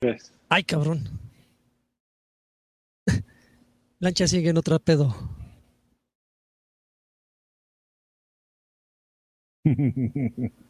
Tres. 0.00 0.32
Ay, 0.48 0.64
cabrón. 0.64 1.04
Lancha 3.98 4.26
sigue 4.26 4.48
en 4.48 4.56
otra 4.56 4.78
pedo. 4.78 5.14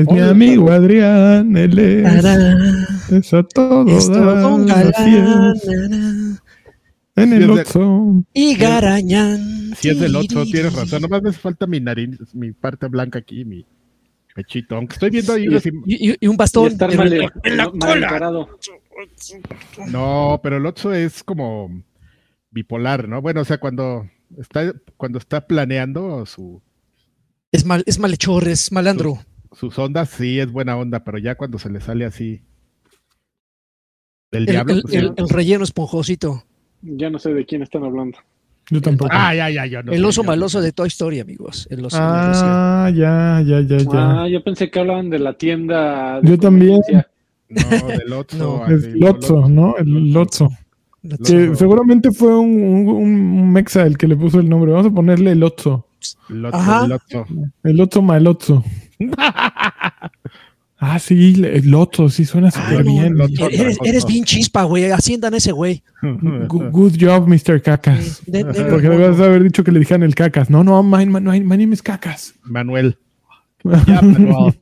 Es 0.00 0.06
mi 0.10 0.20
amigo 0.20 0.70
Adrián, 0.70 1.56
él 1.56 1.78
es, 1.78 2.02
Tarán, 2.04 2.86
es 3.10 3.34
a 3.34 3.42
todo 3.42 3.86
es 3.88 4.06
todo 4.06 4.64
dar, 4.64 4.94
en 7.16 7.32
el 7.32 7.50
Otso. 7.50 8.22
Y 8.32 8.54
Garañán. 8.54 9.74
Si 9.76 9.88
es 9.88 9.98
del 9.98 10.14
8, 10.14 10.44
tienes 10.44 10.72
razón. 10.72 11.02
Nomás 11.02 11.22
me 11.22 11.30
hace 11.30 11.38
falta 11.38 11.66
mi 11.66 11.80
nariz, 11.80 12.10
mi 12.32 12.52
parte 12.52 12.86
blanca 12.86 13.18
aquí, 13.18 13.44
mi 13.44 13.64
pechito. 14.34 14.76
Aunque 14.76 14.94
estoy 14.94 15.10
viendo 15.10 15.32
ahí. 15.32 15.44
Y, 15.44 15.48
im- 15.48 15.82
y- 15.86 16.16
y 16.20 16.26
un 16.28 16.34
Y 16.34 16.36
bastón. 16.36 16.76
mal, 16.96 17.12
en 17.12 17.18
la- 17.18 17.32
en 17.42 17.56
la 17.56 17.64
mal 17.64 17.78
cola. 17.78 18.06
encarado. 18.06 18.48
No, 19.90 20.40
pero 20.42 20.56
el 20.58 20.66
8 20.66 20.94
es 20.94 21.24
como 21.24 21.82
bipolar, 22.50 23.08
¿no? 23.08 23.20
Bueno, 23.20 23.40
o 23.40 23.44
sea, 23.44 23.58
cuando 23.58 24.08
está, 24.38 24.72
cuando 24.96 25.18
está 25.18 25.46
planeando 25.46 26.24
su, 26.26 26.62
Es, 27.50 27.64
mal, 27.64 27.82
es 27.86 27.98
malhechor, 27.98 28.46
es 28.46 28.70
malandro. 28.72 29.18
Sus 29.58 29.78
ondas, 29.78 30.08
sí 30.10 30.38
es 30.40 30.50
buena 30.52 30.76
onda, 30.76 31.02
pero 31.04 31.18
ya 31.18 31.34
cuando 31.34 31.58
se 31.58 31.70
le 31.70 31.80
sale 31.80 32.04
así 32.04 32.42
del 34.30 34.42
El, 34.42 34.46
diablo, 34.46 34.74
el- 34.74 34.82
pues, 34.82 34.94
el- 34.94 35.08
sí. 35.08 35.14
el 35.16 35.28
relleno 35.28 35.64
esponjosito. 35.64 36.44
Ya 36.82 37.10
no 37.10 37.18
sé 37.18 37.32
de 37.34 37.44
quién 37.44 37.62
están 37.62 37.82
hablando. 37.84 38.18
Yo 38.70 38.82
tampoco. 38.82 39.10
Ah, 39.12 39.34
ya, 39.34 39.48
ya, 39.48 39.64
yo 39.64 39.82
no 39.82 39.92
el 39.92 40.04
oso 40.04 40.22
maloso 40.22 40.60
de 40.60 40.72
Toy 40.72 40.88
Story, 40.88 41.20
amigos. 41.20 41.66
El 41.70 41.84
oso 41.84 41.96
Ah, 41.98 42.90
ya, 42.94 43.42
ya, 43.44 43.60
ya, 43.62 43.78
ya. 43.78 44.22
Ah, 44.22 44.28
yo 44.28 44.44
pensé 44.44 44.70
que 44.70 44.78
hablaban 44.78 45.08
de 45.08 45.18
la 45.18 45.32
tienda. 45.38 46.20
de 46.20 46.28
Yo 46.30 46.38
también. 46.38 46.78
No, 47.48 47.86
del 47.88 48.12
8. 48.12 48.36
No, 48.36 48.66
Es 48.66 48.86
Lotso, 48.94 49.48
¿no? 49.48 49.74
El 49.78 50.12
Lotso. 50.12 50.50
Lotso. 51.02 51.24
Que 51.24 51.46
Lotso. 51.46 51.54
seguramente 51.54 52.10
fue 52.12 52.38
un, 52.38 52.60
un, 52.62 52.88
un 52.88 53.52
mexa 53.52 53.84
el 53.86 53.96
que 53.96 54.06
le 54.06 54.16
puso 54.16 54.38
el 54.38 54.50
nombre. 54.50 54.70
Vamos 54.72 54.92
a 54.92 54.94
ponerle 54.94 55.32
el 55.32 55.42
Otso. 55.42 55.88
Ajá. 56.52 56.84
El 56.84 56.92
8. 56.92 57.26
El 57.64 57.80
Otso 57.80 58.02
Malotso. 58.02 58.62
Ah, 60.80 61.00
sí, 61.00 61.42
el 61.44 61.74
sí 62.10 62.24
suena 62.24 62.52
súper 62.52 62.84
no, 62.84 62.92
bien. 62.92 63.16
Eres, 63.50 63.78
eres 63.84 64.06
bien 64.06 64.22
chispa, 64.22 64.62
güey. 64.62 64.84
Asciendan 64.92 65.34
a 65.34 65.38
ese 65.38 65.50
güey. 65.50 65.82
Good 66.46 66.92
job, 67.00 67.26
Mr. 67.26 67.60
Cacas. 67.60 68.22
De- 68.26 68.44
de- 68.44 68.64
Porque 68.64 68.88
debes 68.88 69.18
haber 69.18 69.42
dicho 69.42 69.64
que 69.64 69.72
le 69.72 69.80
dijeran 69.80 70.04
el 70.04 70.14
Cacas. 70.14 70.50
No, 70.50 70.62
no, 70.62 70.80
my, 70.84 71.04
my, 71.04 71.20
my 71.20 71.56
name 71.56 71.72
is 71.72 71.82
Cacas. 71.82 72.34
Manuel. 72.44 72.96
Ya, 73.64 74.00
Manuel. 74.02 74.56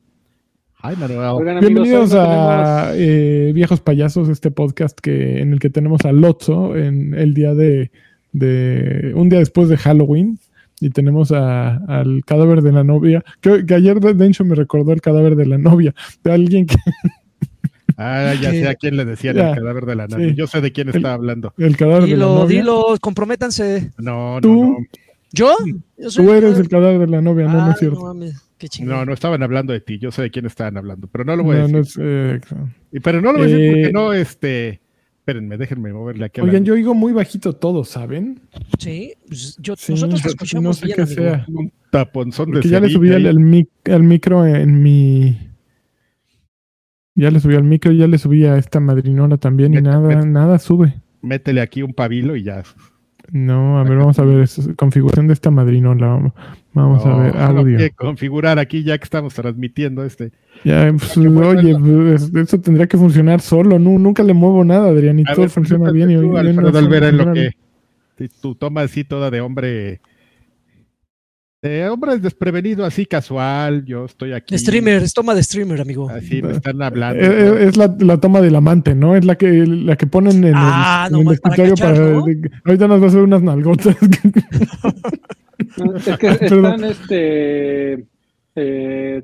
Ay, 0.79 0.95
Manuel. 0.95 1.19
Oigan, 1.19 1.57
amigos, 1.57 1.61
Bienvenidos 1.61 2.13
a 2.15 2.93
eh, 2.95 3.51
Viejos 3.53 3.79
Payasos, 3.81 4.27
este 4.29 4.49
podcast 4.49 4.97
que, 4.99 5.39
en 5.39 5.53
el 5.53 5.59
que 5.59 5.69
tenemos 5.69 6.01
a 6.03 6.11
Lotso 6.11 6.75
en 6.75 7.13
el 7.13 7.35
día 7.35 7.53
de, 7.53 7.91
de 8.31 9.13
un 9.15 9.29
día 9.29 9.37
después 9.37 9.69
de 9.69 9.77
Halloween 9.77 10.39
y 10.79 10.89
tenemos 10.91 11.31
a- 11.31 11.77
al 11.87 12.23
cadáver 12.25 12.61
de 12.61 12.71
la 12.71 12.83
novia 12.83 13.23
que, 13.41 13.65
que 13.65 13.73
ayer 13.73 13.99
de 13.99 14.13
de 14.13 14.27
hecho 14.27 14.45
me 14.45 14.55
recordó 14.55 14.93
el 14.93 15.01
cadáver 15.01 15.35
de 15.35 15.45
la 15.47 15.57
novia 15.57 15.93
de 16.23 16.31
alguien 16.31 16.65
que 16.67 16.75
Ah, 17.99 18.33
ya 18.39 18.51
sé 18.51 18.67
a 18.67 18.75
quién 18.75 18.95
le 18.95 19.05
decían 19.05 19.35
Ya. 19.37 19.49
el 19.49 19.55
cadáver 19.55 19.85
de 19.87 19.95
la. 19.95 20.07
Sí. 20.07 20.35
Yo 20.35 20.45
sé 20.45 20.61
de 20.61 20.71
quién 20.71 20.89
El- 20.89 20.97
está 20.97 21.13
hablando. 21.13 21.53
el 21.57 21.75
cadáver 21.75 22.03
de 22.03 22.09
la 22.09 22.13
Dilo, 22.15 22.35
novia 22.35 22.57
dilo, 22.59 22.97
comprométanse. 23.01 23.91
No, 23.97 24.35
no, 24.35 24.41
Tú- 24.41 24.63
no. 24.63 24.77
¿Yo? 25.33 25.55
Yo 25.97 26.09
soy 26.11 26.25
tú 26.25 26.31
eres 26.33 26.57
el 26.59 26.69
cadáver 26.69 26.99
de 26.99 27.07
la 27.07 27.21
novia 27.21 27.47
no 27.47 27.53
no 27.53 27.65
Ah, 27.65 27.71
es 27.73 27.79
cierto 27.79 27.99
no 27.99 28.05
mames, 28.05 28.39
qué. 28.59 28.67
No, 28.83 29.03
no 29.03 29.13
estaban 29.13 29.41
hablando 29.43 29.73
de 29.73 29.81
ti. 29.81 29.97
Yo 29.97 30.11
sé 30.11 30.21
de 30.21 30.29
quién 30.31 30.45
estaban 30.45 30.77
hablando, 30.77 31.07
pero 31.07 31.25
no 31.25 31.35
lo 31.35 31.43
voy 31.43 31.57
a 31.57 31.67
No, 31.67 31.79
decir. 31.79 32.03
no 32.03 32.35
es, 32.35 32.39
eh, 32.43 32.55
Y- 32.91 32.99
Pero 32.99 33.19
no 33.21 33.31
lo 33.33 33.39
voy 33.39 33.47
a 33.47 33.51
decir 33.51 33.65
Eh, 33.65 33.71
porque 33.71 33.93
no, 33.93 34.13
este. 34.13 34.79
Espérenme, 35.27 35.57
déjenme 35.57 35.91
moverle 35.91 36.23
aquí. 36.23 36.39
la- 36.39 36.47
oigan 36.47 36.63
yo 36.63 36.73
oigo 36.73 36.93
muy 36.93 37.11
bajito 37.11 37.51
todo 37.51 37.83
¿saben? 37.83 38.39
Sí, 38.79 39.11
pues 39.27 39.57
yo, 39.59 39.75
Sí, 39.75 39.91
nosotros 39.91 40.21
te 40.21 40.27
no 40.29 40.31
escuchamos 40.31 40.77
sé 40.77 40.87
qué 40.95 41.05
sea 41.05 41.45
Un 41.49 41.69
taponzón 41.91 42.45
de 42.47 42.53
Porque 42.53 42.69
ya 42.69 42.79
le 42.79 42.87
subí 42.89 43.09
el, 43.09 43.25
ahí. 43.25 43.27
el 43.27 43.39
mic- 43.39 43.67
el 43.83 44.03
micro 44.03 44.45
en 44.45 44.81
mi. 44.81 45.37
Ya 47.13 47.29
le 47.29 47.41
subí 47.41 47.55
al 47.55 47.65
micro 47.65 47.91
y 47.91 47.97
ya 47.97 48.07
le 48.07 48.17
subí 48.19 48.45
a 48.45 48.57
esta 48.57 48.79
madrinola 48.79 49.35
también 49.37 49.73
y 49.73 49.81
nada, 49.81 50.23
nada 50.23 50.59
sube. 50.59 51.01
Métele 51.21 51.59
aquí 51.59 51.81
un 51.83 51.93
pabilo 51.93 52.37
y 52.37 52.43
ya. 52.43 52.63
No, 53.29 53.79
a 53.79 53.83
ver, 53.83 53.97
vamos 53.97 54.17
a 54.19 54.23
ver, 54.23 54.39
es 54.43 54.69
configuración 54.77 55.27
de 55.27 55.33
esta 55.33 55.51
madrinola. 55.51 56.33
Vamos, 56.77 57.05
a 57.05 57.09
No, 57.09 57.17
ver, 57.19 57.35
no 57.35 57.41
audio. 57.41 57.63
quiere 57.77 57.91
configurar 57.91 58.59
aquí 58.59 58.83
ya 58.83 58.97
que 58.97 59.03
estamos 59.03 59.33
transmitiendo 59.33 60.03
este. 60.05 60.31
Ya, 60.63 60.91
pues, 60.97 61.17
oye, 61.17 61.75
pues, 61.77 62.31
eso 62.33 62.59
tendría 62.61 62.87
que 62.87 62.97
funcionar 62.97 63.41
solo. 63.41 63.77
No, 63.79 63.97
nunca 63.99 64.23
le 64.23 64.33
muevo 64.33 64.63
nada, 64.63 64.87
Adrián, 64.89 65.19
y 65.19 65.23
A 65.23 65.33
todo 65.33 65.41
ver, 65.41 65.49
funciona 65.49 65.91
bien. 65.91 66.11
Y 66.11 66.15
tú, 66.15 66.19
hoy- 66.19 66.25
hoy 66.47 66.53
no 66.53 66.61
Alfredo 66.67 66.79
Olvera, 66.79 67.09
en 67.09 67.17
lo 67.17 67.33
que. 67.33 67.49
Tu 68.41 68.55
toma 68.55 68.81
así 68.81 69.03
toda 69.03 69.29
de 69.29 69.41
hombre. 69.41 70.01
De 71.61 71.89
hombre 71.89 72.17
desprevenido, 72.19 72.85
así 72.85 73.05
casual. 73.07 73.83
Yo 73.85 74.05
estoy 74.05 74.31
aquí. 74.33 74.55
Streamer, 74.57 75.01
es 75.01 75.13
toma 75.13 75.33
de 75.33 75.41
streamer, 75.43 75.81
amigo. 75.81 76.07
Así 76.09 76.41
me 76.41 76.51
están 76.51 76.81
hablando. 76.83 77.19
Eh, 77.23 77.27
eh, 77.27 77.65
es 77.67 77.77
la, 77.77 77.95
la 77.99 78.17
toma 78.19 78.41
del 78.41 78.55
amante, 78.55 78.93
¿no? 78.93 79.15
Es 79.15 79.25
la 79.25 79.35
que, 79.35 79.65
la 79.65 79.95
que 79.95 80.05
ponen 80.07 80.43
en 80.43 80.53
Ah, 80.55 81.07
el, 81.09 81.15
en 81.19 81.27
el 81.27 81.33
escritorio 81.33 81.75
para. 81.75 81.91
cachar, 81.93 82.11
¿no? 82.11 82.25
de- 82.25 82.51
ahorita 82.63 82.87
nos 82.87 83.01
va 83.01 83.05
a 83.05 83.07
hacer 83.09 83.21
unas 83.21 83.41
nalgotas. 83.41 83.95
No, 85.77 85.95
Es 85.95 86.17
que 86.17 86.27
están 86.41 86.83
este, 86.83 88.05
eh, 88.55 89.23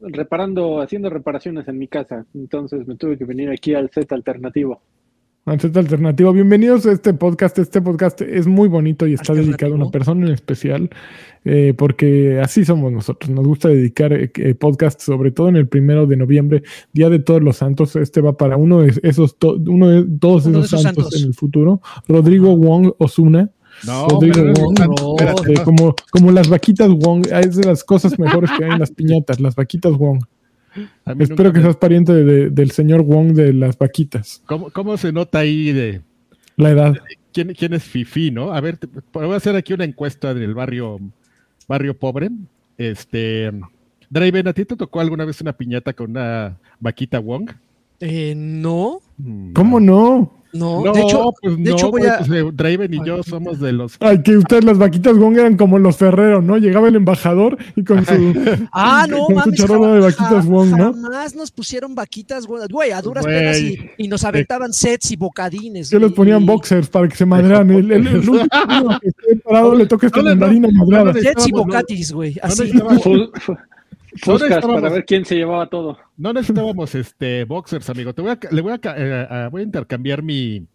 reparando, 0.00 0.80
haciendo 0.80 1.10
reparaciones 1.10 1.68
en 1.68 1.78
mi 1.78 1.88
casa. 1.88 2.26
Entonces 2.34 2.86
me 2.86 2.96
tuve 2.96 3.18
que 3.18 3.24
venir 3.24 3.50
aquí 3.50 3.74
al 3.74 3.90
set 3.90 4.12
alternativo. 4.12 4.80
Ancesta 5.46 5.78
Alternativo, 5.78 6.32
bienvenidos 6.32 6.86
a 6.86 6.92
este 6.92 7.12
podcast. 7.12 7.58
Este 7.58 7.82
podcast 7.82 8.22
es 8.22 8.46
muy 8.46 8.66
bonito 8.66 9.06
y 9.06 9.12
está 9.12 9.34
dedicado 9.34 9.74
a 9.74 9.76
una 9.76 9.90
persona 9.90 10.26
en 10.26 10.32
especial, 10.32 10.88
eh, 11.44 11.74
porque 11.76 12.40
así 12.40 12.64
somos 12.64 12.90
nosotros. 12.90 13.28
Nos 13.30 13.46
gusta 13.46 13.68
dedicar 13.68 14.10
eh, 14.14 14.54
podcasts, 14.54 15.04
sobre 15.04 15.32
todo 15.32 15.50
en 15.50 15.56
el 15.56 15.68
primero 15.68 16.06
de 16.06 16.16
noviembre, 16.16 16.62
Día 16.94 17.10
de 17.10 17.18
Todos 17.18 17.42
los 17.42 17.58
Santos. 17.58 17.94
Este 17.94 18.22
va 18.22 18.38
para 18.38 18.56
uno 18.56 18.80
de 18.80 18.94
esos, 19.02 19.38
to- 19.38 19.60
uno 19.68 19.90
de 19.90 20.06
todos 20.18 20.46
Uno 20.46 20.60
de 20.60 20.64
esos 20.64 20.80
esos 20.80 20.82
santos, 20.82 21.04
santos. 21.04 21.20
en 21.22 21.28
el 21.28 21.34
futuro. 21.34 21.82
Rodrigo 22.08 22.56
Wong 22.56 22.92
Osuna, 22.96 23.50
No, 23.86 24.06
no 24.08 24.18
no, 24.86 25.16
espérate, 25.16 25.54
como, 25.64 25.94
como 26.10 26.30
las 26.32 26.48
vaquitas 26.48 26.88
Wong. 26.88 27.26
Es 27.30 27.56
de 27.56 27.64
las 27.66 27.84
cosas 27.84 28.18
mejores 28.18 28.50
que 28.56 28.64
hay 28.64 28.70
en 28.72 28.80
las 28.80 28.90
piñatas, 28.90 29.40
las 29.40 29.54
vaquitas 29.54 29.92
Wong. 29.92 30.24
Espero 31.18 31.52
que 31.52 31.58
me- 31.58 31.64
seas 31.64 31.76
pariente 31.76 32.12
de- 32.12 32.24
de- 32.24 32.50
del 32.50 32.70
señor 32.70 33.02
Wong 33.02 33.32
de 33.34 33.52
las 33.52 33.76
vaquitas. 33.78 34.42
¿Cómo, 34.46 34.70
cómo 34.70 34.96
se 34.96 35.12
nota 35.12 35.38
ahí 35.40 35.72
de 35.72 36.00
La 36.56 36.70
edad. 36.70 36.94
quién, 37.32 37.52
quién 37.54 37.74
es 37.74 37.84
Fifi, 37.84 38.30
no? 38.30 38.52
A 38.52 38.60
ver, 38.60 38.76
te- 38.78 38.88
voy 39.12 39.32
a 39.32 39.36
hacer 39.36 39.54
aquí 39.56 39.72
una 39.72 39.84
encuesta 39.84 40.30
en 40.30 40.38
el 40.38 40.54
barrio, 40.54 40.98
barrio 41.68 41.96
pobre. 41.96 42.30
Este, 42.78 43.52
Draven, 44.10 44.48
¿a 44.48 44.52
ti 44.52 44.64
te 44.64 44.76
tocó 44.76 45.00
alguna 45.00 45.24
vez 45.24 45.40
una 45.40 45.52
piñata 45.52 45.92
con 45.92 46.10
una 46.10 46.56
vaquita 46.80 47.18
Wong? 47.20 47.50
Eh, 48.06 48.34
no, 48.36 49.00
Mm, 49.16 49.52
¿Cómo 49.52 49.78
no? 49.78 50.42
no, 50.52 50.84
No, 50.84 50.92
de 50.92 51.02
hecho, 51.02 51.32
pues 51.40 51.56
de 51.56 51.62
no, 51.62 51.70
hecho 51.76 51.90
voy 51.92 52.02
a... 52.06 52.18
pues, 52.18 52.30
eh, 52.32 52.50
Draven 52.52 52.92
y 52.94 53.04
yo 53.06 53.22
somos 53.22 53.60
de 53.60 53.72
los. 53.72 53.96
Ay, 54.00 54.22
que 54.24 54.36
ustedes 54.36 54.64
las 54.64 54.76
vaquitas 54.76 55.16
Wong 55.16 55.38
eran 55.38 55.56
como 55.56 55.78
los 55.78 55.96
ferreros, 55.96 56.42
¿no? 56.44 56.56
Llegaba 56.58 56.88
el 56.88 56.96
embajador 56.96 57.56
y 57.76 57.84
con 57.84 58.04
su... 58.04 58.12
Ah, 58.72 59.06
no, 59.08 59.18
con 59.26 59.28
su 59.28 59.40
mames, 59.40 59.60
charola 59.60 59.94
de 59.94 60.00
vaquitas 60.00 60.46
Wong, 60.46 60.70
¿no? 60.76 60.92
Jamás 60.94 61.36
nos 61.36 61.52
pusieron 61.52 61.94
vaquitas, 61.94 62.44
güey, 62.46 62.62
güey, 62.70 62.90
a 62.90 63.00
duras 63.02 63.24
Güey. 63.24 63.38
penas 63.38 63.60
y, 63.60 63.78
y 63.98 64.08
nos 64.08 64.24
aventaban 64.24 64.72
sets 64.72 65.12
y 65.12 65.16
bocadines. 65.16 65.92
Les 65.92 66.10
y- 66.10 66.14
ponían 66.14 66.44
boxers 66.44 66.88
para 66.88 67.06
que 67.08 67.14
se 67.16 67.26
madrean. 67.26 67.70
El, 67.70 67.90
el, 67.92 68.06
el 68.08 68.28
último 68.28 68.98
que 69.00 69.08
esté 69.08 69.36
parado 69.44 69.74
le 69.76 69.86
toca 69.86 70.08
esta 70.08 70.18
No, 70.22 70.24
no, 70.24 70.34
no. 70.34 70.40
mandarina 70.40 70.68
madrada. 70.72 71.12
Sets 71.14 71.46
y 71.48 71.52
bocatis, 71.52 72.12
güey, 72.12 72.36
así. 72.42 72.72
estábamos- 74.14 74.80
para 74.80 74.92
ver 74.94 75.04
quién 75.04 75.24
se 75.24 75.34
llevaba 75.36 75.68
todo. 75.68 75.98
No 76.16 76.32
necesitábamos 76.32 76.94
este 76.94 77.44
boxers, 77.44 77.88
amigo. 77.90 78.12
Te 78.14 78.22
voy 78.22 78.30
a, 78.32 78.38
le 78.50 78.60
voy 78.60 78.72
a, 78.72 78.80
eh, 78.96 79.26
a- 79.28 79.48
voy 79.50 79.62
a 79.62 79.64
intercambiar 79.64 80.22
mi, 80.22 80.66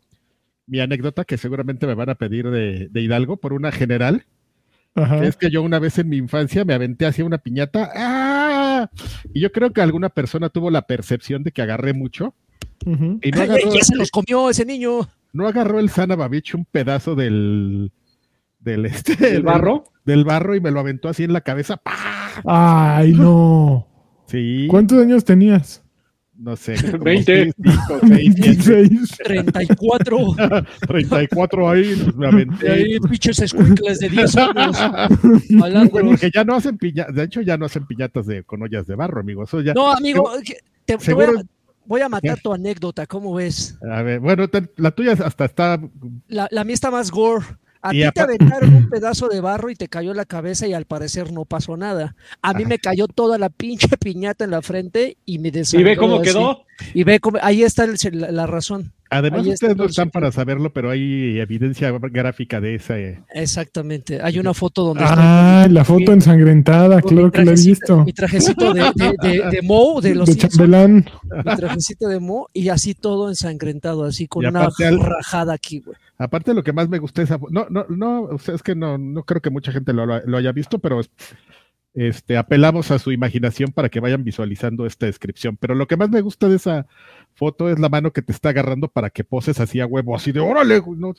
mi 0.67 0.79
anécdota 0.79 1.23
que 1.25 1.37
seguramente 1.37 1.87
me 1.87 1.95
van 1.95 2.09
a 2.09 2.15
pedir 2.15 2.49
de, 2.49 2.87
de 2.89 3.01
Hidalgo 3.01 3.37
por 3.37 3.53
una 3.53 3.71
general. 3.71 4.25
Ajá. 4.95 5.21
que 5.21 5.27
es 5.27 5.37
que 5.37 5.51
yo 5.51 5.61
una 5.61 5.77
vez 5.79 5.97
en 5.99 6.09
mi 6.09 6.17
infancia 6.17 6.65
me 6.65 6.73
aventé 6.73 7.05
hacia 7.05 7.23
una 7.23 7.37
piñata. 7.37 7.91
¡ah! 7.95 8.89
Y 9.33 9.39
yo 9.39 9.51
creo 9.51 9.71
que 9.71 9.81
alguna 9.81 10.09
persona 10.09 10.49
tuvo 10.49 10.71
la 10.71 10.81
percepción 10.87 11.43
de 11.43 11.51
que 11.51 11.61
agarré 11.61 11.93
mucho. 11.93 12.33
Ujú. 12.85 13.19
Y 13.21 13.31
no 13.31 13.41
Ay, 13.41 13.49
agarró, 13.49 13.73
ya 13.73 13.81
se 13.83 13.95
los 13.95 14.09
comió 14.09 14.49
ese 14.49 14.65
niño. 14.65 15.07
no 15.31 15.47
agarró 15.47 15.79
el 15.79 15.89
Sana 15.89 16.15
Babich 16.15 16.55
un 16.55 16.65
pedazo 16.65 17.15
del. 17.15 17.91
Del, 18.59 18.85
este, 18.87 19.35
¿El 19.35 19.43
barro? 19.43 19.85
Del 20.05 20.25
barro 20.25 20.55
y 20.55 20.59
me 20.59 20.71
lo 20.71 20.79
aventó 20.81 21.07
así 21.07 21.23
en 21.23 21.31
la 21.33 21.41
cabeza. 21.41 21.77
¡Pah! 21.77 22.28
Ay, 22.45 23.11
no. 23.13 23.87
Sí. 24.27 24.67
¿Cuántos 24.69 24.99
años 25.01 25.23
tenías? 25.25 25.83
No 26.37 26.55
sé. 26.55 26.75
20. 26.99 27.51
26. 28.03 29.17
34. 29.23 30.17
34 30.87 31.69
ahí, 31.69 31.95
pues 32.01 32.15
me 32.15 32.25
Y 32.25 32.29
aventé. 32.29 32.71
ahí, 32.71 32.99
pinches 32.99 33.39
escuincles 33.39 33.99
de 33.99 34.09
10 34.09 34.37
años. 34.37 34.77
Malandros. 35.49 36.01
Porque 36.07 36.31
ya 36.33 36.43
no 36.45 36.55
hacen 36.55 36.77
piñatas, 36.77 37.13
de 37.15 37.23
hecho 37.23 37.41
ya 37.41 37.57
no 37.57 37.65
hacen 37.65 37.85
piñatas 37.85 38.25
de, 38.25 38.43
con 38.43 38.61
ollas 38.61 38.87
de 38.87 38.95
barro, 38.95 39.19
amigo. 39.19 39.43
Eso 39.43 39.59
ya, 39.61 39.73
No, 39.73 39.91
amigo, 39.91 40.31
te, 40.85 40.97
te 40.97 41.13
voy, 41.13 41.25
a, 41.25 41.31
voy 41.85 42.01
a 42.01 42.07
matar 42.09 42.39
tu 42.39 42.53
anécdota, 42.53 43.05
¿cómo 43.05 43.33
ves? 43.33 43.77
a 43.91 44.01
ver, 44.01 44.19
bueno, 44.21 44.47
te- 44.47 44.69
la 44.77 44.91
tuya 44.91 45.13
hasta 45.13 45.43
está, 45.45 45.79
La, 46.29 46.47
la 46.51 46.63
mía 46.63 46.73
está 46.75 46.89
más 46.89 47.11
gore. 47.11 47.45
A 47.81 47.93
Y 47.95 48.03
ti 48.03 48.09
te 48.13 48.21
aventaron 48.21 48.73
un 48.73 48.89
pedazo 48.89 49.27
de 49.29 49.39
barro 49.41 49.69
y 49.69 49.75
te 49.75 49.87
cayó 49.87 50.11
en 50.11 50.17
la 50.17 50.25
cabeza 50.25 50.67
y 50.67 50.73
al 50.73 50.85
parecer 50.85 51.31
no 51.31 51.45
pasó 51.45 51.77
nada. 51.77 52.15
A 52.41 52.53
mí 52.53 52.65
me 52.65 52.77
cayó 52.77 53.07
toda 53.07 53.37
la 53.37 53.49
pinche 53.49 53.87
piñata 53.99 54.43
en 54.43 54.51
la 54.51 54.61
frente 54.61 55.17
y 55.25 55.39
me 55.39 55.47
¿Y 55.47 55.51
desangró 55.51 55.89
ve 55.89 55.95
cómo 55.97 56.15
así. 56.17 56.23
quedó? 56.29 56.63
Y 56.93 57.03
ve 57.03 57.19
cómo, 57.19 57.37
ahí 57.41 57.63
está 57.63 57.83
el- 57.85 57.95
la, 58.13 58.31
la 58.31 58.47
razón. 58.47 58.93
además 59.09 59.43
Ahí 59.45 59.49
ustedes 59.53 59.75
no 59.75 59.83
están 59.85 60.05
sentido. 60.05 60.11
para 60.13 60.31
saberlo, 60.31 60.71
pero 60.71 60.89
hay 60.91 61.39
evidencia 61.39 61.91
gráfica 61.91 62.61
de 62.61 62.75
esa. 62.75 62.97
eh. 62.97 63.21
Exactamente. 63.33 64.21
Hay 64.21 64.39
una 64.39 64.53
foto 64.53 64.83
donde 64.85 65.03
estoy 65.03 65.17
Ah, 65.19 65.67
la 65.69 65.83
foto 65.83 66.13
ensangrentada, 66.13 67.01
claro 67.01 67.31
que 67.31 67.43
la 67.43 67.51
he 67.51 67.55
visto. 67.55 68.03
Mi 68.05 68.13
trajecito 68.13 68.73
de, 68.73 68.81
de, 68.95 69.13
de, 69.21 69.49
de 69.51 69.61
Moe, 69.63 70.01
de 70.01 70.15
los 70.15 70.27
De 70.27 70.33
Simpsons, 70.33 70.55
chambelán. 70.57 71.05
mi 71.45 71.55
trajecito 71.55 72.07
de 72.07 72.19
Moe 72.19 72.45
y 72.53 72.69
así 72.69 72.93
todo 72.93 73.27
ensangrentado, 73.29 74.03
así 74.05 74.27
con 74.27 74.43
Y 74.43 74.47
una 74.47 74.69
rajada 74.79 75.53
aquí, 75.53 75.79
güey. 75.79 75.97
Aparte 76.19 76.53
lo 76.53 76.63
que 76.63 76.73
más 76.73 76.89
me 76.89 76.99
gusta 76.99 77.21
es, 77.21 77.29
no, 77.49 77.67
no, 77.69 77.85
no, 77.87 78.23
o 78.23 78.37
sea, 78.37 78.53
es 78.53 78.61
que 78.61 78.75
no, 78.75 78.97
no 78.97 79.23
creo 79.23 79.41
que 79.41 79.49
mucha 79.49 79.71
gente 79.71 79.93
lo, 79.93 80.05
lo 80.05 80.37
haya 80.37 80.51
visto, 80.51 80.77
pero 80.79 80.99
este, 81.93 82.37
apelamos 82.37 82.91
a 82.91 82.99
su 82.99 83.11
imaginación 83.11 83.71
para 83.71 83.89
que 83.89 84.01
vayan 84.01 84.25
visualizando 84.25 84.85
esta 84.85 85.05
descripción. 85.05 85.57
Pero 85.57 85.75
lo 85.75 85.87
que 85.87 85.97
más 85.97 86.09
me 86.09 86.21
gusta 86.21 86.49
de 86.49 86.57
esa 86.57 86.87
foto 87.35 87.69
es 87.69 87.79
la 87.79 87.89
mano 87.89 88.11
que 88.11 88.21
te 88.21 88.33
está 88.33 88.49
agarrando 88.49 88.89
para 88.89 89.09
que 89.09 89.23
poses 89.23 89.59
así 89.61 89.79
a 89.79 89.85
huevo, 89.85 90.13
así 90.13 90.31
de 90.33 90.41
órale, 90.41 90.79
güey", 90.79 90.99
no, 90.99 91.13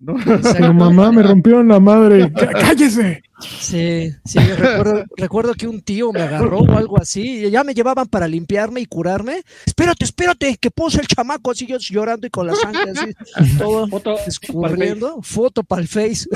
no. 0.00 0.14
Pero 0.52 0.74
mamá, 0.74 1.12
me 1.12 1.22
rompieron 1.22 1.68
la 1.68 1.78
madre. 1.80 2.32
¡Cá- 2.34 2.52
¡Cállese! 2.52 3.22
Sí, 3.40 4.10
sí, 4.24 4.38
recuerdo, 4.38 5.04
recuerdo 5.16 5.54
que 5.54 5.66
un 5.66 5.80
tío 5.80 6.12
me 6.12 6.20
agarró 6.20 6.58
o 6.58 6.76
algo 6.76 6.98
así, 7.00 7.46
y 7.46 7.50
ya 7.50 7.64
me 7.64 7.72
llevaban 7.72 8.06
para 8.06 8.28
limpiarme 8.28 8.80
y 8.80 8.86
curarme. 8.86 9.42
Espérate, 9.64 10.04
espérate, 10.04 10.58
que 10.58 10.70
pose 10.70 11.00
el 11.00 11.06
chamaco 11.06 11.50
así 11.50 11.66
yo 11.66 11.78
llorando 11.78 12.26
y 12.26 12.30
con 12.30 12.46
la 12.46 12.54
sangre 12.54 12.90
así, 12.90 13.14
todo 13.58 13.88
Foto 13.88 14.16
escurriendo. 14.26 15.20
Foto 15.22 15.62
para 15.62 15.80
el 15.80 15.88
Face, 15.88 16.26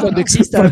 cuando 0.00 0.20
exista. 0.20 0.70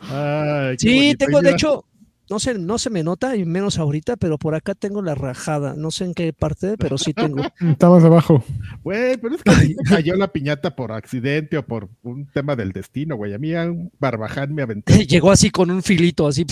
Ay, 0.00 0.76
Sí, 0.78 1.14
tengo, 1.18 1.40
de 1.40 1.50
hecho, 1.52 1.84
no 2.30 2.38
se, 2.38 2.58
no 2.58 2.78
se 2.78 2.90
me 2.90 3.02
nota, 3.02 3.36
y 3.36 3.44
menos 3.44 3.78
ahorita, 3.78 4.16
pero 4.16 4.38
por 4.38 4.54
acá 4.54 4.74
tengo 4.74 5.02
la 5.02 5.14
rajada. 5.14 5.74
No 5.76 5.90
sé 5.90 6.04
en 6.04 6.14
qué 6.14 6.32
parte, 6.32 6.76
pero 6.78 6.96
sí 6.98 7.12
tengo. 7.12 7.42
Está 7.60 7.90
más 7.90 8.02
abajo. 8.04 8.42
Güey, 8.82 9.16
pero 9.18 9.34
es 9.34 9.42
que 9.42 9.74
cayó 9.88 10.16
la 10.16 10.28
piñata 10.28 10.74
por 10.74 10.92
accidente 10.92 11.58
o 11.58 11.64
por 11.64 11.88
un 12.02 12.26
tema 12.26 12.56
del 12.56 12.72
destino, 12.72 13.16
güey. 13.16 13.34
A 13.34 13.38
mí 13.38 13.54
a 13.54 13.64
un 13.70 13.90
barbaján 13.98 14.54
me 14.54 14.62
aventé. 14.62 15.06
Llegó 15.06 15.30
así 15.30 15.50
con 15.50 15.70
un 15.70 15.82
filito, 15.82 16.26
así. 16.26 16.46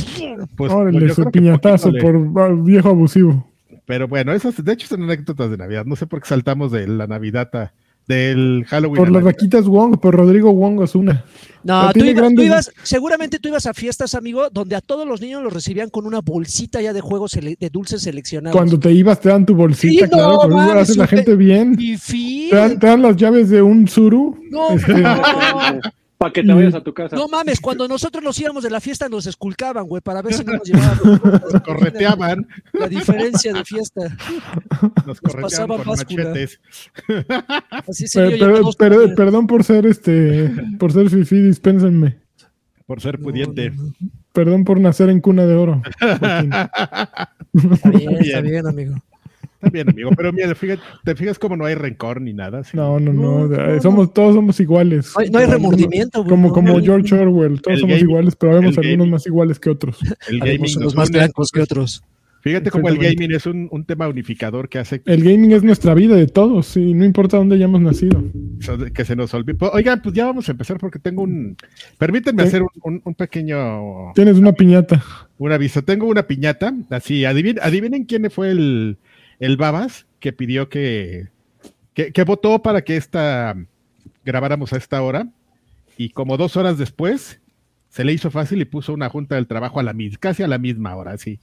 Pues, 0.57 0.73
Órale, 0.73 0.99
pues 0.99 1.17
yo 1.17 1.25
su 1.25 1.31
piñatazo 1.31 1.91
por 2.01 2.43
ah, 2.43 2.55
viejo 2.55 2.91
abusivo. 2.91 3.49
Pero 3.87 4.07
bueno, 4.09 4.33
esas 4.33 4.63
de 4.63 4.73
hecho 4.73 4.87
son 4.87 5.03
anécdotas 5.03 5.51
de 5.51 5.57
Navidad. 5.57 5.85
No 5.87 5.97
sé 5.97 6.07
por 6.07 6.21
qué 6.23 6.29
saltamos 6.29 6.71
de 6.71 6.87
la 6.87 7.07
Navidad 7.07 7.49
a- 7.55 7.73
del 8.09 8.65
Halloween. 8.69 8.97
Por 8.97 9.11
las 9.13 9.23
vaquitas 9.23 9.67
Wong, 9.67 9.99
por 10.01 10.15
Rodrigo 10.15 10.53
Wong 10.53 10.81
Osuna. 10.81 11.25
No, 11.65 11.93
tú 11.93 12.01
ibas, 12.01 12.15
tú 12.15 12.21
grandes- 12.21 12.45
ibas- 12.47 12.71
seguramente 12.83 13.39
tú 13.39 13.49
ibas 13.49 13.67
a 13.67 13.73
fiestas, 13.75 14.15
amigo, 14.17 14.51
donde 14.51 14.75
a 14.75 14.81
todos 14.81 15.07
los 15.07 15.21
niños 15.21 15.43
los 15.45 15.53
recibían 15.53 15.91
con 15.91 16.07
una 16.07 16.21
bolsita 16.21 16.81
ya 16.83 16.93
de 16.93 17.01
juegos 17.01 17.33
de 17.33 17.71
dulces 17.71 18.03
seleccionados. 18.03 18.57
Cuando 18.57 18.79
te 18.81 18.91
ibas 18.91 19.21
te 19.21 19.29
dan 19.29 19.47
tu 19.47 19.55
bolsita, 19.55 20.07
Sí, 20.07 20.11
claro, 20.11 20.33
no, 20.33 20.37
por 20.41 20.47
eso 20.51 20.57
mames, 20.57 20.77
hace 20.91 20.95
la 20.99 21.07
gente 21.07 21.37
bien. 21.37 21.77
Te 21.77 22.57
dan, 22.57 22.79
te 22.81 22.87
dan 22.89 23.03
las 23.03 23.17
llaves 23.17 23.49
de 23.49 23.63
un 23.63 23.87
suru. 23.87 24.37
No, 24.51 24.71
Este, 24.71 24.93
no, 24.95 25.23
Para 26.23 26.33
que 26.33 26.43
te 26.45 26.53
vayas 26.53 26.75
a 26.75 26.81
tu 26.83 26.95
casa. 26.95 27.17
no 27.17 27.27
mames, 27.29 27.61
cuando 27.61 27.89
nosotros 27.89 28.23
nos 28.23 28.39
íbamos 28.39 28.63
de 28.63 28.71
la 28.71 28.81
fiesta 28.81 29.09
nos 29.09 29.27
esculcaban, 29.27 29.87
güey, 29.87 30.01
para 30.01 30.23
ver 30.23 30.35
si 30.35 30.45
no 30.45 30.53
nos 30.53 30.63
llevaban. 30.69 31.21
Nos 31.53 31.63
correteaban, 31.63 32.47
La 32.73 32.87
diferencia 32.89 33.53
de 33.53 33.65
fiesta. 33.65 34.03
nos 35.07 35.21
pasaban 35.21 35.43
correteaban 35.43 35.83
con 35.83 35.97
machetes. 35.97 36.61
Así 37.89 38.07
se 38.07 38.31
per- 38.39 39.15
perdón 39.17 39.47
por 39.49 39.65
ser 39.65 39.87
este, 39.87 40.51
por 40.79 40.93
ser 40.93 41.11
fifi, 41.11 41.41
dispénsenme. 41.43 42.19
Por 42.87 43.01
ser 43.01 43.19
pudiente. 43.19 43.71
no, 43.71 43.83
no. 43.83 43.93
Perdón 44.33 44.65
por 44.65 44.81
nacer 44.81 45.09
en 45.11 45.21
cuna 45.21 45.45
de 45.47 45.55
oro. 45.55 45.83
Está 46.01 47.91
bien, 47.91 48.15
está 48.21 48.41
bien, 48.41 48.67
amigo. 48.67 48.95
Está 49.63 49.71
bien, 49.71 49.89
amigo. 49.89 50.11
Pero 50.17 50.33
mira, 50.33 50.55
fíjate, 50.55 50.83
te 51.05 51.15
fijas 51.15 51.39
cómo 51.39 51.57
no 51.57 51.65
hay 51.65 51.75
rencor 51.77 52.21
ni 52.21 52.33
nada. 52.33 52.65
sí. 52.65 52.77
No, 52.77 52.99
no, 52.99 53.13
no. 53.13 53.47
No, 53.47 53.55
eh, 53.55 53.75
no, 53.77 53.83
somos, 53.83 54.13
todos 54.13 54.35
somos 54.35 54.59
iguales. 54.59 55.13
No 55.15 55.21
hay, 55.23 55.31
no 55.31 55.39
hay 55.39 55.47
remordimiento, 55.47 56.19
güey. 56.21 56.31
Como, 56.31 56.53
como 56.53 56.81
George 56.81 57.15
Orwell, 57.15 57.61
todos 57.63 57.77
El 57.77 57.81
somos 57.81 57.97
gaming- 57.97 58.03
iguales, 58.09 58.37
pero 58.37 58.53
vemos 58.55 58.77
algunos 58.77 58.97
gaming. 58.99 59.11
más 59.11 59.27
iguales 59.27 59.59
que 59.61 59.71
otros. 59.71 59.99
El 60.29 60.41
gaming 60.41 60.95
más 60.97 61.11
blancos 61.11 61.51
que 61.53 61.61
otros. 61.61 62.03
Fíjate 62.41 62.73
cómo 62.73 62.89
el 62.89 62.99
gaming 62.99 63.31
es 63.33 63.47
un, 63.47 63.69
un 63.71 63.85
tema 63.85 64.09
unificador 64.09 64.69
que 64.69 64.81
hace 64.81 65.01
El 65.07 65.23
gaming 65.23 65.53
es 65.53 65.63
nuestra 65.63 65.95
vida 65.95 66.17
de 66.17 66.27
todos, 66.27 66.77
y 66.77 66.93
no 66.93 67.05
importa 67.05 67.37
dónde 67.37 67.55
hayamos 67.55 67.81
nacido. 67.81 68.21
que 68.93 69.05
se 69.05 69.15
nos 69.15 69.33
olvide. 69.33 69.55
Pues, 69.55 69.71
Oigan, 69.73 70.03
pues 70.03 70.13
ya 70.13 70.27
vamos 70.27 70.49
a 70.49 70.51
empezar 70.51 70.77
porque 70.79 70.99
tengo 70.99 71.23
un. 71.23 71.57
Permítanme 71.99 72.43
hacer 72.43 72.63
un, 72.63 72.69
un- 72.83 73.01
un 73.05 73.15
pequeño 73.15 74.13
Tienes 74.17 74.39
una 74.39 74.53
piñata. 74.53 75.01
un 75.39 75.53
aviso. 75.53 75.83
Tengo 75.83 76.07
una 76.09 76.25
piñata. 76.27 76.75
Así, 76.91 77.25
adivinen, 77.25 77.63
adivinen 77.63 78.05
quién 78.07 78.29
fue 78.29 78.51
el, 78.51 78.97
el 79.43 79.57
Babas 79.57 80.07
que 80.21 80.33
pidió 80.33 80.69
que, 80.69 81.29
que, 81.95 82.13
que 82.13 82.23
votó 82.23 82.63
para 82.63 82.83
que 82.83 82.97
esta 82.97 83.57
grabáramos 84.25 84.73
a 84.73 84.77
esta 84.77 85.03
hora. 85.03 85.29
Y 85.97 86.11
como 86.11 86.37
dos 86.37 86.57
horas 86.57 86.79
después, 86.79 87.41
se 87.89 88.05
le 88.05 88.13
hizo 88.13 88.31
fácil 88.31 88.61
y 88.61 88.65
puso 88.65 88.95
una 88.95 89.09
junta 89.09 89.35
del 89.35 89.49
trabajo 89.49 89.81
a 89.81 89.83
la 89.83 89.93
misma, 89.93 90.19
casi 90.21 90.45
a 90.45 90.49
la 90.49 90.59
misma 90.59 90.95
hora, 90.95 91.13
así. 91.13 91.41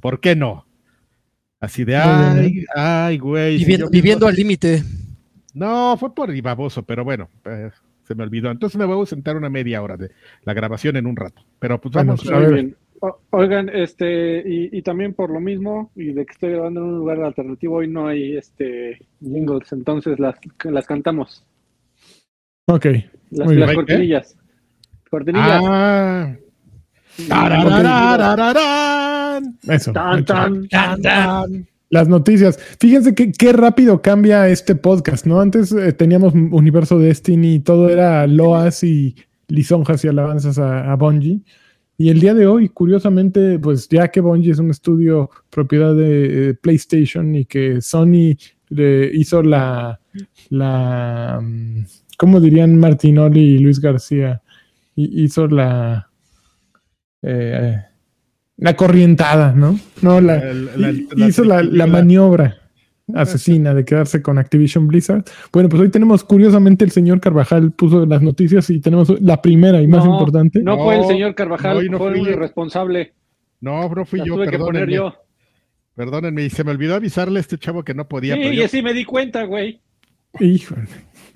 ¿Por 0.00 0.20
qué 0.20 0.34
no? 0.34 0.66
Así 1.60 1.84
de, 1.84 1.96
Muy 1.98 2.50
bien, 2.50 2.64
ay, 2.64 2.64
ay, 2.74 3.18
güey. 3.18 3.58
si 3.58 3.76
Viviendo, 3.90 4.26
al 4.26 4.34
límite. 4.34 4.82
No, 5.52 5.96
fue 5.98 6.14
por 6.14 6.40
baboso, 6.40 6.82
pero 6.82 7.04
bueno, 7.04 7.28
eh, 7.44 7.70
se 8.08 8.14
me 8.14 8.24
olvidó. 8.24 8.50
Entonces 8.50 8.78
me 8.78 8.86
voy 8.86 9.02
a 9.02 9.06
sentar 9.06 9.36
una 9.36 9.50
media 9.50 9.82
hora 9.82 9.98
de 9.98 10.10
la 10.42 10.54
grabación 10.54 10.96
en 10.96 11.06
un 11.06 11.16
rato. 11.16 11.44
Pero 11.58 11.78
pues 11.80 11.94
vamos 11.94 12.22
pues, 12.22 12.34
a 12.34 12.38
ver. 12.38 12.76
Bien. 13.02 13.14
Oigan, 13.30 13.68
este, 13.68 14.38
y, 14.46 14.76
y 14.76 14.82
también 14.82 15.14
por 15.14 15.30
lo 15.30 15.40
mismo, 15.40 15.90
y 15.96 16.12
de 16.12 16.24
que 16.24 16.32
estoy 16.32 16.52
grabando 16.52 16.80
en 16.80 16.86
un 16.86 16.98
lugar 16.98 17.20
alternativo, 17.22 17.76
hoy 17.76 17.88
no 17.88 18.06
hay 18.06 18.36
este 18.36 18.98
jingles, 19.20 19.72
entonces 19.72 20.18
las, 20.18 20.36
las 20.64 20.86
cantamos. 20.86 21.44
Ok. 22.66 22.86
Las, 23.30 23.46
Muy 23.46 23.56
bien. 23.56 23.60
las 23.60 23.70
¿Qué? 23.70 23.74
cortinillas. 23.76 24.36
Cortinillas. 25.10 25.62
Ah. 25.64 26.36
Eso. 29.68 29.92
Tan, 29.92 30.24
tan. 30.24 30.68
Tan, 30.68 31.02
tan. 31.02 31.68
Las 31.90 32.08
noticias. 32.08 32.56
Fíjense 32.80 33.14
que, 33.14 33.32
qué 33.32 33.52
rápido 33.52 34.00
cambia 34.00 34.48
este 34.48 34.74
podcast, 34.74 35.26
¿no? 35.26 35.40
Antes 35.40 35.72
eh, 35.72 35.92
teníamos 35.92 36.32
Universo 36.32 36.98
Destiny 36.98 37.56
y 37.56 37.60
todo 37.60 37.90
era 37.90 38.26
loas 38.26 38.82
y 38.82 39.14
lisonjas 39.48 40.02
y 40.04 40.08
alabanzas 40.08 40.58
a, 40.58 40.90
a 40.90 40.96
Bungie. 40.96 41.42
Y 42.02 42.08
el 42.10 42.18
día 42.18 42.34
de 42.34 42.46
hoy, 42.48 42.68
curiosamente, 42.68 43.58
pues 43.60 43.88
ya 43.88 44.08
que 44.08 44.20
Bungie 44.20 44.50
es 44.50 44.58
un 44.58 44.70
estudio 44.70 45.30
propiedad 45.50 45.94
de 45.94 46.50
eh, 46.50 46.54
PlayStation 46.54 47.32
y 47.36 47.44
que 47.44 47.80
Sony 47.80 48.34
le 48.70 49.08
hizo 49.14 49.40
la, 49.42 50.00
la, 50.50 51.38
mm, 51.40 51.84
¿cómo 52.18 52.40
dirían 52.40 52.76
Martinoli 52.78 53.40
y 53.40 53.58
Luis 53.58 53.78
García? 53.78 54.42
Hi- 54.96 55.22
Hizo 55.24 55.46
la, 55.46 56.08
eh, 57.22 57.76
la 58.56 58.74
corrientada, 58.76 59.52
¿no? 59.52 59.78
No, 60.02 60.20
la, 60.20 60.42
la- 60.52 60.92
la 61.14 61.28
hizo 61.28 61.44
la, 61.44 61.62
maniobra 61.86 62.56
asesina 63.14 63.74
de 63.74 63.84
quedarse 63.84 64.22
con 64.22 64.38
Activision 64.38 64.86
Blizzard. 64.88 65.24
Bueno, 65.52 65.68
pues 65.68 65.82
hoy 65.82 65.90
tenemos, 65.90 66.24
curiosamente, 66.24 66.84
el 66.84 66.90
señor 66.90 67.20
Carvajal 67.20 67.72
puso 67.72 68.06
las 68.06 68.22
noticias 68.22 68.68
y 68.70 68.80
tenemos 68.80 69.20
la 69.20 69.40
primera 69.42 69.80
y 69.82 69.86
más 69.86 70.04
No, 70.04 70.12
importante. 70.14 70.60
No, 70.62 70.76
No, 70.76 70.84
fue 70.84 70.98
el 70.98 71.04
señor 71.04 71.34
Carvajal, 71.34 71.76
no, 71.76 71.82
y 71.82 71.88
no 71.88 71.98
fue 71.98 72.16
yo. 72.22 72.30
irresponsable. 72.30 73.12
No, 73.60 73.88
bro, 73.88 74.04
fui 74.04 74.18
Las 74.20 74.28
yo, 74.28 74.34
tuve 74.34 74.48
que 74.48 74.58
poner 74.58 74.86
perdónenme. 74.86 74.94
yo. 74.94 75.14
Perdónenme, 75.94 76.44
y 76.44 76.50
se 76.50 76.64
me 76.64 76.70
olvidó 76.70 76.94
avisarle 76.94 77.38
a 77.38 77.40
este 77.40 77.58
chavo 77.58 77.82
que 77.84 77.92
no 77.94 78.08
podía. 78.08 78.34
Sí, 78.34 78.40
y 78.40 78.56
yo- 78.56 78.64
así 78.64 78.82
me 78.82 78.94
di 78.94 79.04
cuenta, 79.04 79.44
güey. 79.44 79.80
Híjole. 80.40 80.86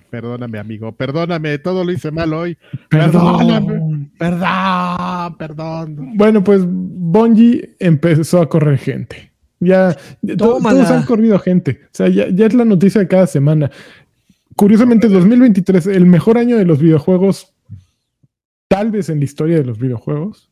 Perdóname, 0.08 0.58
amigo, 0.58 0.92
perdóname, 0.92 1.58
todo 1.58 1.84
lo 1.84 1.92
hice 1.92 2.10
mal 2.10 2.32
hoy. 2.32 2.56
Perdón. 2.88 4.10
Perdón, 4.18 5.36
perdón. 5.36 6.16
Bueno, 6.16 6.42
pues 6.42 6.62
Bungie 6.66 7.74
empezó 7.80 8.40
a 8.40 8.48
correr 8.48 8.78
gente. 8.78 9.32
Ya, 9.60 9.94
to- 10.36 10.36
todos 10.36 10.90
han 10.90 11.04
corrido 11.04 11.38
gente. 11.38 11.80
O 11.86 11.88
sea, 11.92 12.08
ya, 12.08 12.28
ya 12.28 12.46
es 12.46 12.54
la 12.54 12.64
noticia 12.64 13.00
de 13.00 13.08
cada 13.08 13.26
semana. 13.26 13.70
Curiosamente, 14.54 15.08
2023, 15.08 15.86
el 15.88 16.06
mejor 16.06 16.38
año 16.38 16.56
de 16.56 16.64
los 16.64 16.78
videojuegos, 16.80 17.54
tal 18.68 18.90
vez 18.90 19.08
en 19.08 19.18
la 19.18 19.24
historia 19.24 19.56
de 19.56 19.64
los 19.64 19.78
videojuegos. 19.78 20.50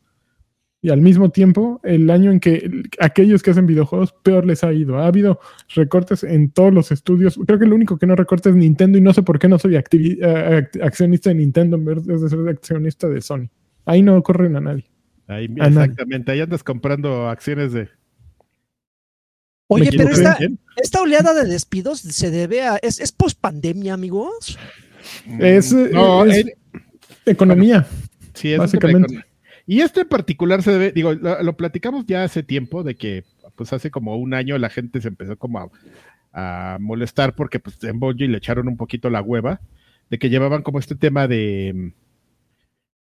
Y 0.83 0.91
al 0.91 1.01
mismo 1.01 1.31
tiempo, 1.31 1.81
el 1.83 2.11
año 2.11 2.31
en 2.31 2.41
que 2.41 2.57
el- 2.57 2.83
aquellos 3.01 3.43
que 3.43 3.51
hacen 3.53 3.67
videojuegos 3.67 4.13
peor 4.23 4.45
les 4.45 4.63
ha 4.65 4.73
ido. 4.75 4.99
Ha 4.99 5.07
habido 5.07 5.41
recortes 5.75 6.25
en 6.25 6.51
todos 6.51 6.75
los 6.75 6.93
estudios. 6.93 7.41
Creo 7.47 7.59
que 7.59 7.65
el 7.65 7.73
único 7.73 7.97
que 7.99 8.07
no 8.07 8.15
recorta 8.15 8.51
es 8.51 8.57
Nintendo 8.57 8.99
y 8.99 9.01
no 9.01 9.15
sé 9.15 9.23
por 9.23 9.39
qué 9.39 9.49
no 9.49 9.59
soy 9.59 9.77
accionista 9.77 11.31
de 11.31 11.37
Nintendo 11.37 11.77
en 11.77 11.85
vez 11.87 12.05
de 12.07 12.29
ser 12.29 12.49
accionista 12.49 13.09
de 13.09 13.21
Sony. 13.23 13.49
Ahí 13.87 14.03
no 14.03 14.23
corren 14.23 14.57
a 14.57 14.61
nadie. 14.61 14.85
Ahí, 15.27 15.47
A 15.59 15.71
nadie. 15.71 15.85
exactamente, 15.85 16.33
ahí 16.33 16.41
andas 16.41 16.63
comprando 16.63 17.29
acciones 17.31 17.73
de. 17.73 17.89
Oye, 19.69 19.91
pero 19.97 20.11
esta, 20.11 21.01
oleada 21.01 21.35
de 21.35 21.49
despidos 21.49 22.01
se 22.01 22.31
debe 22.31 22.63
a. 22.63 22.77
¿Es, 22.77 23.01
es 23.01 23.13
post 23.13 23.41
pandemia, 23.41 23.95
amigos? 23.95 24.59
Es, 25.39 25.73
eh, 25.73 25.91
No, 25.93 26.25
es 26.27 26.47
economía. 27.25 27.87
Sí, 28.35 28.53
es 28.53 28.59
Básicamente. 28.59 29.25
Y 29.67 29.81
este 29.81 30.03
en 30.03 30.09
particular 30.09 30.63
se 30.63 30.73
debe, 30.73 30.93
digo, 30.93 31.15
lo, 31.15 31.43
lo 31.43 31.57
platicamos 31.57 32.05
ya 32.07 32.25
hace 32.25 32.43
tiempo, 32.43 32.83
de 32.83 32.97
que 32.97 33.25
pues 33.57 33.73
hace 33.73 33.91
como 33.91 34.17
un 34.17 34.35
año 34.35 34.59
la 34.59 34.69
gente 34.69 35.01
se 35.01 35.09
empezó 35.09 35.39
como 35.39 35.59
a, 35.59 35.71
a 36.35 36.79
molestar 36.81 37.35
porque 37.35 37.61
pues 37.61 37.83
en 37.85 37.99
Bungie 37.99 38.29
le 38.29 38.39
echaron 38.39 38.69
un 38.69 38.77
poquito 38.77 39.09
la 39.09 39.23
hueva, 39.23 39.61
de 40.11 40.19
que 40.19 40.29
llevaban 40.29 40.63
como 40.63 40.79
este 40.79 40.97
tema 40.97 41.29
de, 41.29 41.93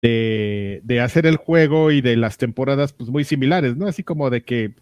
de, 0.02 0.81
de 0.85 1.00
hacer 1.00 1.26
el 1.26 1.37
juego 1.37 1.90
y 1.90 2.00
de 2.00 2.16
las 2.16 2.37
temporadas 2.37 2.92
pues 2.92 3.11
muy 3.11 3.25
similares, 3.25 3.76
¿no? 3.76 3.87
Así 3.88 4.04
como 4.04 4.31
de 4.31 4.45
que 4.45 4.75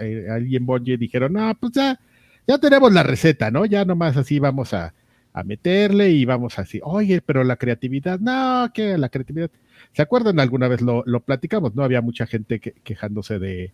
eh, 0.00 0.26
alguien 0.30 0.62
en 0.62 0.66
Bungie 0.66 0.96
dijeron, 0.96 1.32
no, 1.34 1.54
pues 1.58 1.72
ya, 1.72 1.98
ya 2.46 2.58
tenemos 2.58 2.92
la 2.92 3.02
receta, 3.02 3.50
¿no? 3.50 3.64
Ya 3.66 3.84
nomás 3.84 4.16
así 4.16 4.38
vamos 4.38 4.72
a, 4.74 4.94
a 5.32 5.44
meterle 5.44 6.10
y 6.10 6.24
vamos 6.24 6.58
así, 6.58 6.80
oye, 6.82 7.20
pero 7.20 7.44
la 7.44 7.56
creatividad, 7.56 8.20
no, 8.20 8.70
que 8.72 8.96
la 8.98 9.08
creatividad. 9.08 9.50
¿Se 9.92 10.02
acuerdan? 10.02 10.40
Alguna 10.40 10.68
vez 10.68 10.80
lo, 10.80 11.02
lo 11.06 11.20
platicamos, 11.20 11.74
¿no? 11.74 11.82
Había 11.84 12.00
mucha 12.00 12.26
gente 12.26 12.60
que- 12.60 12.72
quejándose 12.84 13.38
de, 13.38 13.72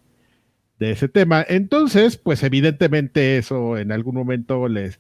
de 0.79 0.91
ese 0.91 1.09
tema. 1.09 1.45
Entonces, 1.49 2.17
pues 2.17 2.43
evidentemente 2.43 3.39
eso 3.39 3.77
en 3.79 3.93
algún 3.93 4.15
momento 4.15 4.69
les, 4.69 4.99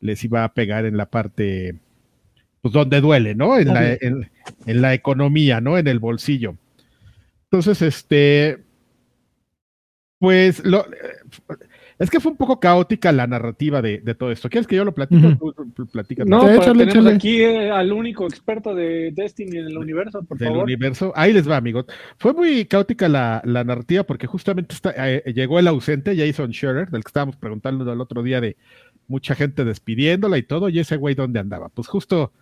les 0.00 0.22
iba 0.24 0.44
a 0.44 0.52
pegar 0.54 0.84
en 0.84 0.96
la 0.96 1.06
parte, 1.06 1.76
pues 2.60 2.72
donde 2.74 3.00
duele, 3.00 3.34
¿no? 3.34 3.58
En 3.58 3.68
la, 3.68 3.92
en, 3.94 4.30
en 4.66 4.82
la 4.82 4.94
economía, 4.94 5.60
¿no? 5.60 5.78
En 5.78 5.88
el 5.88 5.98
bolsillo. 5.98 6.56
Entonces, 7.44 7.82
este, 7.82 8.58
pues 10.22 10.64
lo, 10.64 10.86
es 11.98 12.08
que 12.10 12.20
fue 12.20 12.30
un 12.30 12.38
poco 12.38 12.60
caótica 12.60 13.10
la 13.10 13.26
narrativa 13.26 13.82
de, 13.82 13.98
de 13.98 14.14
todo 14.14 14.30
esto. 14.30 14.48
¿Quieres 14.48 14.68
que 14.68 14.76
yo 14.76 14.84
lo 14.84 14.94
platique? 14.94 15.36
No, 16.24 16.48
Échale, 16.48 16.86
tenemos 16.86 16.94
échale. 16.94 17.14
aquí 17.16 17.42
eh, 17.42 17.70
al 17.72 17.92
único 17.92 18.24
experto 18.26 18.72
de 18.72 19.10
Destiny 19.12 19.58
en 19.58 19.66
el 19.66 19.76
universo, 19.78 20.22
por 20.22 20.38
del 20.38 20.48
favor. 20.48 20.64
universo. 20.64 21.12
Ahí 21.16 21.32
les 21.32 21.48
va, 21.48 21.56
amigos. 21.56 21.86
Fue 22.18 22.32
muy 22.32 22.64
caótica 22.66 23.08
la, 23.08 23.42
la 23.44 23.64
narrativa 23.64 24.04
porque 24.04 24.26
justamente 24.28 24.74
está- 24.76 24.94
eh, 24.96 25.22
llegó 25.34 25.58
el 25.58 25.66
ausente, 25.66 26.16
Jason 26.16 26.52
Scherer, 26.52 26.88
del 26.90 27.02
que 27.02 27.08
estábamos 27.08 27.36
preguntando 27.36 27.90
el 27.92 28.00
otro 28.00 28.22
día 28.22 28.40
de 28.40 28.56
mucha 29.08 29.34
gente 29.34 29.64
despidiéndola 29.64 30.38
y 30.38 30.44
todo, 30.44 30.68
y 30.68 30.78
ese 30.78 30.96
güey 30.96 31.14
dónde 31.16 31.40
andaba. 31.40 31.68
Pues 31.68 31.88
justo 31.88 32.32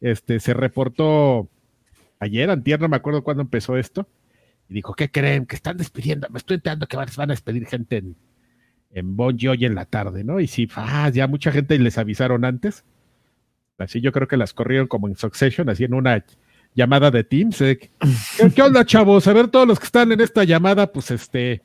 este, 0.00 0.38
se 0.38 0.54
reportó 0.54 1.48
ayer, 2.20 2.48
antier, 2.48 2.80
no 2.80 2.88
me 2.88 2.96
acuerdo 2.96 3.22
cuándo 3.24 3.42
empezó 3.42 3.76
esto, 3.76 4.06
y 4.68 4.74
dijo, 4.74 4.94
¿qué 4.94 5.10
creen? 5.10 5.46
Que 5.46 5.56
están 5.56 5.76
despidiendo, 5.76 6.28
me 6.30 6.38
estoy 6.38 6.56
enterando 6.56 6.86
que 6.86 6.96
van 6.96 7.08
a 7.16 7.26
despedir 7.26 7.66
gente 7.66 7.98
en, 7.98 8.16
en 8.90 9.16
Bungie 9.16 9.50
hoy 9.50 9.64
en 9.64 9.74
la 9.74 9.84
tarde, 9.84 10.24
¿no? 10.24 10.40
Y 10.40 10.46
sí, 10.46 10.68
ah, 10.76 11.10
ya 11.12 11.26
mucha 11.26 11.52
gente 11.52 11.78
les 11.78 11.98
avisaron 11.98 12.44
antes. 12.44 12.84
Así 13.78 14.00
yo 14.00 14.12
creo 14.12 14.28
que 14.28 14.36
las 14.36 14.54
corrieron 14.54 14.86
como 14.86 15.08
en 15.08 15.16
Succession, 15.16 15.68
así 15.68 15.84
en 15.84 15.94
una 15.94 16.24
llamada 16.74 17.10
de 17.10 17.24
Teams. 17.24 17.60
eh, 17.60 17.78
¿Qué, 17.78 17.90
qué 18.54 18.62
onda, 18.62 18.84
chavos? 18.84 19.26
A 19.26 19.32
ver, 19.32 19.48
todos 19.48 19.66
los 19.66 19.78
que 19.78 19.86
están 19.86 20.12
en 20.12 20.20
esta 20.20 20.44
llamada, 20.44 20.92
pues 20.92 21.10
este, 21.10 21.62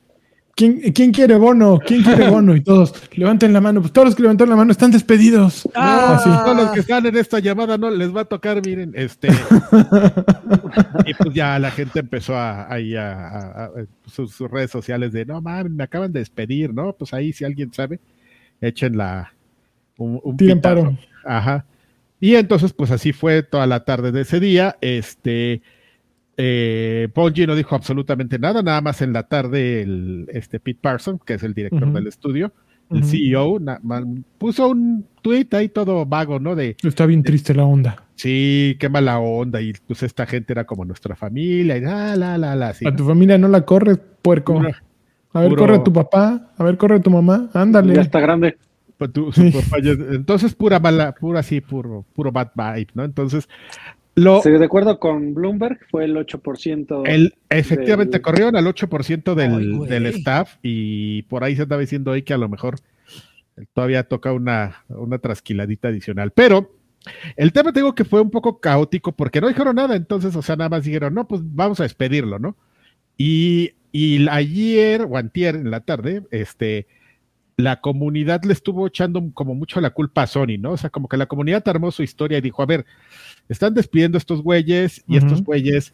¿Quién, 0.56 0.92
quién 0.92 1.10
quiere 1.12 1.36
bono? 1.36 1.78
¿Quién 1.86 2.02
quiere 2.02 2.28
bono? 2.30 2.54
Y 2.54 2.60
todos 2.62 2.92
levanten 3.16 3.52
la 3.52 3.60
mano. 3.60 3.80
Pues 3.80 3.92
todos 3.92 4.08
los 4.08 4.14
que 4.14 4.22
levantaron 4.22 4.50
la 4.50 4.56
mano 4.56 4.72
están 4.72 4.90
despedidos. 4.90 5.68
Ah. 5.74 6.16
Así. 6.18 6.28
todos 6.44 6.56
los 6.56 6.70
que 6.72 6.80
están 6.80 7.06
en 7.06 7.16
esta 7.16 7.38
llamada 7.38 7.78
no 7.78 7.90
les 7.90 8.14
va 8.14 8.22
a 8.22 8.24
tocar, 8.26 8.60
miren, 8.64 8.92
este. 8.94 9.28
y 11.06 11.14
pues 11.14 11.34
ya 11.34 11.58
la 11.58 11.70
gente 11.70 12.00
empezó 12.00 12.36
a, 12.36 12.72
ahí 12.72 12.94
a, 12.96 13.12
a- 13.28 13.64
a- 13.64 13.70
sus, 14.06 14.32
sus 14.34 14.50
redes 14.50 14.70
sociales 14.70 15.12
de 15.12 15.24
no 15.24 15.40
mames, 15.40 15.72
me 15.72 15.84
acaban 15.84 16.12
de 16.12 16.18
despedir, 16.20 16.74
¿no? 16.74 16.92
Pues 16.92 17.14
ahí 17.14 17.32
si 17.32 17.44
alguien 17.44 17.72
sabe, 17.72 18.00
echen 18.60 18.96
la 18.96 19.32
un, 19.96 20.20
un 20.22 20.36
Tiren 20.36 20.60
paro. 20.60 20.96
Ajá. 21.24 21.64
Y 22.20 22.34
entonces, 22.34 22.72
pues 22.74 22.90
así 22.90 23.12
fue 23.12 23.42
toda 23.42 23.66
la 23.66 23.84
tarde 23.84 24.12
de 24.12 24.22
ese 24.22 24.40
día. 24.40 24.76
Este, 24.82 25.62
eh, 26.42 27.08
Bungie 27.14 27.46
no 27.46 27.54
dijo 27.54 27.74
absolutamente 27.74 28.38
nada, 28.38 28.62
nada 28.62 28.80
más 28.80 29.02
en 29.02 29.12
la 29.12 29.24
tarde 29.24 29.82
el, 29.82 30.26
este 30.32 30.58
Pete 30.60 30.78
Parson, 30.80 31.18
que 31.24 31.34
es 31.34 31.42
el 31.42 31.52
director 31.54 31.92
del 31.92 32.06
estudio, 32.06 32.52
el. 32.90 33.04
CEO, 33.04 33.58
na- 33.60 33.78
man- 33.82 34.24
puso 34.38 34.68
un 34.68 35.06
tweet 35.22 35.48
ahí 35.52 35.68
todo 35.68 36.06
vago, 36.06 36.40
¿no? 36.40 36.56
De, 36.56 36.76
Está 36.82 37.06
bien 37.06 37.22
triste 37.22 37.54
la 37.54 37.64
onda. 37.64 38.04
sí, 38.14 38.76
qué 38.80 38.88
mala 38.88 39.18
onda, 39.18 39.60
y 39.60 39.72
pues 39.86 40.02
esta 40.02 40.26
gente 40.26 40.52
era 40.52 40.64
como 40.64 40.84
nuestra 40.84 41.14
familia, 41.14 41.76
y 41.76 41.80
la, 41.82 42.16
la, 42.16 42.38
la, 42.38 42.56
la, 42.56 42.68
así, 42.70 42.86
A 42.86 42.90
¿no? 42.90 42.96
tu 42.96 43.04
familia 43.06 43.36
no 43.38 43.48
la 43.48 43.60
corres, 43.64 43.98
puerco. 44.22 44.54
Puro- 44.54 44.70
A 45.32 45.40
ver, 45.42 45.50
puro- 45.50 45.60
corre 45.62 45.78
tu 45.80 45.92
papá. 45.92 46.52
A 46.56 46.64
ver, 46.64 46.76
corre 46.76 46.98
tu 47.00 47.10
mamá. 47.10 47.48
Ya 47.54 47.60
Ándale. 47.60 48.00
está 48.00 48.18
grande. 48.18 48.56
Pues 48.98 49.12
tú- 49.12 49.30
su 49.32 49.50
papá 49.52 49.78
ya- 49.82 49.92
entonces 49.92 50.54
pura 50.54 50.78
mala, 50.80 51.12
pura 51.14 51.40
así, 51.40 51.60
puro, 51.60 52.04
puro 52.14 52.32
bad 52.32 52.48
vibe, 52.56 52.88
¿no? 52.94 53.04
Entonces, 53.04 53.48
lo, 54.22 54.42
Sí, 54.42 54.50
de 54.50 54.64
acuerdo 54.64 54.98
con 54.98 55.34
Bloomberg, 55.34 55.78
fue 55.90 56.04
el 56.04 56.16
8%. 56.16 57.02
El, 57.06 57.34
efectivamente, 57.48 58.12
del- 58.18 58.22
corrieron 58.22 58.56
al 58.56 58.66
8% 58.66 59.34
del, 59.34 59.80
Ay, 59.82 59.88
del 59.88 60.06
staff 60.06 60.56
y 60.62 61.22
por 61.22 61.44
ahí 61.44 61.56
se 61.56 61.62
andaba 61.62 61.80
diciendo 61.80 62.10
hoy 62.12 62.22
que 62.22 62.34
a 62.34 62.38
lo 62.38 62.48
mejor 62.48 62.76
todavía 63.74 64.04
toca 64.04 64.32
una, 64.32 64.84
una 64.88 65.18
trasquiladita 65.18 65.88
adicional. 65.88 66.30
Pero 66.32 66.72
el 67.36 67.52
tema 67.52 67.72
tengo 67.72 67.94
que 67.94 68.04
fue 68.04 68.20
un 68.20 68.30
poco 68.30 68.60
caótico 68.60 69.12
porque 69.12 69.40
no 69.40 69.48
dijeron 69.48 69.76
nada, 69.76 69.96
entonces, 69.96 70.34
o 70.36 70.42
sea, 70.42 70.56
nada 70.56 70.70
más 70.70 70.84
dijeron, 70.84 71.14
no, 71.14 71.26
pues 71.26 71.42
vamos 71.44 71.80
a 71.80 71.84
despedirlo, 71.84 72.38
¿no? 72.38 72.56
Y, 73.16 73.72
y 73.92 74.28
ayer 74.28 75.02
o 75.08 75.16
antier 75.16 75.56
en 75.56 75.70
la 75.70 75.80
tarde, 75.80 76.22
este, 76.30 76.86
la 77.56 77.80
comunidad 77.80 78.42
le 78.44 78.52
estuvo 78.54 78.86
echando 78.86 79.22
como 79.34 79.54
mucho 79.54 79.80
la 79.80 79.90
culpa 79.90 80.22
a 80.22 80.26
Sony, 80.26 80.56
¿no? 80.58 80.72
O 80.72 80.76
sea, 80.76 80.88
como 80.90 81.08
que 81.08 81.16
la 81.18 81.26
comunidad 81.26 81.66
armó 81.68 81.90
su 81.90 82.02
historia 82.02 82.38
y 82.38 82.42
dijo, 82.42 82.62
a 82.62 82.66
ver, 82.66 82.86
están 83.50 83.74
despidiendo 83.74 84.16
estos 84.16 84.42
güeyes 84.42 85.02
y 85.08 85.16
estos 85.16 85.42
güeyes, 85.42 85.92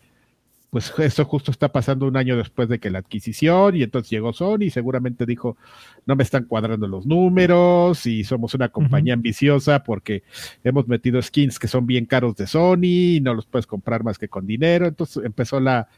pues 0.70 0.92
eso 0.98 1.24
justo 1.24 1.50
está 1.50 1.72
pasando 1.72 2.06
un 2.06 2.16
año 2.16 2.36
después 2.36 2.68
de 2.68 2.78
que 2.78 2.90
la 2.90 2.98
adquisición 2.98 3.74
y 3.76 3.82
entonces 3.82 4.10
llegó 4.10 4.34
Sony 4.34 4.64
y 4.64 4.70
seguramente 4.70 5.24
dijo, 5.24 5.56
no 6.04 6.16
me 6.16 6.22
están 6.22 6.44
cuadrando 6.44 6.86
los 6.86 7.06
números 7.06 8.06
y 8.06 8.24
somos 8.24 8.52
una 8.54 8.68
compañía 8.68 9.14
ambiciosa 9.14 9.82
porque 9.84 10.22
hemos 10.64 10.86
metido 10.86 11.20
skins 11.22 11.58
que 11.58 11.66
son 11.66 11.86
bien 11.86 12.04
caros 12.04 12.36
de 12.36 12.46
Sony 12.46 13.16
y 13.16 13.20
no 13.22 13.32
los 13.32 13.46
puedes 13.46 13.66
comprar 13.66 14.04
más 14.04 14.18
que 14.18 14.28
con 14.28 14.46
dinero. 14.46 14.86
Entonces 14.86 15.24
empezó 15.24 15.58
la, 15.58 15.88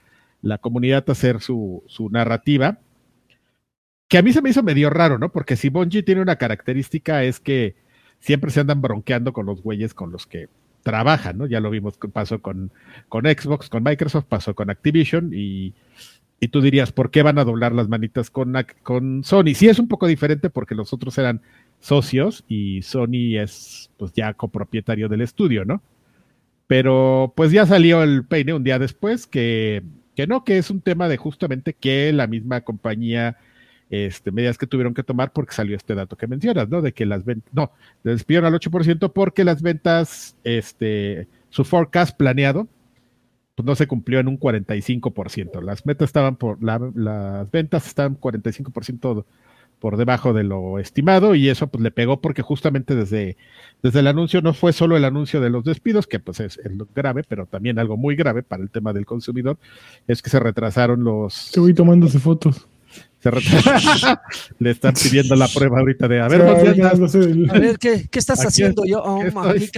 la 0.42 0.58
comunidad 0.58 1.04
a 1.08 1.12
hacer 1.12 1.40
su, 1.40 1.82
su 1.88 2.08
narrativa 2.08 2.78
que 4.06 4.16
a 4.16 4.22
mí 4.22 4.32
se 4.32 4.40
me 4.40 4.50
hizo 4.50 4.62
medio 4.62 4.90
raro, 4.90 5.18
¿no? 5.18 5.30
Porque 5.30 5.56
si 5.56 5.68
Bungie 5.68 6.02
tiene 6.02 6.22
una 6.22 6.36
característica 6.36 7.24
es 7.24 7.40
que 7.40 7.76
siempre 8.20 8.50
se 8.50 8.60
andan 8.60 8.80
bronqueando 8.80 9.32
con 9.32 9.46
los 9.46 9.62
güeyes 9.62 9.92
con 9.92 10.12
los 10.12 10.26
que 10.26 10.48
trabajan, 10.82 11.38
¿no? 11.38 11.46
Ya 11.46 11.60
lo 11.60 11.70
vimos, 11.70 11.98
pasó 12.12 12.40
con, 12.40 12.70
con 13.08 13.24
Xbox, 13.24 13.68
con 13.68 13.82
Microsoft, 13.82 14.26
pasó 14.26 14.54
con 14.54 14.70
Activision 14.70 15.32
y, 15.34 15.74
y 16.40 16.48
tú 16.48 16.60
dirías, 16.60 16.92
¿por 16.92 17.10
qué 17.10 17.22
van 17.22 17.38
a 17.38 17.44
doblar 17.44 17.72
las 17.72 17.88
manitas 17.88 18.30
con, 18.30 18.54
con 18.82 19.24
Sony? 19.24 19.54
Sí 19.54 19.68
es 19.68 19.78
un 19.78 19.88
poco 19.88 20.06
diferente 20.06 20.50
porque 20.50 20.74
los 20.74 20.92
otros 20.92 21.18
eran 21.18 21.40
socios 21.80 22.44
y 22.48 22.82
Sony 22.82 23.38
es 23.38 23.90
pues 23.96 24.12
ya 24.12 24.34
copropietario 24.34 25.08
del 25.08 25.22
estudio, 25.22 25.64
¿no? 25.64 25.82
Pero 26.66 27.32
pues 27.36 27.50
ya 27.50 27.66
salió 27.66 28.02
el 28.02 28.24
peine 28.24 28.52
un 28.52 28.62
día 28.62 28.78
después 28.78 29.26
que, 29.26 29.82
que 30.14 30.26
no, 30.26 30.44
que 30.44 30.58
es 30.58 30.70
un 30.70 30.80
tema 30.80 31.08
de 31.08 31.16
justamente 31.16 31.72
que 31.72 32.12
la 32.12 32.26
misma 32.26 32.60
compañía 32.60 33.38
este, 33.90 34.30
medidas 34.32 34.58
que 34.58 34.66
tuvieron 34.66 34.94
que 34.94 35.02
tomar 35.02 35.32
porque 35.32 35.54
salió 35.54 35.76
este 35.76 35.94
dato 35.94 36.16
que 36.16 36.26
mencionas, 36.26 36.68
¿no? 36.68 36.82
De 36.82 36.92
que 36.92 37.06
las 37.06 37.24
ventas, 37.24 37.52
no, 37.54 37.72
despidieron 38.04 38.46
al 38.52 38.58
8% 38.60 39.12
porque 39.12 39.44
las 39.44 39.62
ventas, 39.62 40.36
este, 40.44 41.28
su 41.50 41.64
forecast 41.64 42.16
planeado, 42.16 42.68
pues 43.54 43.66
no 43.66 43.74
se 43.74 43.86
cumplió 43.88 44.20
en 44.20 44.28
un 44.28 44.38
45%. 44.38 45.60
Las 45.62 45.84
metas 45.86 46.06
estaban 46.08 46.36
por, 46.36 46.62
la- 46.62 46.90
las 46.94 47.50
ventas 47.50 47.86
estaban 47.86 48.16
45% 48.20 49.24
por 49.78 49.96
debajo 49.96 50.32
de 50.32 50.42
lo 50.42 50.78
estimado 50.80 51.34
y 51.36 51.48
eso 51.48 51.68
pues 51.68 51.82
le 51.82 51.90
pegó 51.92 52.20
porque 52.20 52.42
justamente 52.42 52.96
desde, 52.96 53.36
desde 53.82 54.00
el 54.00 54.08
anuncio 54.08 54.42
no 54.42 54.52
fue 54.52 54.72
solo 54.72 54.96
el 54.96 55.04
anuncio 55.04 55.40
de 55.40 55.50
los 55.50 55.62
despidos, 55.64 56.06
que 56.08 56.18
pues 56.18 56.40
es, 56.40 56.58
es 56.58 56.72
grave, 56.94 57.22
pero 57.28 57.46
también 57.46 57.78
algo 57.78 57.96
muy 57.96 58.16
grave 58.16 58.42
para 58.42 58.62
el 58.62 58.70
tema 58.70 58.92
del 58.92 59.06
consumidor, 59.06 59.56
es 60.08 60.20
que 60.20 60.30
se 60.30 60.40
retrasaron 60.40 61.04
los... 61.04 61.46
Estoy 61.46 61.74
tomándose 61.74 62.18
fotos. 62.18 62.66
Se 63.20 63.30
le 64.60 64.70
están 64.70 64.94
pidiendo 64.94 65.34
la 65.34 65.48
prueba 65.48 65.80
ahorita 65.80 66.06
de, 66.06 66.20
a 66.20 66.28
ver, 66.28 67.76
¿qué, 67.80 68.06
qué 68.08 68.18
estás 68.18 68.38
Aquí 68.40 68.48
haciendo? 68.48 68.84
Yo, 68.86 69.02
oh, 69.02 69.24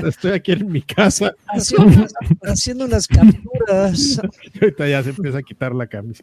Estoy, 0.06 0.32
aquí 0.32 0.52
en 0.52 0.70
mi 0.70 0.82
casa. 0.82 1.34
haciendo, 1.48 1.86
unas- 1.86 2.12
haciendo 2.42 2.84
unas 2.84 3.06
capturas. 3.08 4.20
Ahorita 4.60 4.88
ya 4.88 5.02
se 5.02 5.10
empieza 5.10 5.38
a 5.38 5.42
quitar 5.42 5.74
la 5.74 5.86
camisa. 5.86 6.22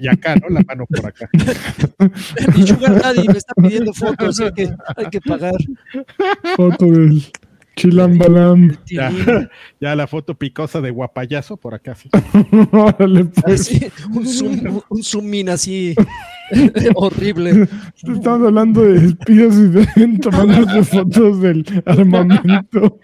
Y 0.00 0.08
acá, 0.08 0.34
¿no? 0.36 0.48
La 0.48 0.62
mano 0.62 0.84
por 0.86 1.06
acá. 1.06 1.28
Mi 2.56 2.66
sugar 2.66 3.00
daddy 3.00 3.28
me 3.28 3.38
está 3.38 3.54
pidiendo 3.54 3.92
fotos, 3.94 4.40
hay 4.40 4.52
que, 4.52 4.68
hay 4.96 5.06
que 5.10 5.20
pagar. 5.20 5.54
foto 6.56 6.86
del 6.86 7.24
chilambalam. 7.80 8.76
Ya, 8.86 9.10
ya 9.80 9.94
la 9.94 10.06
foto 10.06 10.34
picosa 10.34 10.80
de 10.80 10.90
guapayazo 10.90 11.56
por 11.56 11.74
acá. 11.74 11.94
sí. 11.94 12.10
Órale, 12.72 13.24
pues. 13.24 13.60
Así, 13.60 13.90
un 14.12 14.26
zoom, 14.26 14.82
un 14.88 15.02
zoom 15.02 15.34
in 15.34 15.48
así 15.48 15.94
horrible. 16.94 17.68
Estamos 17.96 18.46
hablando 18.46 18.82
de 18.82 19.00
despidos 19.00 19.54
y 19.56 19.68
de 19.68 20.18
tomándose 20.22 20.84
fotos 20.84 21.40
del 21.40 21.64
armamento. 21.86 22.98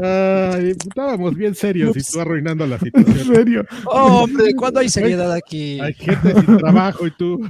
Ay, 0.00 0.70
estábamos 0.70 1.34
bien 1.34 1.54
serios 1.54 1.96
y 1.96 2.12
tú 2.12 2.20
arruinando 2.20 2.66
la 2.66 2.76
En 2.76 2.80
situación. 2.80 3.34
serio. 3.34 3.64
Oh, 3.86 4.22
hombre, 4.24 4.54
¿cuándo 4.54 4.80
hay 4.80 4.88
seriedad 4.88 5.32
aquí? 5.32 5.80
Hay 5.80 5.92
gente 5.94 6.34
sin 6.34 6.56
trabajo 6.58 7.06
y 7.06 7.10
tú. 7.10 7.40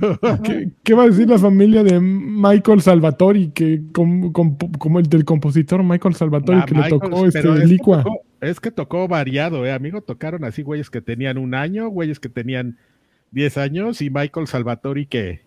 ¿Qué, 0.43 0.71
qué 0.83 0.95
va 0.95 1.05
a 1.05 1.07
decir 1.07 1.29
la 1.29 1.39
familia 1.39 1.83
de 1.85 2.01
Michael 2.01 2.81
Salvatori? 2.81 3.49
Que 3.51 3.83
com- 3.93 4.33
com- 4.33 4.57
como 4.79 4.99
el 4.99 5.07
del 5.07 5.25
compositor 5.25 5.83
Michael 5.83 6.15
Salvatori 6.15 6.59
Ah, 6.63 6.65
que 6.67 6.75
le 6.75 6.89
tocó 6.89 7.27
este 7.27 7.39
es 7.41 7.45
que 7.45 7.67
licua. 7.67 8.03
tocó- 8.03 8.21
Es 8.41 8.61
que 8.61 8.71
tocó 8.71 9.07
variado, 9.09 9.65
eh, 9.67 9.73
amigo. 9.73 10.01
Tocaron 10.01 10.45
así 10.45 10.63
güeyes 10.63 10.91
que 10.91 11.01
tenían 11.01 11.39
un 11.39 11.55
año, 11.55 11.89
güeyes 11.89 12.19
que 12.21 12.29
tenían 12.29 12.79
10 13.37 13.59
años 13.59 14.01
y 14.01 14.09
Michael 14.09 14.47
Salvatori 14.47 15.05
que 15.05 15.43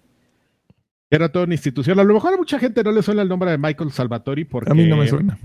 era 1.10 1.30
toda 1.30 1.46
una 1.46 1.56
institución. 1.56 2.00
A 2.00 2.04
lo 2.04 2.14
mejor 2.14 2.36
a 2.36 2.38
mucha 2.38 2.60
gente 2.60 2.84
no 2.84 2.92
le 2.92 3.02
suena 3.02 3.24
el 3.24 3.28
nombre 3.28 3.50
de 3.50 3.58
Michael 3.58 3.92
Salvatori 3.92 4.46
porque 4.46 4.72
A 4.72 4.76
mí 4.76 4.86
no 4.86 4.96
me 4.96 5.08
suena. 5.08 5.40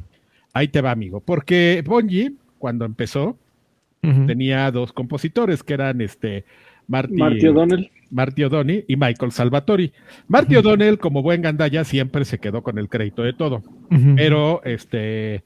ahí 0.52 0.68
te 0.68 0.82
va, 0.82 0.90
amigo. 0.90 1.20
Porque 1.20 1.82
Bungie, 1.84 2.34
cuando 2.58 2.84
empezó, 2.84 3.38
tenía 4.02 4.70
dos 4.70 4.92
compositores 4.92 5.62
que 5.62 5.72
eran 5.72 6.02
este 6.02 6.44
Marty, 6.86 7.14
Marty 7.14 7.48
O'Donnell. 7.48 7.90
Marty 8.10 8.44
O'Donnell 8.44 8.84
y 8.86 8.96
Michael 8.96 9.32
Salvatori. 9.32 9.94
Marty 10.28 10.56
O'Donnell, 10.56 10.98
como 10.98 11.22
buen 11.22 11.40
gandalla, 11.40 11.82
siempre 11.84 12.26
se 12.26 12.38
quedó 12.38 12.62
con 12.62 12.78
el 12.78 12.90
crédito 12.90 13.22
de 13.22 13.32
todo. 13.32 13.62
Pero 14.16 14.62
este, 14.64 15.44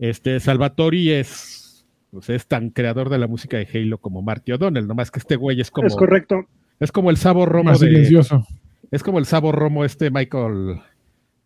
este 0.00 0.40
Salvatori 0.40 1.12
es, 1.12 1.65
pues 2.10 2.30
es 2.30 2.46
tan 2.46 2.70
creador 2.70 3.08
de 3.10 3.18
la 3.18 3.26
música 3.26 3.56
de 3.56 3.68
Halo 3.72 3.98
como 3.98 4.22
Marty 4.22 4.52
O'Donnell, 4.52 4.86
nomás 4.86 5.10
que 5.10 5.18
este 5.18 5.36
güey 5.36 5.60
es 5.60 5.70
como, 5.70 5.86
Es 5.86 5.96
correcto. 5.96 6.46
es 6.80 6.92
como 6.92 7.10
el 7.10 7.16
sabo 7.16 7.46
romo 7.46 7.70
Más 7.70 7.80
de, 7.80 7.88
silencioso. 7.88 8.46
es 8.90 9.02
como 9.02 9.18
el 9.18 9.26
sabo 9.26 9.52
romo 9.52 9.84
este 9.84 10.10
Michael, 10.10 10.80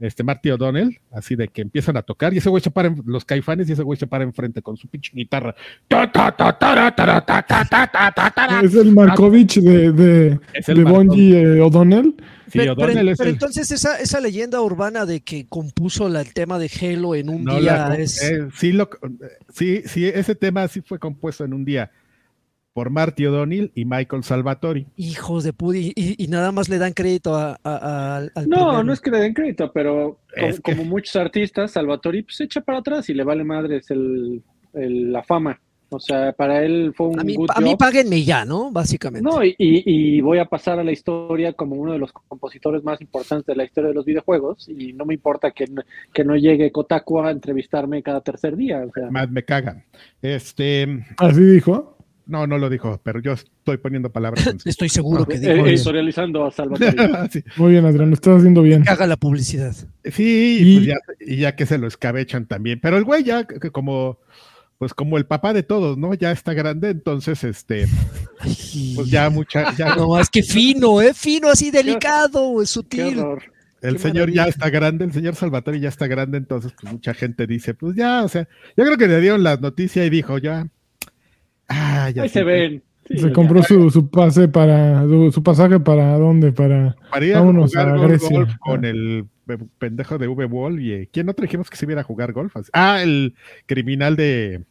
este 0.01 0.23
Marty 0.25 0.51
O'Donnell, 0.51 0.99
así 1.13 1.37
de 1.37 1.49
que 1.49 1.63
empiezan 1.63 1.97
a 1.97 2.03
tocar 2.03 2.33
y 2.35 2.39
ese 2.39 2.49
güey 2.49 2.63
se 2.63 2.71
para 2.71 2.89
en, 2.89 3.03
los 3.07 3.25
caifanes 3.25 3.69
y 3.69 3.73
ese 3.73 3.83
güey 3.83 3.99
se 3.99 4.07
para 4.07 4.25
enfrente 4.25 4.63
con 4.63 4.77
su 4.77 4.89
pinche 4.89 5.13
guitarra. 5.15 5.55
Es 8.63 8.75
el 8.75 8.93
Markovich 8.93 9.61
de, 9.61 9.93
de, 9.93 10.41
Es 10.55 10.69
el 10.69 10.79
de 10.79 10.85
Markovich. 10.85 11.09
Bungie 11.09 11.41
eh, 11.43 11.61
O'Donnell. 11.61 12.15
Sí, 12.51 12.59
pero, 12.59 12.75
pero- 12.75 12.87
O'Donnell 12.89 13.09
es 13.11 13.19
pero 13.19 13.29
el- 13.31 13.35
entonces 13.37 13.71
esa, 13.71 13.99
esa 14.01 14.21
leyenda 14.21 14.61
urbana 14.61 15.07
de 15.07 15.21
que 15.21 15.47
compuso 15.49 16.09
la- 16.09 16.21
el 16.21 16.33
tema 16.35 16.59
de 16.59 16.69
Halo 16.81 17.15
en 17.15 17.29
un 17.29 17.45
No 17.45 17.61
día 17.61 17.89
la- 17.89 17.95
es... 17.97 18.23
eh, 18.23 18.49
sí, 18.57 18.73
lo, 18.73 18.91
sí, 19.55 19.83
sí, 19.87 20.07
ese 20.07 20.35
tema 20.35 20.67
sí 20.69 20.81
fue 20.81 20.99
compuesto 20.99 21.45
en 21.45 21.55
un 21.55 21.65
día 21.65 21.91
por 22.73 22.91
Marty 22.91 23.27
O'Donnell 23.27 23.73
y 23.75 23.85
Michael 23.85 24.23
Salvatori. 24.23 24.87
Hijos 24.97 25.45
de 25.45 25.53
pudi 25.53 25.93
y, 25.97 26.23
y 26.23 26.29
nada 26.29 26.53
más 26.53 26.69
le 26.69 26.79
dan 26.79 26.93
crédito 26.93 27.35
a- 27.35 27.59
a- 27.65 27.77
a- 27.77 28.17
al, 28.17 28.27
No, 28.49 28.57
primero. 28.57 28.85
no 28.85 28.93
es 28.93 29.01
que 29.01 29.11
le 29.11 29.19
den 29.19 29.35
crédito, 29.35 29.73
pero 29.73 30.21
como, 30.35 30.47
Es 30.47 30.61
que- 30.61 30.77
como 30.77 30.85
muchos 30.89 31.17
artistas, 31.17 31.73
Salvatori 31.73 32.23
pues, 32.23 32.37
se 32.37 32.45
echa 32.45 32.61
para 32.61 32.79
atrás 32.79 33.09
y 33.11 33.15
le 33.15 33.25
vale 33.25 33.45
madres 33.45 33.91
el, 33.91 34.43
el- 34.75 35.13
la 35.13 35.23
fama. 35.23 35.61
O 35.93 35.99
sea, 35.99 36.33
para 36.33 36.63
él 36.63 36.93
fue 36.97 37.09
un 37.09 37.19
A 37.19 37.25
mí, 37.25 37.35
good 37.35 37.49
a 37.53 37.61
mí 37.61 37.71
job. 37.71 37.79
páguenme 37.79 38.23
ya, 38.23 38.45
¿no? 38.45 38.71
Básicamente. 38.71 39.29
No, 39.29 39.43
y, 39.45 39.57
y- 39.59 39.83
y 40.19 40.21
voy 40.21 40.39
a 40.39 40.45
pasar 40.45 40.79
a 40.79 40.85
la 40.85 40.93
historia 40.93 41.53
como 41.55 41.75
uno 41.75 41.93
de 41.93 41.99
los 41.99 42.13
compositores 42.13 42.85
más 42.85 43.01
importantes 43.01 43.45
de 43.47 43.57
la 43.57 43.65
historia 43.65 43.89
de 43.89 43.95
los 43.97 44.05
videojuegos 44.05 44.69
y 44.69 44.93
no 44.93 45.05
me 45.05 45.15
importa 45.15 45.51
que, 45.51 45.67
no- 45.67 45.83
que 46.15 46.23
no 46.23 46.37
llegue 46.37 46.71
Kotaku 46.71 47.19
a 47.19 47.33
entrevistarme 47.33 48.05
cada 48.05 48.21
tercer 48.21 48.55
día. 48.57 48.85
O 48.89 48.93
sea, 48.93 49.11
Más 49.11 49.29
me 49.33 49.43
cagan. 49.45 49.83
Este, 50.23 51.05
Así 51.19 51.43
dijo. 51.43 51.97
No, 52.31 52.47
no 52.47 52.57
lo 52.59 52.71
dijo, 52.71 53.01
pero 53.05 53.21
yo 53.21 53.33
estoy 53.33 53.77
poniendo 53.77 54.11
palabras. 54.11 54.47
en 54.47 54.59
Estoy 54.65 54.89
seguro 54.89 55.27
que 55.27 55.35
eh, 55.37 55.41
dijo 55.41 55.53
eso. 55.67 55.69
editorializando 55.69 56.47
a 56.47 56.51
Salvatori. 56.51 56.97
sí, 57.31 57.45
Muy 57.57 57.73
bien, 57.73 57.85
Adrián, 57.85 58.09
lo 58.09 58.15
estás 58.15 58.39
haciendo 58.39 58.63
bien. 58.63 58.83
Que 58.85 58.91
haga 58.91 59.07
la 59.07 59.17
publicidad. 59.17 59.75
sí, 60.05 60.59
Y- 60.61 60.75
pues 60.77 60.87
ya, 60.87 60.97
y 61.21 61.37
ya 61.37 61.57
que 61.57 61.67
se 61.67 61.77
lo 61.79 61.87
escabechan 61.87 62.47
también. 62.47 62.81
Pero 62.81 62.97
el 62.97 63.05
güey 63.05 63.25
ya, 63.25 63.47
como, 63.73 64.19
pues 64.79 64.95
como 64.95 65.19
el 65.19 65.27
papá 65.27 65.53
de 65.53 65.63
todos, 65.63 65.99
¿no? 65.99 66.15
Ya 66.15 66.31
está 66.33 66.55
grande, 66.55 66.91
entonces, 66.91 67.45
este, 67.45 67.87
pues 68.95 69.09
ya 69.11 69.29
mucha, 69.31 69.75
ya 69.77 69.95
No, 69.97 70.19
es 70.19 70.31
que 70.31 70.43
fino, 70.43 71.03
¿eh? 71.03 71.13
Fino, 71.15 71.49
así 71.51 71.71
delicado, 71.71 72.63
es 72.63 72.69
Qué 72.71 72.73
sutil. 72.75 73.21
El 73.83 73.95
Qué 73.95 73.99
señor 73.99 74.31
ya 74.31 74.45
está 74.47 74.69
grande, 74.69 75.07
el 75.07 75.13
señor 75.13 75.35
Salvatore 75.37 75.81
ya 75.81 75.89
está 75.89 76.07
grande, 76.07 76.37
entonces 76.37 76.73
pues 76.79 76.93
mucha 76.93 77.15
gente 77.15 77.47
dice, 77.47 77.73
pues 77.73 77.97
ya, 77.97 78.23
o 78.25 78.29
sea, 78.29 78.47
yo 78.77 78.85
creo 78.85 78.99
que 78.99 79.07
le 79.09 79.21
dieron 79.23 79.43
la 79.43 79.57
noticia 79.57 80.05
y 80.05 80.11
dijo, 80.11 80.37
ya, 80.37 80.67
ah, 81.71 82.11
ya 82.11 82.23
Ahí 82.23 82.29
sí, 82.29 82.33
se 82.35 82.45
ven. 82.45 82.83
Sí, 83.09 83.19
Se 83.19 83.29
ya. 83.29 83.33
compró 83.33 83.63
su, 83.63 83.91
su 83.91 84.09
pase 84.11 84.47
para 84.47 85.03
su, 85.05 85.33
su 85.33 85.43
pasaje 85.43 85.81
para 85.81 86.17
dónde? 86.19 86.53
Para 86.53 86.95
Para 87.11 87.25
ir 87.27 87.35
a 87.35 87.41
Vámonos 87.41 87.71
jugar 87.73 87.89
a 87.89 87.97
gol- 87.97 88.09
Grecia. 88.09 88.29
golf 88.39 88.53
con 88.61 88.85
el 88.85 89.25
pe- 89.47 89.59
pendejo 89.79 90.19
de 90.19 90.29
V-Wall 90.29 90.79
y 90.81 90.93
eh, 90.93 91.09
¿quién 91.13 91.29
otro 91.29 91.43
dijimos 91.43 91.69
que 91.71 91.77
se 91.77 91.87
iba 91.91 92.01
a 92.01 92.05
jugar 92.05 92.33
golf? 92.33 92.55
Ah, 92.73 93.01
el 93.03 93.35
criminal 93.67 94.15
de, 94.15 94.63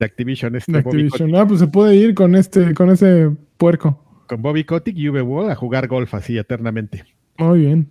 de 0.00 0.06
Activision, 0.06 0.56
este 0.56 0.72
de 0.72 0.80
Bobby 0.80 1.02
Activision. 1.04 1.36
Ah, 1.36 1.46
pues 1.46 1.60
se 1.60 1.68
puede 1.68 1.94
ir 1.94 2.14
con 2.14 2.34
este, 2.34 2.74
con 2.74 2.90
ese 2.90 3.30
puerco. 3.58 4.02
Con 4.26 4.42
Bobby 4.42 4.64
Kotick 4.64 4.96
y 4.96 5.08
V-Wall 5.08 5.48
a 5.50 5.54
jugar 5.54 5.86
golf 5.86 6.12
así 6.14 6.36
eternamente. 6.36 7.04
Muy 7.38 7.60
bien. 7.60 7.90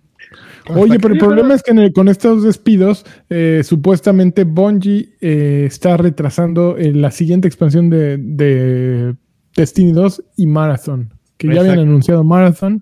Oye, 0.74 0.98
pero 0.98 1.14
el 1.14 1.20
problema 1.20 1.54
es 1.54 1.62
que 1.62 1.70
en 1.70 1.78
el- 1.78 1.92
con 1.92 2.08
estos 2.08 2.42
despidos, 2.42 3.04
eh, 3.30 3.62
supuestamente 3.64 4.44
Bungie 4.44 5.10
eh, 5.20 5.64
está 5.66 5.96
retrasando 5.96 6.76
eh, 6.76 6.92
la 6.92 7.10
siguiente 7.10 7.46
expansión 7.48 7.88
de, 7.90 8.16
de 8.18 9.14
Destiny 9.56 9.92
2 9.92 10.22
y 10.36 10.46
Marathon. 10.46 11.12
Que 11.38 11.48
ya 11.54 11.60
habían 11.60 11.78
anunciado 11.80 12.24
Marathon, 12.24 12.80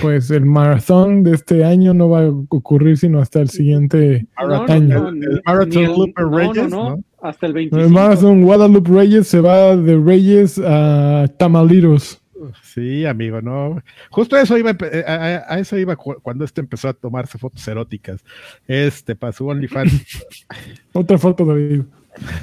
pues 0.00 0.28
el 0.32 0.44
Marathon 0.44 1.22
de 1.22 1.34
este 1.34 1.64
año 1.64 1.94
no 1.94 2.08
va 2.08 2.22
a 2.24 2.30
ocurrir 2.48 2.98
sino 2.98 3.20
hasta 3.20 3.40
el 3.40 3.48
siguiente 3.48 4.26
No, 4.40 4.48
no, 4.48 4.64
año. 4.72 5.02
no, 5.02 5.08
El- 5.10 5.40
Marathon 5.46 5.68
ni 5.70 5.76
el- 5.84 5.90
Looper 5.92 6.24
no, 6.24 6.30
no, 6.30 6.36
Reyes, 6.36 6.68
no, 6.70 6.90
¿no? 6.96 7.04
hasta 7.22 7.46
el 7.46 7.50
El 7.50 7.54
25. 7.70 7.88
Marathon 7.90 8.42
Guadalupe 8.42 8.90
Reyes 8.90 9.28
se 9.28 9.40
va 9.40 9.76
de 9.76 9.96
Reyes 9.96 10.60
a 10.64 11.26
Tamaliros. 11.38 12.20
Sí, 12.62 13.04
amigo, 13.06 13.40
no. 13.40 13.82
Justo 14.10 14.36
eso 14.36 14.56
iba, 14.58 14.70
a 14.70 14.76
eh, 14.92 15.04
a, 15.06 15.12
a- 15.14 15.54
a 15.54 15.58
eso 15.58 15.78
iba 15.78 15.96
cu- 15.96 16.20
cuando 16.22 16.44
este 16.44 16.60
empezó 16.60 16.88
a 16.88 16.92
tomarse 16.92 17.38
fotos 17.38 17.66
eróticas. 17.68 18.24
Este, 18.66 19.14
para 19.16 19.32
su 19.32 19.46
OnlyFans, 19.46 19.92
Otra 20.92 21.18
foto 21.18 21.44
de, 21.54 21.84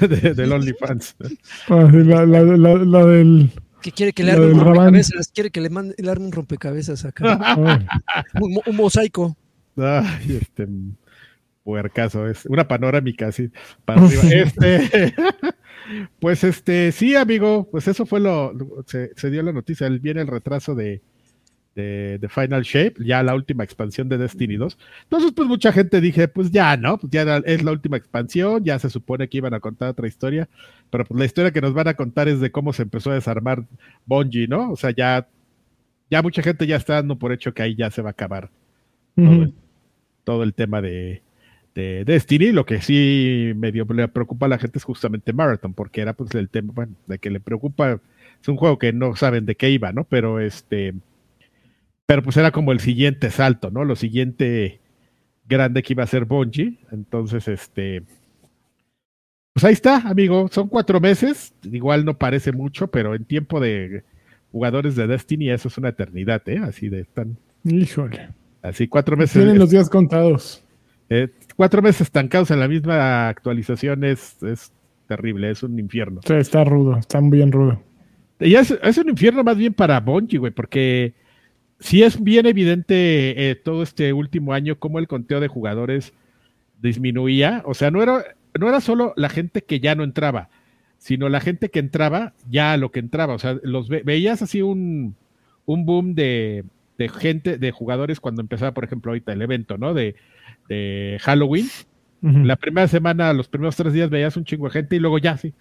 de- 0.08 0.34
del 0.34 0.52
OnlyFans. 0.52 1.16
ah, 1.68 1.88
la, 1.92 2.26
la- 2.26 2.42
la- 2.42 2.74
la 2.84 3.06
del... 3.06 3.50
Que 3.82 3.92
quiere 3.92 4.12
que 4.12 4.24
le 4.24 4.32
arme 4.32 4.46
un 4.52 4.60
rompecabezas. 4.60 5.32
Quiere 5.34 5.50
que 5.50 5.60
le, 5.62 5.70
mande, 5.70 5.94
le 5.96 6.10
arme 6.10 6.26
un 6.26 6.32
rompecabezas 6.32 7.04
acá. 7.06 7.38
ay, 7.40 7.86
un, 8.40 8.52
mo- 8.52 8.62
un 8.66 8.76
mosaico. 8.76 9.36
Ay, 9.76 10.38
este 10.42 10.68
puercaso, 11.64 12.26
es 12.26 12.46
una 12.46 12.66
panorámica 12.66 13.28
así 13.28 13.50
para 13.84 14.02
arriba. 14.02 14.22
Este, 14.30 15.14
pues 16.18 16.44
este, 16.44 16.92
sí, 16.92 17.14
amigo, 17.16 17.68
pues 17.70 17.88
eso 17.88 18.06
fue 18.06 18.20
lo, 18.20 18.52
lo- 18.52 18.84
se, 18.86 19.10
se 19.16 19.30
dio 19.30 19.42
la 19.42 19.52
noticia, 19.52 19.86
el- 19.86 20.00
viene 20.00 20.20
el 20.20 20.26
retraso 20.26 20.74
de, 20.74 21.00
de, 21.74 22.18
de 22.18 22.28
Final 22.28 22.62
Shape, 22.62 22.94
ya 23.04 23.22
la 23.22 23.34
última 23.34 23.64
expansión 23.64 24.08
de 24.08 24.18
Destiny 24.18 24.56
2. 24.56 24.76
Entonces, 25.04 25.32
pues 25.32 25.48
mucha 25.48 25.72
gente 25.72 26.00
dije, 26.00 26.28
pues 26.28 26.50
ya, 26.50 26.76
¿no? 26.76 26.98
Pues 26.98 27.10
ya 27.12 27.38
es 27.44 27.62
la 27.62 27.72
última 27.72 27.96
expansión, 27.96 28.64
ya 28.64 28.78
se 28.78 28.90
supone 28.90 29.28
que 29.28 29.38
iban 29.38 29.54
a 29.54 29.60
contar 29.60 29.90
otra 29.90 30.08
historia, 30.08 30.48
pero 30.90 31.04
pues 31.04 31.18
la 31.18 31.26
historia 31.26 31.52
que 31.52 31.60
nos 31.60 31.72
van 31.74 31.88
a 31.88 31.94
contar 31.94 32.28
es 32.28 32.40
de 32.40 32.50
cómo 32.50 32.72
se 32.72 32.82
empezó 32.82 33.10
a 33.10 33.14
desarmar 33.14 33.64
Bungie, 34.06 34.48
¿no? 34.48 34.72
O 34.72 34.76
sea, 34.76 34.90
ya, 34.90 35.26
ya 36.10 36.22
mucha 36.22 36.42
gente 36.42 36.66
ya 36.66 36.76
está 36.76 36.94
dando 36.94 37.16
por 37.18 37.32
hecho 37.32 37.54
que 37.54 37.62
ahí 37.62 37.74
ya 37.76 37.90
se 37.90 38.02
va 38.02 38.10
a 38.10 38.12
acabar 38.12 38.50
todo 40.24 40.42
el 40.42 40.54
tema 40.54 40.80
de, 40.82 41.22
de 41.74 42.04
Destiny. 42.04 42.52
Lo 42.52 42.66
que 42.66 42.80
sí 42.80 43.52
medio 43.56 43.86
le 43.90 44.08
preocupa 44.08 44.46
a 44.46 44.48
la 44.48 44.58
gente 44.58 44.78
es 44.78 44.84
justamente 44.84 45.32
Marathon, 45.32 45.74
porque 45.74 46.00
era 46.00 46.12
pues 46.12 46.34
el 46.34 46.48
tema, 46.48 46.72
bueno, 46.74 46.94
de 47.06 47.18
que 47.18 47.30
le 47.30 47.40
preocupa, 47.40 48.00
es 48.40 48.48
un 48.48 48.56
juego 48.56 48.78
que 48.78 48.92
no 48.92 49.16
saben 49.16 49.46
de 49.46 49.54
qué 49.54 49.70
iba, 49.70 49.92
¿no? 49.92 50.04
Pero 50.04 50.40
este, 50.40 50.94
pero 52.10 52.24
pues 52.24 52.36
era 52.36 52.50
como 52.50 52.72
el 52.72 52.80
siguiente 52.80 53.30
salto, 53.30 53.70
¿no? 53.70 53.84
Lo 53.84 53.94
siguiente 53.94 54.80
grande 55.48 55.84
que 55.84 55.92
iba 55.92 56.02
a 56.02 56.08
ser 56.08 56.24
Bungie. 56.24 56.78
Entonces, 56.90 57.46
este. 57.46 58.02
Pues 59.52 59.62
ahí 59.64 59.74
está, 59.74 59.98
amigo. 59.98 60.48
Son 60.50 60.66
cuatro 60.66 61.00
meses. 61.00 61.54
Igual 61.62 62.04
no 62.04 62.18
parece 62.18 62.50
mucho, 62.50 62.88
pero 62.88 63.14
en 63.14 63.24
tiempo 63.24 63.60
de 63.60 64.02
jugadores 64.50 64.96
de 64.96 65.06
Destiny 65.06 65.50
eso 65.50 65.68
es 65.68 65.78
una 65.78 65.90
eternidad, 65.90 66.42
¿eh? 66.48 66.58
Así 66.58 66.88
de 66.88 67.04
tan. 67.04 67.36
Híjole. 67.62 68.30
Así 68.60 68.88
cuatro 68.88 69.16
meses. 69.16 69.34
Tienen 69.34 69.60
los 69.60 69.70
días 69.70 69.88
contados. 69.88 70.64
Eh, 71.10 71.28
cuatro 71.56 71.82
meses 71.82 72.02
estancados 72.02 72.50
en 72.52 72.60
la 72.60 72.68
misma 72.68 73.28
actualización 73.28 74.04
es, 74.04 74.40
es 74.44 74.72
terrible, 75.08 75.50
es 75.50 75.62
un 75.64 75.78
infierno. 75.78 76.20
Sí, 76.24 76.34
está 76.34 76.62
rudo, 76.64 76.96
está 76.96 77.20
bien 77.20 77.50
rudo. 77.50 77.82
Y 78.38 78.54
es, 78.54 78.70
es 78.70 78.96
un 78.96 79.10
infierno 79.10 79.44
más 79.44 79.56
bien 79.56 79.74
para 79.74 80.00
Bungie, 80.00 80.38
güey, 80.38 80.52
porque 80.52 81.14
sí 81.80 82.02
es 82.04 82.22
bien 82.22 82.46
evidente 82.46 83.50
eh, 83.50 83.56
todo 83.56 83.82
este 83.82 84.12
último 84.12 84.52
año 84.52 84.78
cómo 84.78 84.98
el 84.98 85.08
conteo 85.08 85.40
de 85.40 85.48
jugadores 85.48 86.12
disminuía. 86.80 87.62
O 87.66 87.74
sea, 87.74 87.90
no 87.90 88.02
era, 88.02 88.22
no 88.58 88.68
era 88.68 88.80
solo 88.80 89.12
la 89.16 89.28
gente 89.28 89.62
que 89.62 89.80
ya 89.80 89.96
no 89.96 90.04
entraba, 90.04 90.48
sino 90.98 91.28
la 91.28 91.40
gente 91.40 91.70
que 91.70 91.80
entraba 91.80 92.34
ya 92.48 92.72
a 92.72 92.76
lo 92.76 92.92
que 92.92 93.00
entraba. 93.00 93.34
O 93.34 93.38
sea, 93.38 93.58
los 93.64 93.88
veías 93.88 94.42
así 94.42 94.62
un, 94.62 95.16
un 95.66 95.84
boom 95.86 96.14
de, 96.14 96.64
de, 96.98 97.08
gente, 97.08 97.58
de 97.58 97.72
jugadores 97.72 98.20
cuando 98.20 98.42
empezaba, 98.42 98.72
por 98.72 98.84
ejemplo, 98.84 99.10
ahorita 99.10 99.32
el 99.32 99.42
evento, 99.42 99.76
¿no? 99.76 99.92
De, 99.92 100.14
de 100.70 101.18
Halloween. 101.20 101.66
La 102.22 102.56
primera 102.56 102.86
semana, 102.86 103.32
los 103.32 103.48
primeros 103.48 103.76
tres 103.76 103.92
días 103.92 104.10
veías 104.10 104.36
un 104.36 104.44
chingo 104.44 104.66
de 104.66 104.72
gente 104.72 104.96
y 104.96 104.98
luego 104.98 105.18
ya, 105.18 105.36
sí. 105.36 105.54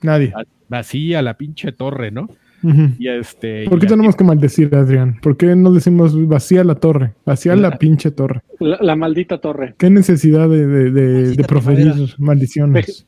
Nadie. 0.00 0.32
Vacía 0.68 1.22
la 1.22 1.36
pinche 1.36 1.72
torre, 1.72 2.10
¿no? 2.10 2.28
Y 2.62 3.08
este, 3.08 3.64
¿Por 3.68 3.78
qué 3.78 3.86
tenemos 3.86 4.16
que 4.16 4.24
maldecir, 4.24 4.74
Adrián? 4.74 5.18
¿Por 5.22 5.36
qué 5.36 5.54
no 5.54 5.72
decimos 5.72 6.14
vacía 6.26 6.64
la 6.64 6.74
torre? 6.74 7.14
Vacía 7.24 7.54
la, 7.54 7.78
pinche 7.78 8.10
torre. 8.10 8.42
La, 8.58 8.96
maldita 8.96 9.40
torre. 9.40 9.74
¿Qué 9.78 9.90
necesidad 9.90 10.48
de, 10.48 10.66
de, 10.66 11.44
proferir 11.44 11.94
maldiciones? 12.18 13.06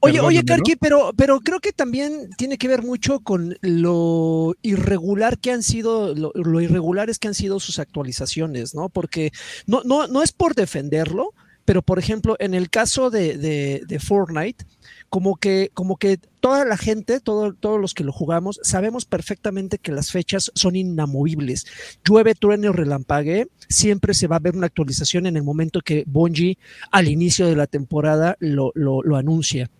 oye, 0.00 0.20
oye, 0.20 0.44
Karki, 0.44 0.76
pero, 0.76 1.12
pero 1.16 1.40
creo 1.40 1.60
que 1.60 1.72
también 1.72 2.28
tiene 2.36 2.58
que 2.58 2.68
ver 2.68 2.82
mucho 2.82 3.20
con 3.20 3.56
lo 3.62 4.54
irregular 4.62 5.38
que 5.38 5.52
han 5.52 5.62
sido, 5.62 6.14
lo, 6.14 6.60
irregulares 6.60 7.18
que 7.18 7.28
han 7.28 7.34
sido 7.34 7.60
sus 7.60 7.78
actualizaciones, 7.78 8.74
¿no? 8.74 8.90
Porque 8.90 9.30
no, 9.66 9.82
no, 9.84 10.06
no 10.06 10.22
es 10.22 10.32
por 10.32 10.54
defenderlo, 10.54 11.32
pero 11.64 11.82
por 11.82 11.98
ejemplo, 11.98 12.36
en 12.38 12.54
el 12.54 12.68
caso 12.68 13.10
de, 13.10 13.38
de 13.86 13.98
Fortnite, 13.98 14.64
como 15.08 15.36
que, 15.36 15.70
como 15.74 15.96
que 15.96 16.18
toda 16.40 16.64
la 16.64 16.76
gente, 16.76 17.20
todos 17.20 17.54
los 17.80 17.94
que 17.94 18.04
lo 18.04 18.12
jugamos, 18.12 18.60
sabemos 18.62 19.04
perfectamente 19.04 19.78
que 19.78 19.92
las 19.92 20.10
fechas 20.10 20.50
son 20.54 20.76
inamovibles. 20.76 21.66
Llueve, 22.04 22.34
truene 22.34 22.68
o 22.68 22.72
relampague, 22.72 23.48
siempre 23.68 24.14
se 24.14 24.26
va 24.26 24.36
a 24.36 24.40
ver 24.40 24.56
una 24.56 24.66
actualización 24.66 25.26
en 25.26 25.36
el 25.36 25.42
momento 25.42 25.80
que 25.80 26.04
Bungie 26.06 26.58
al 26.90 27.08
inicio 27.08 27.46
de 27.46 27.56
la 27.56 27.66
temporada 27.66 28.36
lo, 28.40 28.72
lo, 28.74 29.16
anuncia. 29.16 29.70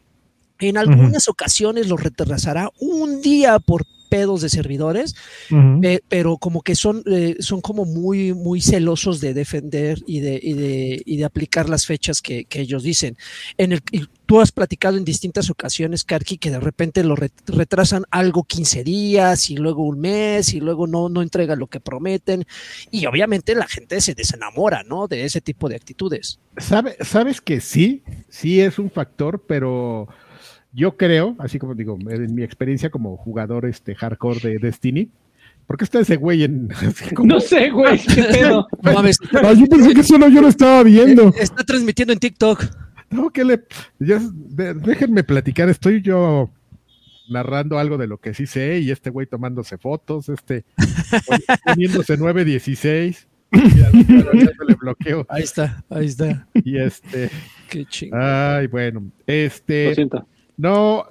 En 0.60 0.76
algunas 0.76 1.28
ocasiones 1.28 1.88
lo 1.88 1.96
retrasará 1.96 2.70
un 2.80 3.20
día 3.20 3.58
por 3.60 3.84
pedos 4.08 4.42
de 4.42 4.48
servidores, 4.48 5.14
eh, 5.82 6.00
pero 6.08 6.38
como 6.38 6.62
que 6.62 6.74
son, 6.74 7.02
eh, 7.06 7.36
son 7.40 7.60
como 7.60 7.84
muy, 7.84 8.34
muy 8.34 8.60
celosos 8.60 9.20
de 9.20 9.34
defender 9.34 9.98
y 10.06 10.20
de, 10.20 10.40
y 10.42 10.52
de, 10.54 11.02
y 11.04 11.16
de 11.16 11.24
aplicar 11.24 11.68
las 11.68 11.86
fechas 11.86 12.22
que, 12.22 12.44
que, 12.44 12.60
ellos 12.60 12.82
dicen. 12.82 13.16
En 13.56 13.72
el, 13.72 13.82
tú 14.26 14.40
has 14.40 14.52
platicado 14.52 14.98
en 14.98 15.04
distintas 15.04 15.48
ocasiones, 15.50 16.04
Karki, 16.04 16.36
que 16.36 16.50
de 16.50 16.60
repente 16.60 17.02
lo 17.02 17.16
retrasan 17.16 18.04
algo 18.10 18.44
15 18.44 18.84
días 18.84 19.48
y 19.48 19.56
luego 19.56 19.84
un 19.84 20.00
mes 20.00 20.52
y 20.52 20.60
luego 20.60 20.86
no, 20.86 21.08
no 21.08 21.22
entregan 21.22 21.58
lo 21.58 21.66
que 21.66 21.80
prometen. 21.80 22.44
Y 22.90 23.06
obviamente 23.06 23.54
la 23.54 23.66
gente 23.66 24.00
se 24.00 24.14
desenamora, 24.14 24.82
¿no? 24.82 25.08
De 25.08 25.24
ese 25.24 25.40
tipo 25.40 25.68
de 25.68 25.76
actitudes. 25.76 26.40
¿Sabe, 26.58 26.96
sabes 27.00 27.40
que 27.40 27.60
sí, 27.60 28.02
sí 28.28 28.60
es 28.60 28.78
un 28.78 28.90
factor, 28.90 29.44
pero 29.46 30.08
yo 30.72 30.96
creo, 30.96 31.36
así 31.38 31.58
como 31.58 31.74
digo, 31.74 31.98
en 32.08 32.34
mi 32.34 32.42
experiencia 32.42 32.90
como 32.90 33.16
jugador 33.16 33.66
este 33.66 33.94
hardcore 33.94 34.40
de 34.40 34.58
Destiny, 34.58 35.10
¿por 35.66 35.76
qué 35.76 35.84
está 35.84 36.00
ese 36.00 36.16
güey 36.16 36.44
en.? 36.44 36.68
No 37.24 37.40
sé, 37.40 37.70
güey, 37.70 37.98
qué 37.98 38.22
pedo. 38.32 38.66
No 38.82 38.92
mames. 38.92 39.18
yo 39.58 39.66
pensé 39.66 39.94
que 39.94 40.02
solo 40.02 40.28
yo 40.28 40.40
lo 40.42 40.48
estaba 40.48 40.82
viendo. 40.82 41.32
Está 41.38 41.64
transmitiendo 41.64 42.12
en 42.12 42.18
TikTok. 42.18 42.64
No, 43.10 43.30
que 43.30 43.44
le. 43.44 43.62
déjenme 43.98 45.24
platicar, 45.24 45.68
estoy 45.68 46.02
yo 46.02 46.50
narrando 47.30 47.78
algo 47.78 47.98
de 47.98 48.06
lo 48.06 48.18
que 48.18 48.34
sí 48.34 48.46
sé 48.46 48.80
y 48.80 48.90
este 48.90 49.10
güey 49.10 49.26
tomándose 49.26 49.78
fotos, 49.78 50.28
este 50.28 50.64
poniéndose 51.64 52.16
916. 52.16 53.28
le 53.50 54.74
bloqueo. 54.74 55.26
Ahí 55.28 55.42
está, 55.42 55.82
ahí 55.88 56.06
está. 56.06 56.46
Y 56.52 56.78
este. 56.78 57.30
Qué 57.70 57.86
chingado. 57.86 58.58
Ay, 58.58 58.66
bueno. 58.66 59.10
Este. 59.26 59.88
Lo 59.88 59.94
siento. 59.94 60.28
No, 60.58 61.06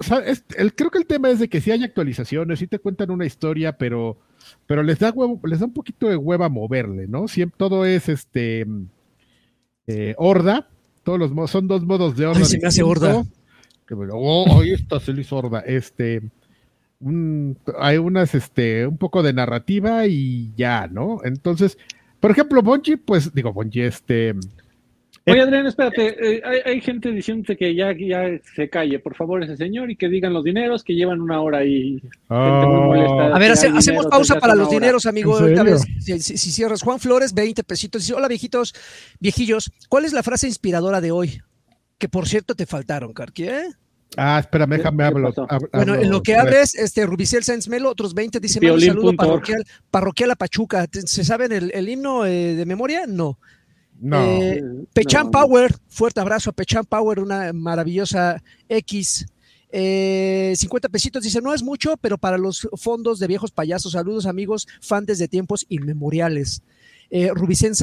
creo 0.75 0.91
que 0.91 0.97
el 0.97 1.05
tema 1.05 1.29
es 1.29 1.39
de 1.39 1.47
que 1.47 1.61
si 1.61 1.71
hay 1.71 1.81
actualizaciones, 1.81 2.59
si 2.59 2.67
te 2.67 2.79
cuentan 2.79 3.11
una 3.11 3.25
historia, 3.25 3.77
pero, 3.77 4.17
pero 4.65 4.83
les 4.83 4.99
da 4.99 5.09
huevo, 5.09 5.39
les 5.45 5.61
da 5.61 5.65
un 5.67 5.73
poquito 5.73 6.09
de 6.09 6.17
hueva 6.17 6.49
moverle, 6.49 7.07
¿no? 7.07 7.29
Siempre 7.29 7.55
todo 7.57 7.85
es 7.85 8.09
este 8.09 8.67
eh, 9.87 10.15
horda, 10.17 10.67
todos 11.03 11.17
los 11.17 11.49
son 11.49 11.69
dos 11.69 11.85
modos 11.85 12.17
de 12.17 12.25
horda. 12.25 12.43
se 12.43 12.59
me 12.59 12.67
hace 12.67 12.83
horda. 12.83 13.23
oh, 14.11 14.59
ahí 14.61 14.71
está, 14.71 14.99
se 14.99 15.13
le 15.13 15.21
hizo 15.21 15.37
horda. 15.37 15.61
Este, 15.61 16.21
hay 17.79 17.97
unas, 17.99 18.35
este, 18.35 18.85
un 18.85 18.97
poco 18.97 19.23
de 19.23 19.31
narrativa 19.31 20.07
y 20.07 20.51
ya, 20.57 20.87
¿no? 20.87 21.19
Entonces, 21.23 21.77
por 22.19 22.31
ejemplo, 22.31 22.61
Bungie, 22.61 22.97
pues, 22.97 23.33
digo, 23.33 23.53
Bungie, 23.53 23.87
este, 23.87 24.35
Oye, 25.27 25.41
Adrián, 25.41 25.67
espérate, 25.67 26.37
eh, 26.37 26.63
hay, 26.65 26.79
gente 26.79 27.11
diciéndote 27.11 27.57
que 27.57 27.75
ya, 27.75 27.93
ya 27.97 28.39
se 28.55 28.69
calle, 28.69 28.99
por 28.99 29.13
favor, 29.13 29.43
ese 29.43 29.57
señor, 29.57 29.91
y 29.91 29.97
que 29.97 30.07
digan 30.07 30.33
los 30.33 30.43
dineros, 30.43 30.85
que 30.85 30.95
llevan 30.95 31.19
una 31.19 31.41
hora 31.41 31.59
ahí. 31.59 32.01
Oh. 32.29 32.33
A 32.33 33.37
ver, 33.37 33.51
hacemos 33.51 34.07
pausa 34.07 34.39
para 34.39 34.55
los 34.55 34.69
dineros, 34.69 35.05
amigo. 35.05 35.37
si, 35.99 36.37
cierras, 36.37 36.81
Juan 36.81 36.99
Flores, 36.99 37.33
20 37.33 37.63
pesitos. 37.65 38.03
Dice, 38.03 38.13
hola, 38.13 38.29
viejitos, 38.29 38.73
viejillos, 39.19 39.69
¿cuál 39.89 40.05
es 40.05 40.13
la 40.13 40.23
frase 40.23 40.47
inspiradora 40.47 41.01
de 41.01 41.11
hoy? 41.11 41.41
Que 41.97 42.07
por 42.07 42.27
cierto 42.27 42.55
te 42.55 42.65
faltaron, 42.65 43.13
Carqui, 43.13 43.43
¿eh? 43.43 43.67
Ah, 44.15 44.39
espérame, 44.39 44.77
déjame 44.77 45.03
hablar. 45.03 45.33
Bueno, 45.73 45.95
en 45.95 46.09
lo 46.09 46.23
que 46.23 46.35
hables, 46.35 46.73
este 46.75 47.05
Rubicel 47.05 47.43
Sáenz 47.43 47.67
Melo, 47.67 47.89
otros 47.89 48.13
20, 48.13 48.39
dice, 48.39 48.59
un 48.71 48.79
saludo 48.79 49.13
parroquial, 49.13 49.63
parroquial 49.91 50.31
a 50.31 50.35
Pachuca. 50.35 50.87
¿Se 50.91 51.25
saben 51.25 51.51
el, 51.51 51.89
himno 51.89 52.25
eh, 52.25 52.55
de 52.55 52.65
memoria? 52.65 53.05
No. 53.07 53.37
No. 53.99 54.23
Eh, 54.23 54.63
Pechan 54.93 55.31
Power, 55.31 55.73
fuerte 55.87 56.19
abrazo 56.19 56.49
a 56.49 56.53
Pechan 56.53 56.85
Power, 56.85 57.19
una 57.19 57.51
maravillosa 57.53 58.41
X. 58.69 59.25
50 59.69 59.73
eh, 59.73 60.89
pesitos, 60.89 61.23
dice, 61.23 61.41
no 61.41 61.53
es 61.53 61.61
mucho, 61.61 61.97
pero 61.97 62.17
para 62.17 62.37
los 62.37 62.69
fondos 62.75 63.19
de 63.19 63.27
viejos 63.27 63.51
payasos, 63.51 63.91
saludos 63.91 64.25
amigos, 64.25 64.67
fans 64.81 65.17
de 65.17 65.27
tiempos 65.27 65.65
inmemoriales. 65.67 66.61
Eh, 67.09 67.31
Rubicén 67.33 67.73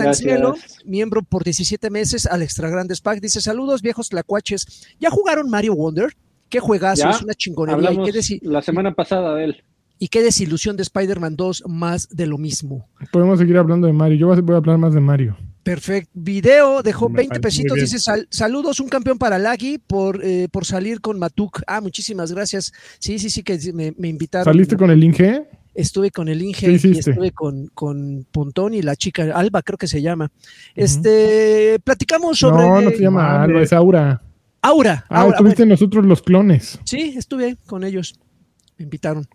miembro 0.84 1.22
por 1.22 1.44
17 1.44 1.90
meses 1.90 2.26
al 2.26 2.42
Extra 2.42 2.68
Grandes 2.68 3.00
Pack, 3.00 3.20
dice, 3.20 3.40
saludos 3.40 3.82
viejos 3.82 4.08
tlacuaches, 4.08 4.86
¿ya 4.98 5.10
jugaron 5.10 5.48
Mario 5.50 5.74
Wonder? 5.74 6.14
¿Qué 6.48 6.60
juegazo? 6.60 7.08
Es 7.08 7.22
una 7.22 7.34
chingonería. 7.34 7.90
la 8.42 8.62
semana 8.62 8.94
pasada 8.94 9.34
de 9.34 9.44
él. 9.44 9.64
Y 9.98 10.08
qué 10.08 10.22
desilusión 10.22 10.76
de 10.76 10.82
Spider-Man 10.82 11.36
2, 11.36 11.64
más 11.66 12.08
de 12.08 12.26
lo 12.26 12.36
mismo. 12.36 12.88
Podemos 13.12 13.38
seguir 13.38 13.56
hablando 13.56 13.86
de 13.86 13.92
Mario, 13.92 14.18
yo 14.18 14.42
voy 14.42 14.54
a 14.54 14.58
hablar 14.58 14.78
más 14.78 14.94
de 14.94 15.00
Mario. 15.00 15.36
Perfecto. 15.64 16.10
Video 16.12 16.82
dejó 16.82 17.08
20 17.08 17.40
pesitos. 17.40 17.76
Dice 17.78 17.98
saludos, 18.28 18.80
un 18.80 18.88
campeón 18.88 19.18
para 19.18 19.38
Lagui 19.38 19.78
por, 19.78 20.22
eh, 20.22 20.46
por 20.52 20.66
salir 20.66 21.00
con 21.00 21.18
Matuk. 21.18 21.62
Ah, 21.66 21.80
muchísimas 21.80 22.32
gracias. 22.32 22.70
Sí, 22.98 23.18
sí, 23.18 23.30
sí, 23.30 23.42
que 23.42 23.58
me, 23.72 24.08
invitaron. 24.08 24.44
¿Saliste 24.44 24.76
con 24.76 24.90
el 24.90 25.02
Inge? 25.02 25.48
Estuve 25.74 26.10
con 26.10 26.28
el 26.28 26.42
Inge 26.42 26.70
y 26.70 26.98
estuve 26.98 27.32
con, 27.32 27.68
con 27.74 28.26
Pontón 28.30 28.74
y 28.74 28.82
la 28.82 28.94
chica 28.94 29.32
Alba, 29.34 29.62
creo 29.62 29.78
que 29.78 29.88
se 29.88 30.02
llama. 30.02 30.30
Este, 30.74 31.80
platicamos 31.82 32.38
sobre. 32.38 32.62
No, 32.62 32.80
no 32.82 32.90
se 32.90 33.00
llama 33.00 33.42
Alba, 33.42 33.62
es 33.62 33.72
Aura. 33.72 34.22
Aura. 34.60 35.06
Ah, 35.08 35.26
estuviste 35.30 35.64
nosotros 35.64 36.04
los 36.04 36.22
clones. 36.22 36.78
Sí, 36.84 37.14
estuve 37.16 37.56
con 37.66 37.84
ellos. 37.84 38.20
Me 38.76 38.84
invitaron. 38.84 39.26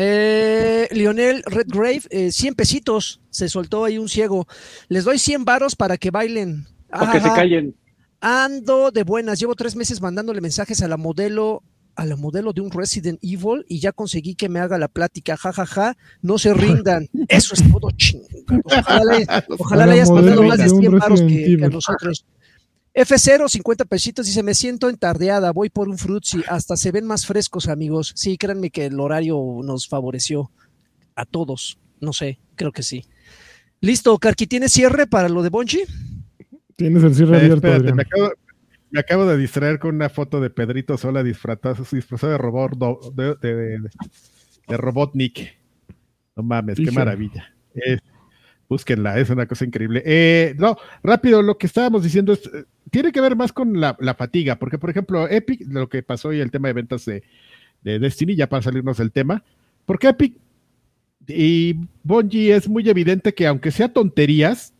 Eh, 0.00 0.86
Lionel 0.92 1.42
Redgrave, 1.44 2.02
eh, 2.10 2.30
100 2.30 2.54
pesitos, 2.54 3.20
se 3.38 3.48
soltó 3.48 3.84
ahí 3.84 3.98
un 3.98 4.08
ciego. 4.08 4.46
Les 4.88 5.04
doy 5.04 5.18
100 5.18 5.44
varos 5.44 5.76
para 5.76 5.96
que 5.96 6.10
bailen. 6.10 6.66
Para 6.90 7.12
que 7.12 7.20
se 7.20 7.28
callen. 7.28 7.74
Ando 8.20 8.90
de 8.90 9.04
buenas, 9.04 9.38
llevo 9.38 9.54
tres 9.54 9.76
meses 9.76 10.00
mandándole 10.00 10.40
mensajes 10.40 10.82
a 10.82 10.88
la 10.88 10.96
modelo 10.96 11.62
a 11.94 12.04
la 12.04 12.14
modelo 12.14 12.52
de 12.52 12.60
un 12.60 12.70
Resident 12.70 13.18
Evil 13.22 13.64
y 13.68 13.80
ya 13.80 13.90
conseguí 13.90 14.36
que 14.36 14.48
me 14.48 14.60
haga 14.60 14.78
la 14.78 14.86
plática, 14.86 15.36
jajaja, 15.36 15.66
ja, 15.66 15.94
ja. 15.94 15.96
no 16.22 16.38
se 16.38 16.54
rindan, 16.54 17.08
eso 17.28 17.54
es 17.54 17.72
todo 17.72 17.90
chingados. 17.90 18.38
Ojalá, 19.58 19.84
le, 19.84 19.92
hayas 19.94 20.08
mandado 20.08 20.44
más 20.44 20.58
de 20.58 20.68
100 20.68 20.98
varos 20.98 21.22
que, 21.22 21.56
que, 21.58 21.64
a 21.64 21.68
nosotros. 21.68 22.24
F0, 22.94 23.48
50 23.48 23.84
pesitos, 23.84 24.26
dice, 24.26 24.44
me 24.44 24.54
siento 24.54 24.88
entardeada, 24.88 25.52
voy 25.52 25.70
por 25.70 25.88
un 25.88 25.98
frutzi, 25.98 26.40
hasta 26.48 26.76
se 26.76 26.92
ven 26.92 27.04
más 27.04 27.26
frescos, 27.26 27.68
amigos. 27.68 28.12
Sí, 28.14 28.38
créanme 28.38 28.70
que 28.70 28.86
el 28.86 29.00
horario 29.00 29.36
nos 29.64 29.88
favoreció 29.88 30.52
a 31.16 31.24
todos. 31.24 31.78
no 32.00 32.12
sé, 32.12 32.38
creo 32.54 32.70
que 32.70 32.84
sí. 32.84 33.04
Listo, 33.80 34.18
Karki, 34.18 34.46
¿tienes 34.46 34.72
cierre 34.72 35.06
para 35.06 35.28
lo 35.28 35.42
de 35.42 35.50
Bonchi? 35.50 35.82
Tienes 36.74 37.02
el 37.04 37.14
cierre 37.14 37.36
abierto. 37.36 37.68
Espérate, 37.68 37.92
me 37.92 38.02
acabo, 38.02 38.32
me 38.90 39.00
acabo, 39.00 39.26
de 39.26 39.36
distraer 39.36 39.78
con 39.78 39.94
una 39.94 40.08
foto 40.08 40.40
de 40.40 40.50
Pedrito 40.50 40.96
Sola 40.98 41.22
disfrazado, 41.22 41.84
disfrazado 41.90 42.32
de 42.32 42.38
robot 42.38 43.14
de, 43.14 43.34
de, 43.36 43.78
de, 44.68 44.76
Robotnik. 44.76 45.58
No 46.36 46.42
mames, 46.42 46.76
qué 46.76 46.90
maravilla. 46.90 47.54
búsquenla, 48.68 49.18
es 49.18 49.30
una 49.30 49.46
cosa 49.46 49.64
increíble. 49.64 50.02
Eh, 50.04 50.54
no, 50.58 50.76
rápido, 51.02 51.40
lo 51.42 51.56
que 51.56 51.66
estábamos 51.66 52.02
diciendo 52.02 52.32
es, 52.32 52.46
eh, 52.46 52.64
tiene 52.90 53.12
que 53.12 53.20
ver 53.20 53.36
más 53.36 53.52
con 53.52 53.80
la, 53.80 53.96
la, 54.00 54.14
fatiga, 54.14 54.56
porque 54.58 54.78
por 54.78 54.90
ejemplo, 54.90 55.28
Epic, 55.28 55.62
lo 55.68 55.88
que 55.88 56.02
pasó 56.02 56.32
y 56.32 56.40
el 56.40 56.50
tema 56.50 56.68
de 56.68 56.74
ventas 56.74 57.04
de, 57.04 57.22
de 57.82 57.98
Destiny, 57.98 58.34
ya 58.34 58.48
para 58.48 58.62
salirnos 58.62 58.98
del 58.98 59.12
tema, 59.12 59.44
porque 59.86 60.08
Epic 60.08 60.36
y 61.28 61.76
Bungie 62.02 62.54
es 62.54 62.68
muy 62.68 62.88
evidente 62.88 63.34
que 63.34 63.46
aunque 63.46 63.70
sea 63.70 63.92
tonterías, 63.92 64.74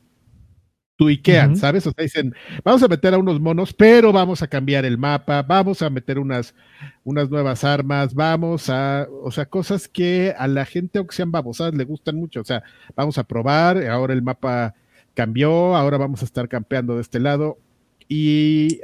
tuiquean, 0.99 1.57
¿sabes? 1.57 1.87
O 1.87 1.93
sea, 1.93 2.03
dicen, 2.03 2.35
vamos 2.65 2.83
a 2.83 2.89
meter 2.89 3.15
a 3.15 3.19
unos 3.19 3.41
monos, 3.41 3.73
pero 3.73 4.13
vamos 4.13 4.43
a 4.43 4.49
cambiar 4.49 4.85
el 4.85 4.99
mapa, 4.99 5.43
vamos 5.43 5.81
a 5.81 5.91
meter 5.91 6.19
unas, 6.19 6.57
unas 7.05 7.31
nuevas 7.31 7.63
armas, 7.63 8.15
vamos 8.15 8.69
a, 8.69 9.07
o 9.23 9.31
sea, 9.31 9.47
cosas 9.47 9.87
que 9.87 10.35
a 10.37 10.49
la 10.49 10.65
gente, 10.65 10.99
aunque 10.99 11.15
sean 11.15 11.31
babosadas, 11.31 11.75
le 11.75 11.85
gustan 11.85 12.17
mucho. 12.17 12.41
O 12.41 12.45
sea, 12.45 12.65
vamos 12.97 13.17
a 13.17 13.25
probar, 13.25 13.87
ahora 13.87 14.13
el 14.13 14.23
mapa 14.23 14.75
cambió, 15.15 15.77
ahora 15.77 15.99
vamos 15.99 16.23
a 16.23 16.25
estar 16.25 16.49
campeando 16.49 16.97
de 16.97 17.03
este 17.03 17.21
lado. 17.21 17.59
Y 18.09 18.81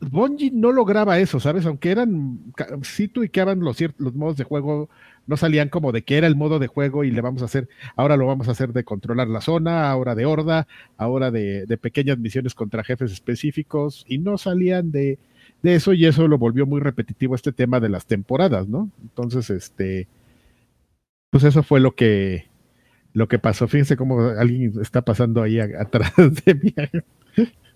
Bungie 0.00 0.50
no 0.50 0.72
lograba 0.72 1.18
eso, 1.18 1.38
¿sabes? 1.38 1.66
Aunque 1.66 1.90
eran, 1.90 2.52
sí 2.82 3.08
tuiqueaban 3.08 3.60
los, 3.60 3.78
los 3.98 4.14
modos 4.14 4.36
de 4.38 4.44
juego, 4.44 4.88
no 5.26 5.36
salían 5.36 5.68
como 5.68 5.92
de 5.92 6.02
que 6.02 6.16
era 6.16 6.26
el 6.26 6.36
modo 6.36 6.58
de 6.58 6.68
juego 6.68 7.04
y 7.04 7.10
le 7.10 7.20
vamos 7.20 7.42
a 7.42 7.44
hacer, 7.44 7.68
ahora 7.94 8.16
lo 8.16 8.26
vamos 8.26 8.48
a 8.48 8.52
hacer 8.52 8.72
de 8.72 8.84
controlar 8.84 9.28
la 9.28 9.42
zona, 9.42 9.90
ahora 9.90 10.14
de 10.14 10.24
horda, 10.24 10.66
ahora 10.96 11.30
de, 11.30 11.66
pequeñas 11.80 12.18
misiones 12.18 12.54
contra 12.54 12.82
jefes 12.82 13.12
específicos, 13.12 14.06
y 14.08 14.18
no 14.18 14.38
salían 14.38 14.90
de, 14.90 15.18
de, 15.62 15.74
eso, 15.74 15.92
y 15.92 16.06
eso 16.06 16.28
lo 16.28 16.38
volvió 16.38 16.64
muy 16.64 16.80
repetitivo 16.80 17.34
este 17.34 17.52
tema 17.52 17.78
de 17.78 17.90
las 17.90 18.06
temporadas, 18.06 18.68
¿no? 18.68 18.90
Entonces, 19.02 19.50
este, 19.50 20.08
pues 21.30 21.44
eso 21.44 21.62
fue 21.62 21.80
lo 21.80 21.94
que, 21.94 22.46
lo 23.12 23.28
que 23.28 23.38
pasó. 23.38 23.68
Fíjense 23.68 23.96
cómo 23.96 24.20
alguien 24.20 24.72
está 24.80 25.02
pasando 25.02 25.42
ahí 25.42 25.60
atrás 25.60 26.12
de 26.46 26.54
mí. 26.54 26.74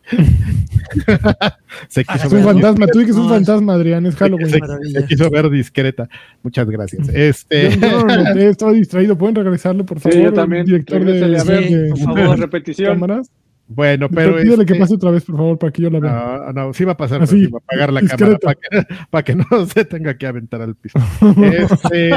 se 1.89 2.05
quiso 2.05 2.27
es 2.27 2.33
un 2.33 2.45
fantasma, 2.45 2.87
tú 2.87 3.01
dices 3.01 3.17
un 3.17 3.29
fantasma, 3.29 3.75
Adrián, 3.75 4.07
es 4.07 4.15
Halloween. 4.17 4.49
Se, 4.49 4.61
quiso 5.07 5.29
ver 5.31 5.51
discreta. 5.51 6.09
Muchas 6.43 6.69
gracias. 6.69 7.09
Este... 7.09 7.79
Yo, 7.79 8.73
distraído. 8.73 9.19
¿Pueden 9.19 9.35
regresarle, 9.35 9.85
por 9.85 10.01
favor? 10.01 10.17
Sí, 10.17 10.23
yo 10.23 10.33
también. 10.33 10.65
Director 10.65 11.05
de, 11.05 11.39
a 11.39 11.45
ver, 11.45 11.89
por 11.91 11.99
favor, 11.99 12.39
repetición. 12.39 12.95
Cámaras. 12.95 13.31
Bueno, 13.69 14.09
pero. 14.09 14.37
Pídele 14.37 14.65
que 14.65 14.75
este 14.75 14.79
pase 14.79 14.95
otra 14.95 15.11
vez, 15.11 15.25
por 15.25 15.37
favor, 15.37 15.59
para 15.59 15.73
que 15.73 15.83
yo 15.83 15.91
la 15.91 15.99
vea. 15.99 16.53
No, 16.53 16.53
no, 16.53 16.73
sí 16.73 16.85
va 16.85 16.93
a 16.93 16.97
pasar, 16.97 17.23
Así, 17.23 17.47
va 17.49 17.59
a 17.59 17.63
apagar 17.65 17.93
la 17.93 18.03
cámara 18.03 18.39
para 18.39 18.55
que, 18.55 18.95
para 19.11 19.25
que, 19.25 19.35
no 19.35 19.67
se 19.67 19.85
tenga 19.85 20.17
que 20.17 20.27
aventar 20.27 20.63
al 20.63 20.77
piso. 20.77 20.99
Este, 21.43 22.13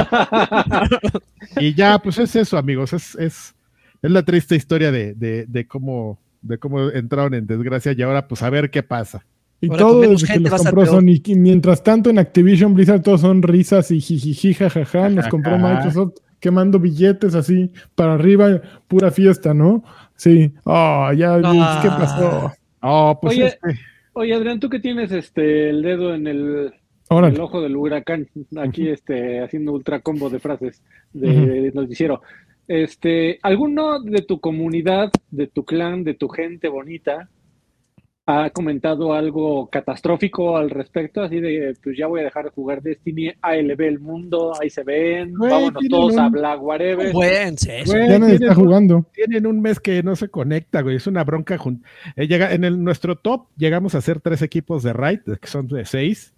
y 1.59 1.73
ya, 1.73 1.97
pues 1.97 2.19
es 2.19 2.35
eso, 2.35 2.55
amigos. 2.57 2.93
Es, 2.93 3.15
es, 3.15 3.55
es 4.01 4.11
la 4.11 4.21
triste 4.21 4.55
historia 4.55 4.91
de, 4.91 5.15
de, 5.15 5.45
de 5.47 5.67
cómo 5.67 6.19
de 6.41 6.57
cómo 6.57 6.89
entraron 6.89 7.33
en 7.33 7.47
desgracia 7.47 7.93
y 7.95 8.01
ahora 8.01 8.27
pues 8.27 8.41
a 8.43 8.49
ver 8.49 8.69
qué 8.69 8.83
pasa. 8.83 9.25
Y 9.61 9.67
todo 9.69 10.01
desde 10.01 10.33
que 10.33 10.39
los 10.39 10.63
compró 10.63 10.85
Sony. 10.85 11.21
mientras 11.35 11.83
tanto 11.83 12.09
en 12.09 12.17
Activision 12.17 12.73
Blizzard 12.73 13.01
todos 13.01 13.21
son 13.21 13.41
risas 13.41 13.91
y 13.91 13.99
jijiji, 13.99 14.53
jajaja. 14.53 15.09
Nos 15.09 15.27
compró 15.27 15.57
Microsoft 15.57 16.13
quemando 16.39 16.79
billetes 16.79 17.35
así 17.35 17.71
para 17.95 18.13
arriba, 18.13 18.61
pura 18.87 19.11
fiesta, 19.11 19.53
¿no? 19.53 19.83
Sí. 20.15 20.53
Oh, 20.63 21.11
ya, 21.13 21.37
¿qué 21.81 21.89
pasó? 21.89 22.53
Oh, 22.81 23.19
pues 23.21 23.33
oye, 23.33 23.47
este. 23.47 23.79
oye, 24.13 24.33
Adrián, 24.33 24.59
tú 24.59 24.69
que 24.69 24.79
tienes 24.79 25.11
este 25.11 25.69
el 25.69 25.81
dedo 25.81 26.15
en 26.15 26.27
el, 26.27 26.73
el 27.09 27.39
ojo 27.41 27.61
del 27.61 27.75
huracán, 27.75 28.27
aquí 28.57 28.87
este 28.87 29.41
haciendo 29.41 29.73
ultra 29.73 29.99
combo 29.99 30.29
de 30.29 30.39
frases 30.39 30.81
de 31.11 31.71
nos 31.73 31.89
hicieron. 31.89 32.19
Este, 32.69 33.39
¿alguno 33.41 33.99
de 33.99 34.21
tu 34.21 34.39
comunidad, 34.39 35.09
de 35.31 35.47
tu 35.47 35.65
clan, 35.65 36.03
de 36.03 36.13
tu 36.13 36.29
gente 36.29 36.67
bonita, 36.67 37.27
ha 38.27 38.51
comentado 38.51 39.11
algo 39.13 39.67
catastrófico 39.71 40.55
al 40.55 40.69
respecto? 40.69 41.23
Así 41.23 41.39
de, 41.39 41.75
pues 41.81 41.97
ya 41.97 42.05
voy 42.05 42.21
a 42.21 42.25
dejar 42.25 42.45
de 42.45 42.51
jugar 42.51 42.83
Destiny, 42.83 43.31
ahí 43.41 43.63
le 43.63 43.73
ve 43.73 43.87
el 43.87 43.99
mundo, 43.99 44.53
ahí 44.61 44.69
se 44.69 44.83
ven, 44.83 45.33
vámonos 45.33 45.83
todos 45.89 46.15
a 46.15 46.29
Black 46.29 46.61
Whatever. 46.61 47.11
Buen, 47.11 47.55
ya 47.55 48.19
nadie 48.19 48.35
está 48.35 48.53
jugando. 48.53 49.03
Tienen 49.15 49.47
un 49.47 49.61
mes 49.61 49.79
que 49.79 50.03
no 50.03 50.15
se 50.15 50.29
conecta, 50.29 50.83
güey, 50.83 50.97
es 50.97 51.07
una 51.07 51.23
bronca. 51.23 51.57
Eh, 52.15 52.27
llega, 52.27 52.53
en 52.53 52.63
el, 52.65 52.83
nuestro 52.83 53.15
top 53.15 53.47
llegamos 53.57 53.95
a 53.95 53.97
hacer 53.97 54.21
tres 54.21 54.43
equipos 54.43 54.83
de 54.83 54.93
raid, 54.93 55.21
que 55.41 55.47
son 55.47 55.67
de 55.67 55.85
seis. 55.85 56.35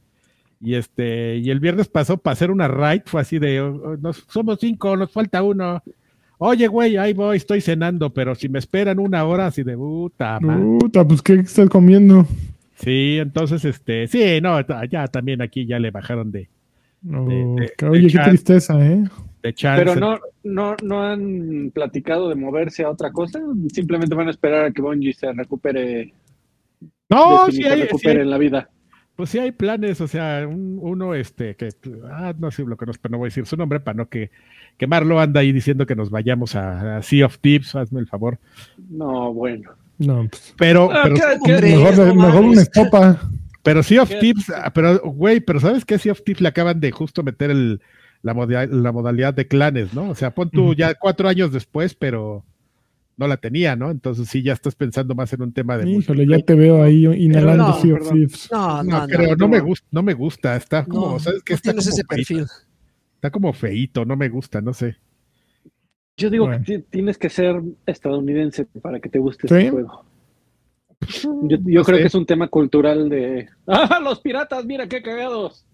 Y 0.62 0.76
este, 0.76 1.36
y 1.40 1.50
el 1.50 1.60
viernes 1.60 1.90
pasó 1.90 2.16
para 2.16 2.32
hacer 2.34 2.52
una 2.52 2.70
raid, 2.70 3.02
fue 3.04 3.20
así 3.20 3.38
de, 3.38 3.60
oh, 3.60 3.98
oh, 4.02 4.14
somos 4.14 4.60
cinco, 4.62 4.96
nos 4.96 5.12
falta 5.12 5.44
uno 5.44 5.84
Oye, 6.44 6.66
güey, 6.66 6.98
ahí 6.98 7.14
voy, 7.14 7.38
estoy 7.38 7.62
cenando, 7.62 8.10
pero 8.10 8.34
si 8.34 8.50
me 8.50 8.58
esperan 8.58 8.98
una 8.98 9.24
hora 9.26 9.46
así 9.46 9.62
de 9.62 9.78
puta, 9.78 10.40
Puta, 10.40 11.08
pues 11.08 11.22
¿qué 11.22 11.36
estás 11.36 11.70
comiendo? 11.70 12.26
Sí, 12.78 13.20
entonces, 13.20 13.64
este, 13.64 14.08
sí, 14.08 14.42
no, 14.42 14.60
ya 14.90 15.08
también 15.08 15.44
aquí 15.44 15.68
ya 15.68 15.78
le 15.78 15.92
bajaron 15.92 16.32
de. 16.32 16.50
oye, 17.08 18.08
qué 18.08 18.20
tristeza, 18.26 18.84
¿eh? 18.84 19.04
De 19.44 19.54
Pero 19.54 19.96
no, 19.96 20.20
no, 20.44 20.76
no 20.82 21.04
han 21.04 21.70
platicado 21.76 22.28
de 22.28 22.34
moverse 22.34 22.86
a 22.86 22.90
otra 22.90 23.12
cosa, 23.12 23.40
simplemente 23.72 24.16
van 24.16 24.28
a 24.28 24.32
esperar 24.32 24.66
a 24.66 24.72
que 24.72 24.82
Bungie 24.82 25.14
se 25.14 25.32
recupere. 25.34 26.12
No, 27.08 27.52
sí, 27.52 27.62
se 27.62 27.76
recupere 27.76 28.24
en 28.24 28.32
la 28.32 28.40
vida. 28.40 28.68
Pues 29.16 29.30
sí 29.30 29.38
hay 29.38 29.52
planes, 29.52 30.02
o 30.02 30.08
sea, 30.08 30.48
uno, 30.48 31.14
este, 31.14 31.56
que, 31.56 31.70
ah, 32.10 32.34
no 32.36 32.50
sé 32.50 32.64
lo 32.64 32.78
que 32.78 32.88
no, 32.88 32.94
pero 33.00 33.12
no 33.12 33.18
voy 33.20 33.28
a 33.28 33.30
decir 33.30 33.46
su 33.46 33.56
nombre 33.58 33.80
para 33.80 33.96
no 33.96 34.10
que 34.10 34.32
que 34.82 34.88
Marlo 34.88 35.20
anda 35.20 35.42
ahí 35.42 35.52
diciendo 35.52 35.86
que 35.86 35.96
nos 35.96 36.10
vayamos 36.10 36.56
a, 36.56 37.04
Sea 37.04 37.28
of 37.28 37.38
Tips, 37.38 37.76
hazme 37.76 38.00
el 38.00 38.08
favor. 38.08 38.40
No, 38.90 39.32
bueno. 39.32 39.70
No, 40.00 40.28
pues, 40.28 40.56
pero, 40.58 40.90
ah, 40.92 41.08
mejor, 41.08 42.16
mejor 42.16 42.44
una 42.44 42.64
estopa. 42.64 43.22
Pero 43.62 43.84
Sea 43.84 44.02
of 44.02 44.12
Tips, 44.20 44.50
ah, 44.50 44.72
pero 44.74 45.00
güey, 45.02 45.40
pero 45.40 45.60
¿sabes 45.60 45.86
qué? 45.86 46.00
Sea 46.00 46.14
of 46.14 46.24
Tips 46.24 46.42
le 46.42 46.48
acaban 46.48 46.80
de 46.80 46.90
justo 46.90 47.22
meter 47.22 47.52
el, 47.52 47.80
la, 48.24 48.34
la 48.72 48.92
modalidad 48.92 49.36
de 49.36 49.48
clanes, 49.48 49.94
¿no? 49.94 50.10
O 50.10 50.16
sea, 50.16 50.34
pon 50.34 50.50
tú 50.50 50.74
ya 50.74 50.96
cuatro 50.96 51.30
años 51.30 51.54
después, 51.54 51.94
pero 51.94 52.44
no 53.18 53.28
la 53.28 53.38
tenía, 53.38 53.76
¿no? 53.76 53.92
Entonces 53.92 54.30
sí, 54.30 54.42
ya 54.42 54.54
estás 54.54 54.74
pensando 54.74 55.14
más 55.14 55.32
en 55.32 55.44
un 55.44 55.54
tema 55.54 55.78
de... 55.78 55.88
Híjole, 55.92 56.26
ya 56.26 56.40
te 56.40 56.56
veo 56.56 56.82
ahí 56.82 57.06
inhalando 57.06 57.80
Sea 57.80 57.94
of 57.94 58.12
Tips. 58.12 58.50
No, 58.52 58.82
no, 58.82 59.06
no, 59.06 59.36
no, 59.36 59.48
me 59.48 59.60
gusta, 59.60 59.88
no 59.92 60.02
me 60.02 60.16
gusta, 60.16 60.56
está 60.56 60.86
como, 60.86 61.20
¿sabes 61.20 61.44
qué? 61.44 61.54
Está 61.54 61.70
como 61.70 61.82
ese 61.82 62.04
perfil. 62.04 62.48
Está 63.22 63.30
como 63.30 63.54
feito, 63.54 64.04
no 64.04 64.18
me 64.18 64.30
gusta, 64.30 64.62
no 64.62 64.74
sé. 64.74 64.96
Yo 66.18 66.32
digo 66.32 66.50
que 66.66 66.80
tienes 66.80 67.20
que 67.20 67.30
ser 67.30 67.62
estadounidense 67.86 68.66
para 68.82 69.00
que 69.00 69.10
te 69.10 69.20
guste 69.20 69.46
este 69.46 69.70
juego. 69.70 70.04
Yo, 71.44 71.84
creo 71.84 72.00
que 72.00 72.06
es 72.06 72.16
un 72.16 72.26
tema 72.26 72.48
cultural 72.48 73.10
de. 73.10 73.48
¡Ah, 73.68 74.00
los 74.04 74.22
piratas! 74.22 74.66
¡Mira 74.66 74.88
qué 74.88 75.04
cagados! 75.04 75.68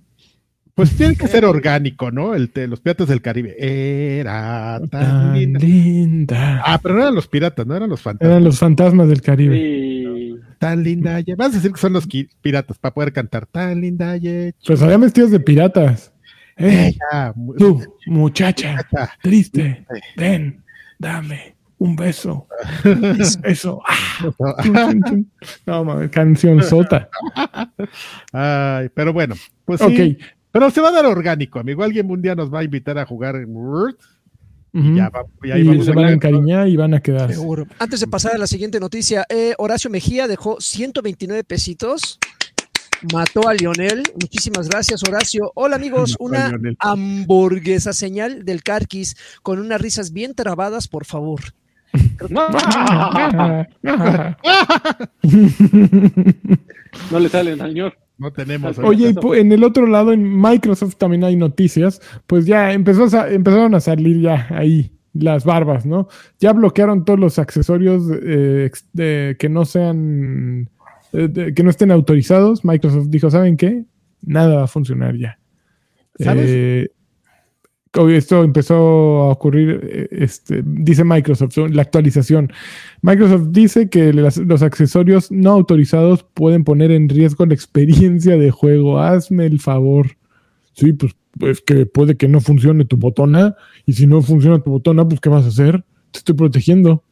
Pues 0.76 0.98
tiene 0.98 1.16
que 1.16 1.30
ser 1.30 1.46
orgánico, 1.46 2.12
¿no? 2.12 2.36
El 2.36 2.52
los 2.68 2.82
piratas 2.82 3.08
del 3.08 3.22
Caribe. 3.22 3.56
Era 3.58 4.82
tan, 4.92 5.34
linda. 5.58 6.62
Ah, 6.66 6.82
pero 6.84 6.96
no 6.96 7.02
eran 7.04 7.16
los 7.16 7.30
piratas, 7.30 7.66
no 7.66 7.78
eran 7.78 7.90
los 7.90 8.02
fantasmas. 8.02 8.30
Eran 8.30 8.44
los 8.44 8.60
fantasmas 8.60 9.08
del 9.08 9.22
Caribe. 9.22 10.36
Tan 10.60 10.84
linda. 10.84 11.22
Vas 11.38 11.54
a 11.54 11.56
decir 11.56 11.72
que 11.72 11.80
son 11.80 11.94
los 11.94 12.10
piratas 12.42 12.78
para 12.78 12.94
poder 12.94 13.14
cantar 13.14 13.46
tan 13.46 13.80
linda. 13.80 14.18
Pues 14.66 14.82
había 14.82 14.98
vestidos 14.98 15.32
de 15.32 15.40
piratas. 15.40 16.12
Ella, 16.58 17.34
tú, 17.58 17.84
muchacha, 18.08 18.88
triste, 19.22 19.86
ven, 20.16 20.64
dame 20.98 21.58
un 21.80 21.96
beso. 21.96 22.48
Eso. 23.44 23.82
no, 25.66 26.12
canción 26.12 26.64
sota. 26.64 27.10
Ay, 28.34 28.90
pero 28.94 29.14
bueno, 29.14 29.36
pues 29.66 29.82
sí. 29.82 30.18
Pero 30.52 30.72
se 30.72 30.82
va 30.82 30.90
a 30.90 30.94
dar 30.94 31.06
orgánico, 31.06 31.60
amigo. 31.60 31.84
Alguien 31.84 32.10
un 32.10 32.22
día 32.22 32.34
nos 32.34 32.52
va 32.52 32.60
a 32.60 32.64
invitar 32.64 32.98
a 32.98 33.06
jugar 33.06 33.36
en 33.36 33.56
Word. 33.56 33.96
Y, 34.74 34.96
ya 34.96 35.10
y 35.58 35.84
se 35.84 35.92
van 35.92 36.06
a 36.06 36.12
encariñar 36.12 36.68
y 36.68 36.76
van 36.76 36.94
a 36.94 37.00
quedar. 37.00 37.32
Seguro. 37.32 37.66
Antes 37.80 38.00
de 38.00 38.08
pasar 38.08 38.36
a 38.36 38.38
la 38.38 38.48
siguiente 38.48 38.80
noticia, 38.80 39.26
eh, 39.30 39.54
Horacio 39.58 39.90
Mejía 39.90 40.28
dejó 40.28 40.60
129 40.60 41.44
pesitos 41.44 42.20
mató 43.14 43.48
a 43.48 43.54
Lionel. 43.54 44.04
Muchísimas 44.20 44.70
gracias, 44.70 45.04
Horacio. 45.04 45.52
Hola, 45.56 45.76
amigos. 45.76 46.16
Una 46.20 46.52
hamburguesa 46.80 47.94
señal 47.94 48.46
del 48.46 48.64
Carquis 48.64 49.16
con 49.44 49.60
unas 49.60 49.82
risas 49.82 50.12
bien 50.12 50.34
trabadas, 50.36 50.88
por 50.88 51.06
favor. 51.06 51.42
no 57.12 57.20
le 57.20 57.30
salen 57.30 57.62
al 57.62 57.70
señor. 57.70 57.98
No 58.18 58.34
tenemos. 58.34 58.80
Oye, 58.80 59.14
en 59.36 59.52
el 59.52 59.64
otro 59.64 59.86
lado, 59.86 60.12
en 60.12 60.42
Microsoft 60.42 60.96
también 60.96 61.24
hay 61.24 61.36
noticias. 61.36 62.02
Pues 62.26 62.46
ya 62.48 62.74
empezó 62.74 63.06
a, 63.16 63.30
empezaron 63.30 63.76
a 63.76 63.80
salir 63.80 64.22
ya 64.22 64.48
ahí 64.50 64.92
las 65.14 65.46
barbas, 65.46 65.86
¿no? 65.86 66.08
Ya 66.40 66.54
bloquearon 66.54 67.06
todos 67.06 67.20
los 67.20 67.40
accesorios 67.40 68.04
eh, 68.24 68.72
que 69.40 69.50
no 69.50 69.66
sean, 69.66 70.70
eh, 71.18 71.54
que 71.56 71.64
no 71.64 71.70
estén 71.70 71.92
autorizados. 71.92 72.64
Microsoft 72.64 73.08
dijo, 73.10 73.32
¿saben 73.32 73.58
qué? 73.58 73.86
Nada 74.22 74.58
va 74.58 74.64
a 74.64 74.68
funcionar 74.68 75.18
ya. 75.18 75.40
¿Sabes? 76.20 76.46
Eh, 76.48 76.88
esto 78.10 78.44
empezó 78.44 78.76
a 78.76 79.30
ocurrir, 79.30 79.80
eh, 79.84 80.08
este, 80.12 80.62
dice 80.64 81.04
Microsoft, 81.04 81.58
la 81.72 81.82
actualización. 81.82 82.52
Microsoft 83.02 83.48
dice 83.50 83.90
que 83.90 84.14
los 84.14 84.62
accesorios 84.62 85.32
no 85.32 85.52
autorizados 85.52 86.24
pueden 86.24 86.64
poner 86.64 86.92
en 86.92 87.10
riesgo 87.10 87.46
la 87.48 87.56
experiencia 87.56 88.38
de 88.38 88.52
juego. 88.52 89.00
Hazme 89.00 89.48
el 89.48 89.60
favor. 89.60 90.18
Sí, 90.74 90.94
pues 90.94 91.16
es 91.42 91.62
que 91.62 91.88
puede 91.88 92.18
que 92.18 92.28
no 92.28 92.40
funcione 92.40 92.86
tu 92.86 92.98
botona 92.98 93.56
y 93.86 93.94
si 93.94 94.06
no 94.06 94.22
funciona 94.22 94.60
tu 94.60 94.70
botona, 94.70 95.08
pues 95.08 95.20
¿qué 95.20 95.30
vas 95.30 95.46
a 95.46 95.50
hacer? 95.50 95.84
Te 96.12 96.20
estoy 96.20 96.36
protegiendo. 96.36 97.04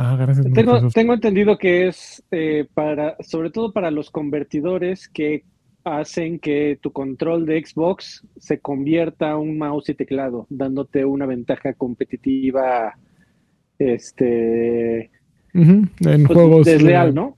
Ah, 0.00 0.14
gracias. 0.16 0.46
Tengo, 0.52 0.88
tengo 0.90 1.14
entendido 1.14 1.58
que 1.58 1.88
es 1.88 2.22
eh, 2.30 2.68
para, 2.72 3.16
sobre 3.18 3.50
todo 3.50 3.72
para 3.72 3.90
los 3.90 4.12
convertidores 4.12 5.08
que 5.08 5.42
hacen 5.82 6.38
que 6.38 6.78
tu 6.80 6.92
control 6.92 7.44
de 7.46 7.66
Xbox 7.66 8.24
se 8.36 8.60
convierta 8.60 9.32
a 9.32 9.38
un 9.38 9.58
mouse 9.58 9.88
y 9.88 9.94
teclado, 9.94 10.46
dándote 10.50 11.04
una 11.04 11.26
ventaja 11.26 11.72
competitiva 11.72 12.94
este 13.76 15.10
en 15.54 15.90
pues, 15.98 16.26
juegos 16.26 16.66
desleal, 16.66 17.12
¿no? 17.12 17.36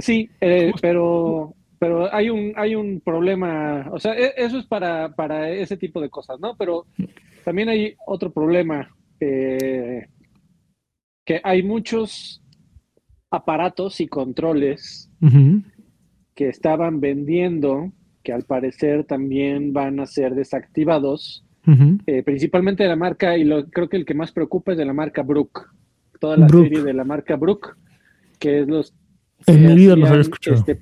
Sí, 0.00 0.28
eh, 0.40 0.72
pero 0.82 1.54
pero 1.78 2.12
hay 2.12 2.28
un 2.28 2.54
hay 2.56 2.74
un 2.74 3.00
problema, 3.00 3.88
o 3.92 4.00
sea, 4.00 4.14
e, 4.14 4.32
eso 4.36 4.58
es 4.58 4.66
para, 4.66 5.10
para 5.14 5.48
ese 5.50 5.76
tipo 5.76 6.00
de 6.00 6.10
cosas, 6.10 6.40
¿no? 6.40 6.56
Pero 6.56 6.86
también 7.44 7.68
hay 7.68 7.94
otro 8.04 8.32
problema 8.32 8.90
eh, 9.20 10.08
que 11.26 11.40
hay 11.42 11.62
muchos 11.62 12.40
aparatos 13.30 14.00
y 14.00 14.06
controles 14.06 15.10
que 16.34 16.48
estaban 16.48 17.00
vendiendo, 17.00 17.92
que 18.22 18.32
al 18.32 18.44
parecer 18.44 19.04
también 19.04 19.72
van 19.72 19.98
a 20.00 20.06
ser 20.06 20.34
desactivados, 20.34 21.44
eh, 22.06 22.22
principalmente 22.22 22.84
de 22.84 22.88
la 22.88 22.96
marca, 22.96 23.36
y 23.36 23.42
lo, 23.42 23.66
creo 23.66 23.88
que 23.88 23.96
el 23.96 24.06
que 24.06 24.14
más 24.14 24.30
preocupa 24.30 24.72
es 24.72 24.78
de 24.78 24.84
la 24.84 24.92
marca 24.92 25.22
Brook, 25.22 25.68
toda 26.20 26.36
la 26.36 26.48
serie 26.48 26.82
de 26.82 26.94
la 26.94 27.04
marca 27.04 27.34
Brook, 27.34 27.76
que 28.38 28.60
es 28.60 28.68
los... 28.68 28.94
En 29.46 29.66
mi 29.66 29.74
vida 29.74 29.96
los 29.96 30.08
había 30.08 30.20
escuchado. 30.20 30.56
Este, 30.56 30.80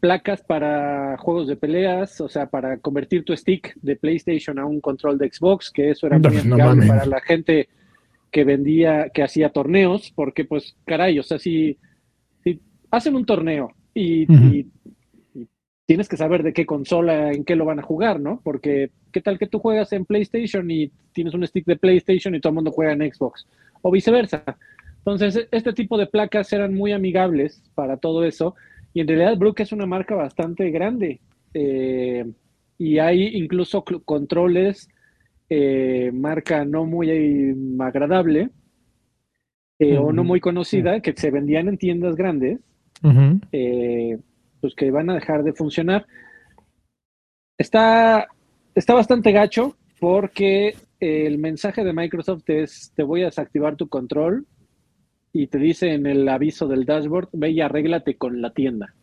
placas 0.00 0.42
para 0.42 1.16
juegos 1.18 1.46
de 1.46 1.54
peleas, 1.54 2.20
o 2.20 2.28
sea, 2.28 2.50
para 2.50 2.78
convertir 2.78 3.24
tu 3.24 3.36
stick 3.36 3.74
de 3.80 3.94
PlayStation 3.94 4.58
a 4.58 4.66
un 4.66 4.80
control 4.80 5.18
de 5.18 5.30
Xbox, 5.30 5.70
que 5.70 5.90
eso 5.90 6.08
era 6.08 6.18
muy 6.18 6.36
amigable 6.36 6.86
para 6.86 7.06
la 7.06 7.20
gente 7.20 7.68
que 8.30 8.44
vendía, 8.44 9.10
que 9.10 9.22
hacía 9.22 9.50
torneos, 9.50 10.12
porque 10.14 10.44
pues 10.44 10.76
caray, 10.84 11.18
o 11.18 11.22
sea, 11.22 11.38
si, 11.38 11.78
si 12.44 12.60
hacen 12.90 13.16
un 13.16 13.24
torneo 13.24 13.72
y, 13.94 14.26
tienes 15.86 16.06
que 16.06 16.18
saber 16.18 16.42
de 16.42 16.52
qué 16.52 16.66
consola, 16.66 17.32
en 17.32 17.44
qué 17.44 17.56
lo 17.56 17.64
van 17.64 17.78
a 17.78 17.82
jugar, 17.82 18.20
¿no? 18.20 18.42
Porque 18.44 18.90
qué 19.10 19.22
tal 19.22 19.38
que 19.38 19.46
tú 19.46 19.58
juegas 19.58 19.90
en 19.94 20.04
PlayStation 20.04 20.70
y 20.70 20.92
tienes 21.12 21.32
un 21.32 21.46
stick 21.46 21.64
de 21.64 21.76
PlayStation 21.76 22.34
y 22.34 22.40
todo 22.40 22.50
el 22.50 22.56
mundo 22.56 22.72
juega 22.72 22.92
en 22.92 23.10
Xbox, 23.10 23.46
o 23.80 23.90
viceversa. 23.90 24.44
Entonces, 24.98 25.48
este 25.50 25.72
tipo 25.72 25.96
de 25.96 26.06
placas 26.06 26.52
eran 26.52 26.74
muy 26.74 26.92
amigables 26.92 27.62
para 27.74 27.96
todo 27.96 28.26
eso. 28.26 28.54
Y 28.92 29.00
en 29.00 29.08
realidad 29.08 29.38
Brook 29.38 29.60
es 29.60 29.72
una 29.72 29.86
marca 29.86 30.14
bastante 30.14 30.70
grande. 30.70 31.20
Eh, 31.54 32.26
y 32.76 32.98
hay 32.98 33.28
incluso 33.28 33.82
controles, 33.82 34.90
eh, 35.50 36.10
marca 36.12 36.64
no 36.64 36.84
muy 36.84 37.10
agradable 37.80 38.50
eh, 39.78 39.96
o 39.96 40.12
no 40.12 40.24
muy 40.24 40.40
conocida, 40.40 41.00
que 41.00 41.14
se 41.16 41.30
vendían 41.30 41.68
en 41.68 41.78
tiendas 41.78 42.16
grandes 42.16 42.60
eh, 43.52 44.18
pues 44.60 44.74
que 44.74 44.90
van 44.90 45.08
a 45.08 45.14
dejar 45.14 45.44
de 45.44 45.52
funcionar. 45.52 46.06
Está, 47.56 48.26
está 48.74 48.94
bastante 48.94 49.32
gacho 49.32 49.76
porque 50.00 50.74
el 51.00 51.38
mensaje 51.38 51.84
de 51.84 51.92
Microsoft 51.92 52.48
es 52.48 52.92
te 52.94 53.02
voy 53.02 53.22
a 53.22 53.26
desactivar 53.26 53.76
tu 53.76 53.88
control 53.88 54.46
y 55.32 55.46
te 55.46 55.58
dice 55.58 55.92
en 55.92 56.06
el 56.06 56.28
aviso 56.28 56.66
del 56.66 56.84
dashboard, 56.84 57.28
ve 57.32 57.50
y 57.50 57.60
arréglate 57.60 58.16
con 58.16 58.40
la 58.40 58.52
tienda. 58.52 58.94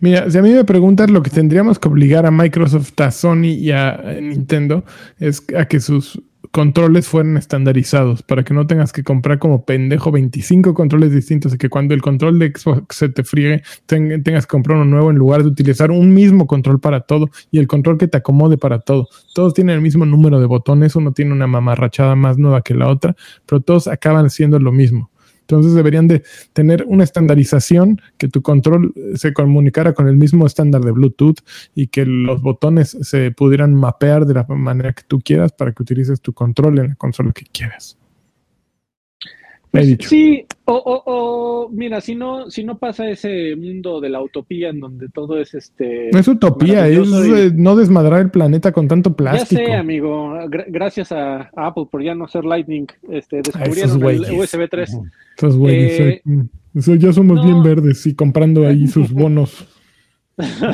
Mira, 0.00 0.30
si 0.30 0.38
a 0.38 0.42
mí 0.42 0.50
me 0.50 0.64
preguntan 0.64 1.12
lo 1.12 1.22
que 1.22 1.30
tendríamos 1.30 1.78
que 1.78 1.88
obligar 1.88 2.26
a 2.26 2.30
Microsoft, 2.30 3.00
a 3.00 3.10
Sony 3.10 3.54
y 3.58 3.70
a 3.70 4.16
Nintendo 4.20 4.84
es 5.18 5.42
a 5.56 5.66
que 5.66 5.80
sus 5.80 6.20
controles 6.56 7.06
fueran 7.06 7.36
estandarizados 7.36 8.22
para 8.22 8.42
que 8.42 8.54
no 8.54 8.66
tengas 8.66 8.92
que 8.92 9.02
comprar 9.02 9.38
como 9.38 9.64
pendejo 9.64 10.10
25 10.10 10.74
controles 10.74 11.12
distintos 11.12 11.54
y 11.54 11.58
que 11.58 11.68
cuando 11.68 11.94
el 11.94 12.02
control 12.02 12.38
de 12.38 12.52
Xbox 12.54 12.96
se 12.96 13.08
te 13.08 13.24
friegue 13.24 13.62
tengas 13.86 14.46
que 14.46 14.50
comprar 14.50 14.78
uno 14.78 14.86
nuevo 14.86 15.10
en 15.10 15.16
lugar 15.16 15.42
de 15.42 15.48
utilizar 15.48 15.90
un 15.90 16.14
mismo 16.14 16.46
control 16.46 16.80
para 16.80 17.00
todo 17.00 17.28
y 17.50 17.58
el 17.58 17.66
control 17.66 17.98
que 17.98 18.08
te 18.08 18.18
acomode 18.18 18.58
para 18.58 18.78
todo. 18.78 19.08
Todos 19.34 19.54
tienen 19.54 19.74
el 19.74 19.82
mismo 19.82 20.06
número 20.06 20.40
de 20.40 20.46
botones, 20.46 20.96
uno 20.96 21.12
tiene 21.12 21.32
una 21.32 21.46
mamarrachada 21.46 22.16
más 22.16 22.38
nueva 22.38 22.62
que 22.62 22.74
la 22.74 22.88
otra, 22.88 23.16
pero 23.44 23.60
todos 23.60 23.86
acaban 23.88 24.30
siendo 24.30 24.58
lo 24.58 24.72
mismo. 24.72 25.10
Entonces 25.46 25.74
deberían 25.74 26.08
de 26.08 26.24
tener 26.52 26.84
una 26.88 27.04
estandarización 27.04 28.00
que 28.18 28.28
tu 28.28 28.42
control 28.42 28.92
se 29.14 29.32
comunicara 29.32 29.94
con 29.94 30.08
el 30.08 30.16
mismo 30.16 30.44
estándar 30.44 30.82
de 30.82 30.90
Bluetooth 30.90 31.38
y 31.74 31.86
que 31.86 32.04
los 32.04 32.42
botones 32.42 32.96
se 33.00 33.30
pudieran 33.30 33.74
mapear 33.74 34.26
de 34.26 34.34
la 34.34 34.44
manera 34.48 34.92
que 34.92 35.04
tú 35.06 35.20
quieras 35.20 35.52
para 35.52 35.72
que 35.72 35.82
utilices 35.82 36.20
tu 36.20 36.32
control 36.32 36.78
en 36.80 36.88
la 36.88 36.94
consola 36.96 37.32
que 37.32 37.44
quieras. 37.44 37.96
Pues 39.70 39.96
sí, 40.00 40.46
o, 40.64 41.68
mira, 41.72 42.00
si 42.00 42.14
no, 42.14 42.50
si 42.50 42.64
no 42.64 42.78
pasa 42.78 43.08
ese 43.08 43.54
mundo 43.56 44.00
de 44.00 44.08
la 44.08 44.22
utopía 44.22 44.70
en 44.70 44.80
donde 44.80 45.08
todo 45.08 45.38
es 45.38 45.54
este. 45.54 46.10
No 46.12 46.18
es 46.18 46.28
utopía, 46.28 46.88
es 46.88 46.98
eh, 46.98 47.52
no 47.54 47.76
desmadrar 47.76 48.20
el 48.20 48.30
planeta 48.30 48.72
con 48.72 48.88
tanto 48.88 49.14
plástico. 49.14 49.60
Ya 49.60 49.66
sé, 49.68 49.74
amigo. 49.74 50.34
gracias 50.68 51.12
a, 51.12 51.50
Apple 51.56 51.86
por 51.90 52.02
ya 52.02 52.14
no 52.14 52.26
ser 52.26 52.44
Lightning, 52.44 52.86
este, 53.10 53.42
descubrieron 53.42 54.02
el 54.02 54.38
USB 54.38 54.68
3. 54.68 54.98
Esos 55.36 55.56
güeyes, 55.56 56.00
eh, 56.00 56.22
eh, 56.24 56.98
ya 56.98 57.12
somos 57.12 57.44
bien 57.44 57.62
verdes 57.62 58.06
y 58.06 58.14
comprando 58.14 58.66
ahí 58.66 58.86
sus 58.86 59.12
bonos. 59.12 59.66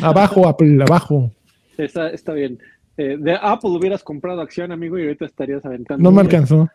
abajo, 0.03 0.47
Apple, 0.47 0.83
abajo. 0.83 1.31
Está, 1.77 2.11
está 2.11 2.33
bien. 2.33 2.59
de 2.97 3.37
Apple 3.41 3.71
hubieras 3.71 4.03
comprado 4.03 4.41
acción, 4.41 4.71
amigo, 4.71 4.99
y 4.99 5.03
ahorita 5.03 5.25
estarías 5.25 5.65
aventando. 5.65 6.03
No 6.03 6.15
me 6.15 6.21
alcanzó. 6.21 6.69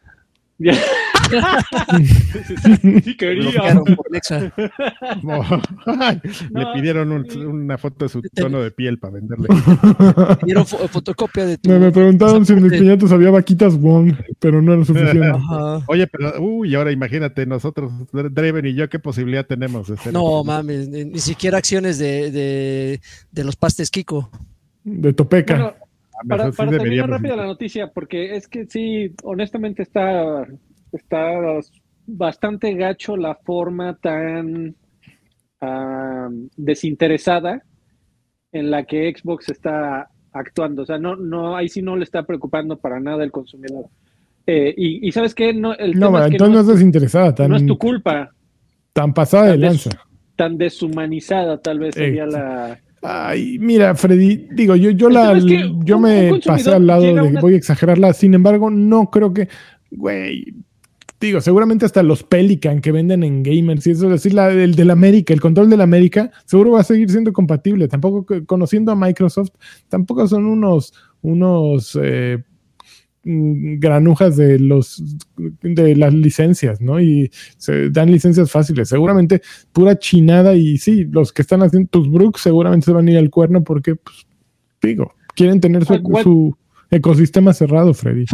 sí, 3.03 3.17
quería. 3.17 3.81
Le 6.51 6.65
pidieron 6.75 7.11
una 7.11 7.77
foto 7.77 8.05
de 8.05 8.09
su 8.09 8.21
tono 8.21 8.61
de 8.61 8.71
piel 8.71 8.99
para 8.99 9.15
venderle. 9.15 9.47
Pidieron 10.41 10.65
fotocopia 10.65 11.45
de 11.45 11.57
tu. 11.57 11.69
Me, 11.69 11.91
preguntaron 11.91 12.45
si 12.45 12.53
en 12.53 12.63
mis 12.63 12.71
piñatos 12.71 13.11
había 13.11 13.29
vaquitas 13.31 13.77
Wong, 13.77 14.13
pero 14.39 14.61
no 14.61 14.73
era 14.73 14.85
suficiente. 14.85 15.31
Oye, 15.87 16.07
pero, 16.07 16.41
uy, 16.41 16.75
ahora 16.75 16.91
imagínate, 16.91 17.45
nosotros, 17.45 17.91
Draven 18.11 18.65
y 18.65 18.73
yo, 18.73 18.89
¿qué 18.89 18.99
posibilidad 18.99 19.45
tenemos 19.45 19.87
de 19.87 19.97
ser? 19.97 20.13
No, 20.13 20.43
mames, 20.43 20.89
ni, 20.89 21.19
siquiera 21.19 21.57
acciones 21.57 21.97
de, 21.97 22.31
de, 22.31 23.01
de, 23.31 23.43
los 23.43 23.55
pastes 23.55 23.89
Kiko. 23.89 24.29
De 24.83 25.13
Topeca. 25.13 25.75
Ah, 26.19 26.23
para, 26.27 26.51
para 26.51 26.71
terminar 26.71 27.09
rápido 27.09 27.35
la 27.35 27.45
noticia, 27.45 27.91
porque 27.93 28.35
es 28.35 28.47
que 28.47 28.65
sí, 28.65 29.13
honestamente 29.23 29.83
está, 29.83 30.47
está 30.91 31.31
bastante 32.05 32.73
gacho 32.73 33.17
la 33.17 33.35
forma 33.35 33.97
tan 33.97 34.75
desinteresada 36.55 37.63
en 38.51 38.71
la 38.71 38.83
que 38.83 39.13
Xbox 39.13 39.49
está 39.49 40.09
actuando. 40.31 40.83
O 40.83 40.85
sea, 40.85 40.97
no, 40.97 41.15
no, 41.15 41.55
ahí 41.55 41.67
sí 41.69 41.81
no 41.81 41.95
le 41.95 42.03
está 42.03 42.23
preocupando 42.23 42.77
para 42.77 42.99
nada 42.99 43.23
el 43.23 43.31
consumidor. 43.31 43.85
Eh, 44.45 44.73
y, 44.77 45.11
sabes 45.11 45.35
qué, 45.35 45.53
no, 45.53 45.73
el 45.73 45.99
no, 45.99 46.07
entonces 46.23 46.49
no 46.49 46.61
es 46.61 46.67
desinteresada, 46.67 47.47
no 47.47 47.57
es 47.57 47.65
tu 47.65 47.77
culpa. 47.77 48.31
Tan 48.93 49.13
pasada 49.13 49.47
de 49.51 49.57
lanza. 49.57 49.89
tan 50.35 50.57
deshumanizada 50.57 51.59
tal 51.59 51.79
vez 51.79 51.95
sería 51.95 52.25
la 52.25 52.79
Ay, 53.01 53.57
mira, 53.59 53.93
Freddy, 53.95 54.47
digo, 54.51 54.75
yo, 54.75 54.89
yo 54.91 55.09
la 55.09 55.37
yo 55.83 55.99
me 55.99 56.39
pasé 56.43 56.73
al 56.73 56.87
lado 56.87 57.03
de 57.03 57.39
voy 57.39 57.53
a 57.53 57.57
exagerarla, 57.57 58.13
sin 58.13 58.33
embargo, 58.33 58.69
no 58.69 59.09
creo 59.11 59.33
que, 59.33 59.49
güey, 59.91 60.55
digo, 61.19 61.41
seguramente 61.41 61.85
hasta 61.85 62.03
los 62.03 62.23
Pelican 62.23 62.81
que 62.81 62.91
venden 62.91 63.23
en 63.23 63.43
gamers 63.43 63.87
y 63.87 63.91
eso, 63.91 64.05
es 64.05 64.11
decir, 64.11 64.33
la, 64.33 64.51
el 64.51 64.75
del 64.75 64.91
América, 64.91 65.33
el 65.33 65.41
control 65.41 65.69
del 65.69 65.81
América, 65.81 66.31
seguro 66.45 66.71
va 66.71 66.81
a 66.81 66.83
seguir 66.83 67.09
siendo 67.09 67.33
compatible. 67.33 67.87
Tampoco, 67.87 68.25
conociendo 68.45 68.91
a 68.91 68.95
Microsoft, 68.95 69.51
tampoco 69.89 70.27
son 70.27 70.45
unos, 70.45 70.93
unos, 71.21 71.97
eh, 72.01 72.43
mm, 73.23 73.79
granujas 73.79 74.37
de 74.37 74.59
los 74.59 75.03
de 75.61 75.95
las 75.95 76.13
licencias, 76.13 76.81
¿no? 76.81 77.01
Y 77.01 77.31
se 77.57 77.89
dan 77.89 78.11
licencias 78.11 78.51
fáciles. 78.51 78.89
Seguramente 78.89 79.41
pura 79.71 79.97
chinada 79.97 80.55
y 80.55 80.77
sí, 80.77 81.05
los 81.05 81.33
que 81.33 81.41
están 81.41 81.63
haciendo 81.63 81.89
tus 81.89 82.11
Brooks 82.11 82.41
seguramente 82.41 82.85
se 82.85 82.91
van 82.91 83.07
a 83.07 83.11
ir 83.11 83.17
al 83.17 83.29
cuerno 83.29 83.63
porque, 83.63 83.95
pues, 83.95 84.27
digo, 84.81 85.13
quieren 85.35 85.59
tener 85.59 85.85
su, 85.85 86.55
ecosistema 86.91 87.53
cerrado, 87.53 87.93
Freddy. 87.93 88.25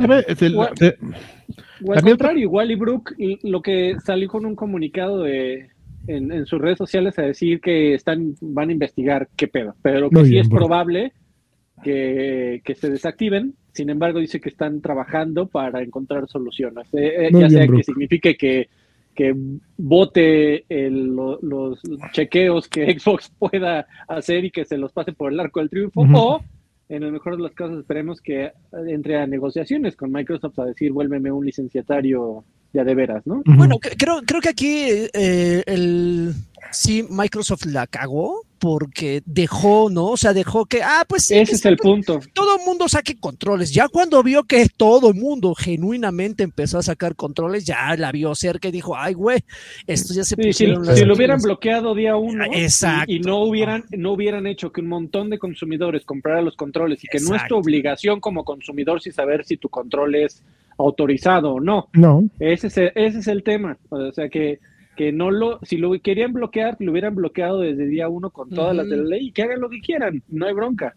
al 1.90 2.02
contrario, 2.02 2.42
igual 2.42 2.72
y 2.72 2.76
Brook 2.76 3.16
lo 3.44 3.62
que 3.62 3.96
salió 4.04 4.28
con 4.28 4.46
un 4.46 4.56
comunicado 4.56 5.24
de 5.24 5.70
en, 6.08 6.46
sus 6.46 6.60
redes 6.60 6.78
sociales 6.78 7.18
a 7.20 7.24
decir 7.24 7.62
que 7.62 7.94
están 7.94 8.36
van 8.42 8.70
a 8.70 8.74
investigar 8.74 9.30
qué 9.36 9.48
pedo, 9.48 9.76
pero 9.82 10.10
que 10.10 10.26
sí 10.26 10.38
es 10.38 10.50
probable 10.50 11.14
que, 11.84 12.62
se 12.76 12.90
desactiven. 12.90 13.56
Sin 13.72 13.90
embargo, 13.90 14.20
dice 14.20 14.40
que 14.40 14.50
están 14.50 14.82
trabajando 14.82 15.48
para 15.48 15.82
encontrar 15.82 16.28
soluciones. 16.28 16.88
Eh, 16.94 17.28
eh, 17.28 17.30
ya 17.32 17.50
sea 17.50 17.68
que 17.68 17.84
signifique 17.84 18.36
que, 18.36 18.70
que 19.16 19.36
vote 19.78 20.66
los 20.70 21.82
chequeos 22.12 22.68
que 22.68 22.86
Xbox 23.00 23.32
pueda 23.38 23.88
hacer 24.08 24.46
y 24.46 24.52
que 24.52 24.66
se 24.66 24.78
los 24.78 24.92
pase 24.92 25.14
por 25.14 25.32
el 25.32 25.40
arco 25.40 25.60
del 25.60 25.70
triunfo, 25.70 26.02
o 26.14 26.44
en 26.96 27.04
el 27.04 27.12
mejor 27.12 27.36
de 27.36 27.44
los 27.44 27.54
casos 27.54 27.80
esperemos 27.80 28.22
que 28.22 28.52
entre 28.88 29.18
a 29.18 29.26
negociaciones 29.26 29.96
con 29.96 30.12
Microsoft 30.12 30.60
a 30.60 30.66
decir 30.66 30.92
vuélveme 30.92 31.32
un 31.32 31.46
licenciatario 31.46 32.44
ya 32.72 32.84
de 32.84 32.96
veras, 32.96 33.26
¿no? 33.26 33.42
Bueno, 33.46 33.78
creo, 33.80 34.22
creo 34.26 34.42
que 34.42 34.50
aquí 34.50 34.86
eh, 35.14 35.64
el 35.66 36.34
sí 36.72 37.06
Microsoft 37.10 37.66
la 37.66 37.88
cagó 37.88 38.42
porque 38.64 39.22
dejó, 39.26 39.90
¿no? 39.90 40.12
O 40.12 40.16
sea, 40.16 40.32
dejó 40.32 40.66
que, 40.66 40.82
ah, 40.82 41.04
pues 41.06 41.26
sí. 41.26 41.38
Ese 41.38 41.56
es 41.56 41.66
el 41.66 41.76
punto. 41.76 42.22
Todo 42.32 42.56
el 42.58 42.66
mundo 42.66 42.88
saque 42.88 43.18
controles. 43.20 43.74
Ya 43.74 43.90
cuando 43.90 44.24
vio 44.24 44.44
que 44.44 44.70
todo 44.70 45.10
el 45.10 45.16
mundo 45.16 45.54
genuinamente 45.54 46.44
empezó 46.44 46.78
a 46.78 46.82
sacar 46.82 47.18
controles, 47.18 47.66
ya 47.66 47.94
la 47.98 48.14
vio 48.14 48.34
cerca 48.36 48.70
y 48.70 48.72
dijo, 48.72 48.96
ay, 48.96 49.16
güey, 49.16 49.44
esto 49.86 50.14
ya 50.14 50.24
se 50.24 50.38
sí, 50.42 50.54
si, 50.54 50.68
lo 50.68 51.14
hubieran 51.14 51.42
bloqueado 51.42 51.94
día 51.94 52.16
uno 52.16 52.46
Y, 53.06 53.20
no 53.20 53.40
hubieran, 53.44 53.84
no 53.92 54.14
hubieran 54.14 54.48
hecho 54.48 54.72
que 54.72 54.80
un 54.80 54.88
montón 54.88 55.30
de 55.30 55.40
consumidores 55.40 56.06
compraran 56.06 56.46
los 56.46 56.56
controles 56.56 57.04
y 57.04 57.08
que 57.08 57.20
no 57.20 57.36
es 57.36 57.46
tu 57.50 57.58
obligación 57.58 58.22
como 58.22 58.46
consumidor 58.46 59.02
si 59.02 59.12
saber 59.12 59.44
si 59.44 59.58
tu 59.58 59.68
control 59.68 60.16
es 60.16 60.42
autorizado 60.78 61.56
o 61.56 61.60
no. 61.60 61.90
No. 61.92 62.24
Ese 62.40 62.68
es 62.68 62.78
ese 62.78 63.20
es 63.20 63.28
el 63.28 63.44
tema. 63.44 63.78
O 63.90 64.10
sea 64.14 64.30
que 64.30 64.62
que 64.96 65.12
no 65.12 65.32
lo, 65.32 65.60
si 65.64 65.78
lo 65.78 65.92
querían 66.02 66.34
bloquear, 66.34 66.78
lo 66.80 66.92
hubieran 66.92 67.16
bloqueado 67.16 67.60
desde 67.60 67.86
día 67.86 68.10
uno 68.10 68.30
con 68.30 68.50
todas 68.50 68.76
las 68.76 68.90
de 68.90 68.98
la 68.98 69.04
ley 69.04 69.28
y 69.28 69.32
que 69.32 69.44
hagan 69.44 69.62
lo 69.62 69.70
que 69.70 69.82
quieran, 69.82 70.22
no 70.30 70.46
hay 70.46 70.54
bronca. 70.54 70.96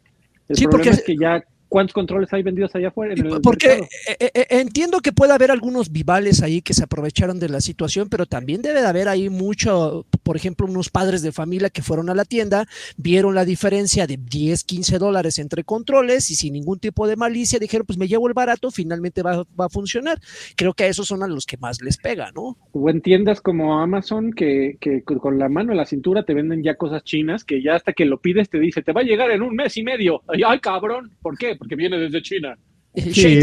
El 0.48 0.68
problema 0.68 0.92
es 0.92 1.04
que 1.04 1.16
ya 1.16 1.42
¿Cuántos 1.68 1.94
controles 1.94 2.32
hay 2.32 2.42
vendidos 2.42 2.74
allá 2.74 2.88
afuera? 2.88 3.14
Porque 3.42 3.72
eh, 3.72 4.16
eh, 4.20 4.30
eh, 4.34 4.46
entiendo 4.50 5.00
que 5.00 5.12
puede 5.12 5.32
haber 5.32 5.50
algunos 5.50 5.90
vivales 5.90 6.42
ahí 6.42 6.62
que 6.62 6.74
se 6.74 6.84
aprovecharon 6.84 7.40
de 7.40 7.48
la 7.48 7.60
situación, 7.60 8.08
pero 8.08 8.24
también 8.24 8.62
debe 8.62 8.80
de 8.80 8.86
haber 8.86 9.08
ahí 9.08 9.28
mucho, 9.28 10.06
por 10.22 10.36
ejemplo, 10.36 10.66
unos 10.66 10.90
padres 10.90 11.22
de 11.22 11.32
familia 11.32 11.68
que 11.68 11.82
fueron 11.82 12.08
a 12.08 12.14
la 12.14 12.24
tienda, 12.24 12.66
vieron 12.96 13.34
la 13.34 13.44
diferencia 13.44 14.06
de 14.06 14.16
10, 14.16 14.62
15 14.62 14.98
dólares 14.98 15.38
entre 15.38 15.64
controles 15.64 16.30
y 16.30 16.36
sin 16.36 16.52
ningún 16.52 16.78
tipo 16.78 17.08
de 17.08 17.16
malicia 17.16 17.58
dijeron, 17.58 17.84
pues 17.84 17.98
me 17.98 18.06
llevo 18.06 18.28
el 18.28 18.34
barato, 18.34 18.70
finalmente 18.70 19.22
va, 19.22 19.44
a 19.58 19.68
funcionar. 19.68 20.20
Creo 20.54 20.72
que 20.72 20.84
a 20.84 20.86
esos 20.86 21.08
son 21.08 21.24
a 21.24 21.28
los 21.28 21.46
que 21.46 21.56
más 21.56 21.82
les 21.82 21.96
pega, 21.96 22.30
¿no? 22.32 22.56
O 22.72 22.90
en 22.90 23.00
tiendas 23.00 23.40
como 23.40 23.80
Amazon 23.80 24.32
que, 24.32 24.76
que 24.80 25.02
con 25.02 25.38
la 25.38 25.48
mano 25.48 25.72
en 25.72 25.78
la 25.78 25.86
cintura 25.86 26.24
te 26.24 26.34
venden 26.34 26.62
ya 26.62 26.76
cosas 26.76 27.02
chinas 27.02 27.44
que 27.44 27.60
ya 27.60 27.74
hasta 27.74 27.92
que 27.92 28.04
lo 28.04 28.20
pides 28.20 28.48
te 28.50 28.60
dice, 28.60 28.82
te 28.82 28.92
va 28.92 29.00
a 29.00 29.04
llegar 29.04 29.30
en 29.32 29.42
un 29.42 29.54
mes 29.54 29.76
y 29.76 29.82
medio. 29.82 30.22
Ay, 30.28 30.42
ay 30.46 30.60
cabrón, 30.60 31.10
¿por 31.22 31.36
qué? 31.36 31.55
Porque 31.56 31.76
viene 31.76 31.98
desde 31.98 32.22
China. 32.22 32.56
Sí, 32.94 33.42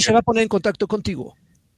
se 0.00 0.12
va 0.12 0.20
a 0.20 0.22
poner 0.22 0.42
en 0.44 0.48
contacto 0.48 0.86
contigo. 0.86 1.34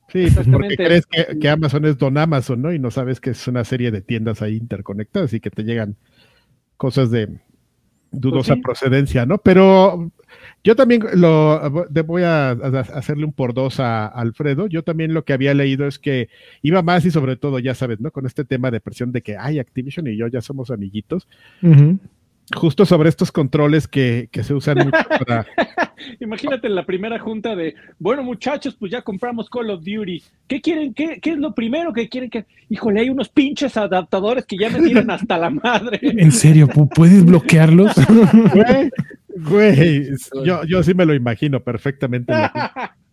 Sí, 0.09 0.29
pues, 0.33 0.47
porque 0.49 0.77
crees 0.77 1.07
que, 1.07 1.49
Amazon 1.49 1.85
es 1.85 1.99
Don 1.99 2.17
Amazon, 2.17 2.63
¿no? 2.63 2.73
Y 2.73 2.79
no 2.79 2.91
sabes 2.91 3.21
que 3.21 3.31
es 3.31 3.49
una 3.49 3.65
serie 3.65 3.91
de 3.91 4.03
tiendas 4.03 4.41
ahí 4.41 4.57
interconectadas 4.57 5.33
y 5.33 5.41
que 5.41 5.51
te 5.51 5.65
llegan 5.65 5.97
cosas 6.77 7.11
de 7.11 7.41
dudosa 8.13 8.55
pues 8.55 8.63
procedencia, 8.63 9.27
¿no? 9.27 9.39
Pero 9.39 10.13
yo 10.63 10.77
también 10.77 11.03
lo 11.15 11.87
voy 12.07 12.23
a, 12.23 12.51
hacerle 12.51 13.25
un 13.25 13.33
por 13.33 13.53
dos 13.53 13.81
a, 13.81 14.07
Alfredo. 14.07 14.69
Yo 14.69 14.85
también 14.85 15.13
lo 15.13 15.25
que 15.25 15.33
había 15.33 15.55
leído 15.55 15.87
es 15.89 15.99
que 15.99 16.29
iba 16.63 16.83
más 16.83 17.05
y 17.05 17.11
sobre 17.11 17.37
todo, 17.37 17.59
ya 17.59 17.75
sabes, 17.75 18.01
¿no? 18.01 18.13
Con 18.13 18.27
este 18.27 18.45
tema 18.45 18.71
de 18.71 18.81
presión 18.81 19.11
de 19.11 19.23
que 19.23 19.37
hay 19.37 19.59
Activision 19.59 20.07
y 20.07 20.17
yo 20.17 20.29
ya 20.29 20.41
somos 20.41 20.71
amiguitos 20.71 21.27
justo 22.55 22.87
sobre 22.87 23.09
estos 23.09 23.33
controles 23.33 23.89
que, 23.89 24.29
se 24.33 24.55
usan 24.55 24.79
mucho 24.79 24.91
para... 25.27 25.47
Imagínate 26.21 26.69
la 26.69 26.85
primera 26.85 27.19
junta 27.19 27.57
de, 27.57 27.75
bueno 27.99 28.23
muchachos, 28.23 28.77
pues 28.79 28.93
ya 28.93 29.03
compramos 29.03 29.49
Call 29.49 29.71
of 29.71 29.83
Duty. 29.83 30.23
¿Qué 30.47 30.61
quieren? 30.61 30.95
¿Qué, 30.95 31.19
qué 31.21 31.31
es 31.33 31.39
lo 31.39 31.55
primero 31.55 31.93
que 31.93 32.09
quieren? 32.09 32.31
que 32.31 32.47
Híjole, 32.69 33.01
hay 33.01 33.09
unos 33.09 33.29
pinches 33.29 33.77
adaptadores 33.77 34.45
que 34.45 34.57
ya 34.59 34.71
me 34.71 34.81
tiran 34.81 35.11
hasta 35.11 35.39
la 35.39 35.51
madre. 35.51 35.99
¿En 36.03 36.33
serio? 36.33 36.69
¿Puedes 36.69 37.25
bloquearlos? 37.25 37.93
Güey, 39.39 40.09
yo, 40.47 40.65
yo 40.65 40.83
sí 40.83 40.95
me 40.95 41.05
lo 41.05 41.13
imagino 41.13 41.61
perfectamente. 41.63 42.33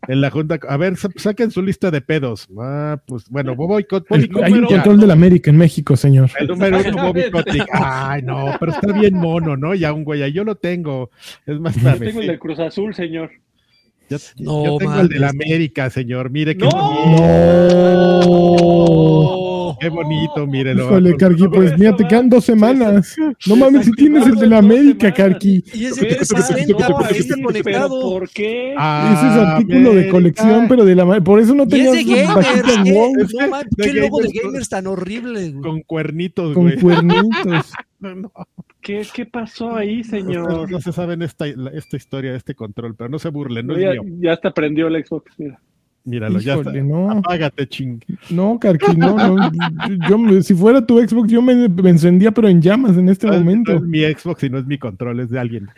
En 0.08 0.22
la 0.22 0.30
junta, 0.30 0.60
a 0.68 0.78
ver, 0.78 0.96
saquen 0.98 1.52
su 1.52 1.62
lista 1.62 1.90
de 1.92 2.02
pedos. 2.02 2.48
Ah, 2.60 3.02
pues 3.06 3.30
bueno, 3.30 3.56
Bobby 3.56 3.86
Hay 4.10 4.54
un 4.54 4.66
control 4.66 5.00
de 5.00 5.08
la 5.08 5.14
América 5.14 5.50
en 5.50 5.58
México, 5.58 5.96
señor. 5.96 6.30
El 6.38 6.48
número 6.48 6.80
uno, 6.80 7.04
Bobby 7.08 7.32
Kotick. 7.32 7.68
Ay, 7.72 8.22
no, 8.22 8.56
pero 8.60 8.74
está 8.74 8.92
bien 8.92 9.16
mono, 9.16 9.56
¿no? 9.56 9.74
Ya 9.76 9.94
un 9.94 10.04
güey, 10.04 10.32
yo 10.34 10.44
lo 10.44 10.56
tengo. 10.56 11.10
Es 11.46 11.60
más, 11.60 11.76
Yo 11.76 11.98
tengo 11.98 12.22
el 12.22 12.28
del 12.28 12.40
Cruz 12.40 12.60
Azul, 12.60 12.94
señor. 12.94 13.32
Yo, 14.10 14.18
no, 14.40 14.78
tengo 14.78 15.00
el 15.00 15.08
de 15.08 15.20
la 15.20 15.30
América, 15.30 15.90
señor. 15.90 16.30
Mire 16.30 16.58
qué 16.58 16.66
no. 16.66 16.72
Bonito. 19.64 19.78
Qué 19.80 19.90
bonito, 19.90 20.48
mírelo. 20.48 20.86
Híjole, 20.86 21.16
Carqui, 21.18 21.48
pues 21.48 21.78
mira, 21.78 21.96
te 21.96 22.08
quedan 22.08 22.30
dos 22.30 22.46
semanas. 22.46 23.16
No 23.48 23.56
mames, 23.56 23.86
si 23.86 23.92
tienes 23.94 24.28
el 24.28 24.36
de 24.36 24.48
la 24.48 24.58
América, 24.60 25.14
Carqui. 25.14 25.64
Y 25.74 25.86
ese 25.86 26.06
de 26.06 26.26
60, 26.26 26.62
está 26.62 27.36
conectado. 27.44 28.02
¿Por 28.02 28.30
qué? 28.30 28.76
Ah, 28.78 29.14
ese 29.16 29.28
es 29.28 29.48
artículo 29.48 29.94
de 29.94 30.10
colección, 30.10 30.68
pero 30.68 30.86
de 30.86 30.96
la 30.96 31.22
Por 31.22 31.40
eso 31.40 31.54
no 31.54 31.68
tenías 31.68 31.96
es 31.96 32.06
de 32.06 32.16
gamers, 32.16 32.48
¿qué? 32.64 32.92
No, 32.92 33.48
man, 33.50 33.66
¿qué 33.78 33.94
logo 33.94 34.22
de 34.22 34.30
gamers 34.30 34.70
tan 34.70 34.88
horrible, 34.88 35.52
güey? 35.52 35.62
Con 35.62 35.82
cuernitos, 35.82 36.54
güey. 36.54 36.74
Con 36.74 36.82
cuernitos. 36.82 37.74
no, 38.00 38.16
no. 38.16 38.32
¿Qué, 38.82 39.08
¿Qué, 39.14 39.26
pasó 39.26 39.76
ahí, 39.76 40.04
señor? 40.04 40.70
No 40.70 40.82
se 40.82 40.92
sabe 40.92 41.18
esta, 41.24 41.48
esta 41.48 41.96
historia 41.96 42.32
de 42.32 42.38
este 42.38 42.54
control, 42.54 42.96
pero 42.96 43.10
no 43.10 43.18
se 43.18 43.30
burlen, 43.30 43.68
no, 43.68 43.78
ya, 43.78 43.94
es 43.94 44.04
mío. 44.04 44.18
Ya 44.20 44.34
hasta 44.34 44.54
prendió 44.54 44.88
el 44.88 45.06
Xbox, 45.06 45.32
mira. 45.38 45.60
Míralo, 46.06 46.40
ya 46.40 46.56
está. 46.56 46.72
No. 46.74 47.12
Apágate, 47.12 47.68
ching. 47.68 48.04
No, 48.30 48.60
Carqui, 48.60 48.96
no, 48.98 49.16
no. 49.16 49.52
Yo, 50.10 50.42
si 50.42 50.54
fuera 50.54 50.86
tu 50.86 51.00
Xbox, 51.00 51.32
yo 51.32 51.42
me, 51.42 51.66
encendía, 51.90 52.32
pero 52.32 52.50
en 52.50 52.62
llamas 52.62 52.98
en 52.98 53.08
este 53.08 53.28
momento. 53.28 53.72
No 53.72 53.78
es 53.78 53.84
mi 53.84 54.02
Xbox 54.02 54.44
y 54.44 54.50
no 54.50 54.58
es 54.58 54.66
mi 54.66 54.78
control, 54.78 55.22
es 55.22 55.30
de 55.30 55.40
alguien. 55.40 55.70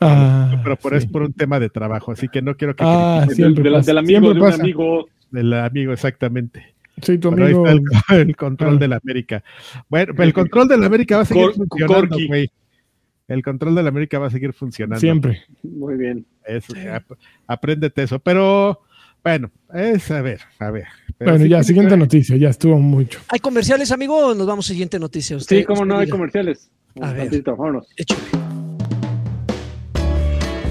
Ah, 0.00 0.60
pero 0.62 0.76
por, 0.76 0.94
es 0.94 1.06
por 1.06 1.22
un 1.22 1.32
tema 1.32 1.60
de 1.60 1.68
trabajo, 1.68 2.12
así 2.12 2.28
que 2.28 2.42
no 2.42 2.56
quiero 2.56 2.76
que. 2.76 2.84
Ah, 2.86 3.26
siempre 3.30 3.70
del, 3.70 3.82
del, 3.82 3.98
amigo, 3.98 4.32
de 4.32 4.40
un 4.40 4.52
amigo. 4.52 5.08
Del 5.30 5.52
amigo, 5.52 5.92
exactamente. 5.92 6.74
Sí, 7.00 7.18
tu 7.18 7.28
amigo. 7.28 7.66
Ahí 7.66 7.80
está 7.92 8.16
el, 8.16 8.36
control 8.36 8.78
de 8.78 8.88
la 8.88 8.96
América. 9.02 9.42
Bueno, 9.88 10.14
el 10.18 10.32
control 10.32 10.68
de 10.68 10.78
la 10.78 10.86
América 10.86 11.16
va 11.16 11.22
a 11.22 11.26
seguir 11.26 11.52
funcionando, 11.52 12.16
güey. 12.28 12.50
El 13.28 13.42
control 13.42 13.74
de 13.74 13.82
la 13.82 13.88
América 13.88 14.18
va 14.18 14.26
a 14.26 14.30
seguir 14.30 14.52
funcionando. 14.52 15.00
Siempre. 15.00 15.42
Muy 15.62 15.96
bien. 15.96 16.26
Eso, 16.44 16.74
apréndete 17.46 18.02
eso. 18.02 18.18
Pero 18.18 18.80
bueno, 19.24 19.50
es 19.72 20.10
a 20.10 20.20
ver, 20.22 20.40
a 20.58 20.70
ver. 20.70 20.86
bueno, 21.20 21.46
ya, 21.46 21.62
siguiente 21.62 21.96
noticia, 21.96 22.36
ya 22.36 22.48
estuvo 22.48 22.78
mucho. 22.78 23.20
¿Hay 23.28 23.40
comerciales, 23.40 23.92
amigo? 23.92 24.34
Nos 24.34 24.46
vamos 24.46 24.66
a 24.66 24.68
siguiente 24.68 24.98
noticia. 24.98 25.38
sí, 25.40 25.64
cómo 25.64 25.84
no, 25.84 25.98
hay 25.98 26.08
comerciales. 26.08 26.70
A 27.00 27.12
ver. 27.12 27.30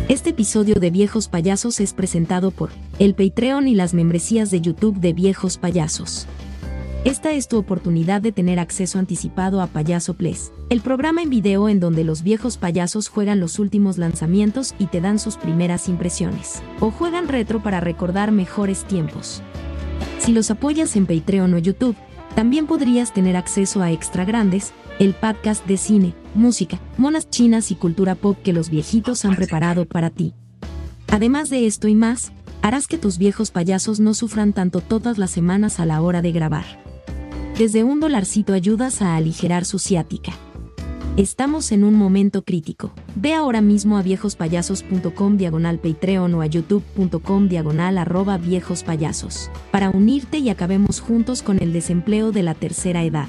Este 0.07 0.31
episodio 0.31 0.75
de 0.75 0.91
Viejos 0.91 1.29
Payasos 1.29 1.79
es 1.79 1.93
presentado 1.93 2.51
por 2.51 2.69
el 2.99 3.15
Patreon 3.15 3.67
y 3.67 3.75
las 3.75 3.93
membresías 3.93 4.51
de 4.51 4.61
YouTube 4.61 4.99
de 4.99 5.13
Viejos 5.13 5.57
Payasos. 5.57 6.27
Esta 7.03 7.31
es 7.31 7.47
tu 7.47 7.57
oportunidad 7.57 8.21
de 8.21 8.31
tener 8.31 8.59
acceso 8.59 8.99
anticipado 8.99 9.59
a 9.61 9.65
Payaso 9.65 10.13
Plus, 10.13 10.51
el 10.69 10.81
programa 10.81 11.23
en 11.23 11.31
video 11.31 11.67
en 11.67 11.79
donde 11.79 12.03
los 12.03 12.21
viejos 12.21 12.57
payasos 12.57 13.07
juegan 13.07 13.39
los 13.39 13.57
últimos 13.57 13.97
lanzamientos 13.97 14.75
y 14.77 14.85
te 14.85 15.01
dan 15.01 15.17
sus 15.17 15.35
primeras 15.35 15.89
impresiones, 15.89 16.61
o 16.79 16.91
juegan 16.91 17.27
retro 17.27 17.63
para 17.63 17.79
recordar 17.79 18.31
mejores 18.31 18.83
tiempos. 18.83 19.41
Si 20.19 20.31
los 20.31 20.51
apoyas 20.51 20.95
en 20.95 21.07
Patreon 21.07 21.55
o 21.55 21.57
YouTube, 21.57 21.95
también 22.35 22.67
podrías 22.67 23.11
tener 23.11 23.35
acceso 23.35 23.81
a 23.81 23.91
Extra 23.91 24.23
Grandes, 24.23 24.71
el 24.99 25.15
podcast 25.15 25.65
de 25.65 25.77
cine, 25.77 26.13
música, 26.35 26.79
monas 26.99 27.31
chinas 27.31 27.71
y 27.71 27.75
cultura 27.75 28.13
pop 28.13 28.37
que 28.43 28.53
los 28.53 28.69
viejitos 28.69 29.25
han 29.25 29.35
preparado 29.35 29.87
para 29.87 30.11
ti. 30.11 30.35
Además 31.07 31.49
de 31.49 31.65
esto 31.65 31.87
y 31.87 31.95
más, 31.95 32.31
harás 32.61 32.85
que 32.85 32.99
tus 32.99 33.17
viejos 33.17 33.49
payasos 33.49 33.99
no 33.99 34.13
sufran 34.13 34.53
tanto 34.53 34.81
todas 34.81 35.17
las 35.17 35.31
semanas 35.31 35.79
a 35.79 35.87
la 35.87 35.99
hora 36.03 36.21
de 36.21 36.31
grabar. 36.31 36.90
Desde 37.57 37.83
un 37.83 37.99
dolarcito 37.99 38.53
ayudas 38.53 39.01
a 39.01 39.15
aligerar 39.15 39.65
su 39.65 39.77
ciática. 39.77 40.31
Estamos 41.17 41.71
en 41.73 41.83
un 41.83 41.93
momento 41.93 42.43
crítico. 42.43 42.93
Ve 43.15 43.33
ahora 43.33 43.61
mismo 43.61 43.97
a 43.97 44.01
viejospayasos.com 44.01 45.37
diagonal 45.37 45.77
Patreon 45.77 46.33
o 46.33 46.41
a 46.41 46.47
youtube.com 46.47 47.49
diagonal 47.49 47.97
arroba 47.97 48.37
viejospayasos 48.37 49.51
para 49.71 49.89
unirte 49.89 50.37
y 50.37 50.49
acabemos 50.49 51.01
juntos 51.01 51.43
con 51.43 51.61
el 51.61 51.73
desempleo 51.73 52.31
de 52.31 52.43
la 52.43 52.55
tercera 52.55 53.03
edad. 53.03 53.27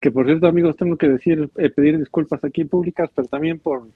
Que 0.00 0.10
por 0.10 0.26
cierto, 0.26 0.46
amigos, 0.48 0.76
tengo 0.76 0.98
que 0.98 1.08
decir, 1.08 1.48
eh, 1.56 1.70
pedir 1.70 1.98
disculpas 1.98 2.44
aquí 2.44 2.64
públicas, 2.64 3.08
pero 3.14 3.28
también 3.28 3.58
por 3.58 3.86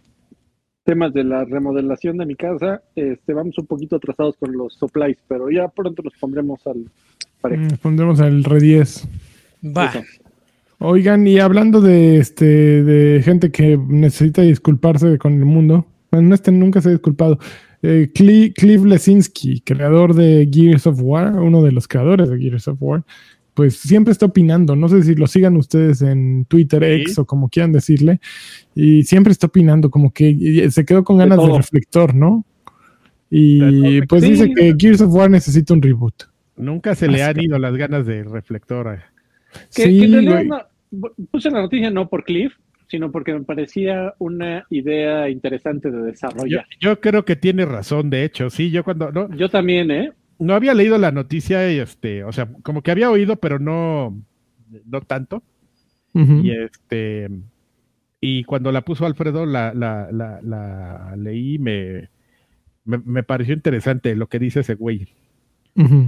temas 0.89 1.13
de 1.13 1.23
la 1.23 1.45
remodelación 1.45 2.17
de 2.17 2.25
mi 2.25 2.35
casa, 2.35 2.81
este, 2.97 3.35
vamos 3.35 3.59
un 3.59 3.67
poquito 3.67 3.97
atrasados 3.97 4.37
con 4.39 4.57
los 4.57 4.73
supplies, 4.73 5.19
pero 5.29 5.51
ya 5.51 5.69
pronto 5.69 6.03
los 6.03 6.15
pondremos 6.19 6.67
al 6.67 6.87
parejo. 7.43 7.63
Mm, 7.63 7.77
pondremos 7.83 8.21
al 8.23 8.43
re 8.43 8.59
10. 8.59 9.09
Va. 9.65 9.93
Oigan, 10.79 11.27
y 11.27 11.41
hablando 11.41 11.83
de 11.83 12.17
este 12.17 12.83
de 12.83 13.23
gente 13.23 13.51
que 13.51 13.77
necesita 13.77 14.41
disculparse 14.41 15.19
con 15.19 15.35
el 15.35 15.45
mundo, 15.45 15.85
bueno, 16.11 16.35
este 16.35 16.53
nunca 16.53 16.81
se 16.81 16.89
ha 16.89 16.93
disculpado. 16.93 17.39
Eh, 17.83 18.11
Clive 18.15 18.89
Lesinski, 18.89 19.61
creador 19.61 20.15
de 20.15 20.49
Gears 20.51 20.87
of 20.87 21.01
War, 21.03 21.35
uno 21.35 21.63
de 21.63 21.73
los 21.73 21.87
creadores 21.87 22.31
de 22.31 22.39
Gears 22.39 22.67
of 22.67 22.79
War, 22.81 23.05
pues 23.59 23.77
siempre 23.77 24.13
está 24.13 24.27
opinando. 24.27 24.77
No 24.77 24.89
sé 24.89 25.03
si 25.03 25.17
lo 25.17 25.27
sigan 25.27 25.57
ustedes 25.57 26.01
en 26.01 26.45
Twitter, 26.45 26.81
X 26.85 27.19
o 27.19 27.27
como 27.27 27.49
quieran 27.49 27.73
decirle. 27.73 28.21
Y 28.73 29.03
siempre 29.03 29.33
está 29.33 29.49
opinando, 29.49 29.91
como 29.91 30.13
que 30.13 30.69
se 30.71 30.85
quedó 30.85 31.03
con 31.03 31.19
ganas 31.19 31.39
de, 31.39 31.57
reflector, 31.57 32.15
¿no? 32.15 32.45
Y 33.29 34.01
pues 34.03 34.23
dice 34.23 34.53
que 34.55 34.77
Gears 34.79 35.01
of 35.01 35.13
War 35.13 35.29
necesita 35.29 35.75
un 35.75 35.83
reboot. 35.83 36.23
Nunca 36.57 36.95
se 36.95 37.09
le 37.09 37.25
han 37.25 37.41
ido 37.41 37.59
las 37.59 37.75
ganas 37.75 38.07
de 38.07 38.23
reflector. 38.23 39.01
Que, 39.75 39.83
sí, 39.83 40.05
en 40.05 40.51
puse 41.33 41.51
la 41.51 41.63
noticia 41.63 41.91
no 41.91 42.09
por 42.09 42.23
Cliff, 42.23 42.55
sino 42.87 43.11
porque 43.11 43.35
me 43.35 43.43
parecía 43.43 44.15
una 44.19 44.67
idea 44.71 45.29
interesante 45.31 45.91
de 45.91 46.01
desarrollar. 46.03 46.65
Yo, 46.79 47.01
creo 47.01 47.25
que 47.25 47.35
tiene 47.35 47.67
razón, 47.67 48.09
de 48.09 48.23
hecho, 48.23 48.51
sí, 48.51 48.71
yo 48.71 48.85
cuando... 48.85 49.11
No, 49.11 49.35
yo 49.35 49.49
también, 49.49 49.91
¿eh? 49.91 50.13
No 50.39 50.55
había 50.55 50.75
leído 50.75 50.99
la 50.99 51.13
noticia 51.13 51.71
y 51.73 51.79
este, 51.79 52.25
o 52.25 52.33
sea, 52.33 52.49
como 52.63 52.83
que 52.83 52.91
había 52.91 53.11
oído, 53.11 53.37
pero 53.37 53.59
no, 53.59 54.21
no 54.87 55.01
tanto. 55.03 55.43
Y 56.15 56.51
este, 56.51 57.29
y 58.21 58.43
cuando 58.43 58.73
la 58.73 58.85
puso 58.85 59.07
Alfredo, 59.07 59.47
la, 59.47 59.73
la, 59.73 60.09
la, 60.11 60.41
la 60.43 61.15
leí 61.17 61.59
me, 61.59 62.09
me, 62.85 63.23
pareció 63.23 63.55
interesante 63.55 64.17
lo 64.17 64.29
que 64.29 64.41
dice 64.41 64.61
ese 64.61 64.75
güey. 64.75 65.07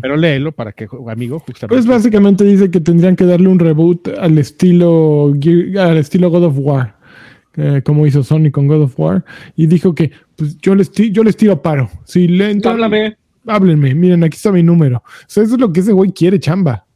Pero 0.00 0.16
léelo 0.16 0.50
para 0.50 0.72
que, 0.72 0.88
amigo, 1.06 1.38
justamente. 1.38 1.76
Pues 1.76 1.86
básicamente 1.86 2.42
dice 2.42 2.72
que 2.72 2.80
tendrían 2.80 3.14
que 3.14 3.24
darle 3.24 3.46
un 3.46 3.60
reboot 3.60 4.08
al 4.18 4.36
estilo, 4.38 5.32
al 5.78 5.96
estilo 5.96 6.28
God 6.28 6.44
of 6.46 6.58
War. 6.58 6.96
Eh, 7.56 7.82
como 7.84 8.06
hizo 8.06 8.24
Sony 8.24 8.50
con 8.50 8.66
God 8.66 8.82
of 8.82 8.98
War, 8.98 9.24
y 9.56 9.66
dijo 9.66 9.94
que 9.94 10.12
pues, 10.36 10.56
yo 10.58 10.74
les 10.74 10.90
yo 10.92 11.22
les 11.22 11.36
tiro 11.36 11.60
paro. 11.62 11.90
Si 12.04 12.26
le 12.26 12.58
Háblame 12.64 13.16
háblenme, 13.50 13.94
miren, 13.94 14.24
aquí 14.24 14.36
está 14.36 14.52
mi 14.52 14.62
número. 14.62 14.98
O 14.98 15.24
sea, 15.26 15.42
eso 15.42 15.54
es 15.54 15.60
lo 15.60 15.72
que 15.72 15.80
ese 15.80 15.92
güey 15.92 16.12
quiere, 16.12 16.38
chamba. 16.38 16.86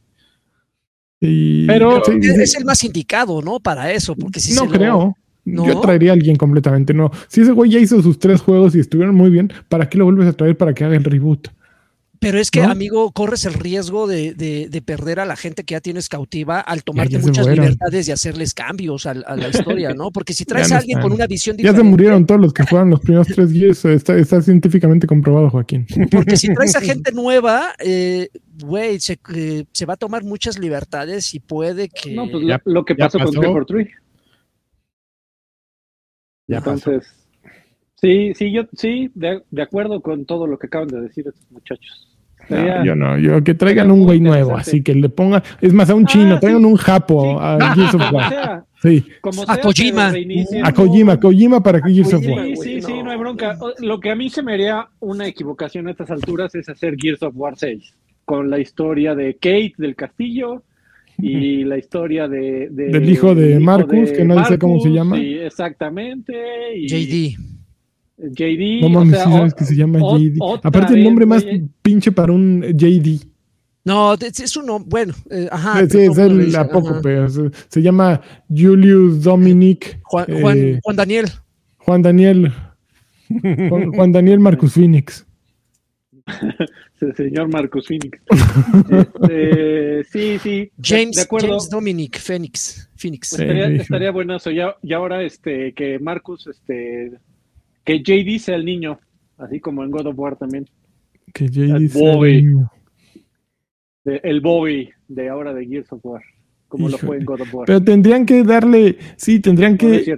Pero 1.19 2.01
es, 2.05 2.55
el 2.55 2.65
más 2.65 2.83
indicado, 2.83 3.41
¿no? 3.41 3.59
Para 3.59 3.91
eso, 3.91 4.15
porque 4.15 4.39
si 4.39 4.53
no 4.53 4.67
creo. 4.67 5.15
Yo 5.45 5.79
traería 5.79 6.11
a 6.11 6.13
alguien 6.13 6.35
completamente, 6.35 6.93
no. 6.93 7.11
Si 7.27 7.41
ese 7.41 7.51
güey 7.51 7.69
ya 7.69 7.79
hizo 7.79 8.01
sus 8.01 8.17
tres 8.17 8.41
juegos 8.41 8.75
y 8.75 8.79
estuvieron 8.79 9.15
muy 9.15 9.29
bien, 9.29 9.53
¿para 9.69 9.87
qué 9.87 9.97
lo 9.97 10.05
vuelves 10.05 10.27
a 10.27 10.33
traer 10.33 10.57
para 10.57 10.73
que 10.73 10.83
haga 10.83 10.95
el 10.95 11.03
reboot? 11.03 11.49
Pero 12.25 12.39
es 12.39 12.49
que, 12.49 12.63
amigo, 12.63 13.11
corres 13.11 13.45
el 13.45 13.53
riesgo 13.53 14.07
de, 14.07 14.83
perder 14.83 15.19
a 15.19 15.25
la 15.25 15.35
gente 15.35 15.63
que 15.63 15.73
ya 15.73 15.79
tienes 15.79 16.09
cautiva 16.09 16.59
al 16.59 16.83
tomarte 16.83 17.19
muchas 17.19 17.45
libertades 17.45 18.07
y 18.07 18.11
hacerles 18.11 18.55
cambios 18.55 19.05
a, 19.05 19.13
la 19.13 19.47
historia, 19.47 19.93
¿no? 19.93 20.09
Porque 20.09 20.33
si 20.33 20.43
traes 20.45 20.71
a 20.71 20.79
alguien 20.79 20.99
con 21.01 21.11
una 21.11 21.27
visión 21.27 21.55
diferente. 21.55 21.77
Ya 21.77 21.83
se 21.83 21.87
murieron 21.87 22.25
todos 22.25 22.41
los 22.41 22.51
que 22.51 22.63
juegan 22.63 22.89
los 22.89 22.99
primeros 23.01 23.27
tres 23.27 23.51
días. 23.51 23.85
Está, 23.85 24.41
científicamente 24.41 25.05
comprobado, 25.05 25.51
Joaquín. 25.51 25.85
Porque 26.09 26.35
si 26.35 26.51
traes 26.51 26.75
a 26.75 26.81
gente 26.81 27.11
nueva, 27.11 27.75
eh, 27.77 28.29
güey, 28.59 28.95
eh, 28.95 29.65
se, 29.71 29.85
va 29.85 29.93
a 29.93 29.97
tomar 29.97 30.23
muchas 30.23 30.57
libertades 30.57 31.31
y 31.35 31.39
puede 31.39 31.89
que. 31.89 32.15
No, 32.15 32.27
pues 32.27 32.43
lo 32.65 32.85
que 32.85 32.95
pasó, 32.95 33.19
con 33.19 33.65
3 33.67 33.87
Ya 36.47 36.57
Entonces. 36.57 37.05
Sí, 37.97 38.33
sí, 38.33 38.51
yo 38.51 38.63
sí, 38.73 39.11
de, 39.13 39.43
de, 39.51 39.61
acuerdo 39.61 40.01
con 40.01 40.25
todo 40.25 40.47
lo 40.47 40.57
que 40.57 40.67
acaban 40.67 40.87
de 40.87 41.01
decir 41.01 41.27
estos 41.27 41.51
muchachos. 41.51 42.14
Yo 42.49 42.95
no, 42.95 43.17
yo 43.17 43.43
que 43.43 43.53
traigan 43.53 43.91
un 43.91 44.03
güey 44.03 44.19
nuevo, 44.19 44.55
así 44.55 44.81
que 44.81 44.93
le 44.93 45.09
pongan, 45.09 45.41
es 45.61 45.73
más, 45.73 45.89
a 45.89 45.95
un 45.95 46.05
chino, 46.05 46.35
ah, 46.35 46.39
traigan 46.39 46.65
un 46.65 46.75
japo 46.75 47.39
a 47.39 47.57
Gears 47.75 47.95
of 47.95 48.11
War. 48.11 48.63
Sí. 48.81 49.03
a 49.47 49.57
Kojima. 49.57 50.13
A 50.63 50.73
Kojima, 50.73 51.19
Kojima 51.19 51.63
para 51.63 51.81
que 51.81 51.93
Gears 51.93 52.13
of 52.13 52.25
War. 52.27 52.45
Sí, 52.45 52.55
sí, 52.55 52.81
sí, 52.81 53.03
no 53.03 53.11
hay 53.11 53.17
bronca. 53.17 53.57
Lo 53.79 53.99
que 53.99 54.11
a 54.11 54.15
mí 54.15 54.29
se 54.29 54.43
me 54.43 54.53
haría 54.53 54.87
una 54.99 55.27
equivocación 55.27 55.87
a 55.87 55.91
estas 55.91 56.11
alturas 56.11 56.53
es 56.55 56.69
hacer 56.69 56.95
Gears 56.97 57.23
of 57.23 57.33
War 57.35 57.57
6, 57.57 57.93
con 58.25 58.49
la 58.49 58.59
historia 58.59 59.15
de 59.15 59.33
Kate 59.35 59.73
del 59.77 59.95
castillo 59.95 60.63
y 61.17 61.63
la 61.63 61.77
historia 61.77 62.27
de, 62.27 62.67
del 62.69 63.09
hijo 63.09 63.33
de 63.33 63.59
Marcus, 63.59 64.11
que 64.11 64.25
no 64.25 64.43
sé 64.45 64.59
cómo 64.59 64.79
se 64.79 64.89
llama. 64.89 65.15
Sí, 65.17 65.37
exactamente. 65.39 66.33
Y, 66.75 66.87
JD. 66.87 67.54
JD. 68.17 68.81
No 68.81 68.89
mames, 68.89 69.19
sabes 69.19 69.53
que 69.53 69.65
se 69.65 69.75
llama 69.75 69.99
JD. 69.99 70.37
Aparte, 70.63 70.93
el 70.93 71.03
nombre 71.03 71.25
más 71.25 71.45
pinche 71.81 72.11
para 72.11 72.31
un 72.31 72.61
JD. 72.61 73.25
No, 73.85 74.15
es 74.15 74.57
uno, 74.57 74.79
bueno, 74.79 75.13
eh, 75.29 75.47
ajá. 75.51 75.85
Sí, 75.87 75.99
es 75.99 76.17
el 76.17 76.55
apócope. 76.55 77.27
Se, 77.69 77.81
llama 77.83 78.19
Julius 78.49 79.21
Dominic. 79.21 79.99
Juan, 80.03 80.25
eh, 80.27 80.79
Juan, 80.83 80.95
Daniel. 80.95 81.25
Juan 81.77 82.01
Daniel. 82.01 82.51
Juan, 83.95 84.11
Daniel 84.11 84.39
Marcus 84.39 84.73
Phoenix. 84.73 85.25
señor 87.15 87.47
Marcus 87.47 87.87
Phoenix. 87.87 88.19
Este, 89.29 90.03
sí, 90.05 90.39
sí. 90.39 90.71
James, 90.81 91.17
de 91.17 91.21
acuerdo. 91.21 91.47
James 91.49 91.69
Dominic 91.69 92.19
Phoenix. 92.19 92.89
Phoenix. 92.95 93.33
Estaría, 93.33 93.67
estaría 93.67 94.11
buenazo. 94.11 94.49
Ya, 94.49 94.75
y 94.81 94.93
ahora 94.93 95.21
este, 95.23 95.73
que 95.73 95.99
Marcus 95.99 96.47
este, 96.47 97.11
que 97.85 97.99
JD 97.99 98.39
sea 98.39 98.55
el 98.55 98.65
niño, 98.65 98.99
así 99.37 99.59
como 99.59 99.83
en 99.83 99.91
God 99.91 100.07
of 100.07 100.19
War 100.19 100.35
también. 100.35 100.67
Que 101.33 101.47
JD 101.47 101.87
sea 101.89 102.13
el 102.13 102.45
niño. 102.45 102.71
el 104.03 104.41
Bobby 104.41 104.89
de 105.07 105.29
ahora 105.29 105.53
de 105.53 105.65
Gears 105.67 105.93
of 105.93 106.03
War, 106.03 106.21
como 106.67 106.89
lo 106.89 106.97
fue 106.97 107.17
en 107.17 107.25
God 107.25 107.41
of 107.41 107.53
War. 107.53 107.67
Pero 107.67 107.83
tendrían 107.83 108.25
que 108.25 108.43
darle, 108.43 108.97
sí, 109.17 109.39
tendrían 109.39 109.77
que 109.77 110.17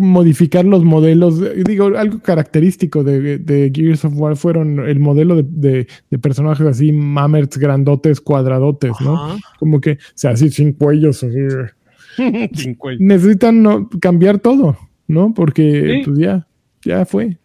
modificar 0.00 0.64
los 0.64 0.84
modelos. 0.84 1.40
Digo, 1.64 1.96
algo 1.96 2.18
característico 2.18 3.04
de, 3.04 3.70
Gears 3.72 4.04
of 4.04 4.14
War 4.16 4.36
fueron 4.36 4.80
el 4.80 4.98
modelo 4.98 5.40
de, 5.42 5.86
personajes 6.20 6.66
así, 6.66 6.90
mamers 6.90 7.56
grandotes, 7.56 8.20
cuadradotes, 8.20 8.92
¿no? 9.00 9.38
Como 9.60 9.80
que, 9.80 9.92
o 9.92 10.14
sea, 10.14 10.32
así 10.32 10.50
sin 10.50 10.72
cuellos, 10.72 11.18
sin 12.52 12.74
cuello. 12.74 12.98
Necesitan 13.00 13.86
cambiar 14.00 14.40
todo, 14.40 14.76
¿no? 15.06 15.32
Porque, 15.34 16.02
pues 16.04 16.18
ya 16.18 16.48
ya 16.86 17.04
fue. 17.04 17.38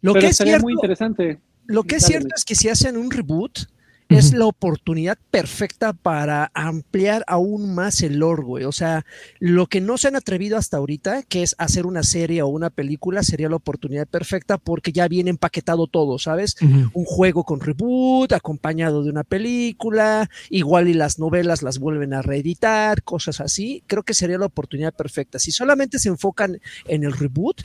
Lo 0.00 0.14
que 0.14 0.26
es 0.26 0.36
cierto, 0.36 0.62
muy 0.62 0.74
interesante. 0.74 1.40
Lo 1.66 1.84
que 1.84 1.96
es 1.96 2.04
cierto 2.04 2.28
es 2.36 2.44
que 2.44 2.54
si 2.54 2.68
hacen 2.68 2.96
un 2.96 3.10
reboot, 3.10 3.66
es 4.08 4.32
la 4.32 4.46
oportunidad 4.46 5.18
perfecta 5.30 5.92
para 5.92 6.50
ampliar 6.54 7.24
aún 7.26 7.74
más 7.74 8.02
el 8.02 8.18
lore, 8.18 8.42
güey. 8.42 8.64
O 8.64 8.72
sea, 8.72 9.04
lo 9.38 9.66
que 9.66 9.80
no 9.80 9.98
se 9.98 10.08
han 10.08 10.16
atrevido 10.16 10.56
hasta 10.56 10.76
ahorita, 10.76 11.22
que 11.22 11.42
es 11.42 11.54
hacer 11.58 11.86
una 11.86 12.02
serie 12.02 12.42
o 12.42 12.48
una 12.48 12.70
película, 12.70 13.22
sería 13.22 13.48
la 13.48 13.56
oportunidad 13.56 14.06
perfecta 14.06 14.58
porque 14.58 14.92
ya 14.92 15.08
viene 15.08 15.30
empaquetado 15.30 15.86
todo, 15.86 16.18
¿sabes? 16.18 16.56
Un 16.60 17.04
juego 17.04 17.44
con 17.44 17.60
reboot, 17.60 18.32
acompañado 18.32 19.02
de 19.02 19.10
una 19.10 19.24
película, 19.24 20.28
igual 20.50 20.88
y 20.88 20.94
las 20.94 21.18
novelas 21.18 21.62
las 21.62 21.78
vuelven 21.78 22.14
a 22.14 22.22
reeditar, 22.22 23.02
cosas 23.02 23.40
así. 23.40 23.82
Creo 23.86 24.02
que 24.02 24.14
sería 24.14 24.38
la 24.38 24.46
oportunidad 24.46 24.94
perfecta. 24.94 25.38
Si 25.38 25.50
solamente 25.50 25.98
se 25.98 26.10
enfocan 26.10 26.60
en 26.86 27.04
el 27.04 27.12
reboot, 27.12 27.62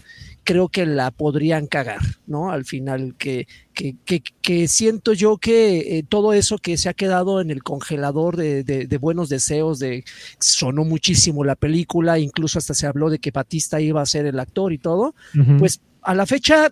creo 0.50 0.68
que 0.68 0.88
la 0.88 1.12
podrían 1.12 1.68
cagar, 1.68 2.02
¿no? 2.26 2.52
Al 2.52 2.66
final, 2.66 3.14
que, 3.20 3.48
que, 3.76 3.96
que, 4.42 4.68
siento 4.68 5.14
yo 5.14 5.38
que 5.38 6.00
eh, 6.00 6.04
todo 6.10 6.34
eso 6.34 6.58
que 6.58 6.76
se 6.76 6.90
ha 6.90 6.96
quedado 6.96 7.40
en 7.40 7.52
el 7.52 7.62
congelador 7.62 8.36
de, 8.36 8.64
de, 8.64 8.98
buenos 8.98 9.30
deseos, 9.30 9.78
de 9.78 10.06
sonó 10.40 10.86
muchísimo 10.86 11.44
la 11.44 11.56
película, 11.56 12.18
incluso 12.18 12.58
hasta 12.58 12.74
se 12.74 12.88
habló 12.88 13.12
de 13.12 13.20
que 13.20 13.30
Batista 13.30 13.80
iba 13.80 14.02
a 14.02 14.08
ser 14.08 14.26
el 14.26 14.40
actor 14.40 14.74
y 14.74 14.80
todo, 14.80 15.14
pues 15.60 15.82
a 16.02 16.16
la 16.16 16.26
fecha 16.26 16.72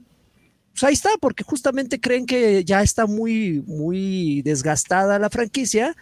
pues 0.72 0.84
ahí 0.84 0.94
está, 0.94 1.10
porque 1.22 1.44
justamente 1.44 2.00
creen 2.00 2.26
que 2.26 2.64
ya 2.64 2.82
está 2.82 3.06
muy, 3.06 3.64
muy 3.68 4.42
desgastada 4.42 5.20
la 5.20 5.30
franquicia 5.30 5.96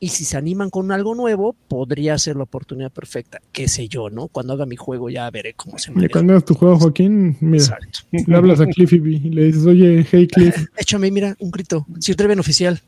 y 0.00 0.08
si 0.08 0.24
se 0.24 0.36
animan 0.36 0.70
con 0.70 0.92
algo 0.92 1.14
nuevo, 1.14 1.56
podría 1.66 2.16
ser 2.18 2.36
la 2.36 2.44
oportunidad 2.44 2.92
perfecta. 2.92 3.40
Qué 3.52 3.68
sé 3.68 3.88
yo, 3.88 4.10
¿no? 4.10 4.28
Cuando 4.28 4.52
haga 4.52 4.66
mi 4.66 4.76
juego 4.76 5.10
ya 5.10 5.28
veré 5.30 5.54
cómo 5.54 5.78
se 5.78 5.90
me. 5.90 6.08
cuando 6.08 6.34
hagas 6.34 6.44
tu 6.44 6.54
juego, 6.54 6.78
Joaquín, 6.78 7.36
mira, 7.40 7.78
le 8.12 8.36
hablas 8.36 8.60
a 8.60 8.66
Cliffy 8.66 8.98
B 8.98 9.10
y 9.10 9.30
le 9.30 9.44
dices, 9.44 9.66
oye, 9.66 10.06
hey 10.10 10.28
Cliff. 10.28 10.54
Échame, 10.76 11.10
mira, 11.10 11.36
un 11.40 11.50
grito. 11.50 11.86
Sir 11.98 12.16
Dreven 12.16 12.38
oficial. 12.38 12.80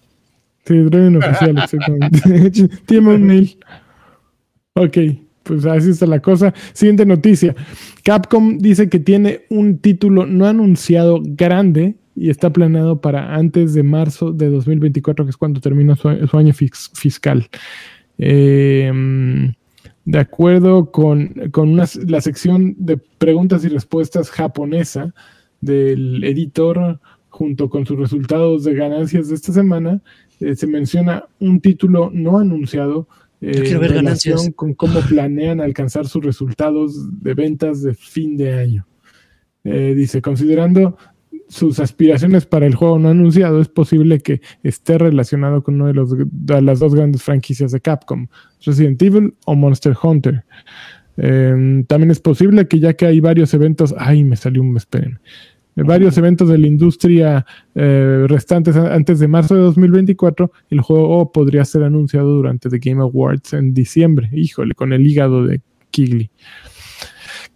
Sí, 0.64 0.74
Driven 0.74 1.16
oficial, 1.16 1.58
exactamente. 1.64 2.68
Tiene 2.86 3.14
un 3.14 3.22
mail. 3.24 3.58
Ok, 4.74 4.98
pues 5.42 5.64
así 5.66 5.90
está 5.90 6.06
la 6.06 6.20
cosa. 6.20 6.54
Siguiente 6.72 7.04
noticia. 7.04 7.56
Capcom 8.04 8.58
dice 8.58 8.88
que 8.88 9.00
tiene 9.00 9.46
un 9.50 9.78
título 9.78 10.26
no 10.26 10.46
anunciado 10.46 11.20
grande 11.22 11.96
y 12.20 12.28
está 12.28 12.52
planeado 12.52 13.00
para 13.00 13.34
antes 13.34 13.72
de 13.72 13.82
marzo 13.82 14.30
de 14.30 14.50
2024, 14.50 15.24
que 15.24 15.30
es 15.30 15.38
cuando 15.38 15.58
termina 15.58 15.96
su, 15.96 16.06
año 16.36 16.52
fiscal. 16.52 17.48
Em, 18.18 19.54
de 20.04 20.18
acuerdo 20.18 20.90
con, 20.90 21.32
la 21.74 22.20
sección 22.20 22.74
de 22.76 22.98
preguntas 22.98 23.64
y 23.64 23.68
respuestas 23.68 24.30
japonesa 24.30 25.14
del 25.62 26.22
editor, 26.22 27.00
junto 27.30 27.70
con 27.70 27.86
sus 27.86 27.98
resultados 27.98 28.64
de 28.64 28.74
ganancias 28.74 29.30
de 29.30 29.36
esta 29.36 29.54
semana, 29.54 30.02
eh, 30.40 30.54
se 30.54 30.66
menciona 30.66 31.24
un 31.38 31.62
título 31.62 32.10
no 32.12 32.38
anunciado 32.38 33.08
eh, 33.40 33.62
en 33.64 33.80
relación 33.80 34.52
con 34.52 34.74
cómo 34.74 35.00
planean 35.00 35.62
alcanzar 35.62 36.06
sus 36.06 36.22
resultados 36.22 37.22
de 37.22 37.32
ventas 37.32 37.82
de 37.82 37.94
fin 37.94 38.36
de 38.36 38.52
año. 38.52 38.86
Eh, 39.64 39.94
dice, 39.96 40.20
considerando 40.20 40.98
sus 41.50 41.80
aspiraciones 41.80 42.46
para 42.46 42.64
el 42.64 42.76
juego 42.76 42.98
no 42.98 43.08
anunciado, 43.08 43.60
es 43.60 43.68
posible 43.68 44.20
que 44.20 44.40
esté 44.62 44.98
relacionado 44.98 45.62
con 45.62 45.74
una 45.74 45.88
de, 45.88 45.94
los, 45.94 46.14
de 46.16 46.62
las 46.62 46.78
dos 46.78 46.94
grandes 46.94 47.22
franquicias 47.22 47.72
de 47.72 47.80
Capcom, 47.80 48.28
Resident 48.64 49.02
Evil 49.02 49.34
o 49.46 49.56
Monster 49.56 49.94
Hunter. 50.00 50.44
Em, 51.16 51.84
también 51.84 52.12
es 52.12 52.20
posible 52.20 52.68
que 52.68 52.78
ya 52.78 52.94
que 52.94 53.04
hay 53.06 53.18
varios 53.18 53.52
eventos, 53.52 53.94
ay, 53.98 54.22
me 54.22 54.36
salió 54.36 54.62
un, 54.62 54.76
esperen, 54.76 55.18
varios 55.74 56.16
eventos 56.18 56.48
de 56.48 56.58
la 56.58 56.68
industria 56.68 57.44
eh, 57.74 58.26
restantes 58.28 58.76
antes 58.76 59.18
de 59.18 59.26
marzo 59.26 59.56
de 59.56 59.62
2024, 59.62 60.52
el 60.70 60.80
juego 60.80 61.32
podría 61.32 61.64
ser 61.64 61.82
anunciado 61.82 62.28
durante 62.28 62.68
The 62.68 62.78
Game 62.78 63.02
Awards 63.02 63.54
en 63.54 63.74
diciembre. 63.74 64.30
Híjole, 64.32 64.74
con 64.74 64.92
el 64.92 65.04
hígado 65.04 65.44
de 65.44 65.60
Kigley. 65.90 66.30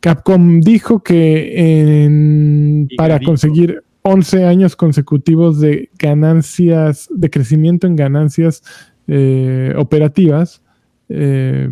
Capcom 0.05 0.61
dijo 0.61 1.03
que 1.03 2.87
para 2.95 3.19
conseguir 3.21 3.83
11 4.03 4.45
años 4.45 4.77
consecutivos 4.77 5.61
de 5.61 5.89
ganancias, 5.99 7.09
de 7.11 7.31
crecimiento 7.31 7.87
en 7.87 7.97
ganancias 7.97 8.63
eh, 9.07 9.73
operativas, 9.79 10.61
eh, 11.09 11.71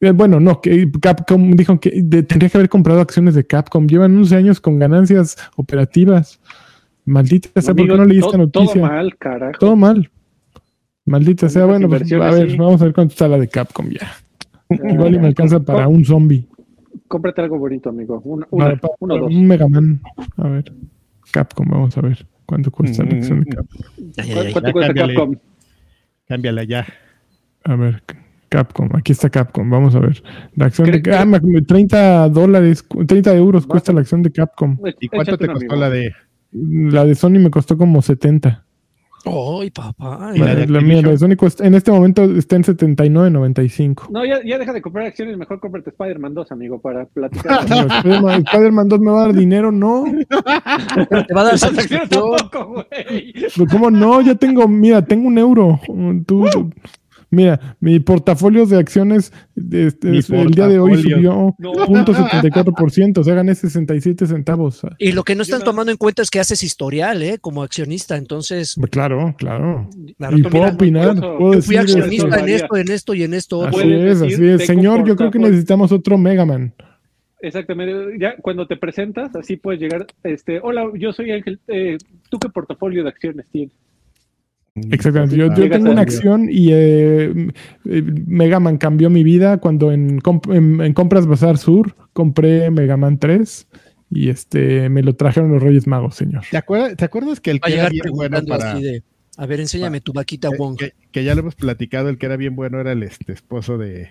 eh, 0.00 0.10
bueno, 0.10 0.40
no, 0.40 0.60
que 0.60 0.90
Capcom 1.00 1.52
dijo 1.52 1.78
que 1.78 1.90
tendría 2.02 2.48
que 2.48 2.58
haber 2.58 2.68
comprado 2.68 3.00
acciones 3.00 3.36
de 3.36 3.46
Capcom. 3.46 3.86
Llevan 3.86 4.16
11 4.16 4.34
años 4.34 4.60
con 4.60 4.80
ganancias 4.80 5.36
operativas. 5.54 6.40
Maldita 7.04 7.62
sea, 7.62 7.74
¿por 7.74 7.86
qué 7.86 7.96
no 7.96 8.06
leíste 8.06 8.38
noticia? 8.38 8.72
Todo 8.72 8.82
mal, 8.82 9.16
carajo. 9.18 9.58
Todo 9.60 9.76
mal. 9.76 10.10
Maldita 11.04 11.48
sea, 11.48 11.66
bueno, 11.66 11.88
pues, 11.88 12.12
a 12.12 12.30
ver, 12.32 12.56
vamos 12.56 12.82
a 12.82 12.86
ver 12.86 12.92
cuánto 12.92 13.12
está 13.12 13.28
la 13.28 13.38
de 13.38 13.46
Capcom 13.46 13.88
ya. 13.88 14.16
Igual 14.68 15.14
y 15.14 15.18
me 15.20 15.28
alcanza 15.28 15.60
para 15.60 15.86
un 15.86 16.04
zombie. 16.04 16.44
Cómprate 17.10 17.40
algo 17.40 17.58
bonito, 17.58 17.88
amigo. 17.88 18.20
Un, 18.24 18.46
uno, 18.50 18.78
dos. 19.18 19.34
Un 19.34 19.48
Mega 19.48 19.66
Man. 19.68 20.00
A 20.36 20.48
ver. 20.48 20.72
Capcom, 21.32 21.66
vamos 21.68 21.98
a 21.98 22.02
ver. 22.02 22.24
¿Cuánto 22.46 22.70
cuesta 22.70 23.02
la 23.02 23.16
acción 23.16 23.40
de 23.40 23.50
Capcom? 23.50 24.52
¿Cuánto 24.52 24.72
cuesta 24.72 24.94
Capcom? 24.94 25.34
Cámbiala 26.28 26.62
ya. 26.62 26.86
A 27.64 27.74
ver, 27.74 28.00
Capcom, 28.48 28.90
aquí 28.94 29.10
está 29.10 29.28
Capcom, 29.28 29.68
vamos 29.68 29.96
a 29.96 29.98
ver. 29.98 30.22
La 30.54 30.66
acción 30.66 30.88
de 30.88 31.02
ah, 31.12 31.26
30 31.66 32.28
dólares, 32.28 32.86
30 32.88 33.34
euros 33.34 33.66
cuesta 33.66 33.92
la 33.92 34.02
acción 34.02 34.22
de 34.22 34.30
Capcom. 34.30 34.78
¿Y 35.00 35.08
cuánto 35.08 35.36
te 35.36 35.48
costó 35.48 35.74
la 35.74 35.90
de? 35.90 36.12
La 36.52 37.04
de 37.04 37.16
Sony 37.16 37.40
me 37.40 37.50
costó 37.50 37.76
como 37.76 38.02
70. 38.02 38.64
¡Ay, 39.24 39.70
papá! 39.70 40.32
La, 40.34 40.54
la, 40.54 40.80
mía, 40.80 41.02
la 41.02 41.10
de 41.10 41.18
Sony 41.18 41.36
cuesta, 41.36 41.66
en 41.66 41.74
este 41.74 41.90
momento 41.90 42.24
está 42.24 42.56
en 42.56 42.64
79.95. 42.64 44.08
No, 44.10 44.24
ya, 44.24 44.40
ya 44.44 44.58
deja 44.58 44.72
de 44.72 44.80
comprar 44.80 45.06
acciones, 45.06 45.36
mejor 45.36 45.60
cómprate 45.60 45.90
Spider-Man 45.90 46.34
2, 46.34 46.52
amigo, 46.52 46.80
para 46.80 47.04
platicar. 47.06 47.64
Spider-Man 47.66 48.88
2 48.88 49.00
me 49.00 49.10
va 49.10 49.22
a 49.22 49.26
dar 49.26 49.34
dinero, 49.34 49.70
no. 49.70 50.04
te 50.06 51.34
va 51.34 51.40
a 51.42 51.44
dar 51.44 51.58
satisfacción. 51.58 52.08
¿Cómo 53.70 53.90
no? 53.90 54.20
Ya 54.22 54.34
tengo, 54.34 54.66
mira, 54.66 55.04
tengo 55.04 55.28
un 55.28 55.38
euro. 55.38 55.80
Tú, 56.26 56.46
Mira, 57.30 57.76
mi 57.78 58.00
portafolio 58.00 58.66
de 58.66 58.76
acciones 58.78 59.32
este, 59.54 60.08
el 60.08 60.50
día 60.50 60.66
de 60.66 60.80
hoy 60.80 61.00
subió 61.00 61.54
0.74%, 61.58 63.18
o 63.18 63.24
sea, 63.24 63.34
gané 63.34 63.54
67 63.54 64.26
centavos. 64.26 64.82
Y 64.98 65.12
lo 65.12 65.22
que 65.22 65.36
no 65.36 65.42
están 65.42 65.62
tomando 65.62 65.92
en 65.92 65.98
cuenta 65.98 66.22
es 66.22 66.30
que 66.30 66.40
haces 66.40 66.64
historial, 66.64 67.22
¿eh? 67.22 67.38
Como 67.40 67.62
accionista, 67.62 68.16
entonces... 68.16 68.74
Pues 68.76 68.90
claro, 68.90 69.34
claro. 69.38 69.88
y 70.36 70.42
puedo 70.42 70.66
opinar, 70.66 71.20
puedo 71.38 71.62
fui 71.62 71.76
accionista 71.76 72.40
en 72.40 72.48
esto, 72.48 72.76
en 72.76 72.90
esto 72.90 73.14
y 73.14 73.22
en 73.22 73.34
esto. 73.34 73.64
Así 73.64 73.92
es, 73.92 74.22
así 74.22 74.48
es. 74.48 74.66
Señor, 74.66 75.06
yo 75.06 75.14
creo 75.14 75.30
que 75.30 75.38
necesitamos 75.38 75.92
otro 75.92 76.18
Megaman. 76.18 76.74
Exactamente, 77.42 78.18
ya 78.18 78.36
cuando 78.36 78.66
te 78.66 78.76
presentas, 78.76 79.34
así 79.34 79.56
puedes 79.56 79.80
llegar, 79.80 80.06
este, 80.24 80.60
hola, 80.62 80.90
yo 80.94 81.12
soy 81.12 81.30
Ángel, 81.30 81.58
eh, 81.68 81.96
¿tú 82.28 82.38
qué 82.38 82.50
portafolio 82.50 83.02
de 83.02 83.08
acciones 83.08 83.46
tienes? 83.50 83.74
Exactamente. 84.74 85.36
Yo, 85.36 85.52
tengo 85.52 85.90
una 85.90 86.02
acción 86.02 86.48
y 86.50 86.68
eh, 86.72 87.48
eh, 87.84 88.02
Mega 88.26 88.60
Man 88.60 88.78
cambió 88.78 89.10
mi 89.10 89.24
vida 89.24 89.58
cuando 89.58 89.92
en, 89.92 90.20
Compras 90.20 91.26
Bazar 91.26 91.58
Sur 91.58 91.94
compré 92.12 92.70
Mega 92.70 92.96
Man 92.96 93.18
3 93.18 93.66
y 94.10 94.28
este 94.28 94.88
me 94.88 95.02
lo 95.02 95.14
trajeron 95.16 95.52
los 95.52 95.62
Reyes 95.62 95.86
Magos, 95.86 96.14
señor. 96.14 96.44
¿Te 96.50 96.56
acuerdas, 96.56 97.40
que 97.40 97.50
el 97.50 97.60
que 97.60 97.74
era 97.74 97.88
bien 97.88 98.12
bueno 98.12 98.40
para... 98.46 98.76
a 99.36 99.46
ver, 99.46 99.60
enséñame 99.60 100.00
tu 100.00 100.12
vaquita 100.12 100.50
Wong. 100.56 100.78
Que, 101.10 101.24
ya 101.24 101.34
lo 101.34 101.40
hemos 101.40 101.56
platicado, 101.56 102.08
el 102.08 102.18
que 102.18 102.26
era 102.26 102.36
bien 102.36 102.54
bueno 102.54 102.80
era 102.80 102.92
el 102.92 103.02
este, 103.02 103.32
esposo 103.32 103.76
de, 103.76 104.10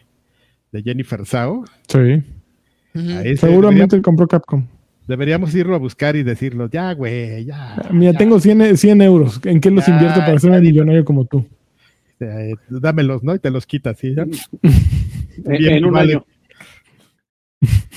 Jennifer 0.73 1.25
Sao. 1.25 1.65
Sí. 1.87 2.23
Seguramente 3.37 4.01
compró 4.01 4.27
Capcom. 4.27 4.67
Deberíamos 5.09 5.55
irlo 5.55 5.73
a 5.73 5.79
buscar 5.79 6.15
y 6.15 6.21
decirlo, 6.21 6.69
ya, 6.69 6.93
güey, 6.93 7.43
ya. 7.43 7.75
Mira, 7.91 8.13
tengo 8.13 8.39
100, 8.39 8.77
100, 8.77 9.01
euros. 9.01 9.41
¿En 9.43 9.59
qué 9.59 9.71
los 9.71 9.87
invierto 9.87 10.19
para 10.19 10.37
ser 10.37 10.51
un 10.51 10.61
millonario 10.61 11.03
como 11.03 11.25
tú? 11.25 11.47
Eh, 12.19 12.53
dámelos, 12.69 13.23
¿no? 13.23 13.33
Y 13.33 13.39
te 13.39 13.49
los 13.49 13.65
quitas, 13.65 13.97
¿sí? 13.97 14.13
en 15.45 15.85
un 15.85 15.97
año. 15.97 16.23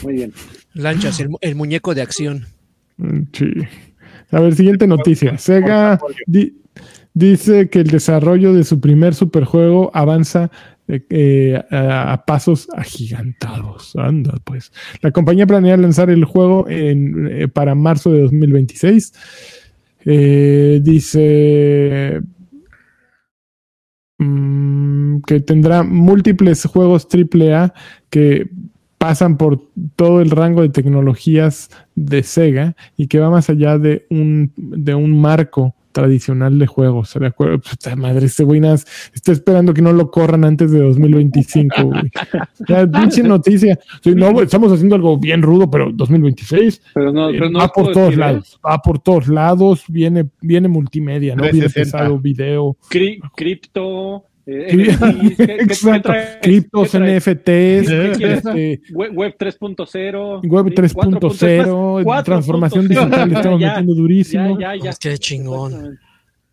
Muy 0.03 0.15
bien. 0.15 0.33
Lanchas, 0.73 1.23
el, 1.43 1.55
muñeco 1.55 1.95
de 1.95 2.01
acción. 2.01 2.47
Mm, 2.97 3.21
sí. 3.31 3.53
A 4.31 4.41
ver, 4.41 4.55
siguiente 4.55 4.87
noticia. 4.87 5.37
Sega 5.37 6.01
dice 7.13 7.69
que 7.69 7.81
el 7.81 7.89
desarrollo 7.89 8.55
de 8.55 8.65
su 8.65 8.81
primer 8.81 9.15
superjuego 9.15 9.91
avanza 9.93 10.51
eh, 11.09 11.63
a, 11.71 12.25
pasos 12.27 12.69
agigantados. 12.75 13.95
Anda, 13.97 14.35
pues. 14.45 14.73
La 15.01 15.11
compañía 15.11 15.47
planea 15.47 15.77
lanzar 15.77 16.11
el 16.11 16.25
juego 16.25 16.67
eh, 16.69 17.49
para 17.53 17.75
marzo 17.75 18.13
de 18.13 18.23
2026. 18.23 19.13
Eh, 20.05 20.81
dice 20.83 22.21
mm, 24.19 25.21
que 25.21 25.41
tendrá 25.41 25.83
múltiples 25.85 26.65
juegos 26.65 27.07
AAA 27.07 27.73
que 28.11 28.51
pasan 28.99 29.37
por 29.37 29.69
todo 29.97 30.21
el 30.21 30.31
rango 30.31 30.63
de 30.63 30.69
tecnologías 30.69 31.71
de 31.95 32.23
Sega 32.23 32.77
y 32.97 33.07
que 33.07 33.19
va 33.21 33.31
más 33.31 33.49
allá 33.51 33.79
de 33.79 34.07
un, 34.11 34.53
de 34.57 34.95
un 34.95 35.21
marco 35.21 35.75
tradicional 35.93 36.59
de 36.59 36.67
juegos. 36.67 37.15
¿De 37.15 37.27
acuerdo? 37.27 37.59
Puta 37.61 37.95
madre, 37.97 38.27
este 38.27 38.45
güey 38.45 38.61
está 39.15 39.33
esperando 39.33 39.75
que 39.75 39.83
no 39.83 39.93
lo 39.93 40.11
corran 40.11 40.45
antes 40.45 40.71
de 40.71 40.81
2025, 40.81 41.83
güey. 41.83 42.03
Ya, 42.69 42.87
pinche 42.87 43.23
noticia. 43.23 43.79
no, 44.05 44.41
estamos 44.41 44.73
haciendo 44.73 44.95
algo 44.95 45.19
bien 45.19 45.43
rudo, 45.43 45.69
pero 45.71 45.91
2026 45.93 46.81
pero 46.95 47.13
no, 47.13 47.29
pero 47.29 47.51
no 47.51 47.59
va 47.59 47.69
por 47.69 47.93
todos 47.93 48.17
lados. 48.17 48.61
Va 48.65 48.79
por 48.79 48.99
todos 48.99 49.29
lados. 49.29 49.85
Viene, 49.89 50.29
viene 50.41 50.69
multimedia, 50.69 51.35
¿no? 51.35 51.43
Viene 51.45 51.69
pesado, 51.69 52.19
video. 52.19 52.77
cripto. 53.35 54.25
Eh, 54.47 54.97
Exacto. 55.39 56.13
Criptos, 56.41 56.99
NFTs, 56.99 57.91
este, 57.91 58.81
web, 58.93 59.37
3.0, 59.39 60.41
Web 60.49 60.67
3.0, 60.75 62.25
transformación 62.25 62.89
digital, 62.89 63.29
le 63.29 63.35
estamos 63.37 63.61
metiendo 63.61 63.95
durísimo. 63.95 64.59
Ya, 64.59 64.75
ya, 64.77 64.93
Qué 65.01 65.19
chingón. 65.19 65.99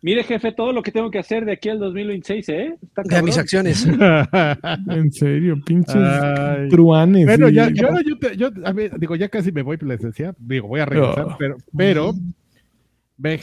Mire, 0.02 0.24
jefe, 0.24 0.52
todo 0.52 0.72
lo 0.72 0.82
que 0.82 0.92
tengo 0.92 1.10
que 1.10 1.18
hacer 1.18 1.44
de 1.44 1.52
aquí 1.52 1.68
al 1.68 1.78
2026, 1.78 2.48
¿eh? 2.48 2.78
de 3.04 3.22
mis 3.22 3.36
acciones. 3.36 3.86
en 4.88 5.12
serio, 5.12 5.60
pinches 5.62 5.94
truanes. 6.70 7.26
Bueno, 7.26 7.50
ya, 7.50 7.68
yo, 7.68 7.88
yo, 8.00 8.32
yo 8.32 8.50
a 8.64 8.72
ver, 8.72 8.98
digo, 8.98 9.14
ya 9.16 9.28
casi 9.28 9.52
me 9.52 9.60
voy 9.60 9.76
por 9.76 9.88
la 9.88 9.94
esencia. 9.94 10.34
Digo, 10.38 10.68
voy 10.68 10.80
a 10.80 10.86
regresar, 10.86 11.36
pero, 11.38 11.56
pero 11.76 12.14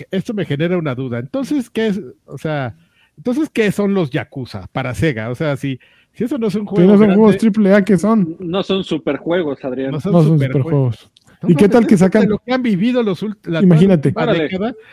esto 0.09 0.33
me 0.33 0.45
genera 0.45 0.79
una 0.79 0.95
duda. 0.95 1.19
Entonces, 1.19 1.69
¿qué 1.69 1.87
es? 1.87 2.01
O 2.25 2.39
sea, 2.39 2.75
entonces, 3.17 3.49
¿qué 3.51 3.71
son 3.71 3.93
los 3.93 4.11
Yakuza 4.11 4.67
para 4.71 4.93
Sega? 4.93 5.29
O 5.29 5.35
sea, 5.35 5.57
si, 5.57 5.79
si 6.13 6.23
eso 6.23 6.37
no 6.37 6.47
es 6.47 6.55
un 6.55 6.65
juego. 6.65 6.91
no 6.91 6.97
son 6.97 7.15
juegos 7.15 7.37
triple 7.37 7.73
A, 7.73 7.83
¿qué 7.83 7.97
son? 7.97 8.37
No 8.39 8.63
son 8.63 8.83
superjuegos, 8.83 9.63
Adrián. 9.65 9.91
No 9.91 9.99
son, 9.99 10.39
superjuegos. 10.39 11.11
¿Y 11.47 11.55
qué 11.55 11.67
tal 11.67 11.85
que 11.85 11.97
sacan? 11.97 12.29
lo 12.29 12.39
que 12.39 12.53
han 12.53 12.61
vivido 12.61 13.03
los 13.03 13.25
Imagínate, 13.61 14.13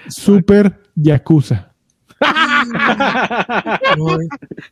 Super 0.09 0.81
Yakuza. 0.95 1.71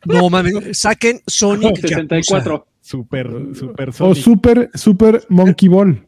no, 0.05 0.29
mames, 0.29 0.53
saquen 0.79 1.19
Sonic 1.27 1.75
64. 1.81 2.65
Super, 2.81 3.29
super 3.53 3.93
Sonic. 3.93 4.11
O 4.11 4.15
Super, 4.15 4.71
Super 4.73 5.23
Monkey 5.29 5.69
Ball. 5.69 6.07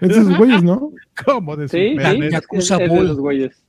Es 0.00 0.10
esos 0.10 0.36
güeyes, 0.36 0.62
¿no? 0.62 0.92
¿Cómo 1.24 1.56
de 1.56 1.68
sí, 1.68 1.90
Super? 1.96 2.12
Sí, 2.12 2.30
Yakuza 2.30 2.76
es, 2.76 2.88
Ball. 2.88 3.14
güeyes. 3.16 3.65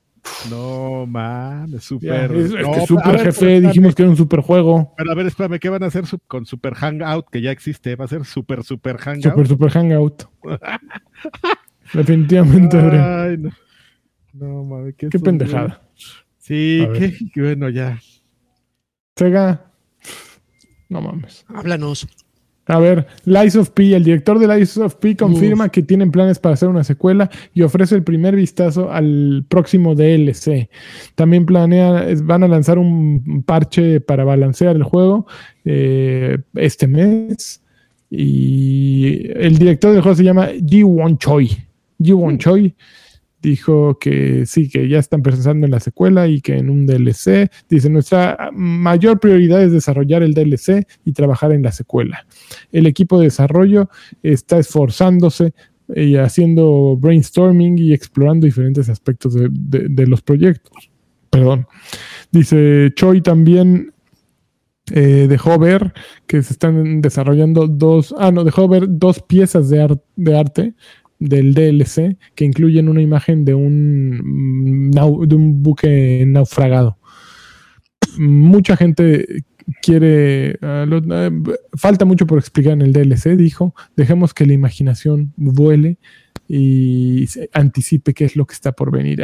No, 0.49 1.05
mames, 1.05 1.84
super. 1.84 2.32
es, 2.32 2.53
que 2.53 2.86
super 2.86 3.19
jefe, 3.19 3.61
dijimos 3.61 3.95
que 3.95 4.03
era 4.03 4.09
un 4.09 4.17
super 4.17 4.41
juego. 4.41 4.93
Pero 4.97 5.11
a 5.11 5.15
ver, 5.15 5.25
espérame, 5.25 5.59
¿qué 5.59 5.69
van 5.69 5.84
a 5.84 5.88
hacer 5.88 6.05
con 6.28 6.45
Super 6.45 6.75
Hangout? 6.75 7.30
Que 7.30 7.41
ya 7.41 7.51
existe, 7.51 7.95
va 7.95 8.05
a 8.05 8.07
ser 8.07 8.23
Super 8.25 8.63
Super 8.63 8.97
Hangout. 8.97 9.23
Super 9.23 9.47
Super 9.47 9.71
Hangout. 9.71 10.23
Definitivamente, 11.93 12.78
Ay, 12.78 13.38
no. 13.38 13.49
No, 14.34 14.63
mames, 14.63 14.95
qué, 14.95 15.09
qué 15.09 15.19
pendejada. 15.19 15.82
Sí, 16.38 16.88
qué, 17.34 17.41
bueno, 17.41 17.69
ya. 17.69 17.99
Sega. 19.15 19.71
No 20.89 21.01
mames. 21.01 21.45
Háblanos. 21.49 22.07
A 22.68 22.80
ver, 22.80 23.07
Lies 23.24 23.55
of 23.55 23.70
P, 23.72 23.95
el 23.95 24.03
director 24.03 24.39
de 24.39 24.47
Lies 24.47 24.78
of 24.78 24.95
P 24.95 25.15
confirma 25.15 25.70
que 25.70 25.82
tienen 25.82 26.11
planes 26.11 26.38
para 26.38 26.53
hacer 26.53 26.68
una 26.68 26.84
secuela 26.84 27.30
y 27.53 27.61
ofrece 27.61 27.95
el 27.95 28.03
primer 28.03 28.36
vistazo 28.36 28.91
al 28.91 29.45
próximo 29.47 29.95
DLC. 29.95 30.70
También 31.15 31.45
planea, 31.45 32.05
van 32.24 32.43
a 32.43 32.47
lanzar 32.47 32.78
un 32.78 33.43
parche 33.45 34.01
para 34.01 34.26
balancear 34.26 34.76
el 34.76 34.84
juego 34.84 35.28
eh, 35.63 36.39
este 36.55 36.88
mes. 36.88 37.63
Y 38.09 39.30
el 39.36 39.57
director 39.57 39.93
del 39.93 40.01
juego 40.01 40.15
se 40.15 40.24
llama 40.24 40.49
Ji 40.65 40.84
Won 40.84 41.18
Choi. 41.18 41.49
Ji 41.99 42.13
Won 42.13 42.38
Choi 42.38 42.76
dijo 43.41 43.97
que 43.99 44.45
sí, 44.45 44.70
que 44.70 44.88
ya 44.89 44.99
están 44.99 45.22
pensando 45.22 45.65
en 45.65 45.72
la 45.72 45.80
secuela 45.80 46.28
y 46.28 46.41
que 46.41 46.57
en 46.57 46.70
un 46.70 46.86
DLC. 46.86 47.49
Dice, 47.70 47.89
nuestra 47.89 48.49
mayor 48.53 49.20
prioridad 49.20 49.63
es 49.63 49.72
desarrollar 49.72 50.24
el 50.24 50.34
DLC 50.34 50.86
y 51.05 51.13
trabajar 51.13 51.51
en 51.51 51.63
la 51.63 51.72
secuela. 51.72 52.26
El 52.71 52.87
equipo 52.87 53.19
de 53.19 53.25
desarrollo 53.25 53.89
está 54.23 54.59
esforzándose 54.59 55.53
y 55.95 56.15
haciendo 56.17 56.97
brainstorming 56.97 57.77
y 57.77 57.93
explorando 57.93 58.45
diferentes 58.45 58.89
aspectos 58.89 59.35
de, 59.35 60.07
los 60.07 60.21
proyectos. 60.21 60.89
Perdón. 61.29 61.67
Dice 62.31 62.91
Choi 62.95 63.21
también 63.21 63.93
eh, 64.91 65.27
dejó 65.29 65.57
ver 65.59 65.93
que 66.25 66.41
se 66.43 66.53
están 66.53 67.01
desarrollando 67.01 67.67
dos, 67.67 68.13
ah, 68.17 68.31
no, 68.31 68.43
dejó 68.43 68.67
ver 68.67 68.85
dos 68.87 69.21
piezas 69.21 69.69
de, 69.69 69.81
arte 70.37 70.73
del 71.19 71.53
DLC 71.53 72.17
que 72.35 72.45
incluyen 72.45 72.89
una 72.89 73.01
imagen 73.01 73.43
de 73.45 73.53
un 73.53 74.91
buque 75.61 76.25
naufragado. 76.27 76.97
Mucha 78.17 78.75
gente 78.75 79.43
quiere, 79.82 80.57
ah, 80.61 80.86
ah, 81.11 81.30
falta 81.76 82.05
mucho 82.05 82.26
por 82.28 82.39
explicar 82.39 82.74
en 82.74 82.82
el 82.82 82.93
DLC, 82.93 83.36
dijo, 83.36 83.74
dejemos 83.95 84.34
que 84.34 84.45
la 84.45 84.53
imaginación 84.53 85.34
vuele 85.36 85.97
y 86.47 87.28
anticipe 87.53 88.13
qué 88.13 88.26
es 88.26 88.36
lo 88.36 88.45
que 88.45 88.53
está 88.53 88.72
por 88.72 88.91
venir. 88.91 89.22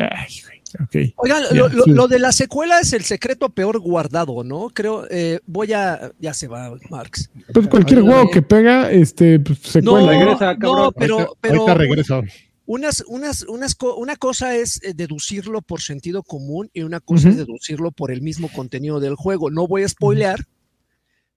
Oigan, 1.16 1.44
lo, 1.86 2.08
de 2.08 2.20
la 2.20 2.32
secuela 2.32 2.80
es 2.80 2.94
el 2.94 3.04
secreto 3.04 3.50
peor 3.50 3.80
guardado, 3.80 4.44
¿no? 4.44 4.70
Creo, 4.74 5.06
eh, 5.10 5.40
voy 5.46 5.72
a, 5.74 6.12
ya 6.20 6.34
se 6.34 6.48
va, 6.48 6.74
Marx. 6.90 7.30
Pues 7.54 7.68
cualquier 7.68 8.02
juego 8.02 8.30
que 8.30 8.42
pega, 8.42 8.92
este, 8.92 9.40
pues, 9.40 9.60
secuela. 9.60 10.02
No, 10.02 10.20
regresa, 10.20 10.54
No, 10.56 10.92
pero, 10.92 11.38
pero 11.40 11.74
regreso. 11.76 12.24
Unas, 12.74 13.04
unas, 13.06 13.44
unas, 13.44 13.78
una 13.98 14.16
cosa 14.16 14.56
es 14.56 14.82
eh, 14.82 14.96
deducirlo 14.96 15.62
por 15.62 15.80
sentido 15.80 16.24
común 16.24 16.72
y 16.74 16.82
una 16.82 17.00
cosa 17.02 17.30
es 17.30 17.38
deducirlo 17.38 17.92
por 17.92 18.10
el 18.10 18.24
mismo 18.24 18.50
contenido 18.52 19.00
del 19.00 19.14
juego. 19.14 19.52
No 19.52 19.68
voy 19.68 19.84
a 19.84 19.90
spoilear, 19.90 20.48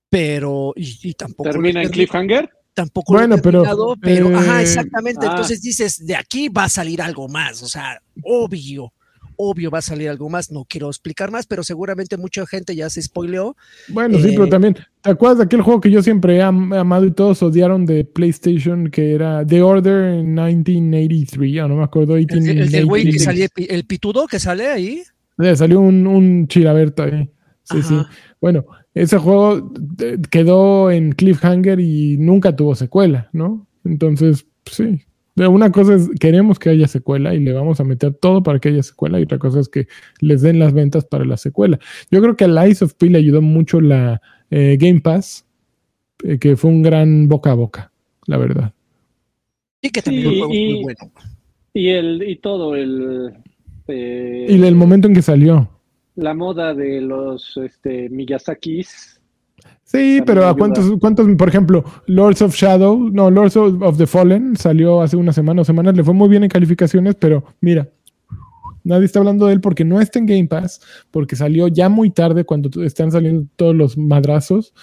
pero 0.09 0.72
y, 0.76 1.12
tampoco. 1.12 1.51
¿Termina 1.51 1.82
en 1.82 1.91
cliffhanger? 1.91 2.49
Tampoco 2.72 3.12
bueno, 3.12 3.37
pero, 3.37 3.64
pero 4.01 4.34
ajá, 4.34 4.61
eh, 4.61 4.62
exactamente. 4.62 5.26
Ah. 5.26 5.32
Entonces 5.32 5.61
dices, 5.61 6.07
de 6.07 6.16
aquí 6.16 6.49
va 6.49 6.64
a 6.64 6.68
salir 6.70 7.03
algo 7.03 7.28
más, 7.28 7.62
o 7.62 7.68
sea, 7.68 8.01
obvio 8.22 8.95
obvio 9.37 9.70
va 9.70 9.78
a 9.78 9.82
salir 9.82 10.09
algo 10.09 10.28
más, 10.28 10.51
no 10.51 10.64
quiero 10.68 10.89
explicar 10.89 11.30
más, 11.30 11.47
pero 11.47 11.62
seguramente 11.62 12.16
mucha 12.16 12.47
gente 12.47 12.74
ya 12.74 12.91
se 12.91 13.03
spoileó. 13.03 13.57
Bueno, 13.89 14.18
sí, 14.18 14.28
pero 14.30 14.47
eh, 14.47 14.51
también, 14.51 14.74
¿te 14.74 15.11
acuerdas 15.11 15.39
de 15.39 15.45
aquel 15.45 15.62
juego 15.62 15.80
que 15.80 15.91
yo 15.91 16.03
siempre 16.03 16.37
he 16.37 16.43
amado 16.43 17.07
y 17.07 17.12
todos 17.12 17.43
odiaron 17.43 17.87
de 17.87 18.05
PlayStation, 18.05 18.91
que 18.91 19.12
era 19.12 19.47
The 19.47 19.62
Order 19.62 20.14
en 20.14 20.34
1983, 20.34 21.53
ya 21.53 21.68
no 21.68 21.76
me 21.76 21.84
acuerdo. 21.84 22.16
El, 22.16 22.26
el, 22.74 22.87
güey 22.87 23.11
que 23.11 23.18
salía, 23.18 23.49
el 23.57 23.84
pitudo 23.84 24.26
que 24.26 24.39
sale 24.39 24.68
ahí. 24.68 25.03
Eh, 25.39 25.57
salió 25.57 25.80
un, 25.80 26.07
un 26.07 26.49
ahí. 26.99 27.30
Sí, 27.62 27.82
sí. 27.82 27.97
Bueno, 28.41 28.64
ese 28.95 29.18
juego 29.18 29.72
eh, 29.99 30.18
quedó 30.30 30.91
en 30.91 31.12
cliffhanger 31.12 31.80
y 31.80 32.16
nunca 32.18 32.55
tuvo 32.55 32.74
secuela, 32.74 33.28
¿no? 33.32 33.66
Entonces, 33.84 34.47
sí, 34.64 35.03
una 35.37 35.70
cosa 35.70 35.95
es, 35.95 36.09
queremos 36.18 36.59
que 36.59 36.70
haya 36.70 36.89
secuela 36.89 37.34
y 37.34 37.41
le 37.41 37.53
vamos 37.53 37.78
a 37.80 37.84
meter 37.84 38.14
todo 38.14 38.43
para 38.43 38.59
que 38.59 38.70
haya 38.70 38.82
secuela 38.82 39.20
y 39.20 39.24
otra 39.24 39.39
cosa 39.39 39.61
es 39.61 39.68
que 39.68 39.87
les 40.20 40.41
den 40.41 40.59
las 40.59 40.72
ventas 40.72 41.05
para 41.05 41.24
la 41.24 41.37
secuela. 41.37 41.78
Yo 42.11 42.22
creo 42.22 42.37
que 42.37 42.45
a 42.45 42.49
Lies 42.49 42.82
of 42.82 42.95
P 42.95 43.11
le 43.11 43.18
ayudó 43.18 43.43
mucho 43.43 43.80
la 43.80 44.22
eh, 44.51 44.76
Game 44.80 45.01
Pass, 45.01 45.47
eh, 46.24 46.39
que 46.39 46.57
fue 46.57 46.70
un 46.70 46.82
gran 46.82 47.28
boca 47.28 47.51
a 47.51 47.55
boca, 47.55 47.93
la 48.26 48.39
verdad. 48.39 48.72
Y 49.82 49.91
que 49.91 50.01
también 50.01 50.32
y, 50.32 50.43
muy 50.43 50.82
bueno. 50.82 51.12
Y, 51.74 51.89
el, 51.89 52.22
y 52.26 52.37
todo 52.37 52.74
el... 52.74 53.34
Eh, 53.89 54.47
y 54.49 54.62
el 54.62 54.74
momento 54.74 55.07
en 55.07 55.14
que 55.14 55.22
salió. 55.22 55.68
La 56.14 56.32
moda 56.32 56.72
de 56.72 57.03
los 57.03 57.59
este, 57.59 58.09
Miyazakis 58.09 59.16
Sí, 59.87 60.20
pero 60.26 60.49
¿a 60.49 60.57
cuántos, 60.57 60.99
cuántos, 60.99 61.28
por 61.37 61.49
ejemplo, 61.49 61.84
Lords 62.09 62.43
of 62.43 62.57
Shadow, 62.57 63.09
no, 63.09 63.30
Lords 63.30 63.57
of, 63.57 63.97
the 63.97 64.07
Fallen 64.09 64.57
salió 64.57 65.01
hace 65.01 65.16
una 65.16 65.32
semana 65.32 65.62
o 65.62 65.64
semanas, 65.64 65.95
le 65.95 66.03
fue 66.03 66.12
muy 66.12 66.28
bien 66.28 66.43
en 66.43 66.49
calificaciones, 66.49 67.14
pero 67.14 67.45
mira, 67.61 67.89
nadie 68.82 69.05
está 69.05 69.20
hablando 69.20 69.47
de 69.47 69.53
él 69.53 69.61
porque 69.61 69.84
no 69.84 70.01
está 70.01 70.18
en 70.18 70.26
Game 70.26 70.49
Pass, 70.49 70.80
porque 71.12 71.37
salió 71.37 71.68
ya 71.68 71.89
muy 71.89 72.11
tarde 72.11 72.43
cuando 72.43 72.82
están 72.82 73.12
saliendo 73.12 73.47
todos 73.55 73.76
los 73.76 73.97
madrazos, 73.97 74.74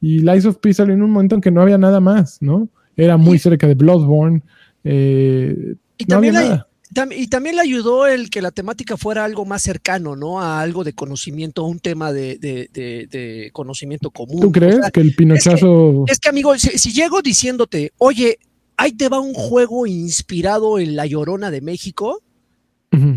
y 0.00 0.20
Lies 0.20 0.46
of 0.46 0.56
P 0.56 0.72
salió 0.72 0.94
en 0.94 1.02
un 1.02 1.10
momento 1.10 1.34
en 1.34 1.42
que 1.42 1.50
no 1.50 1.60
había 1.60 1.76
nada 1.76 2.00
más, 2.00 2.38
¿no? 2.40 2.70
Era 2.96 3.18
muy 3.18 3.38
cerca 3.38 3.66
de 3.66 3.74
Bloodborne, 3.74 4.40
eh, 4.84 5.74
y 5.98 6.04
no 6.06 6.16
había 6.16 6.32
nada 6.32 6.68
y 7.16 7.26
también 7.28 7.56
le 7.56 7.62
ayudó 7.62 8.06
el 8.06 8.30
que 8.30 8.40
la 8.40 8.50
temática 8.50 8.96
fuera 8.96 9.24
algo 9.24 9.44
más 9.44 9.62
cercano, 9.62 10.16
¿no? 10.16 10.40
A 10.40 10.60
algo 10.60 10.84
de 10.84 10.92
conocimiento, 10.92 11.64
un 11.64 11.80
tema 11.80 12.12
de, 12.12 13.50
conocimiento 13.52 14.10
común. 14.10 14.40
¿Tú 14.40 14.52
crees 14.52 14.78
que 14.92 15.00
el 15.00 15.14
pinochazo... 15.14 16.04
Es 16.06 16.18
que, 16.18 16.28
amigo, 16.28 16.56
si, 16.58 16.92
llego 16.92 17.22
diciéndote, 17.22 17.92
oye, 17.98 18.38
ahí 18.76 18.92
te 18.92 19.08
va 19.08 19.20
un 19.20 19.34
juego 19.34 19.86
inspirado 19.86 20.78
en 20.78 20.96
La 20.96 21.06
Llorona 21.06 21.50
de 21.50 21.60
México, 21.60 22.22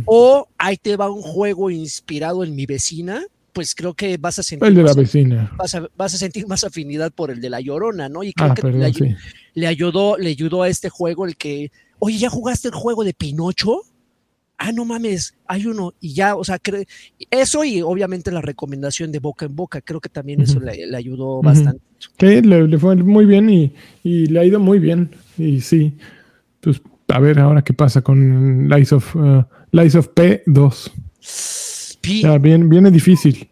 o 0.05 0.49
ahí 0.57 0.75
te 0.75 0.97
va 0.97 1.09
un 1.09 1.21
juego 1.21 1.69
inspirado 1.69 2.43
en 2.43 2.53
mi 2.53 2.65
vecina, 2.65 3.23
pues 3.53 3.75
creo 3.75 3.93
que 3.93 4.17
vas 4.17 4.39
a 4.39 4.43
sentir... 4.43 4.67
El 4.67 4.75
de 4.75 4.83
la 4.83 4.93
vecina. 4.93 5.51
Vas 5.57 6.13
a, 6.13 6.17
sentir 6.17 6.47
más 6.47 6.63
afinidad 6.63 7.13
por 7.13 7.31
el 7.31 7.39
de 7.39 7.49
La 7.49 7.61
Llorona, 7.61 8.09
¿no? 8.09 8.23
Y 8.23 8.33
creo 8.33 8.51
ah, 8.51 8.55
que 8.55 8.63
le, 9.53 9.67
ayudó, 9.67 10.17
le 10.17 10.29
ayudó 10.29 10.63
a 10.63 10.69
este 10.69 10.89
juego 10.89 11.25
el 11.25 11.37
que 11.37 11.71
oye, 11.99 12.17
¿ya 12.17 12.29
jugaste 12.29 12.69
el 12.69 12.73
juego 12.73 13.03
de 13.03 13.13
Pinocho? 13.13 13.81
Ah, 14.57 14.73
no 14.73 14.83
mames, 14.83 15.35
hay 15.47 15.65
uno 15.67 15.93
y 16.01 16.13
ya, 16.13 16.35
o 16.35 16.43
sea, 16.43 16.59
eso 17.31 17.63
y 17.63 17.81
obviamente 17.81 18.29
la 18.29 18.41
recomendación 18.41 19.09
de 19.09 19.19
boca 19.19 19.45
en 19.45 19.55
boca, 19.55 19.79
creo 19.79 20.01
que 20.01 20.09
también 20.09 20.41
eso 20.41 20.59
le, 20.59 20.93
ayudó 20.97 21.41
bastante. 21.41 21.81
Sí, 22.19 22.41
le, 22.41 22.77
fue 22.77 22.97
muy 22.97 23.25
bien 23.25 23.49
y, 23.49 23.71
le 24.03 24.37
ha 24.37 24.43
ido 24.43 24.59
muy 24.59 24.79
bien. 24.79 25.11
Y 25.37 25.61
sí, 25.61 25.97
pues 26.59 26.81
a 27.07 27.19
ver 27.19 27.39
ahora 27.39 27.61
qué 27.61 27.73
pasa 27.73 28.01
con 28.01 28.67
Lies 28.67 28.91
of, 28.91 29.15
uh, 29.15 29.45
of 29.47 30.09
P2. 30.13 30.91
viene, 32.41 32.91
difícil, 32.91 33.47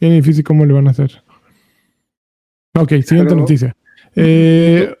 viene 0.00 0.16
difícil 0.16 0.42
cómo 0.42 0.64
le 0.64 0.72
van 0.72 0.88
a 0.88 0.92
hacer. 0.92 1.22
Ok, 2.74 2.92
siguiente 3.02 3.36
noticia. 3.36 3.76
Eh, 4.14 4.94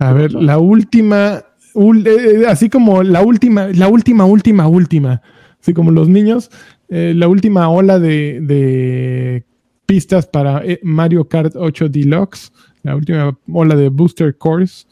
a 0.00 0.14
ver, 0.14 0.32
la 0.32 0.58
última, 0.58 1.44
eh, 1.74 2.04
eh, 2.06 2.44
así 2.48 2.70
como 2.70 3.02
la 3.02 3.22
última, 3.22 3.68
la 3.68 3.86
última, 3.88 4.24
última, 4.24 4.66
última, 4.66 5.20
así 5.60 5.74
como 5.74 5.90
los 5.90 6.08
niños, 6.08 6.50
eh, 6.88 7.12
la 7.14 7.28
última 7.28 7.68
ola 7.68 7.98
de, 7.98 9.44
pistas 9.84 10.26
para 10.26 10.62
Mario 10.82 11.28
Kart 11.28 11.54
8 11.54 11.90
Deluxe, 11.90 12.50
la 12.82 12.96
última 12.96 13.36
ola 13.52 13.76
de 13.76 13.90
Booster 13.90 14.38
Course, 14.38 14.86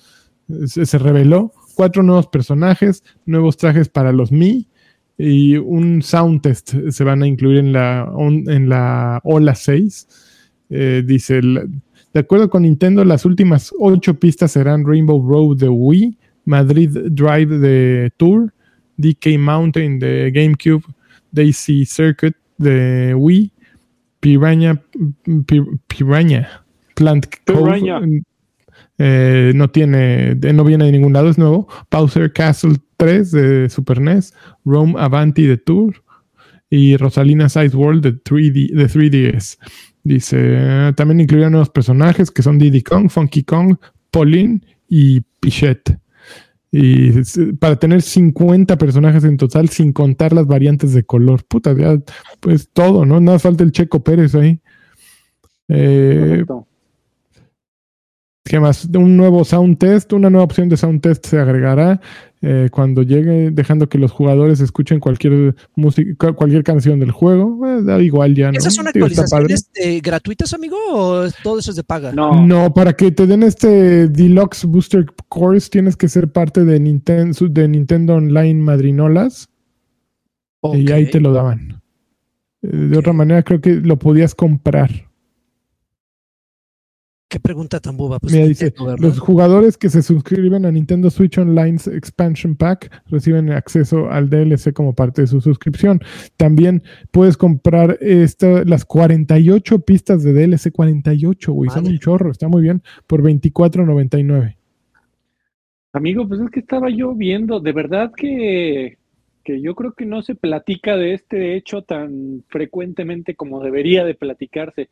se, 0.66 0.98
reveló. 0.98 1.52
Cuatro 1.74 2.02
nuevos 2.02 2.26
personajes, 2.26 3.02
nuevos 3.24 3.56
trajes 3.56 3.88
para 3.88 4.12
los 4.12 4.30
Mi 4.32 4.68
y 5.16 5.56
un 5.56 6.02
sound 6.02 6.42
test 6.42 6.74
se 6.90 7.04
van 7.04 7.22
a 7.22 7.26
incluir 7.28 7.58
en 7.58 7.72
la, 7.72 8.12
en 8.18 8.68
la 8.68 9.20
ola 9.22 9.54
6. 9.54 10.08
dice, 11.06 11.40
de 12.14 12.20
acuerdo 12.20 12.48
con 12.48 12.62
Nintendo, 12.62 13.04
las 13.04 13.24
últimas 13.24 13.72
ocho 13.78 14.14
pistas 14.18 14.52
serán 14.52 14.86
Rainbow 14.86 15.22
Road 15.26 15.58
de 15.58 15.68
Wii, 15.68 16.16
Madrid 16.44 16.90
Drive 17.10 17.58
de 17.58 18.10
Tour, 18.16 18.52
DK 18.96 19.38
Mountain 19.38 19.98
de 19.98 20.30
GameCube, 20.30 20.84
Daisy 21.30 21.84
Circuit 21.84 22.34
de 22.56 23.14
Wii, 23.14 23.52
Piranha, 24.20 24.82
Piranha 25.86 26.64
Plant 26.94 27.26
Cove, 27.46 28.22
eh, 28.98 29.52
no 29.54 29.70
tiene, 29.70 30.34
no 30.34 30.64
viene 30.64 30.86
de 30.86 30.92
ningún 30.92 31.12
lado, 31.12 31.28
es 31.28 31.38
nuevo. 31.38 31.68
Bowser 31.90 32.32
Castle 32.32 32.76
3 32.96 33.30
de 33.30 33.70
Super 33.70 34.00
NES, 34.00 34.34
Rome 34.64 34.94
Avanti 34.98 35.46
de 35.46 35.56
Tour 35.56 36.02
y 36.68 36.96
Rosalina 36.96 37.48
Size 37.48 37.76
World 37.76 38.02
de 38.02 38.12
3D, 38.14 38.72
de 38.72 38.88
3DS. 38.88 39.58
Dice, 40.08 40.94
también 40.96 41.20
incluyeron 41.20 41.52
nuevos 41.52 41.68
personajes 41.68 42.30
que 42.30 42.42
son 42.42 42.58
Diddy 42.58 42.80
Kong, 42.80 43.10
Funky 43.10 43.44
Kong, 43.44 43.76
Pauline 44.10 44.62
y 44.88 45.20
Pichette. 45.20 45.98
Y 46.72 47.10
para 47.56 47.76
tener 47.76 48.00
50 48.00 48.78
personajes 48.78 49.22
en 49.24 49.36
total 49.36 49.68
sin 49.68 49.92
contar 49.92 50.32
las 50.32 50.46
variantes 50.46 50.94
de 50.94 51.04
color. 51.04 51.44
Puta, 51.44 51.74
ya, 51.74 51.98
pues 52.40 52.70
todo, 52.72 53.04
¿no? 53.04 53.20
Nada 53.20 53.38
falta 53.38 53.64
el 53.64 53.70
Checo 53.70 54.02
Pérez 54.02 54.34
ahí. 54.34 54.58
Eh, 55.68 56.42
¿Qué 58.44 58.60
más? 58.60 58.86
Un 58.86 59.14
nuevo 59.14 59.44
sound 59.44 59.76
test, 59.76 60.10
una 60.14 60.30
nueva 60.30 60.44
opción 60.44 60.70
de 60.70 60.78
sound 60.78 61.02
test 61.02 61.26
se 61.26 61.38
agregará 61.38 62.00
eh, 62.40 62.68
cuando 62.70 63.02
llegue, 63.02 63.50
dejando 63.50 63.88
que 63.88 63.98
los 63.98 64.12
jugadores 64.12 64.60
escuchen 64.60 65.00
cualquier 65.00 65.56
música, 65.74 66.32
cualquier 66.32 66.62
canción 66.62 67.00
del 67.00 67.10
juego. 67.10 67.66
Eh, 67.66 67.82
da 67.82 68.00
igual 68.00 68.34
ya. 68.34 68.50
¿Esas 68.50 68.74
son 68.74 68.86
actualizaciones 68.86 69.70
gratuitas, 70.02 70.54
amigo, 70.54 70.76
o 70.92 71.28
todo 71.42 71.58
eso 71.58 71.70
es 71.70 71.76
de 71.76 71.84
paga? 71.84 72.12
No. 72.12 72.46
no, 72.46 72.72
para 72.72 72.92
que 72.92 73.10
te 73.10 73.26
den 73.26 73.42
este 73.42 74.08
Deluxe 74.08 74.64
Booster 74.64 75.06
Course 75.28 75.68
tienes 75.68 75.96
que 75.96 76.08
ser 76.08 76.30
parte 76.30 76.64
de 76.64 76.78
Nintendo, 76.78 77.48
de 77.48 77.68
Nintendo 77.68 78.14
Online 78.14 78.62
Madrinolas. 78.62 79.48
Y 80.62 80.90
ahí 80.90 81.10
te 81.10 81.20
lo 81.20 81.32
daban. 81.32 81.82
Eh, 82.62 82.68
de 82.68 82.98
otra 82.98 83.12
manera, 83.12 83.42
creo 83.42 83.60
que 83.60 83.74
lo 83.74 83.98
podías 83.98 84.34
comprar. 84.34 85.07
Qué 87.28 87.38
pregunta 87.40 87.78
tan 87.78 87.98
boba. 87.98 88.18
Pues 88.18 88.32
dice, 88.32 88.72
los 88.98 89.18
jugadores 89.18 89.76
que 89.76 89.90
se 89.90 90.00
suscriben 90.00 90.64
a 90.64 90.72
Nintendo 90.72 91.10
Switch 91.10 91.36
Online 91.36 91.76
Expansion 91.92 92.56
Pack 92.56 93.02
reciben 93.10 93.50
acceso 93.52 94.08
al 94.08 94.30
DLC 94.30 94.72
como 94.72 94.94
parte 94.94 95.20
de 95.20 95.26
su 95.26 95.42
suscripción. 95.42 96.00
También 96.38 96.82
puedes 97.10 97.36
comprar 97.36 97.98
esta, 98.00 98.64
las 98.64 98.86
48 98.86 99.80
pistas 99.80 100.22
de 100.22 100.32
DLC 100.32 100.72
48, 100.72 101.52
güey, 101.52 101.68
son 101.68 101.86
un 101.86 101.98
chorro, 101.98 102.30
está 102.30 102.48
muy 102.48 102.62
bien, 102.62 102.82
por 103.06 103.22
24.99. 103.22 104.56
Amigo, 105.92 106.26
pues 106.26 106.40
es 106.40 106.50
que 106.50 106.60
estaba 106.60 106.88
yo 106.88 107.14
viendo, 107.14 107.60
de 107.60 107.72
verdad 107.72 108.10
que, 108.16 108.96
que 109.44 109.60
yo 109.60 109.74
creo 109.74 109.92
que 109.92 110.06
no 110.06 110.22
se 110.22 110.34
platica 110.34 110.96
de 110.96 111.12
este 111.12 111.56
hecho 111.56 111.82
tan 111.82 112.42
frecuentemente 112.48 113.34
como 113.34 113.62
debería 113.62 114.04
de 114.06 114.14
platicarse, 114.14 114.88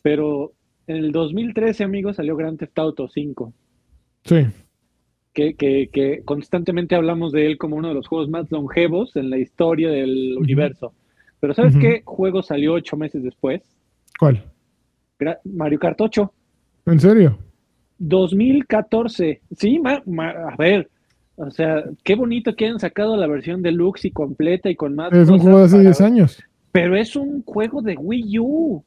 pero 0.00 0.52
en 0.88 0.96
el 0.96 1.12
2013, 1.12 1.84
amigos, 1.84 2.16
salió 2.16 2.34
Grand 2.34 2.58
Theft 2.58 2.78
Auto 2.78 3.08
5. 3.08 3.52
Sí. 4.24 4.46
Que, 5.34 5.54
que, 5.54 6.22
constantemente 6.24 6.96
hablamos 6.96 7.30
de 7.30 7.46
él 7.46 7.58
como 7.58 7.76
uno 7.76 7.88
de 7.88 7.94
los 7.94 8.08
juegos 8.08 8.28
más 8.28 8.50
longevos 8.50 9.14
en 9.14 9.30
la 9.30 9.38
historia 9.38 9.90
del 9.90 10.36
universo. 10.36 10.92
Pero 11.38 11.54
¿sabes 11.54 11.76
qué 11.76 12.02
juego 12.04 12.42
salió 12.42 12.72
ocho 12.74 12.96
meses 12.96 13.22
después? 13.22 13.62
¿Cuál? 14.18 14.42
Mario 15.44 15.78
Kart 15.78 16.00
8. 16.00 16.32
¿En 16.86 16.98
serio? 16.98 17.38
2014. 17.98 19.40
Sí, 19.56 19.80
a 19.84 20.56
ver. 20.56 20.90
O 21.36 21.50
sea, 21.52 21.84
qué 22.02 22.16
bonito 22.16 22.56
que 22.56 22.64
hayan 22.64 22.80
sacado 22.80 23.16
la 23.16 23.28
versión 23.28 23.62
deluxe 23.62 24.06
y 24.06 24.10
completa 24.10 24.70
y 24.70 24.74
con 24.74 24.96
más. 24.96 25.12
Es 25.12 25.28
un 25.28 25.38
juego 25.38 25.58
de 25.58 25.64
hace 25.66 25.78
10 25.78 26.00
años. 26.00 26.42
Pero 26.72 26.96
es 26.96 27.14
un 27.14 27.44
juego 27.44 27.80
de 27.80 27.96
Wii 27.96 28.38
U. 28.40 28.84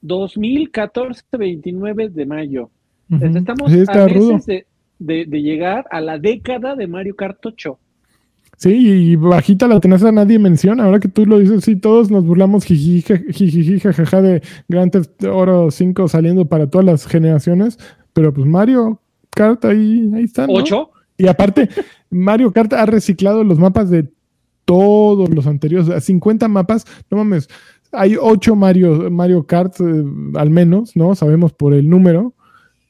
2014, 0.00 1.22
29 1.38 2.08
de 2.10 2.26
mayo. 2.26 2.70
Estamos 3.10 3.72
a 3.72 4.06
meses 4.06 4.64
de, 4.98 5.24
llegar 5.26 5.86
a 5.90 6.00
la 6.00 6.18
década 6.18 6.76
de 6.76 6.86
Mario 6.86 7.16
Kart 7.16 7.44
8. 7.44 7.78
Sí, 8.56 8.70
y 8.72 9.16
bajita 9.16 9.66
la 9.66 9.80
tenaza 9.80 10.12
nadie 10.12 10.38
menciona. 10.38 10.84
Ahora 10.84 11.00
que 11.00 11.08
tú 11.08 11.24
lo 11.24 11.38
dices, 11.38 11.64
sí, 11.64 11.76
todos 11.76 12.10
nos 12.10 12.26
burlamos 12.26 12.64
jiji, 12.64 13.80
jajaja 13.80 14.20
de 14.20 14.42
Grand 14.68 14.92
Theft 14.92 15.24
Oro 15.24 15.70
5 15.70 16.08
saliendo 16.08 16.44
para 16.44 16.68
todas 16.68 16.84
las 16.84 17.06
generaciones. 17.06 17.78
Pero 18.12 18.34
pues 18.34 18.46
Mario 18.46 19.00
Kart 19.30 19.64
ahí, 19.64 20.10
ahí 20.14 20.24
está. 20.24 20.44
¿Ocho? 20.46 20.90
Y 21.16 21.26
aparte, 21.26 21.70
Mario 22.10 22.52
Kart 22.52 22.74
ha 22.74 22.84
reciclado 22.84 23.44
los 23.44 23.58
mapas 23.58 23.88
de 23.88 24.10
todos 24.66 25.30
los 25.30 25.46
anteriores. 25.46 26.04
50 26.04 26.46
mapas, 26.48 26.84
no 27.10 27.16
mames 27.16 27.48
hay 27.92 28.16
ocho 28.20 28.54
Mario, 28.56 29.10
Mario 29.10 29.46
Kart 29.46 29.80
eh, 29.80 30.04
al 30.34 30.50
menos, 30.50 30.96
¿no? 30.96 31.14
Sabemos 31.14 31.52
por 31.52 31.74
el 31.74 31.88
número. 31.88 32.34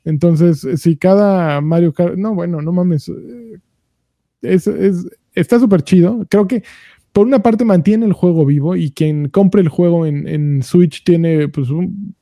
Entonces, 0.05 0.67
si 0.77 0.97
cada 0.97 1.61
Mario 1.61 1.93
Kart, 1.93 2.17
no, 2.17 2.35
bueno, 2.35 2.63
no 2.63 2.73
mames, 2.73 3.09
eh, 3.09 3.61
es, 4.43 4.69
está 5.35 5.59
súper 5.59 5.83
chido. 5.83 6.27
Creo 6.29 6.47
que 6.47 6.63
por 7.13 7.27
una 7.27 7.43
parte 7.43 7.65
mantiene 7.65 8.07
el 8.07 8.13
juego 8.13 8.47
vivo 8.47 8.77
y 8.77 8.91
quien 8.91 9.29
compre 9.29 9.61
el 9.63 9.69
juego 9.69 10.07
en, 10.07 10.63
Switch 10.63 11.05
tiene 11.05 11.49
pues 11.49 11.71
un, 11.71 12.15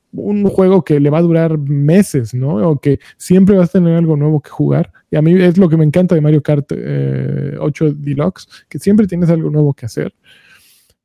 juego 0.45 0.83
que 0.83 0.99
le 0.99 1.09
va 1.09 1.19
a 1.19 1.23
durar 1.23 1.57
meses, 1.57 2.33
¿no? 2.33 2.55
O 2.69 2.79
que 2.79 2.99
siempre 3.17 3.57
vas 3.57 3.69
a 3.69 3.79
tener 3.79 3.95
algo 3.95 4.17
nuevo 4.17 4.41
que 4.41 4.49
jugar. 4.49 4.91
Y 5.11 5.17
a 5.17 5.21
mí 5.21 5.33
es 5.33 5.57
lo 5.57 5.69
que 5.69 5.77
me 5.77 5.85
encanta 5.85 6.15
de 6.15 6.21
Mario 6.21 6.41
Kart 6.41 6.71
8 6.71 6.77
eh, 6.77 7.93
Deluxe, 7.95 8.47
que 8.67 8.79
siempre 8.79 9.07
tienes 9.07 9.29
algo 9.29 9.49
nuevo 9.49 9.73
que 9.73 9.85
hacer. 9.85 10.13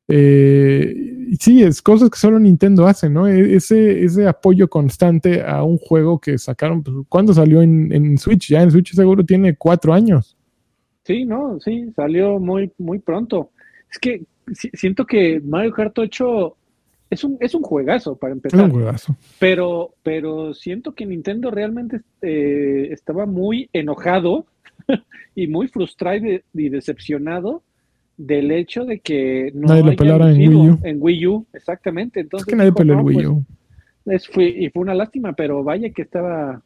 Eh, 0.07 1.35
sí, 1.39 1.63
es 1.63 1.81
cosas 1.81 2.09
que 2.09 2.19
solo 2.19 2.39
Nintendo 2.39 2.87
hace, 2.87 3.09
¿no? 3.09 3.27
E, 3.27 3.55
ese, 3.55 4.03
ese 4.03 4.27
apoyo 4.27 4.67
constante 4.67 5.43
a 5.43 5.63
un 5.63 5.77
juego 5.77 6.19
que 6.19 6.37
sacaron, 6.37 6.83
pues, 6.83 6.95
¿cuándo 7.09 7.33
salió 7.33 7.61
en, 7.61 8.17
Switch? 8.17 8.49
Ya 8.49 8.61
en 8.61 8.71
Switch 8.71 8.93
seguro 8.93 9.23
tiene 9.23 9.55
cuatro 9.55 9.93
años. 9.93 10.37
Sí, 11.03 11.25
no, 11.25 11.59
sí, 11.59 11.91
salió 11.95 12.39
muy, 12.39 12.71
muy 12.77 12.99
pronto. 12.99 13.51
Es 13.91 13.99
que 13.99 14.23
siento 14.73 15.05
que 15.05 15.41
Mario 15.43 15.71
Kart 15.71 15.97
8 15.97 16.57
es 17.09 17.23
un, 17.23 17.37
es 17.39 17.53
un 17.53 17.61
juegazo 17.61 18.15
para 18.15 18.33
empezar. 18.33 18.59
Es 18.59 18.65
un 18.65 18.71
juegazo. 18.71 19.15
Pero, 19.39 19.93
pero 20.03 20.53
siento 20.53 20.93
que 20.93 21.05
Nintendo 21.05 21.51
realmente 21.51 22.01
eh, 22.21 22.89
estaba 22.91 23.25
muy 23.25 23.69
enojado 23.73 24.45
y 25.35 25.47
muy 25.47 25.67
frustrado 25.67 26.25
y 26.53 26.69
decepcionado 26.69 27.63
del 28.17 28.51
hecho 28.51 28.85
de 28.85 28.99
que 28.99 29.51
no 29.53 29.67
nadie 29.67 29.83
lo 29.83 29.95
pelara 29.95 30.31
en 30.31 30.37
Wii 30.37 30.69
U. 30.69 30.79
En 30.83 30.97
Wii 30.99 31.27
U, 31.27 31.45
exactamente. 31.53 32.21
Entonces, 32.21 32.47
es 32.47 32.51
que 32.51 32.55
nadie 32.55 32.71
peló 32.71 32.93
el 32.93 33.05
Wii 33.05 33.25
U. 33.27 33.45
Pues, 34.03 34.27
fue, 34.27 34.45
y 34.45 34.69
fue 34.69 34.83
una 34.83 34.93
lástima, 34.93 35.33
pero 35.33 35.63
vaya 35.63 35.89
que 35.89 36.03
estaba, 36.03 36.61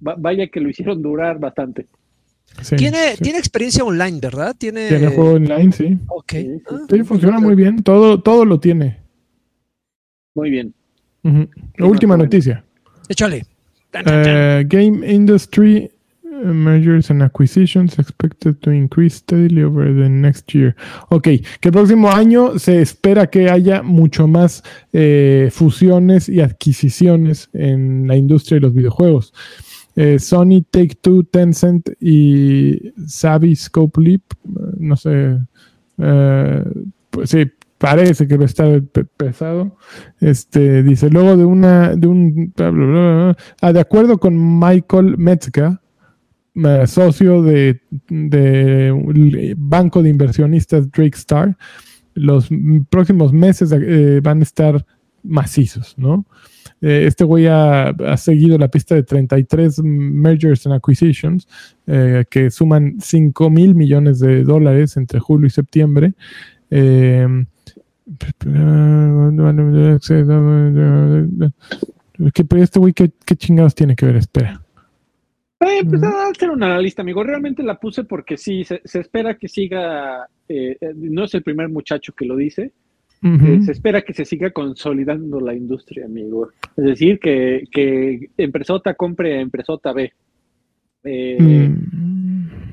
vaya 0.00 0.46
que 0.48 0.60
lo 0.60 0.68
hicieron 0.68 1.02
durar 1.02 1.38
bastante. 1.38 1.86
tiene, 2.76 3.16
tiene 3.20 3.38
experiencia 3.38 3.84
online, 3.84 4.18
¿verdad? 4.20 4.54
Tiene, 4.56 4.88
tiene 4.88 5.08
juego 5.08 5.32
online, 5.32 5.72
sí. 5.72 5.98
Ok. 6.08 6.32
Sí, 6.88 7.02
funciona 7.04 7.40
muy 7.40 7.54
bien. 7.54 7.82
Todo, 7.82 8.22
todo 8.22 8.44
lo 8.44 8.60
tiene. 8.60 8.98
Muy 10.34 10.50
bien. 10.50 10.72
Última 11.78 12.16
noticia. 12.16 12.64
Échale. 13.08 13.44
Eh, 13.92 14.64
Game 14.68 15.12
Industry 15.12 15.90
mergers 16.44 17.10
and 17.10 17.22
acquisitions 17.22 17.98
expected 17.98 18.60
to 18.60 18.70
increase 18.70 19.16
steadily 19.16 19.62
over 19.62 19.84
the 19.84 20.08
next 20.08 20.54
year. 20.54 20.74
Ok, 21.10 21.24
que 21.60 21.68
el 21.68 21.72
próximo 21.72 22.10
año 22.10 22.58
se 22.58 22.80
espera 22.80 23.28
que 23.28 23.50
haya 23.50 23.82
mucho 23.82 24.26
más 24.26 24.62
eh, 24.92 25.50
fusiones 25.52 26.28
y 26.28 26.40
adquisiciones 26.40 27.48
en 27.52 28.06
la 28.06 28.16
industria 28.16 28.56
de 28.56 28.60
los 28.62 28.74
videojuegos. 28.74 29.32
Eh, 29.96 30.18
Sony, 30.18 30.62
Take 30.70 30.96
Two, 31.00 31.24
Tencent 31.24 31.90
y 32.00 32.92
Savvy 33.06 33.56
Scope 33.56 34.00
Leap, 34.00 34.22
no 34.78 34.96
sé, 34.96 35.38
eh, 35.98 36.64
pues 37.10 37.30
sí, 37.30 37.50
parece 37.80 38.28
que 38.28 38.36
va 38.36 38.44
a 38.44 38.46
estar 38.46 38.82
pesado. 39.16 39.76
Este 40.20 40.82
dice 40.82 41.08
luego 41.10 41.36
de 41.36 41.44
una 41.44 41.96
de 41.96 42.06
un 42.06 42.52
ah, 43.62 43.72
de 43.72 43.80
acuerdo 43.80 44.18
con 44.18 44.58
Michael 44.60 45.16
Metzger, 45.16 45.78
eh, 46.54 46.86
socio 46.86 47.42
de, 47.42 47.80
banco 49.56 50.02
de 50.02 50.10
inversionistas 50.10 50.90
Drake 50.90 51.16
Star, 51.16 51.56
los 52.14 52.48
próximos 52.88 53.32
meses 53.32 53.72
eh, 53.72 54.20
van 54.22 54.40
a 54.40 54.42
estar 54.42 54.84
macizos, 55.22 55.96
¿no? 55.96 56.26
Eh, 56.80 57.04
este 57.06 57.24
güey 57.24 57.46
ha, 57.46 57.94
seguido 58.16 58.58
la 58.58 58.68
pista 58.68 58.94
de 58.94 59.02
33 59.02 59.82
mergers 59.82 60.66
and 60.66 60.74
acquisitions 60.74 61.46
que 61.86 62.50
suman 62.50 62.96
5 63.00 63.50
mil 63.50 63.74
millones 63.74 64.18
de 64.18 64.44
dólares 64.44 64.96
entre 64.96 65.20
julio 65.20 65.46
y 65.46 65.50
septiembre. 65.50 66.14
¿Qué, 72.34 72.46
este 72.56 72.78
güey 72.78 72.92
qué 72.92 73.36
chingados 73.36 73.74
tiene 73.74 73.94
que 73.94 74.06
ver? 74.06 74.16
Espera. 74.16 74.62
Eh, 75.60 75.84
pues 75.84 76.02
a 76.02 76.32
ser 76.38 76.50
un 76.50 76.62
analista, 76.62 77.02
amigo. 77.02 77.22
Realmente 77.22 77.62
la 77.62 77.78
puse 77.78 78.04
porque 78.04 78.38
sí, 78.38 78.64
se, 78.64 78.80
espera 78.82 79.36
que 79.36 79.46
siga, 79.46 80.26
eh, 80.48 80.76
eh, 80.80 80.92
no 80.94 81.24
es 81.24 81.34
el 81.34 81.42
primer 81.42 81.68
muchacho 81.68 82.14
que 82.14 82.24
lo 82.24 82.36
dice, 82.36 82.72
se 83.22 83.72
espera 83.72 84.00
que 84.00 84.14
se 84.14 84.24
siga 84.24 84.50
consolidando 84.50 85.40
la 85.40 85.54
industria, 85.54 86.06
amigo. 86.06 86.48
Es 86.74 86.84
decir, 86.84 87.18
que, 87.18 87.64
que 87.70 88.30
Empresota 88.38 88.94
compre 88.94 89.36
a 89.36 89.40
Empresota 89.42 89.92
B. 89.92 90.10
Mm. 91.04 92.19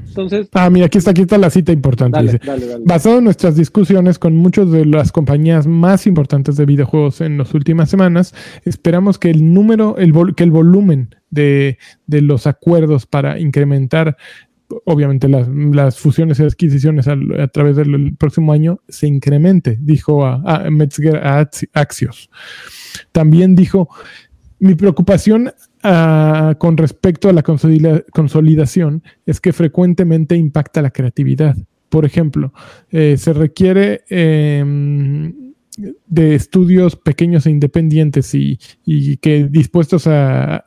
Entonces. 0.07 0.49
Ah, 0.53 0.69
mira, 0.69 0.87
aquí 0.87 0.97
está, 0.97 1.11
aquí 1.11 1.21
está 1.21 1.37
la 1.37 1.49
cita 1.49 1.71
importante. 1.71 2.39
Basado 2.85 3.19
en 3.19 3.25
nuestras 3.25 3.55
discusiones 3.55 4.19
con 4.19 4.35
muchas 4.35 4.71
de 4.71 4.85
las 4.85 5.11
compañías 5.11 5.67
más 5.67 6.07
importantes 6.07 6.55
de 6.57 6.65
videojuegos 6.65 7.21
en 7.21 7.37
las 7.37 7.53
últimas 7.53 7.89
semanas, 7.89 8.33
esperamos 8.65 9.19
que 9.19 9.29
el 9.29 9.53
número, 9.53 9.97
el 9.97 10.13
que 10.35 10.43
el 10.43 10.51
volumen 10.51 11.15
de, 11.29 11.77
los 12.07 12.47
acuerdos 12.47 13.05
para 13.05 13.39
incrementar 13.39 14.17
obviamente 14.85 15.29
las, 15.29 15.97
fusiones 15.97 16.39
y 16.39 16.43
adquisiciones 16.43 17.07
a, 17.07 17.15
través 17.47 17.77
del 17.77 18.15
próximo 18.17 18.51
año 18.51 18.81
se 18.89 19.07
incremente, 19.07 19.77
dijo 19.79 20.25
a, 20.25 20.41
a 20.45 20.69
Metzger 20.69 21.17
a 21.17 21.49
Axios. 21.73 22.29
También 23.13 23.55
dijo, 23.55 23.87
mi 24.59 24.75
preocupación 24.75 25.53
Con 26.57 26.75
respecto 26.75 27.29
a 27.29 27.33
la 27.33 27.43
consolidación 27.43 29.03
es 29.25 29.39
que 29.39 29.53
frecuentemente 29.53 30.35
impacta 30.35 30.81
la 30.81 30.91
creatividad. 30.91 31.55
Por 31.89 32.03
ejemplo, 32.03 32.51
eh, 32.91 33.15
se 33.17 33.31
requiere 33.31 34.03
em, 34.09 35.53
de 36.07 36.35
estudios 36.35 36.97
pequeños 36.97 37.45
e 37.45 37.51
independientes 37.51 38.33
y, 38.33 38.57
que 39.17 39.47
dispuestos 39.49 40.07
a, 40.07 40.65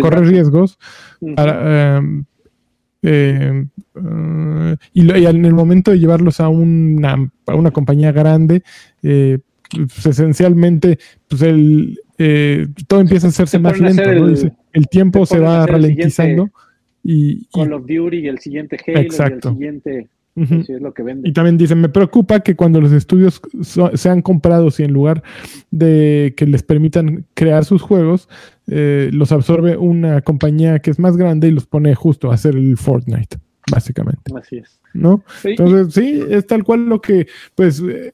correr 0.00 0.26
riesgos 0.26 0.78
em, 1.20 2.24
em, 3.02 3.68
y, 4.92 5.10
en 5.10 5.44
el 5.44 5.54
momento 5.54 5.90
de 5.90 5.98
llevarlos 5.98 6.38
a 6.38 6.48
una, 6.48 7.32
a 7.46 7.54
una 7.56 7.72
compañía 7.72 8.12
grande, 8.12 8.62
eh, 9.02 9.38
pues 9.70 10.06
esencialmente 10.06 10.98
pues 11.28 11.42
el, 11.42 11.98
eh, 12.18 12.68
todo 12.86 13.00
empieza 13.00 13.26
a 13.26 13.30
hacerse 13.30 13.58
más 13.58 13.78
lento. 13.78 14.02
El, 14.72 14.88
tiempo 14.88 15.26
se 15.26 15.38
va 15.38 15.66
ralentizando. 15.66 16.50
Y, 17.02 17.46
Call 17.46 17.72
of 17.72 17.86
Duty 17.86 18.18
y 18.18 18.28
el 18.28 18.38
siguiente 18.38 18.78
Halo 18.86 19.00
exacto. 19.00 19.48
y 19.48 19.50
el 19.50 19.54
siguiente. 19.54 20.08
Pues, 20.34 20.68
es 20.68 20.82
lo 20.82 20.92
que 20.92 21.02
vende. 21.02 21.28
Y 21.28 21.32
también 21.32 21.56
dicen, 21.56 21.80
me 21.80 21.88
preocupa 21.88 22.40
que 22.40 22.54
cuando 22.54 22.78
los 22.78 22.92
estudios 22.92 23.40
sean 23.94 24.20
comprados 24.20 24.78
y 24.80 24.82
en 24.82 24.92
lugar 24.92 25.22
de 25.70 26.34
que 26.36 26.46
les 26.46 26.62
permitan 26.62 27.24
crear 27.32 27.64
sus 27.64 27.80
juegos, 27.80 28.28
eh, 28.66 29.08
los 29.14 29.32
absorbe 29.32 29.78
una 29.78 30.20
compañía 30.20 30.78
que 30.80 30.90
es 30.90 30.98
más 30.98 31.16
grande 31.16 31.48
y 31.48 31.52
los 31.52 31.66
pone 31.66 31.94
justo 31.94 32.30
a 32.30 32.34
hacer 32.34 32.54
el 32.54 32.76
Fortnite, 32.76 33.38
básicamente. 33.70 34.30
Así 34.38 34.58
es. 34.58 34.78
¿No? 34.92 35.24
Entonces, 35.42 35.94
sí, 35.94 36.22
es 36.28 36.46
tal 36.46 36.64
cual 36.64 36.86
lo 36.86 37.00
que, 37.00 37.26
pues, 37.54 37.80
eh, 37.80 38.12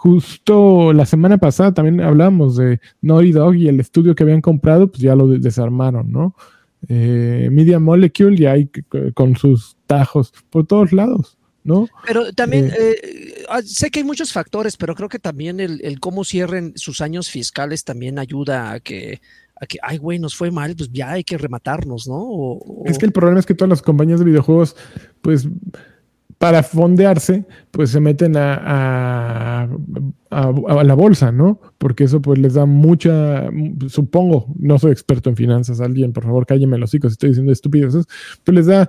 justo 0.00 0.94
la 0.94 1.04
semana 1.04 1.36
pasada 1.36 1.74
también 1.74 2.00
hablábamos 2.00 2.56
de 2.56 2.80
Naughty 3.02 3.32
Dog 3.32 3.54
y 3.56 3.68
el 3.68 3.80
estudio 3.80 4.14
que 4.14 4.22
habían 4.22 4.40
comprado, 4.40 4.88
pues 4.88 5.02
ya 5.02 5.14
lo 5.14 5.28
desarmaron, 5.28 6.10
¿no? 6.10 6.34
Eh, 6.88 7.50
Media 7.52 7.78
Molecule 7.78 8.34
ya 8.34 8.52
hay 8.52 8.70
con 9.12 9.36
sus 9.36 9.76
tajos 9.86 10.32
por 10.48 10.66
todos 10.66 10.94
lados. 10.94 11.36
¿No? 11.62 11.86
Pero 12.06 12.32
también, 12.32 12.68
eh, 12.68 12.96
eh, 13.02 13.44
ah, 13.50 13.60
sé 13.62 13.90
que 13.90 13.98
hay 14.00 14.04
muchos 14.04 14.32
factores, 14.32 14.78
pero 14.78 14.94
creo 14.94 15.10
que 15.10 15.18
también 15.18 15.60
el, 15.60 16.00
cómo 16.00 16.24
cierren 16.24 16.72
sus 16.76 17.02
años 17.02 17.28
fiscales 17.28 17.84
también 17.84 18.18
ayuda 18.18 18.72
a 18.72 18.80
que, 18.80 19.20
a 19.60 19.66
que, 19.66 19.76
ay, 19.82 19.98
güey, 19.98 20.18
nos 20.18 20.34
fue 20.34 20.50
mal, 20.50 20.74
pues 20.74 20.90
ya 20.90 21.10
hay 21.10 21.24
que 21.24 21.36
rematarnos, 21.36 22.08
¿no? 22.08 22.58
Es 22.86 22.96
que 22.96 23.04
el 23.04 23.12
problema 23.12 23.38
es 23.38 23.44
que 23.44 23.52
todas 23.52 23.68
las 23.68 23.82
compañías 23.82 24.20
de 24.20 24.24
videojuegos, 24.24 24.74
pues 25.20 25.46
para 26.40 26.62
fondearse, 26.62 27.44
pues 27.70 27.90
se 27.90 28.00
meten 28.00 28.32
a, 28.34 29.68
la 30.30 30.94
bolsa, 30.94 31.30
¿no? 31.30 31.60
Porque 31.76 32.04
eso 32.04 32.22
pues 32.22 32.38
les 32.38 32.54
da 32.54 32.64
mucha, 32.64 33.50
supongo, 33.88 34.46
no 34.58 34.78
soy 34.78 34.90
experto 34.92 35.28
en 35.28 35.36
finanzas, 35.36 35.82
alguien, 35.82 36.14
por 36.14 36.24
favor, 36.24 36.46
cálleme 36.46 36.78
los 36.78 36.94
hijos, 36.94 37.12
estoy 37.12 37.28
diciendo 37.28 37.52
estupideces, 37.52 38.06
pues 38.42 38.54
les 38.54 38.64
da 38.64 38.88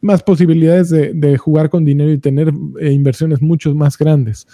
más 0.00 0.22
posibilidades 0.22 0.90
de, 0.90 1.36
jugar 1.38 1.70
con 1.70 1.84
dinero 1.84 2.12
y 2.12 2.18
tener 2.18 2.52
eh, 2.78 2.92
inversiones 2.92 3.42
mucho 3.42 3.74
más 3.74 3.98
grandes. 3.98 4.46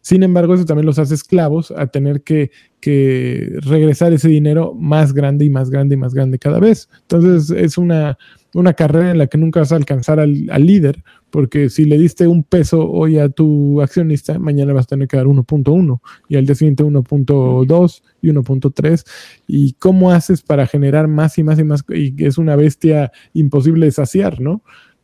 Sin 0.00 0.22
embargo, 0.22 0.54
eso 0.54 0.64
también 0.64 0.86
los 0.86 1.00
hace 1.00 1.14
esclavos 1.14 1.72
a 1.72 1.88
tener 1.88 2.22
que, 2.22 2.52
que, 2.78 3.58
regresar 3.62 4.12
ese 4.12 4.28
dinero 4.28 4.74
más 4.74 5.12
grande 5.12 5.44
y 5.44 5.50
más 5.50 5.70
grande 5.70 5.96
y 5.96 5.98
más 5.98 6.14
grande 6.14 6.38
cada 6.38 6.60
vez. 6.60 6.88
Entonces 7.02 7.50
es 7.50 7.76
una, 7.76 8.16
una 8.56 8.72
carrera 8.72 9.10
en 9.10 9.18
la 9.18 9.26
que 9.26 9.36
nunca 9.36 9.60
vas 9.60 9.72
a 9.72 9.76
alcanzar 9.76 10.18
al, 10.18 10.46
líder, 10.58 11.04
porque 11.28 11.68
si 11.68 11.84
le 11.84 11.98
diste 11.98 12.26
un 12.26 12.42
peso 12.42 12.90
hoy 12.90 13.18
a 13.18 13.28
tu 13.28 13.82
accionista, 13.82 14.38
mañana 14.38 14.72
vas 14.72 14.84
a 14.86 14.88
tener 14.88 15.08
que 15.08 15.18
dar 15.18 15.26
1.1 15.26 16.00
y 16.30 16.36
al 16.36 16.46
día 16.46 16.54
siguiente 16.54 16.82
1.2 16.82 18.02
y 18.22 18.28
1.3. 18.30 19.04
¿Y 19.46 19.74
cómo 19.74 20.10
haces 20.10 20.40
para 20.40 20.66
generar 20.66 21.06
más 21.06 21.36
y 21.36 21.44
más 21.44 21.58
y 21.58 21.64
más? 21.64 21.84
Y 21.90 22.24
es 22.24 22.38
una 22.38 22.56
bestia 22.56 23.12
imposible 23.34 23.86
de 23.86 23.92
saciar, 23.92 24.40
¿no? 24.40 24.62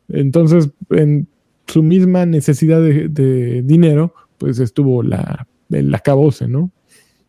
Entonces, 0.09 0.71
en 0.89 1.27
su 1.67 1.83
misma 1.83 2.25
necesidad 2.25 2.81
de, 2.81 3.61
dinero, 3.63 4.15
pues 4.39 4.59
estuvo 4.59 5.03
la, 5.03 5.47
el 5.69 5.93
acabose, 5.93 6.47
¿no? 6.47 6.71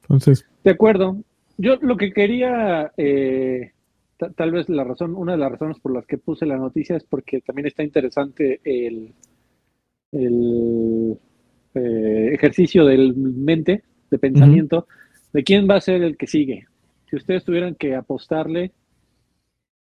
Entonces. 0.01 0.47
De 0.64 0.70
acuerdo. 0.70 1.18
Yo 1.59 1.77
lo 1.83 1.99
que 1.99 2.12
quería 2.12 2.93
eh, 2.97 3.74
tal 4.31 4.53
vez 4.53 4.68
la 4.68 4.85
razón, 4.85 5.14
una 5.14 5.33
de 5.33 5.39
las 5.39 5.53
razones 5.53 5.79
por 5.81 5.93
las 5.93 6.07
que 6.07 6.18
puse 6.18 6.47
la 6.47 6.57
noticia 6.57 6.97
es 6.97 7.05
porque 7.05 7.41
también 7.41 7.66
está 7.66 7.83
interesante 7.83 8.61
el, 8.64 9.12
el 10.12 11.18
eh, 11.75 12.31
ejercicio 12.33 12.85
del 12.85 13.14
mente, 13.16 13.83
de 14.11 14.18
pensamiento, 14.18 14.87
de 15.33 15.43
quién 15.43 15.68
va 15.68 15.77
a 15.77 15.81
ser 15.81 16.03
el 16.03 16.16
que 16.16 16.27
sigue. 16.27 16.66
Si 17.11 17.16
ustedes 17.16 17.45
tuvieran 17.45 17.75
que 17.75 17.95
apostarle, 17.95 18.72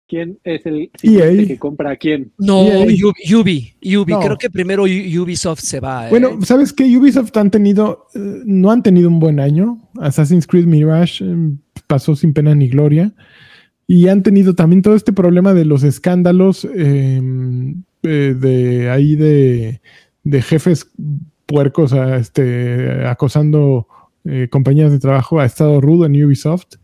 ¿quién 0.09 0.39
es 0.45 0.67
el 0.67 0.91
siguiente 0.99 1.47
que 1.47 1.59
compra 1.59 1.93
a 1.93 1.97
quién? 1.97 2.33
No, 2.39 2.63
Ubi, 2.63 3.03
Ubi, 3.35 3.75
creo 3.83 4.37
que 4.37 4.51
primero 4.51 4.85
Ubisoft 4.85 5.61
se 5.61 5.81
va. 5.81 6.07
¿eh? 6.07 6.11
Bueno, 6.11 6.41
¿sabes 6.43 6.73
qué? 6.73 6.85
Ubisoft 6.97 7.37
han 7.37 7.51
tenido, 7.51 8.07
eh, 8.15 8.43
no 8.45 8.71
han 8.71 8.83
tenido 8.83 9.09
un 9.09 9.21
buen 9.21 9.41
año. 9.41 9.79
Assassin's 10.01 10.47
Creed 10.47 10.67
Mirage 10.67 11.25
pasó 11.87 12.17
sin 12.17 12.33
pena 12.33 12.55
ni 12.55 12.69
gloria. 12.69 13.13
Y 13.87 14.09
han 14.09 14.23
tenido 14.23 14.55
también 14.55 14.83
todo 14.83 14.97
este 14.97 15.13
problema 15.13 15.55
de 15.55 15.65
los 15.65 15.85
escándalos 15.85 16.65
em, 16.75 17.85
eh, 18.03 18.35
de 18.39 18.91
ahí 18.91 19.15
de, 19.15 19.81
jefes 20.43 20.91
puercos 21.47 21.93
a, 21.93 22.17
este, 22.17 23.07
acosando 23.07 23.87
eh, 24.25 24.49
compañías 24.51 24.91
de 24.91 24.99
trabajo. 24.99 25.39
Ha 25.39 25.47
estado 25.47 25.81
rudo 25.81 26.07
en 26.07 26.25
Ubisoft. 26.25 26.77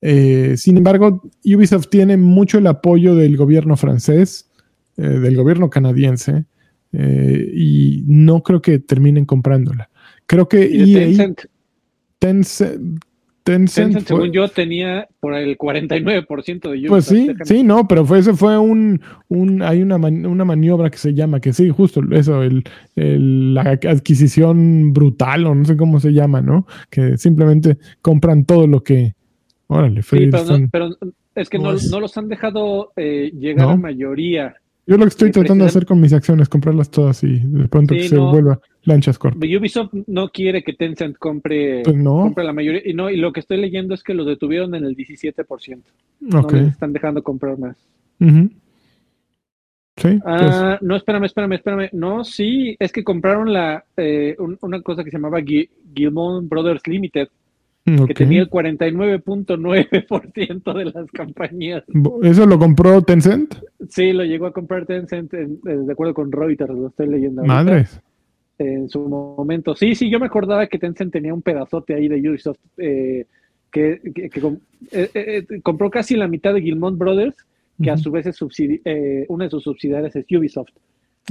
Eh, 0.00 0.54
sin 0.56 0.78
embargo, 0.78 1.22
Ubisoft 1.44 1.88
tiene 1.88 2.16
mucho 2.16 2.58
el 2.58 2.66
apoyo 2.66 3.14
del 3.14 3.36
gobierno 3.36 3.76
francés, 3.76 4.50
del 4.96 5.36
gobierno 5.36 5.68
canadiense, 5.68 6.46
y 6.90 8.02
no 8.06 8.42
creo 8.42 8.62
que 8.62 8.78
terminen 8.78 9.26
comprándola. 9.26 9.90
Creo 10.26 10.48
que 10.48 10.64
EA, 10.64 11.00
Tencent, 11.00 11.40
Tencent, 12.18 13.04
según 13.68 14.32
yo, 14.32 14.48
tenía 14.48 15.08
por 15.20 15.34
el 15.34 15.56
49% 15.56 16.70
de. 16.70 16.88
Pues 16.88 17.04
sí, 17.04 17.28
sí, 17.44 17.62
no, 17.62 17.86
pero 17.86 18.04
fue, 18.04 18.18
ese 18.18 18.34
fue 18.34 18.58
un, 18.58 19.00
un 19.28 19.62
hay 19.62 19.82
una, 19.82 19.96
una 19.96 20.44
maniobra 20.44 20.90
que 20.90 20.98
se 20.98 21.14
llama, 21.14 21.40
que 21.40 21.52
sí, 21.52 21.70
justo 21.70 22.00
eso, 22.10 22.42
el, 22.42 22.64
la 22.94 23.62
adquisición 23.62 24.92
brutal 24.92 25.46
o 25.46 25.54
no 25.54 25.64
sé 25.64 25.76
cómo 25.76 26.00
se 26.00 26.12
llama, 26.12 26.40
¿no? 26.42 26.66
Que 26.90 27.16
simplemente 27.16 27.78
compran 28.02 28.44
todo 28.44 28.66
lo 28.66 28.82
que... 28.82 29.14
Órale, 29.68 30.02
sí, 30.02 30.28
pero, 30.70 30.90
es 31.34 31.48
que 31.48 31.58
no, 31.58 31.72
no, 31.90 32.00
los 32.00 32.16
han 32.16 32.28
dejado 32.28 32.92
eh, 32.96 33.32
llegar 33.34 33.70
a 33.70 33.76
mayoría 33.76 34.56
yo 34.86 34.96
lo 34.96 35.04
que 35.04 35.08
estoy 35.08 35.30
tratando 35.32 35.64
de 35.64 35.68
hacer 35.68 35.84
con 35.84 36.00
mis 36.00 36.12
acciones, 36.12 36.48
comprarlas 36.48 36.90
todas 36.90 37.24
y 37.24 37.40
de 37.40 37.66
pronto 37.68 37.94
que 37.94 38.08
se 38.08 38.18
vuelva 38.18 38.60
lanchas 38.84 39.18
corp. 39.18 39.36
Ubisoft 39.36 39.92
no 40.06 40.28
quiere 40.28 40.62
que 40.62 40.74
Tencent 40.74 41.18
compre, 41.18 41.82
pues 41.82 41.96
compre 42.02 42.44
la 42.44 42.52
mayoría. 42.52 42.82
Y, 42.84 42.94
no, 42.94 43.10
y 43.10 43.16
lo 43.16 43.32
que 43.32 43.40
estoy 43.40 43.56
leyendo 43.56 43.94
es 43.94 44.04
que 44.04 44.14
lo 44.14 44.24
detuvieron 44.24 44.74
en 44.76 44.84
el 44.84 44.96
17%. 44.96 45.82
No 46.20 46.48
les 46.50 46.68
están 46.68 46.92
dejando 46.92 47.22
comprar 47.22 47.58
más. 47.58 47.76
Sí. 49.98 50.20
Ah, 50.24 50.78
no, 50.82 50.94
espérame, 50.94 51.24
espérame, 51.24 51.54
espérame. 51.54 51.88
No, 51.92 52.22
sí, 52.22 52.76
es 52.78 52.92
que 52.92 53.02
compraron 53.02 53.52
la 53.52 53.84
eh, 53.96 54.36
una 54.60 54.82
cosa 54.82 55.02
que 55.02 55.10
se 55.10 55.16
llamaba 55.16 55.40
Gilmon 55.94 56.48
Brothers 56.48 56.86
Limited 56.86 57.28
que 58.06 58.14
tenía 58.14 58.42
el 58.42 58.50
49.9% 58.50 60.74
de 60.74 60.84
las 60.86 61.08
compañías. 61.12 61.84
¿Eso 62.22 62.46
lo 62.46 62.58
compró 62.58 63.02
Tencent? 63.02 63.54
Sí, 63.88 64.12
lo 64.12 64.24
llegó 64.24 64.46
a 64.46 64.52
comprar 64.52 64.86
Tencent 64.86 65.30
de 65.32 65.92
acuerdo 65.92 66.14
con 66.14 66.32
Reuters, 66.32 66.74
lo 66.74 66.88
estoy 66.88 67.06
leyendo. 67.08 67.44
Madres. 67.44 68.00
En 68.58 68.88
su 68.88 69.06
momento. 69.08 69.76
Sí, 69.76 69.94
sí, 69.94 70.10
yo 70.10 70.18
me 70.18 70.26
acordaba 70.26 70.66
que 70.66 70.78
Tencent 70.78 71.12
tenía 71.12 71.32
un 71.32 71.42
pedazote 71.42 71.94
ahí 71.94 72.08
de 72.08 72.28
Ubisoft 72.28 72.58
eh, 72.78 73.26
que, 73.70 74.00
eh, 74.92 75.10
eh, 75.14 75.46
compró 75.62 75.90
casi 75.90 76.16
la 76.16 76.26
mitad 76.28 76.54
de 76.54 76.62
Gilmont 76.62 76.98
Brothers 76.98 77.36
que 77.82 77.90
a 77.90 77.96
su 77.96 78.10
vez 78.10 78.26
es 78.26 78.38
eh, 78.84 79.26
una 79.28 79.44
de 79.44 79.50
sus 79.50 79.64
subsidiarias 79.64 80.16
es 80.16 80.26
Ubisoft. 80.30 80.70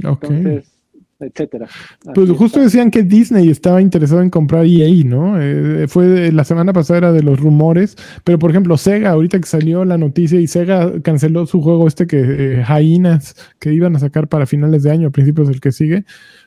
Entonces, 0.02 0.75
etcétera. 1.20 1.66
Pues 2.14 2.30
justo 2.30 2.60
decían 2.60 2.90
que 2.90 3.02
Disney 3.02 3.48
estaba 3.48 3.80
interesado 3.80 4.20
en 4.20 4.30
comprar 4.30 4.66
EA, 4.66 5.04
¿no? 5.04 5.40
Eh, 5.40 5.86
fue 5.88 6.30
la 6.32 6.44
semana 6.44 6.72
pasada 6.72 6.98
era 6.98 7.12
de 7.12 7.22
los 7.22 7.40
rumores, 7.40 7.96
pero 8.24 8.38
por 8.38 8.50
ejemplo 8.50 8.76
Sega, 8.76 9.10
ahorita 9.10 9.38
que 9.38 9.46
salió 9.46 9.84
la 9.84 9.98
noticia 9.98 10.40
y 10.40 10.46
Sega 10.46 11.00
canceló 11.02 11.46
su 11.46 11.62
juego 11.62 11.86
este 11.86 12.06
que 12.06 12.20
eh, 12.20 12.64
Jainas 12.64 13.34
que 13.58 13.72
iban 13.72 13.96
a 13.96 13.98
sacar 13.98 14.28
para 14.28 14.46
finales 14.46 14.82
de 14.82 14.90
año, 14.90 15.08
a 15.08 15.10
principios 15.10 15.48
del 15.48 15.60
que 15.60 15.72
sigue, 15.72 16.04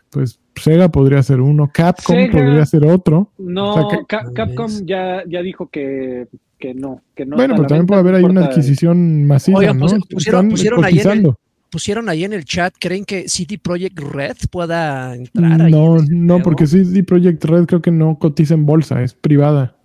pues 0.09 0.39
Sega 0.55 0.89
podría 0.89 1.23
ser 1.23 1.41
uno, 1.41 1.69
Capcom 1.73 2.29
podría 2.31 2.65
ser 2.65 2.85
otro. 2.85 3.31
No, 3.37 3.87
Capcom 4.07 4.71
ya, 4.85 5.23
ya 5.27 5.41
dijo 5.41 5.69
que, 5.69 6.27
que 6.57 6.73
no, 6.73 7.01
que 7.15 7.25
no. 7.25 7.37
Bueno, 7.37 7.55
pero 7.55 7.67
también 7.67 7.87
puede 7.87 8.01
haber 8.01 8.15
ahí 8.15 8.23
una 8.23 8.45
adquisición 8.45 9.25
masiva, 9.25 9.73
¿no? 9.73 9.87
pusieron, 10.09 10.49
pusieron 10.49 10.85
el, 10.85 11.33
pusieron 11.69 12.09
ahí 12.09 12.23
en 12.23 12.33
el 12.33 12.45
chat, 12.45 12.73
¿creen 12.79 13.05
que 13.05 13.27
CD 13.29 13.57
Projekt 13.57 13.99
Red 13.99 14.37
pueda 14.51 15.15
entrar? 15.15 15.69
No, 15.69 15.97
no, 16.09 16.39
porque 16.39 16.67
CD 16.67 17.03
Projekt 17.03 17.43
Red 17.45 17.65
creo 17.65 17.81
que 17.81 17.91
no 17.91 18.17
cotiza 18.19 18.53
en 18.53 18.65
bolsa, 18.65 19.01
es 19.01 19.13
privada. 19.13 19.75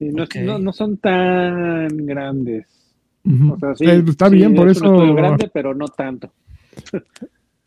no, 0.00 0.58
no, 0.58 0.72
son 0.72 0.98
tan 0.98 2.06
grandes. 2.06 2.66
Eh, 3.80 4.04
está 4.06 4.28
bien, 4.28 4.54
por 4.54 4.68
eso. 4.68 5.14
grande, 5.14 5.50
pero 5.52 5.74
no 5.74 5.88
tanto. 5.88 6.32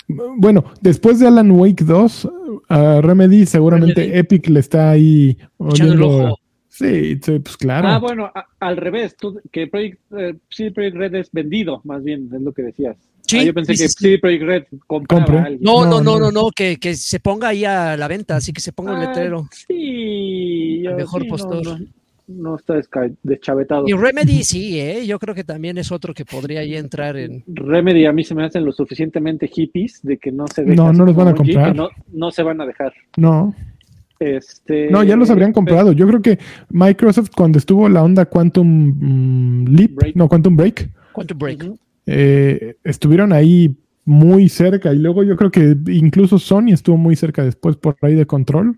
Bueno, 0.09 0.63
después 0.79 1.19
de 1.19 1.27
Alan 1.27 1.51
Wake 1.51 1.83
2, 1.83 2.29
a 2.69 3.01
Remedy 3.01 3.45
seguramente 3.45 4.17
Epic 4.17 4.47
le 4.47 4.61
está 4.61 4.91
ahí 4.91 5.37
oyendo. 5.57 6.37
Sí, 6.69 7.19
pues 7.25 7.57
claro. 7.57 7.87
Ah, 7.87 7.99
bueno, 7.99 8.31
al 8.59 8.77
revés, 8.77 9.15
que 9.51 9.67
Project, 9.67 9.99
eh, 10.15 10.35
CD 10.49 10.71
Projekt 10.71 10.95
Red 10.95 11.15
es 11.15 11.31
vendido, 11.31 11.81
más 11.83 12.03
bien, 12.03 12.29
es 12.33 12.41
lo 12.41 12.53
que 12.53 12.61
decías. 12.61 12.97
Sí, 13.27 13.39
ah, 13.39 13.43
yo 13.43 13.53
pensé 13.53 13.73
que 13.73 13.89
CD 13.89 14.19
Projekt 14.19 14.43
Red 14.43 14.63
compraba 14.87 15.41
a 15.41 15.43
alguien. 15.43 15.59
No, 15.61 15.85
no, 15.85 16.01
no, 16.01 16.17
no, 16.17 16.31
no, 16.31 16.49
que, 16.49 16.77
que, 16.77 16.95
se 16.95 17.19
ponga 17.19 17.49
ahí 17.49 17.65
a 17.65 17.97
la 17.97 18.07
venta, 18.07 18.37
así 18.37 18.53
que 18.53 18.61
se 18.61 18.71
ponga 18.71 18.93
el 18.93 19.05
ah, 19.05 19.09
letrero. 19.09 19.49
Sí, 19.51 20.83
el 20.85 20.95
mejor 20.95 21.27
postor 21.27 21.79
no 22.27 22.55
está 22.55 22.75
deschavetado. 23.23 23.85
Y 23.87 23.93
Remedy 23.93 24.43
sí, 24.43 24.79
¿eh? 24.79 25.05
yo 25.05 25.17
creo 25.17 25.33
que 25.33 25.43
también 25.43 25.77
es 25.77 25.91
otro 25.91 26.13
que 26.13 26.25
podría 26.25 26.59
ahí 26.59 26.75
entrar 26.75 27.15
en... 27.17 27.43
Remedy 27.47 28.05
a 28.05 28.11
mí 28.11 28.23
se 28.23 28.35
me 28.35 28.43
hacen 28.43 28.65
lo 28.65 28.71
suficientemente 28.71 29.47
hippies 29.47 30.01
de 30.03 30.17
que 30.17 30.31
no 30.31 30.45
se 30.47 30.63
No, 30.63 30.91
no 30.91 31.05
los 31.05 31.15
van 31.15 31.29
a 31.29 31.35
comprar. 31.35 31.75
No, 32.11 32.31
se 32.31 32.43
van 32.43 32.61
a 32.61 32.65
dejar. 32.65 32.93
No. 33.15 33.55
Este, 34.19 34.89
no, 34.89 35.03
ya 35.03 35.15
los 35.15 35.29
habrían 35.29 35.53
comprado. 35.53 35.91
Yo 35.91 36.07
creo 36.07 36.21
que 36.21 36.39
Microsoft 36.69 37.29
cuando 37.35 37.59
estuvo 37.59 37.87
la 37.87 38.03
onda 38.03 38.25
Quantum 38.25 38.67
mm, 38.67 39.67
Leap, 39.69 40.15
no, 40.15 40.27
Quantum 40.27 40.57
Break. 40.57 40.89
Quantum 41.13 41.37
Break. 41.37 41.65
Eh, 42.07 42.77
estuvieron 42.83 43.33
ahí 43.33 43.75
muy 44.05 44.47
cerca 44.47 44.93
y 44.93 44.97
luego 44.97 45.23
yo 45.23 45.35
creo 45.35 45.51
que 45.51 45.75
incluso 45.87 46.39
Sony 46.39 46.71
estuvo 46.71 46.95
muy 46.97 47.17
cerca 47.17 47.43
después 47.43 47.75
por 47.75 47.97
ahí 48.01 48.15
de 48.15 48.25
control. 48.25 48.75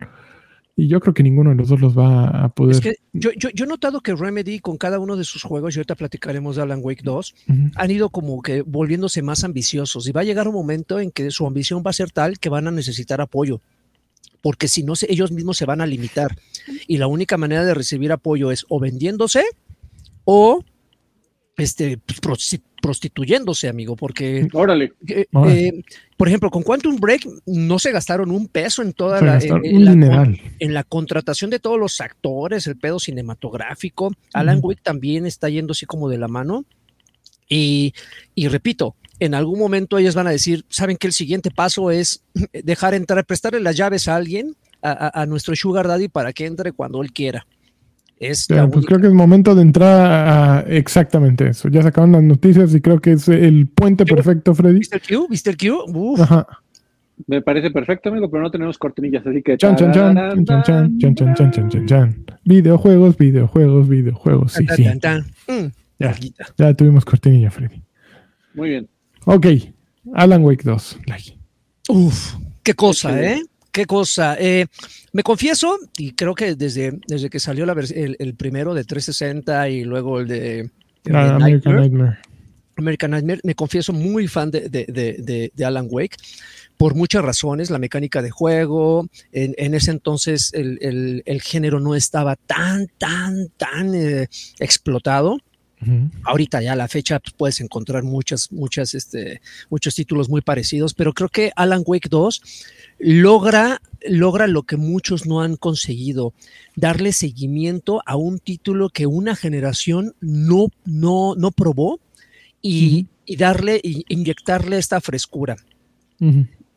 Y 0.76 0.88
yo 0.88 1.02
creo 1.02 1.14
que 1.14 1.24
ninguno 1.24 1.50
de 1.50 1.58
los 1.58 1.68
dos 1.68 1.82
los 1.82 1.98
va 1.98 2.30
a 2.30 2.50
poder. 2.50 2.72
Es 2.72 2.80
que 2.80 2.96
yo, 3.12 3.32
yo, 3.34 3.50
he 3.54 3.68
notado 3.68 4.00
que 4.00 4.16
Remedy 4.16 4.60
con 4.60 4.78
cada 4.78 4.98
uno 4.98 5.18
de 5.18 5.26
sus 5.26 5.44
juegos, 5.44 5.76
y 5.76 5.80
ahorita 5.80 5.96
platicaremos 5.96 6.56
de 6.56 6.62
Alan 6.62 6.80
Wake 6.82 7.04
2, 7.04 7.36
han 7.76 7.92
ido 7.92 8.10
como 8.10 8.42
que 8.42 8.62
volviéndose 8.62 9.22
más 9.22 9.44
ambiciosos. 9.44 10.08
Y 10.08 10.14
va 10.14 10.22
a 10.22 10.24
llegar 10.24 10.48
un 10.48 10.54
momento 10.54 11.02
en 11.02 11.12
que 11.12 11.32
su 11.32 11.46
ambición 11.46 11.84
va 11.86 11.90
a 11.90 11.94
ser 11.94 12.12
tal 12.12 12.40
que 12.40 12.48
van 12.48 12.70
a 12.70 12.72
necesitar 12.72 13.20
apoyo. 13.20 13.60
Porque 14.42 14.70
si 14.70 14.84
no, 14.84 14.94
ellos 15.10 15.34
mismos 15.34 15.58
se 15.58 15.66
van 15.66 15.82
a 15.82 15.86
limitar. 15.86 16.38
Y 16.88 16.98
la 16.98 17.08
única 17.08 17.36
manera 17.36 17.66
de 17.66 17.74
recibir 17.74 18.14
apoyo 18.14 18.50
es 18.50 18.66
o 18.70 18.80
vendiéndose 18.80 19.44
o 20.24 20.64
este, 21.60 21.98
pues, 21.98 22.20
prostituyéndose, 22.82 23.68
amigo, 23.68 23.96
porque... 23.96 24.48
Órale. 24.54 24.94
Eh, 25.08 25.26
eh, 25.48 25.84
por 26.18 26.28
ejemplo, 26.28 26.50
con 26.50 26.64
Quantum 26.64 26.98
Break 26.98 27.28
no 27.46 27.80
se 27.80 27.92
gastaron 27.92 28.32
un 28.32 28.48
peso 28.48 28.82
en 28.82 28.94
toda 28.94 29.22
la, 29.22 29.40
en, 29.40 30.74
la, 30.74 30.84
contratación 30.84 31.50
de 31.50 31.60
todos 31.60 31.80
los 31.80 32.00
actores, 32.02 32.68
el 32.68 32.78
pedo 32.78 33.00
cinematográfico. 33.00 34.12
Alan 34.34 34.60
Wake 34.62 34.82
también 34.82 35.26
está 35.26 35.50
yendo 35.50 35.72
así 35.72 35.86
como 35.86 36.10
de 36.10 36.18
la 36.18 36.28
mano. 36.28 36.66
Y, 37.48 37.94
repito, 38.50 38.96
en 39.20 39.34
algún 39.34 39.60
momento 39.60 39.98
ellos 39.98 40.16
van 40.16 40.28
a 40.28 40.32
decir, 40.32 40.66
saben 40.70 40.98
que 40.98 41.08
el 41.08 41.14
siguiente 41.14 41.52
paso 41.52 41.92
es 41.92 42.24
dejar 42.54 42.94
entrar, 42.94 43.26
prestarle 43.26 43.60
las 43.60 43.76
llaves 43.76 44.08
a 44.08 44.16
alguien, 44.16 44.56
a 44.82 45.26
nuestro 45.26 45.56
Sugar 45.56 45.88
Daddy, 45.88 46.08
para 46.08 46.32
que 46.32 46.46
entre 46.46 46.72
cuando 46.72 47.02
él 47.02 47.12
quiera. 47.12 47.46
Es 48.20 48.48
pues 48.48 48.86
creo 48.86 49.00
que 49.00 49.08
es 49.08 49.14
momento 49.14 49.56
de 49.56 49.62
entrar 49.62 50.28
a 50.28 50.66
exactamente 50.68 51.48
eso. 51.48 51.70
Ya 51.70 51.82
sacaron 51.82 52.12
las 52.12 52.24
noticias 52.24 52.76
y 52.76 52.82
creo 52.82 53.00
que 53.00 53.14
es 53.14 53.30
el 53.30 53.68
puente 53.68 54.06
perfecto, 54.06 54.54
Freddy. 54.54 54.80
¿Viste 54.80 54.98
el 54.98 55.02
Q? 55.02 55.28
¿Viste 55.30 55.50
el 55.52 55.58
Q? 55.58 56.18
Me 57.28 57.42
parece 57.42 57.72
perfecto, 57.72 58.10
amigo, 58.10 58.30
pero 58.30 58.44
no 58.44 58.52
tenemos 58.52 58.78
cortinillas, 58.78 59.26
así 59.26 59.42
que. 59.42 59.58
Chan, 59.58 59.76
chan, 59.76 59.94
chan, 59.94 60.16
chan, 60.16 60.64
chan, 60.64 60.64
chan, 60.64 61.16
chan, 61.16 61.36
chan, 61.36 61.52
chan, 61.52 61.70
chan, 61.70 61.86
chan. 61.86 62.26
Videojuegos, 62.44 63.18
videojuegos, 63.18 63.88
videojuegos. 63.88 64.54
Sí, 64.54 64.66
sí. 64.76 64.86
Ya, 65.98 66.16
ya 66.58 66.74
tuvimos 66.74 67.06
cortinilla, 67.06 67.52
Freddy. 67.52 67.82
Muy 68.54 68.70
bien. 68.70 68.90
Ok. 69.26 69.48
Alan 70.14 70.44
Wake 70.44 70.64
2. 70.64 71.00
Uf, 71.90 72.36
qué 72.64 72.74
cosa, 72.74 73.22
¿eh? 73.22 73.42
Qué 73.80 73.86
cosa. 73.86 74.36
Eh, 74.38 74.66
me 75.14 75.24
confieso, 75.24 75.80
y 75.98 76.12
creo 76.12 76.36
que 76.36 76.56
desde, 76.56 77.00
desde 77.08 77.30
que 77.30 77.40
salió 77.40 77.66
la 77.66 77.74
el, 77.74 78.36
primero 78.36 78.74
de 78.74 78.84
360 78.84 79.70
y 79.70 79.84
luego 79.86 80.20
el 80.20 80.28
de, 80.28 80.70
ah, 81.14 81.36
American 81.36 81.76
Nightmare, 81.78 82.18
American 82.76 83.12
Nightmare, 83.12 83.40
me 83.44 83.56
confieso 83.56 83.94
muy 83.94 84.28
fan 84.28 84.52
de, 84.52 84.68
de, 84.68 85.52
de, 85.56 85.66
Alan 85.66 85.88
Wake 85.90 86.18
por 86.76 86.94
muchas 86.94 87.24
razones, 87.24 87.70
la 87.70 87.80
mecánica 87.80 88.22
de 88.22 88.32
juego, 88.32 89.08
en, 89.32 89.54
en 89.58 89.74
ese 89.74 89.92
entonces 89.92 90.54
el, 90.54 90.78
el, 90.82 91.24
el, 91.26 91.42
género 91.42 91.80
no 91.80 91.96
estaba 91.96 92.36
tan, 92.36 92.88
tan, 92.98 93.50
tan 93.58 93.96
eh, 93.96 94.28
explotado. 94.60 95.38
Ahorita 96.24 96.62
ya 96.62 96.74
a 96.74 96.76
la 96.76 96.90
fecha 96.90 97.20
pues, 97.20 97.34
puedes 97.38 97.62
encontrar 97.62 98.04
muchas, 98.04 98.52
muchas, 98.52 98.94
este, 98.94 99.42
muchos 99.70 99.96
títulos 99.96 100.28
muy 100.28 100.42
parecidos, 100.42 100.94
pero 100.94 101.14
creo 101.14 101.30
que 101.30 101.54
Alan 101.56 101.84
Wake 101.86 102.10
2 102.10 102.42
logra, 103.00 103.82
logra 104.08 104.48
lo 104.48 104.64
que 104.64 104.78
muchos 104.78 105.26
no 105.26 105.42
han 105.42 105.56
conseguido, 105.56 106.34
darle 106.76 107.14
seguimiento 107.14 108.02
a 108.06 108.16
un 108.16 108.40
título 108.40 108.90
que 108.90 109.08
una 109.08 109.36
generación 109.36 110.14
no, 110.20 110.68
no, 110.86 111.36
no 111.36 111.52
probó 111.52 112.00
y, 112.62 113.08
darle, 113.38 113.80
y 113.82 114.06
inyectarle 114.10 114.78
esta 114.78 115.02
frescura. 115.02 115.56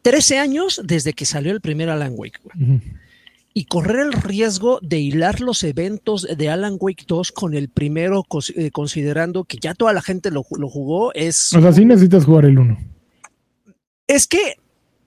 Trece 0.03 0.39
años 0.39 0.81
desde 0.85 1.13
que 1.13 1.27
salió 1.27 1.53
el 1.53 1.61
primer 1.61 1.91
Alan 1.91 2.15
Wake. 2.17 2.41
Y 3.55 3.67
correr 3.67 4.07
el 4.07 4.13
riesgo 4.13 4.79
de 4.81 4.99
hilar 4.99 5.41
los 5.41 5.63
eventos 5.63 6.27
de 6.27 6.49
Alan 6.49 6.77
Wake 6.81 7.05
2 7.07 7.33
con 7.33 7.53
el 7.53 7.69
primero, 7.69 8.25
eh, 8.57 8.71
considerando 8.71 9.45
que 9.45 9.59
ya 9.61 9.75
toda 9.75 9.93
la 9.93 10.01
gente 10.01 10.31
lo, 10.31 10.47
lo 10.57 10.71
jugó, 10.71 11.13
es... 11.13 11.53
O 11.53 11.61
sea, 11.61 11.73
sí 11.73 11.85
necesitas 11.85 12.25
jugar 12.25 12.47
el 12.47 12.59
1. 12.59 12.79
Es 14.07 14.27
que 14.27 14.57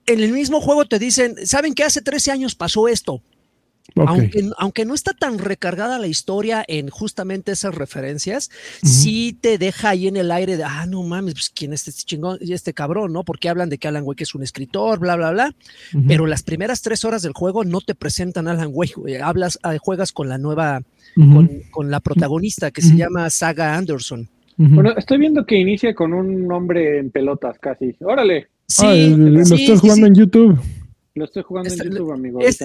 en 0.05 0.19
el 0.19 0.31
mismo 0.31 0.61
juego 0.61 0.85
te 0.85 0.99
dicen, 0.99 1.35
¿saben 1.45 1.73
que 1.73 1.83
hace 1.83 2.01
13 2.01 2.31
años 2.31 2.55
pasó 2.55 2.87
esto? 2.87 3.21
Aunque, 4.57 4.83
no 4.83 4.93
está 4.93 5.13
tan 5.13 5.37
recargada 5.39 5.99
la 5.99 6.07
historia 6.07 6.65
en 6.67 6.89
justamente 6.89 7.51
esas 7.51 7.73
referencias, 7.75 8.49
sí 8.83 9.37
te 9.39 9.57
deja 9.57 9.89
ahí 9.89 10.07
en 10.07 10.17
el 10.17 10.31
aire 10.31 10.57
de, 10.57 10.63
ah, 10.63 10.85
no 10.87 11.03
mames, 11.03 11.35
pues 11.35 11.51
quién 11.53 11.71
es 11.71 11.87
este 11.87 12.03
chingón 12.03 12.37
y 12.41 12.53
este 12.53 12.73
cabrón, 12.73 13.13
¿no? 13.13 13.23
Porque 13.23 13.47
hablan 13.47 13.69
de 13.69 13.77
que 13.77 13.87
Alan 13.87 14.03
Wake 14.03 14.23
es 14.23 14.35
un 14.35 14.43
escritor, 14.43 14.99
bla, 14.99 15.15
bla, 15.15 15.31
bla. 15.31 15.55
Pero 16.07 16.25
las 16.25 16.43
primeras 16.43 16.81
tres 16.81 17.05
horas 17.05 17.21
del 17.21 17.33
juego 17.33 17.63
no 17.63 17.79
te 17.79 17.95
presentan 17.95 18.47
a 18.47 18.51
Alan 18.51 18.71
Wake, 18.71 19.21
hablas, 19.21 19.59
ah, 19.63 19.77
juegas 19.79 20.11
con 20.11 20.29
la 20.29 20.39
nueva, 20.39 20.81
con, 21.71 21.91
la 21.91 21.99
protagonista 21.99 22.71
que 22.71 22.81
se 22.81 22.97
llama 22.97 23.29
Saga 23.29 23.77
Anderson. 23.77 24.27
Bueno, 24.57 24.93
estoy 24.97 25.19
viendo 25.19 25.45
que 25.45 25.57
inicia 25.57 25.93
con 25.93 26.13
un 26.13 26.51
hombre 26.51 26.99
en 26.99 27.11
pelotas 27.11 27.59
casi. 27.59 27.95
Órale. 27.99 28.47
Sí, 28.67 29.15
lo 29.15 29.41
estoy 29.41 29.77
jugando 29.77 30.07
en 30.07 30.15
YouTube. 30.15 30.59
Lo 31.13 31.25
estoy 31.25 31.43
jugando 31.43 31.73
en 31.73 31.83
YouTube, 31.83 32.11
amigo. 32.11 32.39
Es, 32.41 32.59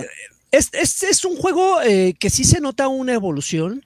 es, 0.73 1.25
un 1.25 1.37
juego 1.37 1.81
eh, 1.83 2.15
que 2.19 2.31
sí 2.31 2.45
se 2.45 2.61
nota 2.61 2.89
una 2.89 3.15
evolución. 3.15 3.85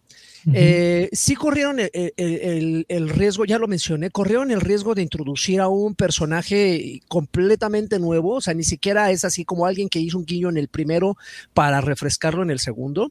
Eh, 0.53 1.09
sí 1.13 1.37
corrieron 1.37 1.79
el, 1.81 3.09
riesgo, 3.09 3.47
ya 3.47 3.59
lo 3.59 3.67
mencioné, 3.67 4.11
corrieron 4.11 4.51
el 4.51 4.61
riesgo 4.61 4.95
de 4.95 5.01
introducir 5.01 5.61
a 5.61 5.69
un 5.69 5.95
personaje 5.95 7.01
completamente 7.09 7.99
nuevo, 7.99 8.35
o 8.35 8.41
sea, 8.43 8.53
ni 8.53 8.63
siquiera 8.63 9.11
es 9.11 9.25
así 9.25 9.47
como 9.47 9.65
alguien 9.65 9.89
que 9.89 10.01
hizo 10.01 10.19
un 10.19 10.27
guiño 10.27 10.51
en 10.51 10.59
el 10.59 10.69
primero 10.69 11.17
para 11.55 11.81
refrescarlo 11.81 12.43
en 12.43 12.51
el 12.51 12.59
segundo. 12.59 13.11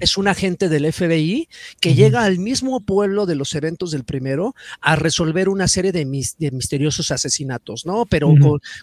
Es 0.00 0.18
un 0.18 0.28
agente 0.28 0.68
del 0.68 0.92
FBI 0.92 1.48
que 1.80 1.94
llega 1.94 2.24
al 2.24 2.38
mismo 2.38 2.80
pueblo 2.80 3.24
de 3.24 3.36
los 3.36 3.54
eventos 3.54 3.90
del 3.92 4.04
primero 4.04 4.54
a 4.82 4.96
resolver 4.96 5.48
una 5.48 5.66
serie 5.66 5.92
de, 5.92 6.04
misteriosos 6.04 7.10
asesinatos, 7.10 7.86
¿no? 7.86 8.04
Pero 8.04 8.34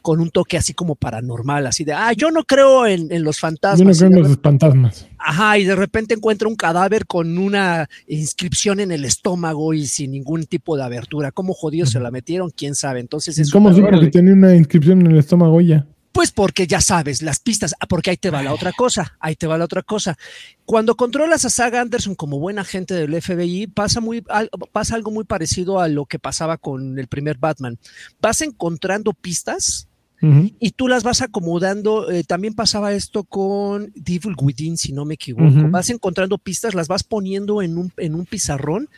con, 0.02 0.20
un 0.20 0.32
toque 0.32 0.58
así 0.58 0.74
como 0.74 0.96
paranormal, 0.96 1.68
así 1.68 1.84
de, 1.84 1.94
ah, 1.94 2.14
yo 2.14 2.32
no 2.32 2.44
creo 2.44 2.88
en, 2.88 3.24
los 3.24 3.40
fantasmas. 3.40 4.00
Yo 4.00 4.06
no 4.06 4.10
creo 4.10 4.24
en 4.24 4.30
los 4.30 4.40
fantasmas. 4.42 5.08
Ajá, 5.20 5.58
y 5.60 5.66
de 5.66 5.76
repente 5.76 6.16
encuentra 6.16 6.48
un 6.48 6.56
cadáver 6.56 7.06
con 7.06 7.38
una 7.38 7.88
inscripción 8.08 8.80
en 8.80 8.92
el 8.92 9.06
estómago 9.06 9.74
y 9.74 9.86
sin 9.86 10.12
ningún 10.12 10.46
tipo 10.46 10.76
de 10.76 10.84
abertura. 10.84 11.32
¿Cómo 11.32 11.54
jodidos 11.54 11.92
se 11.92 12.00
la 12.00 12.10
metieron? 12.10 12.50
¿Quién 12.50 12.74
sabe? 12.74 13.00
Entonces 13.00 13.38
es... 13.38 13.52
¿Cómo 13.52 13.74
supo 13.74 14.00
que 14.00 14.08
tenía 14.08 14.34
una 14.34 14.56
inscripción 14.56 15.02
en 15.02 15.12
el 15.12 15.20
estómago 15.20 15.62
ya? 15.62 15.86
Pues 16.12 16.32
porque 16.32 16.66
ya 16.66 16.82
sabes, 16.82 17.22
las 17.22 17.40
pistas, 17.40 17.76
ah, 17.80 17.86
porque 17.86 18.10
ahí 18.10 18.18
te 18.18 18.32
va 18.32 18.42
la 18.42 18.54
otra 18.54 18.72
cosa, 18.72 19.16
ahí 19.20 19.36
te 19.36 19.48
va 19.48 19.58
la 19.58 19.66
otra 19.66 19.84
cosa. 19.84 20.18
Cuando 20.66 20.96
controlas 20.96 21.46
a 21.46 21.50
Saga 21.50 21.82
Anderson 21.82 22.16
como 22.16 22.40
buen 22.40 22.58
agente 22.58 22.96
del 22.96 23.22
FBI, 23.22 23.68
pasa, 23.68 24.02
muy, 24.02 24.24
pasa 24.72 24.96
algo 24.96 25.12
muy 25.12 25.24
parecido 25.24 25.80
a 25.80 25.88
lo 25.88 26.06
que 26.06 26.18
pasaba 26.18 26.58
con 26.58 26.98
el 26.98 27.08
primer 27.08 27.38
Batman. 27.38 27.78
Vas 28.20 28.42
encontrando 28.42 29.14
pistas 29.14 29.88
y 30.22 30.72
tú 30.72 30.88
las 30.88 31.04
vas 31.04 31.22
acomodando. 31.22 32.12
Eh, 32.12 32.24
también 32.24 32.54
pasaba 32.54 32.94
esto 32.94 33.24
con 33.24 33.92
Devil 33.96 34.36
Within, 34.42 34.78
si 34.78 34.92
no 34.92 35.06
me 35.06 35.14
equivoco. 35.14 35.70
Vas 35.70 35.90
encontrando 35.90 36.38
pistas, 36.38 36.74
las 36.74 36.88
vas 36.88 37.04
poniendo 37.04 37.62
en 37.62 37.78
un, 37.78 37.94
en 37.98 38.16
un 38.16 38.26
pizarrón 38.26 38.90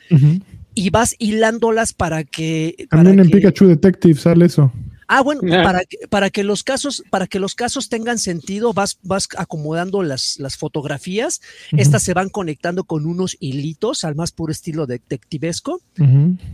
y 0.74 0.90
vas 0.90 1.16
hilándolas 1.20 1.94
para 1.94 2.24
que... 2.24 2.88
También 2.90 3.20
en 3.20 3.30
Pikachu 3.30 3.68
Detective 3.68 4.20
sale 4.20 4.46
eso. 4.46 4.72
Ah, 5.14 5.22
bueno, 5.24 5.42
para, 5.42 5.84
que, 5.84 5.98
para 6.10 6.30
que 6.30 6.46
los 6.46 6.64
casos, 6.64 7.04
para 7.10 7.28
que 7.28 7.38
los 7.38 7.54
casos 7.54 7.90
tengan 7.90 8.18
sentido, 8.18 8.72
vas, 8.72 8.98
vas 9.04 9.28
acomodando 9.38 10.04
las, 10.04 10.40
las 10.40 10.56
fotografías, 10.56 11.42
estas 11.74 12.04
se 12.04 12.14
van 12.14 12.30
conectando 12.30 12.86
con 12.86 13.06
unos 13.06 13.36
hilitos 13.42 14.06
al 14.06 14.16
más 14.16 14.32
puro 14.32 14.54
estilo 14.54 14.88
detectivesco, 14.88 15.82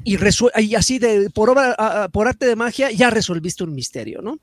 y, 0.04 0.18
y, 0.58 0.76
así 0.76 0.98
de 0.98 1.30
por 1.30 1.52
obra, 1.52 2.10
por 2.12 2.28
arte 2.28 2.48
de 2.48 2.56
magia, 2.56 2.90
ya 2.90 3.12
resolviste 3.12 3.64
un 3.64 3.76
misterio, 3.76 4.24
¿no? 4.24 4.40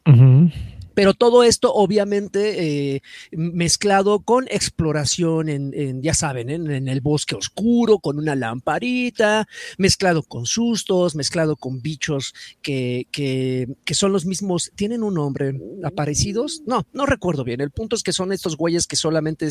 Pero 0.94 1.14
todo 1.14 1.42
esto 1.42 1.72
obviamente 1.72 2.94
eh, 2.94 3.02
mezclado 3.32 4.20
con 4.20 4.46
exploración 4.48 5.48
en, 5.48 6.02
ya 6.02 6.14
saben, 6.14 6.50
en, 6.50 6.88
el 6.88 7.00
bosque 7.00 7.34
oscuro, 7.34 7.98
con 7.98 8.18
una 8.18 8.34
lamparita, 8.34 9.46
mezclado 9.78 10.22
con 10.22 10.46
sustos, 10.46 11.14
mezclado 11.14 11.56
con 11.56 11.82
bichos 11.82 12.34
que, 12.62 13.06
que, 13.10 13.68
que 13.84 13.94
son 13.94 14.12
los 14.12 14.26
mismos, 14.26 14.72
tienen 14.74 15.02
un 15.02 15.14
nombre, 15.14 15.58
aparecidos, 15.82 16.62
no, 16.66 16.86
no 16.92 17.06
recuerdo 17.06 17.44
bien, 17.44 17.60
el 17.60 17.70
punto 17.70 17.96
es 17.96 18.02
que 18.02 18.12
son 18.12 18.32
estos 18.32 18.56
güeyes 18.56 18.86
que 18.86 18.96
solamente 18.96 19.48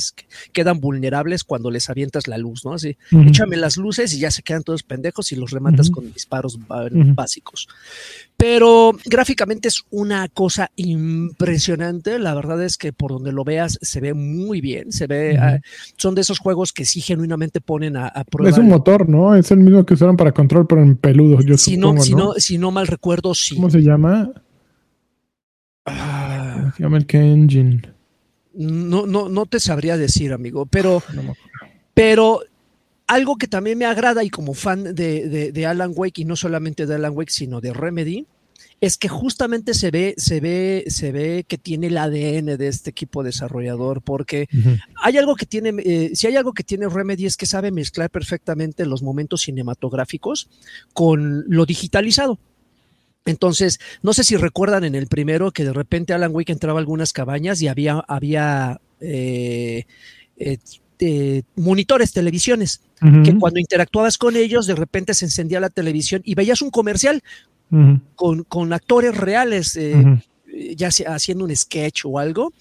quedan 0.52 0.80
vulnerables 0.80 1.44
cuando 1.44 1.72
les 1.72 1.90
avientas 1.90 2.28
la 2.28 2.38
luz, 2.38 2.65
¿no? 2.65 2.74
Así, 2.74 2.98
échame 3.11 3.57
las 3.57 3.78
luces 3.78 4.14
y 4.14 4.20
ya 4.20 4.32
se 4.32 4.44
quedan 4.44 4.64
todos 4.64 4.84
pendejos 4.84 5.32
y 5.32 5.36
los 5.36 5.52
rematas 5.52 5.90
con 5.90 6.11
disparos 6.14 6.57
básicos 6.68 7.68
pero 8.44 8.91
gráficamente 9.06 9.70
es 9.70 9.86
una 9.90 10.28
cosa 10.28 10.70
impresionante. 10.76 12.20
La 12.20 12.34
verdad 12.34 12.61
es 12.61 12.78
que 12.78 12.91
por 12.91 13.11
donde 13.11 13.32
lo 13.32 13.45
veas 13.45 13.80
se 13.82 14.02
ve 14.02 14.14
muy 14.14 14.60
bien. 14.60 14.91
Se 14.91 15.07
ve, 15.07 15.38
ah, 15.38 15.61
son 15.95 16.14
de 16.14 16.22
esos 16.22 16.40
juegos 16.40 16.74
que 16.74 16.84
sí 16.84 16.99
genuinamente 16.99 17.61
ponen 17.61 17.95
a, 17.95 18.11
prueba. 18.30 18.49
Es 18.49 18.57
un 18.57 18.68
motor, 18.68 19.07
¿no? 19.07 19.34
Es 19.34 19.49
el 19.52 19.60
mismo 19.60 19.86
que 19.86 19.94
usaron 19.94 20.18
para 20.18 20.34
control, 20.34 20.68
pero 20.68 20.84
en 20.84 20.98
peludo. 20.98 21.40
Yo 21.40 21.57
si 21.57 21.76
supongo, 21.76 21.95
no, 21.95 22.02
si 22.03 22.15
¿no? 22.15 22.34
si 22.34 22.57
no 22.57 22.72
mal 22.72 22.88
recuerdo, 22.88 23.34
sí. 23.34 23.56
¿Cómo 23.56 23.70
se 23.70 23.82
llama? 23.82 24.30
Ah, 25.86 26.74
se 26.76 26.84
llama 26.84 26.98
el 26.98 27.06
Engine. 27.10 27.82
No, 28.56 29.06
no, 29.06 29.30
no 29.30 29.45
te 29.45 29.61
sabría 29.61 29.95
decir, 29.95 30.34
amigo, 30.34 30.65
pero, 30.65 31.02
pero 31.94 32.41
algo 33.07 33.38
que 33.38 33.48
también 33.48 33.78
me 33.78 33.86
agrada 33.86 34.22
y 34.26 34.30
como 34.30 34.53
fan 34.53 34.95
de, 34.95 35.65
Alan 35.65 35.94
Wake 35.95 36.24
y 36.24 36.26
no 36.26 36.36
solamente 36.36 36.86
de 36.86 36.95
Alan 36.95 37.15
Wake 37.15 37.32
sino 37.32 37.61
de 37.61 37.72
Remedy 37.72 38.28
es 38.84 38.98
que 38.98 39.08
justamente 39.08 39.74
se 39.76 39.92
ve, 39.92 40.14
se 40.18 40.42
ve, 40.42 40.84
se 40.88 41.14
ve 41.14 41.46
que 41.48 41.58
tiene 41.58 41.88
el 41.88 41.98
ADN 41.98 42.58
de 42.58 42.68
este 42.68 42.90
equipo 42.90 43.24
desarrollador, 43.24 44.02
porque 44.02 44.50
hay 45.02 45.18
algo 45.18 45.38
que 45.38 45.46
tiene, 45.46 45.74
eh, 45.86 46.12
si 46.16 46.28
hay 46.28 46.36
algo 46.36 46.52
que 46.52 46.66
tiene 46.66 46.90
Remedy 46.90 47.26
es 47.26 47.38
que 47.38 47.46
sabe 47.46 47.72
mezclar 47.72 48.10
perfectamente 48.10 48.86
los 48.86 49.02
momentos 49.02 49.44
cinematográficos 49.44 50.50
con 50.92 51.46
lo 51.48 51.66
digitalizado. 51.66 52.40
Entonces, 53.24 53.80
no 54.02 54.12
sé 54.12 54.26
si 54.26 54.36
recuerdan 54.36 54.84
en 54.84 54.96
el 54.96 55.08
primero 55.08 55.52
que 55.52 55.64
de 55.64 55.72
repente 55.72 56.12
Alan 56.12 56.36
Wake 56.36 56.52
entraba 56.52 56.78
a 56.78 56.82
algunas 56.82 57.14
cabañas 57.14 57.62
y 57.62 57.70
había, 57.70 58.04
había 58.06 58.82
eh, 59.00 59.86
eh, 60.36 61.44
monitores, 61.56 62.12
televisiones, 62.12 62.82
que 63.00 63.38
cuando 63.38 63.62
interactuabas 63.62 64.18
con 64.18 64.36
ellos, 64.36 64.68
de 64.68 64.76
repente 64.76 65.14
se 65.14 65.24
encendía 65.24 65.62
la 65.62 65.70
televisión 65.70 66.22
y 66.26 66.36
veías 66.36 66.62
un 66.62 66.70
comercial 66.70 67.22
con, 68.16 68.74
actores 68.74 69.16
reales, 69.18 69.76
eh, 69.78 69.95
ya 70.76 70.91
sea 70.91 71.16
haciendo 71.16 71.45
un 71.45 71.56
sketch 71.56 72.06
o 72.06 72.20
algo. 72.20 72.54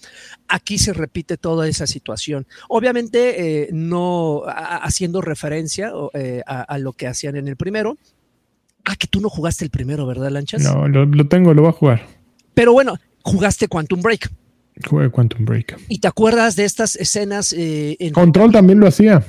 Aquí 0.47 0.77
se 0.77 0.93
repite 0.93 1.37
toda 1.37 1.67
esa 1.67 1.87
situación. 1.87 2.45
Obviamente, 2.69 3.63
eh, 3.63 3.69
no 3.71 4.43
haciendo 4.45 5.21
referencia 5.21 5.91
eh, 6.13 6.41
a, 6.45 6.77
lo 6.77 6.93
que 6.93 7.07
hacían 7.07 7.35
en 7.35 7.47
el 7.47 7.55
primero. 7.55 7.97
Ah, 8.85 8.95
que 8.97 9.07
tú 9.07 9.21
no 9.21 9.29
jugaste 9.29 9.63
el 9.63 9.71
primero, 9.71 10.05
¿verdad, 10.05 10.29
Lanchas? 10.29 10.61
No, 10.61 10.87
lo, 10.87 11.05
lo 11.05 11.27
tengo, 11.27 11.53
lo 11.53 11.61
voy 11.61 11.69
a 11.69 11.73
jugar. 11.73 12.07
Pero 12.53 12.73
bueno, 12.73 12.97
jugaste 13.21 13.67
Quantum 13.67 14.01
Break. 14.01 14.29
Jugué 14.87 15.09
Quantum 15.09 15.45
Break. 15.45 15.79
¿Y 15.87 15.99
te 15.99 16.07
acuerdas 16.07 16.55
de 16.55 16.65
estas 16.65 16.95
escenas? 16.95 17.53
Eh, 17.53 17.95
en 17.99 18.13
Control 18.13 18.51
también 18.51 18.79
lo 18.79 18.87
hacía. 18.87 19.23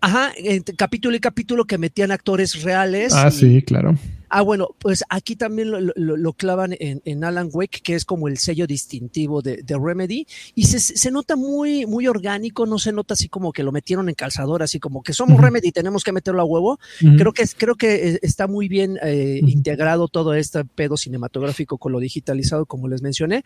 Ajá, 0.00 0.32
en 0.36 0.62
capítulo 0.62 1.16
y 1.16 1.20
capítulo 1.20 1.64
que 1.64 1.78
metían 1.78 2.10
actores 2.10 2.62
reales. 2.62 3.12
Ah, 3.14 3.30
sí, 3.30 3.62
claro. 3.62 3.96
Ah, 4.34 4.40
bueno, 4.40 4.68
pues 4.78 5.04
aquí 5.10 5.36
también 5.36 5.70
lo, 5.70 6.32
clavan 6.32 6.74
en, 6.80 7.22
Alan 7.22 7.50
Wake, 7.52 7.82
que 7.82 7.94
es 7.94 8.06
como 8.06 8.28
el 8.28 8.38
sello 8.38 8.66
distintivo 8.66 9.42
de, 9.42 9.62
Remedy, 9.78 10.26
y 10.54 10.64
se, 10.64 11.10
nota 11.10 11.36
muy, 11.36 11.84
muy 11.84 12.06
orgánico, 12.06 12.64
no 12.64 12.78
se 12.78 12.92
nota 12.92 13.12
así 13.12 13.28
como 13.28 13.52
que 13.52 13.62
lo 13.62 13.72
metieron 13.72 14.08
en 14.08 14.14
calzador, 14.14 14.62
así 14.62 14.80
como 14.80 15.02
que 15.02 15.12
somos 15.12 15.38
Remedy 15.38 15.68
y 15.68 15.72
tenemos 15.72 16.02
que 16.02 16.12
meterlo 16.12 16.40
a 16.40 16.44
huevo. 16.44 16.80
Creo 17.18 17.34
que, 17.34 17.44
creo 17.58 17.74
que 17.74 18.08
eh, 18.08 18.18
está 18.22 18.46
muy 18.46 18.68
bien 18.68 18.98
eh, 19.02 19.38
integrado 19.46 20.08
todo 20.08 20.32
este 20.32 20.64
pedo 20.64 20.96
cinematográfico 20.96 21.76
con 21.76 21.92
lo 21.92 22.00
digitalizado, 22.00 22.64
como 22.64 22.88
les 22.88 23.02
mencioné, 23.02 23.44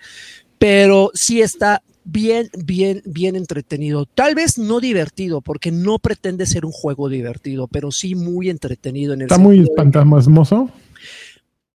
pero 0.58 1.10
sí 1.14 1.42
está 1.42 1.82
bien, 2.04 2.48
bien, 2.64 3.02
bien 3.04 3.36
entretenido. 3.36 4.06
Tal 4.06 4.34
vez 4.34 4.58
no 4.58 4.80
divertido, 4.80 5.40
porque 5.40 5.70
no 5.70 5.98
pretende 5.98 6.46
ser 6.46 6.64
un 6.64 6.72
juego 6.72 7.08
divertido, 7.08 7.68
pero 7.68 7.90
sí 7.90 8.14
muy 8.14 8.48
entretenido. 8.48 9.14
En 9.14 9.20
el 9.20 9.26
Está 9.26 9.38
muy 9.38 9.66
fantasmoso. 9.76 10.70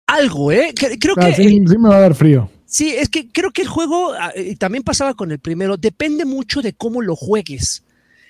Algo, 0.07 0.53
¿eh? 0.53 0.73
Creo 0.74 1.15
ah, 1.16 1.27
que. 1.27 1.35
Sí, 1.35 1.61
me 1.61 1.89
va 1.89 1.97
a 1.97 2.01
dar 2.01 2.15
frío. 2.15 2.51
Sí, 2.66 2.90
es 2.90 3.09
que 3.09 3.31
creo 3.31 3.53
que 3.53 3.62
el 3.62 3.69
juego, 3.69 4.12
ah, 4.12 4.32
también 4.59 4.82
pasaba 4.82 5.15
con 5.15 5.31
el 5.31 5.39
primero, 5.39 5.77
depende 5.77 6.24
mucho 6.24 6.62
de 6.62 6.73
cómo 6.73 7.01
lo 7.01 7.16
juegues. 7.16 7.85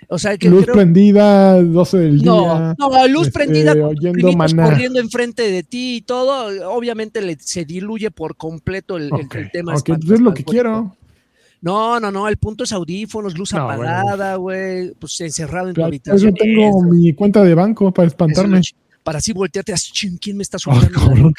O 0.08 0.18
sea, 0.18 0.36
que 0.38 0.48
luz 0.48 0.66
prendida, 0.66 1.60
12 1.60 1.98
del 1.98 2.20
día. 2.20 2.74
No, 2.78 3.08
luz 3.08 3.26
este, 3.28 3.38
prendida, 3.38 3.72
oyendo 3.72 4.30
corriendo 4.56 5.00
enfrente 5.00 5.50
de 5.50 5.62
ti 5.62 5.96
y 5.96 6.00
todo, 6.02 6.70
obviamente 6.70 7.36
se 7.40 7.64
diluye 7.64 8.10
por 8.10 8.36
completo 8.36 8.96
el, 8.96 9.10
tema. 9.52 9.74
Ok, 9.74 9.88
entonces 9.88 10.12
es 10.12 10.20
lo 10.20 10.32
que 10.32 10.44
quiero. 10.44 10.96
No, 11.60 11.98
no, 11.98 12.12
no, 12.12 12.28
el 12.28 12.36
punto 12.36 12.64
es 12.64 12.72
audífonos, 12.72 13.36
luz 13.36 13.52
apagada, 13.54 14.36
güey, 14.36 14.92
pues 14.94 15.20
encerrado 15.20 15.68
en 15.68 15.74
tu 15.74 15.84
habitación. 15.84 16.32
Yo 16.32 16.34
tengo 16.34 16.82
mi 16.82 17.12
cuenta 17.12 17.42
de 17.42 17.54
banco 17.54 17.92
para 17.92 18.06
espantarme. 18.06 18.60
para 19.02 19.18
así 19.18 19.32
voltearte 19.32 19.72
así, 19.72 19.90
¿quién 20.20 20.36
me 20.36 20.44
está 20.44 20.58
subiendo? 20.58 21.00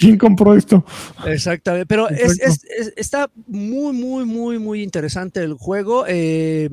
¿Quién 0.00 0.16
compró 0.16 0.54
esto? 0.54 0.84
Exactamente, 1.26 1.84
pero 1.84 2.08
es, 2.08 2.64
está 2.96 3.30
muy, 3.46 3.92
muy, 3.92 4.24
muy, 4.24 4.58
muy 4.58 4.82
interesante 4.82 5.42
el 5.42 5.52
juego. 5.54 6.04
Eh, 6.08 6.70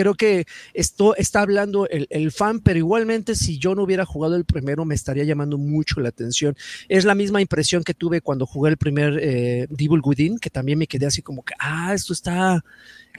creo 0.00 0.14
que 0.14 0.46
esto 0.72 1.14
está 1.14 1.42
hablando 1.42 1.86
el, 1.86 2.32
fan, 2.32 2.60
pero 2.60 2.78
igualmente 2.78 3.34
si 3.34 3.58
yo 3.58 3.74
no 3.74 3.82
hubiera 3.82 4.06
jugado 4.06 4.34
el 4.34 4.46
primero 4.46 4.86
me 4.86 4.94
estaría 4.94 5.24
llamando 5.24 5.58
mucho 5.58 6.00
la 6.00 6.08
atención. 6.08 6.56
Es 6.88 7.04
la 7.04 7.14
misma 7.14 7.42
impresión 7.42 7.84
que 7.84 7.92
tuve 7.92 8.22
cuando 8.22 8.46
jugué 8.46 8.70
el 8.70 8.78
primer 8.78 9.18
eh, 9.20 9.66
Devil 9.68 10.00
Within, 10.02 10.38
que 10.38 10.48
también 10.48 10.78
me 10.78 10.86
quedé 10.86 11.04
así 11.04 11.20
como 11.20 11.42
que, 11.42 11.52
ah, 11.58 11.92
esto 11.92 12.14
está, 12.14 12.64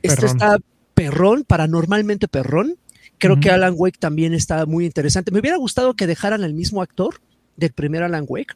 esto 0.02 0.26
está 0.26 0.58
perrón, 0.96 1.44
paranormalmente 1.44 2.28
perrón. 2.28 2.78
Creo 3.20 3.40
que 3.40 3.52
Alan 3.52 3.76
Wake 3.78 4.00
también 4.00 4.34
está 4.34 4.66
muy 4.66 4.88
interesante. 4.88 5.30
Me 5.30 5.40
hubiera 5.40 5.58
gustado 5.58 5.94
que 5.94 6.08
dejaran 6.08 6.44
al 6.44 6.56
mismo 6.56 6.82
actor 6.82 7.22
del 7.58 7.72
primer 7.74 8.02
Alan 8.02 8.26
Wake. 8.28 8.56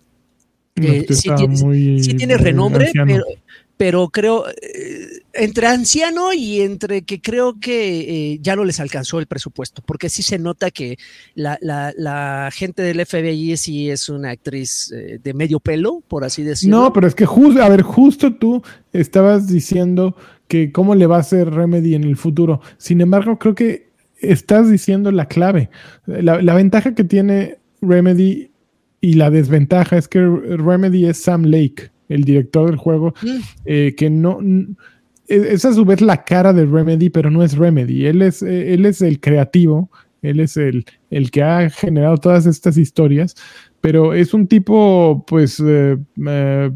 Eh, 0.78 1.06
sí, 1.14 2.16
tiene, 2.16 2.38
renombre, 2.38 2.92
pero, 2.94 3.24
pero 3.78 4.08
creo, 4.10 4.46
eh, 4.48 5.22
entre 5.34 5.68
anciano 5.68 6.32
y 6.34 6.62
entre 6.62 7.02
que 7.02 7.22
creo 7.22 7.60
que 7.60 8.34
eh, 8.34 8.40
ya 8.42 8.56
no 8.56 8.64
les 8.64 8.80
alcanzó 8.80 9.20
el 9.20 9.28
presupuesto, 9.28 9.82
porque 9.86 10.10
sí 10.10 10.24
se 10.24 10.40
nota 10.40 10.72
que 10.72 10.98
la, 11.36 12.50
gente 12.54 12.82
del 12.84 13.06
FBI 13.06 13.58
sí 13.58 13.90
es 13.90 14.08
una 14.08 14.32
actriz 14.32 14.92
eh, 14.92 15.20
de 15.22 15.34
medio 15.34 15.60
pelo, 15.60 16.02
por 16.08 16.24
así 16.24 16.44
decirlo. 16.44 16.84
No, 16.84 16.94
pero 16.94 17.08
es 17.08 17.16
que 17.16 17.26
justo, 17.26 17.62
a 17.62 17.70
ver, 17.70 17.82
justo 17.82 18.34
tú 18.34 18.64
estabas 18.94 19.48
diciendo 19.48 20.16
que 20.48 20.72
cómo 20.72 20.96
le 20.96 21.08
va 21.08 21.18
a 21.18 21.22
hacer 21.22 21.50
Remedy 21.50 21.96
en 21.96 22.06
el 22.06 22.16
futuro. 22.16 22.62
Sin 22.78 23.02
embargo, 23.02 23.38
creo 23.40 23.56
que 23.56 23.90
estás 24.20 24.70
diciendo 24.70 25.12
la 25.12 25.28
clave. 25.28 25.70
La, 26.06 26.42
la, 26.42 26.56
ventaja 26.56 26.96
que 26.96 27.04
tiene 27.04 27.58
Remedy 27.82 28.52
y 29.02 29.14
la 29.14 29.30
desventaja 29.30 29.98
es 29.98 30.08
que 30.08 30.20
Remedy 30.20 31.06
es 31.06 31.22
Sam 31.22 31.44
Lake, 31.44 31.92
el 32.10 32.24
director 32.24 32.70
del 32.70 32.78
juego, 32.78 33.14
mm. 33.22 33.38
eh, 33.66 33.96
que 33.98 34.10
no 34.10 34.40
es 35.28 35.66
a 35.66 35.74
su 35.74 35.86
vez 35.86 36.02
la 36.02 36.24
cara 36.24 36.54
de 36.54 36.66
Remedy, 36.66 37.10
pero 37.10 37.32
no 37.32 37.44
es 37.44 37.58
Remedy. 37.58 38.06
Él 38.06 38.22
es, 38.22 38.42
él 38.44 38.86
es 38.86 39.02
el 39.02 39.20
creativo, 39.20 39.90
él 40.22 40.40
es 40.40 40.58
el, 40.58 40.86
el 41.10 41.32
que 41.32 41.44
ha 41.44 41.70
generado 41.70 42.18
todas 42.18 42.46
estas 42.46 42.78
historias, 42.78 43.36
pero 43.82 44.14
es 44.14 44.34
un 44.34 44.48
tipo, 44.48 45.24
pues, 45.28 45.62
eh, 45.66 45.98
eh, 46.28 46.72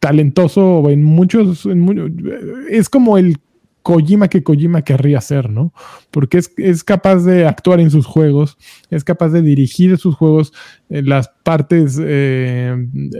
talentoso 0.00 0.88
en 0.90 1.02
muchos, 1.02 1.66
es 2.70 2.88
como 2.88 3.18
el 3.18 3.38
Kojima 3.86 4.26
que 4.26 4.42
Kojima 4.42 4.82
querría 4.82 5.20
ser, 5.20 5.48
¿no? 5.48 5.72
Porque 6.10 6.40
es, 6.56 6.82
capaz 6.82 7.22
de 7.22 7.46
actuar 7.46 7.78
en 7.78 7.92
sus 7.92 8.04
juegos, 8.04 8.58
es 8.90 9.04
capaz 9.04 9.28
de 9.28 9.42
dirigir 9.42 9.96
sus 9.96 10.16
juegos, 10.16 10.52
en 10.88 11.08
las 11.08 11.28
partes, 11.44 11.96
eh, 12.02 12.74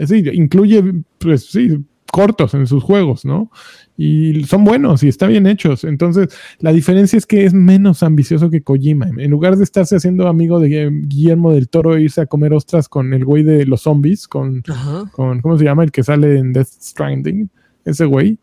sí, 0.08 0.24
incluye, 0.32 0.82
pues 1.18 1.46
sí, 1.46 1.84
cortos 2.10 2.54
en 2.54 2.66
sus 2.66 2.82
juegos, 2.82 3.24
¿no? 3.24 3.48
Y 3.96 4.42
son 4.42 4.64
buenos 4.64 5.04
y 5.04 5.08
están 5.08 5.28
bien 5.28 5.46
hechos. 5.46 5.84
Entonces, 5.84 6.36
la 6.58 6.72
diferencia 6.72 7.16
es 7.16 7.26
que 7.26 7.44
es 7.44 7.54
menos 7.54 8.02
ambicioso 8.02 8.50
que 8.50 8.62
Kojima. 8.62 9.08
En 9.18 9.30
lugar 9.30 9.54
de 9.56 9.62
estarse 9.62 9.94
haciendo 9.94 10.26
amigo 10.26 10.58
de 10.58 10.90
Guillermo 11.04 11.52
del 11.52 11.68
Toro 11.68 11.94
e 11.94 12.02
irse 12.02 12.22
a 12.22 12.26
comer 12.26 12.52
ostras 12.52 12.88
con 12.88 13.14
el 13.14 13.24
güey 13.24 13.44
de 13.44 13.66
los 13.66 13.82
zombies, 13.82 14.26
con, 14.26 14.64
con 15.12 15.40
¿cómo 15.42 15.58
se 15.58 15.64
llama? 15.64 15.84
El 15.84 15.92
que 15.92 16.02
sale 16.02 16.38
en 16.38 16.52
Death 16.52 16.70
Stranding, 16.82 17.50
ese 17.84 18.04
güey. 18.04 18.40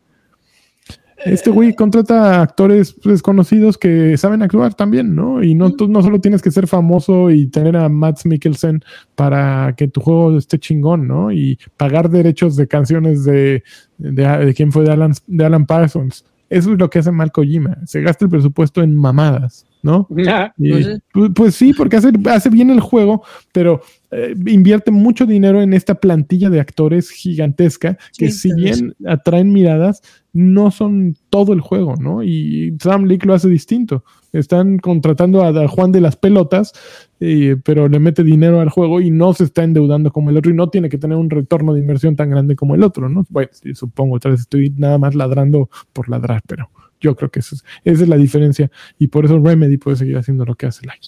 Este 1.24 1.50
güey 1.50 1.74
contrata 1.74 2.42
actores 2.42 2.94
desconocidos 3.02 3.78
que 3.78 4.16
saben 4.16 4.42
actuar 4.42 4.74
también, 4.74 5.14
¿no? 5.14 5.42
Y 5.42 5.54
no, 5.54 5.72
tú 5.72 5.88
no 5.88 6.02
solo 6.02 6.20
tienes 6.20 6.42
que 6.42 6.50
ser 6.50 6.66
famoso 6.66 7.30
y 7.30 7.46
tener 7.46 7.76
a 7.76 7.88
Matt 7.88 8.24
Mikkelsen 8.24 8.82
para 9.14 9.74
que 9.76 9.88
tu 9.88 10.00
juego 10.00 10.36
esté 10.36 10.58
chingón, 10.58 11.08
¿no? 11.08 11.32
Y 11.32 11.58
pagar 11.76 12.10
derechos 12.10 12.56
de 12.56 12.68
canciones 12.68 13.24
de, 13.24 13.62
de, 13.98 14.54
quién 14.54 14.70
fue 14.70 14.84
de 14.84 14.92
Alan, 14.92 15.12
de 15.26 15.44
Alan 15.44 15.66
Parsons. 15.66 16.24
Eso 16.50 16.72
es 16.72 16.78
lo 16.78 16.90
que 16.90 16.98
hace 16.98 17.10
mal 17.10 17.32
Kojima. 17.32 17.78
Se 17.86 18.02
gasta 18.02 18.26
el 18.26 18.30
presupuesto 18.30 18.82
en 18.82 18.94
mamadas. 18.94 19.66
¿no? 19.84 20.08
Pues, 20.56 21.00
pues, 21.12 21.30
pues, 21.34 21.54
sí, 21.54 21.74
porque 21.74 21.96
hace, 21.96 22.10
hace 22.30 22.48
bien 22.48 22.70
el 22.70 22.80
juego, 22.80 23.22
pero 23.52 23.82
eh, 24.16 24.32
invierte 24.46 24.92
mucho 24.92 25.26
dinero 25.26 25.60
en 25.60 25.72
esta 25.72 25.96
plantilla 25.96 26.48
de 26.48 26.60
actores 26.60 27.10
gigantesca 27.10 27.98
que 28.16 28.30
si 28.30 28.54
bien 28.54 28.94
atraen 29.04 29.52
miradas, 29.52 30.02
no 30.32 30.70
son 30.70 31.16
todo 31.30 31.52
el 31.52 31.60
juego, 31.60 31.96
¿no? 31.96 32.22
Y 32.22 32.76
Sam 32.80 33.06
Leak 33.06 33.24
lo 33.24 33.34
hace 33.34 33.48
distinto. 33.48 34.04
Están 34.32 34.78
contratando 34.78 35.42
a, 35.42 35.66
Juan 35.66 35.90
de 35.90 36.00
las 36.00 36.14
pelotas, 36.14 36.72
eh, 37.18 37.56
pero 37.64 37.88
le 37.88 37.98
mete 37.98 38.22
dinero 38.22 38.60
al 38.60 38.68
juego 38.68 39.00
y 39.00 39.10
no 39.10 39.34
se 39.34 39.44
está 39.44 39.64
endeudando 39.64 40.12
como 40.12 40.30
el 40.30 40.36
otro 40.36 40.52
y 40.52 40.54
no 40.54 40.70
tiene 40.70 40.88
que 40.88 40.98
tener 40.98 41.18
un 41.18 41.28
retorno 41.28 41.74
de 41.74 41.80
inversión 41.80 42.14
tan 42.14 42.30
grande 42.30 42.54
como 42.54 42.76
el 42.76 42.84
otro, 42.84 43.08
¿no? 43.08 43.26
Bueno, 43.30 43.50
supongo, 43.74 44.14
otra 44.14 44.30
vez 44.30 44.42
estoy 44.42 44.70
nada 44.70 44.98
más 44.98 45.16
ladrando 45.16 45.70
por 45.92 46.08
ladrar, 46.08 46.42
pero... 46.46 46.70
Yo 47.00 47.14
creo 47.16 47.30
que 47.30 47.40
esa 47.40 47.56
es 47.84 48.08
la 48.08 48.16
diferencia 48.16 48.70
y 48.98 49.08
por 49.08 49.26
eso 49.26 49.38
Remedy 49.38 49.76
puede 49.76 49.98
seguir 49.98 50.16
haciendo 50.16 50.46
lo 50.46 50.54
que 50.54 50.64
hace 50.64 50.86
Light. 50.86 51.02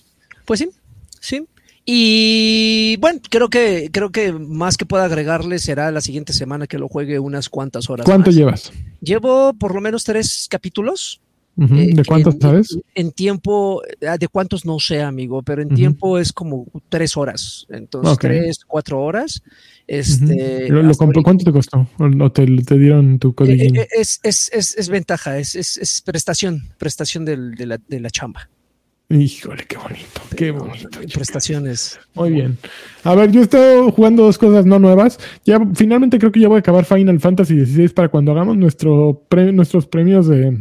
Pues 0.44 0.60
sí, 0.60 0.68
sí. 1.20 1.46
Y 1.88 2.96
bueno, 2.96 3.20
creo 3.30 3.48
que 3.48 3.90
creo 3.92 4.10
que 4.10 4.32
más 4.32 4.76
que 4.76 4.84
pueda 4.84 5.04
agregarle 5.04 5.60
será 5.60 5.92
la 5.92 6.00
siguiente 6.00 6.32
semana 6.32 6.66
que 6.66 6.78
lo 6.78 6.88
juegue 6.88 7.20
unas 7.20 7.48
cuantas 7.48 7.88
horas. 7.88 8.04
¿Cuánto 8.04 8.32
llevas? 8.32 8.72
Llevo 9.00 9.54
por 9.54 9.72
lo 9.72 9.80
menos 9.80 10.02
tres 10.02 10.48
capítulos. 10.50 11.20
Eh, 11.58 11.94
¿De 11.94 12.04
cuántos 12.04 12.34
sabes? 12.38 12.78
En 12.94 13.12
tiempo, 13.12 13.82
ah, 14.06 14.18
de 14.18 14.28
cuántos 14.28 14.66
no 14.66 14.78
sé, 14.78 15.00
amigo, 15.00 15.42
pero 15.42 15.62
en 15.62 15.70
tiempo 15.70 16.18
es 16.18 16.32
como 16.32 16.66
tres 16.90 17.16
horas. 17.16 17.66
Entonces, 17.70 18.18
tres, 18.18 18.58
cuatro 18.66 19.00
horas. 19.00 19.42
Este, 19.86 20.68
¿Cuánto 21.22 21.44
te 21.44 21.52
costó? 21.52 21.88
¿O 21.98 22.32
te, 22.32 22.44
dieron 22.44 23.18
tu 23.20 23.32
código? 23.32 23.62
Eh, 23.62 23.82
eh, 23.84 23.88
es, 23.92 24.20
es, 24.24 24.50
es, 24.52 24.76
es, 24.76 24.88
ventaja, 24.90 25.38
es, 25.38 26.02
prestación, 26.04 26.68
prestación 26.76 27.24
del, 27.24 27.54
de, 27.54 27.66
la, 27.66 27.78
de 27.88 28.00
la 28.00 28.10
chamba. 28.10 28.50
Híjole, 29.08 29.64
qué 29.68 29.76
bonito, 29.76 30.20
qué 30.36 30.50
bonito. 30.50 30.98
Prestaciones. 31.14 32.00
Muy 32.14 32.32
bien. 32.32 32.58
A 33.04 33.14
ver, 33.14 33.30
yo 33.30 33.40
he 33.40 33.44
estado 33.44 33.92
jugando 33.92 34.24
dos 34.24 34.36
cosas 34.36 34.66
no 34.66 34.80
nuevas. 34.80 35.18
Ya 35.44 35.60
finalmente 35.74 36.18
creo 36.18 36.32
que 36.32 36.40
ya 36.40 36.48
voy 36.48 36.56
a 36.56 36.60
acabar 36.60 36.84
Final 36.84 37.20
Fantasy 37.20 37.64
XVI 37.64 37.88
para 37.90 38.08
cuando 38.08 38.32
hagamos 38.32 38.56
nuestro 38.56 39.22
nuestros 39.52 39.86
premios 39.86 40.26
de. 40.26 40.58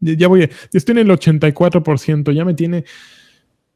Ya 0.00 0.28
voy, 0.28 0.40
ya 0.40 0.48
estoy 0.72 0.92
en 0.92 1.10
el 1.10 1.10
84%, 1.10 2.32
ya 2.32 2.44
me 2.44 2.54
tiene. 2.54 2.84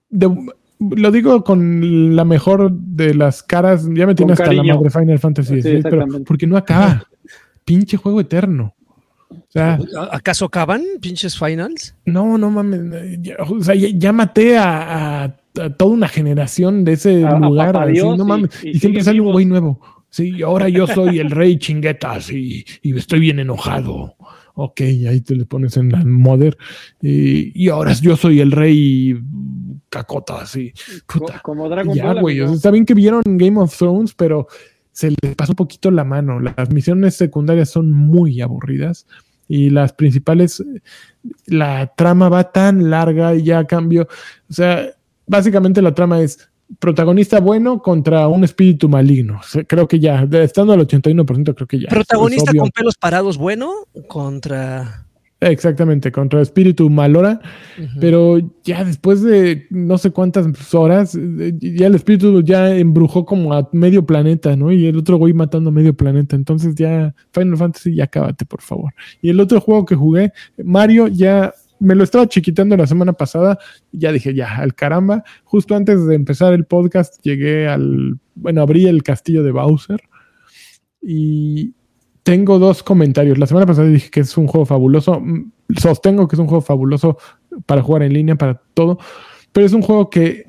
De, 0.08 0.34
lo 0.78 1.10
digo 1.10 1.44
con 1.44 2.16
la 2.16 2.24
mejor 2.24 2.72
de 2.72 3.14
las 3.14 3.42
caras, 3.42 3.86
ya 3.92 4.06
me 4.06 4.14
tiene 4.14 4.32
hasta 4.32 4.52
la 4.52 4.62
madre 4.62 4.90
Final 4.90 5.18
Fantasy 5.18 5.60
pero 5.82 6.06
porque 6.24 6.46
no 6.46 6.56
acaba. 6.56 7.06
Pinche 7.66 7.96
juego 7.96 8.20
eterno. 8.20 8.75
¿Acaso 10.10 10.44
acaban 10.44 10.82
pinches 11.00 11.38
finals? 11.38 11.94
No, 12.04 12.38
no 12.38 12.50
mames. 12.50 13.18
Ya, 13.20 13.36
o 13.38 13.62
sea, 13.62 13.74
ya, 13.74 14.12
maté 14.12 14.56
a, 14.58 15.36
toda 15.76 15.90
una 15.90 16.08
generación 16.08 16.84
de 16.84 16.92
ese 16.92 17.20
lugar. 17.20 17.90
no 17.94 18.24
mames. 18.24 18.50
Y, 18.64 18.78
siempre 18.78 19.02
sale 19.02 19.20
un 19.20 19.32
güey 19.32 19.46
nuevo. 19.46 19.80
Sí, 20.10 20.42
ahora 20.42 20.68
yo 20.68 20.86
soy 20.86 21.18
el 21.18 21.30
rey 21.30 21.58
chinguetas 21.58 22.30
y, 22.30 22.64
y 22.82 22.96
estoy 22.96 23.20
bien 23.20 23.38
enojado. 23.38 24.14
Ok, 24.58 24.80
ahí 24.80 25.20
te 25.20 25.36
le 25.36 25.44
pones 25.44 25.76
en 25.76 25.92
la 25.92 26.02
mother. 26.02 26.56
Y, 27.02 27.68
ahora 27.68 27.92
yo 27.92 28.16
soy 28.16 28.40
el 28.40 28.52
rey 28.52 29.14
cacota, 29.90 30.40
así. 30.40 30.72
Como 31.42 31.68
Dragon 31.68 31.96
Ball. 31.96 32.20
güey. 32.22 32.40
está 32.40 32.70
bien 32.70 32.86
que 32.86 32.94
vieron 32.94 33.22
Game 33.26 33.60
of 33.60 33.76
Thrones, 33.76 34.14
pero 34.14 34.46
se 34.96 35.10
les 35.10 35.34
pasó 35.36 35.52
un 35.52 35.56
poquito 35.56 35.90
la 35.90 36.04
mano. 36.04 36.40
Las 36.40 36.70
misiones 36.70 37.16
secundarias 37.16 37.68
son 37.68 37.92
muy 37.92 38.40
aburridas 38.40 39.06
y 39.46 39.68
las 39.68 39.92
principales, 39.92 40.64
la 41.44 41.92
trama 41.94 42.30
va 42.30 42.50
tan 42.50 42.88
larga 42.88 43.34
y 43.34 43.42
ya 43.42 43.66
cambio. 43.66 44.08
O 44.48 44.52
sea, 44.52 44.88
básicamente 45.26 45.82
la 45.82 45.92
trama 45.92 46.22
es 46.22 46.48
protagonista 46.78 47.40
bueno 47.40 47.82
contra 47.82 48.26
un 48.26 48.42
espíritu 48.44 48.88
maligno. 48.88 49.42
Creo 49.66 49.86
que 49.86 50.00
ya, 50.00 50.26
estando 50.32 50.72
al 50.72 50.80
81%, 50.80 51.54
creo 51.54 51.68
que 51.68 51.80
ya. 51.80 51.88
Protagonista 51.88 52.52
con 52.58 52.70
pelos 52.70 52.94
parados 52.96 53.36
bueno 53.36 53.70
contra 54.08 55.05
Exactamente, 55.50 56.12
contra 56.12 56.42
espíritu 56.42 56.90
malora, 56.90 57.40
pero 58.00 58.38
ya 58.64 58.84
después 58.84 59.22
de 59.22 59.66
no 59.70 59.98
sé 59.98 60.10
cuántas 60.10 60.74
horas, 60.74 61.18
ya 61.58 61.86
el 61.86 61.94
espíritu 61.94 62.42
ya 62.42 62.74
embrujó 62.76 63.24
como 63.24 63.54
a 63.54 63.68
medio 63.72 64.04
planeta, 64.04 64.56
¿no? 64.56 64.72
Y 64.72 64.86
el 64.86 64.96
otro 64.96 65.16
güey 65.16 65.32
matando 65.32 65.70
a 65.70 65.72
medio 65.72 65.94
planeta. 65.94 66.36
Entonces 66.36 66.74
ya, 66.74 67.14
Final 67.32 67.56
Fantasy, 67.56 67.94
ya 67.94 68.06
cábate, 68.06 68.44
por 68.44 68.60
favor. 68.60 68.92
Y 69.22 69.30
el 69.30 69.40
otro 69.40 69.60
juego 69.60 69.84
que 69.84 69.94
jugué, 69.94 70.32
Mario, 70.62 71.08
ya 71.08 71.52
me 71.78 71.94
lo 71.94 72.04
estaba 72.04 72.26
chiquitando 72.26 72.76
la 72.76 72.86
semana 72.86 73.12
pasada, 73.12 73.58
ya 73.92 74.12
dije, 74.12 74.34
ya, 74.34 74.56
al 74.56 74.74
caramba. 74.74 75.24
Justo 75.44 75.74
antes 75.74 76.06
de 76.06 76.14
empezar 76.14 76.52
el 76.54 76.64
podcast, 76.64 77.22
llegué 77.22 77.68
al, 77.68 78.18
bueno, 78.34 78.62
abrí 78.62 78.86
el 78.86 79.02
castillo 79.02 79.42
de 79.42 79.52
Bowser 79.52 80.00
y 81.02 81.74
tengo 82.26 82.58
dos 82.58 82.82
comentarios. 82.82 83.38
La 83.38 83.46
semana 83.46 83.66
pasada 83.66 83.86
dije 83.86 84.10
que 84.10 84.18
es 84.18 84.36
un 84.36 84.48
juego 84.48 84.66
fabuloso. 84.66 85.20
Mm, 85.20 85.52
sostengo 85.78 86.26
que 86.26 86.34
es 86.34 86.40
un 86.40 86.48
juego 86.48 86.60
fabuloso 86.60 87.18
para 87.66 87.82
jugar 87.82 88.02
en 88.02 88.14
línea, 88.14 88.34
para 88.34 88.60
todo. 88.74 88.98
Pero 89.52 89.64
es 89.64 89.72
un 89.72 89.80
juego 89.80 90.10
que 90.10 90.44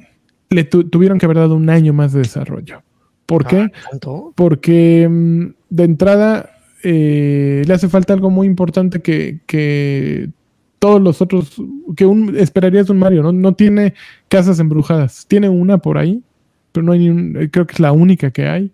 le 0.50 0.64
tuvieron 0.64 1.20
que 1.20 1.28
haber 1.28 1.38
dado 1.38 1.54
un 1.54 1.70
año 1.70 1.94
más 1.94 2.14
de 2.14 2.22
desarrollo. 2.22 2.82
¿Por 3.28 3.46
qué? 3.46 3.70
Ah, 3.94 4.10
Porque 4.34 5.08
mm, 5.08 5.46
de 5.70 5.84
entrada 5.84 6.50
eh, 6.82 7.62
le 7.68 7.74
hace 7.76 7.90
falta 7.90 8.12
algo 8.12 8.32
muy 8.32 8.48
importante 8.48 9.00
que, 9.00 10.32
todos 10.80 11.00
los 11.00 11.22
otros, 11.22 11.62
que 11.96 12.08
un, 12.08 12.36
esperarías 12.38 12.90
un 12.90 12.98
Mario, 12.98 13.22
¿no? 13.22 13.32
No 13.32 13.54
tiene 13.54 13.94
casas 14.30 14.60
embrujadas. 14.60 15.28
Tiene 15.28 15.48
una 15.48 15.78
por 15.78 16.00
ahí, 16.00 16.24
pero 16.72 16.84
no 16.84 16.94
hay 16.94 17.00
ni 17.00 17.10
un, 17.10 17.50
creo 17.52 17.68
que 17.68 17.74
es 17.74 17.80
la 17.80 17.92
única 17.92 18.32
que 18.32 18.48
hay. 18.48 18.72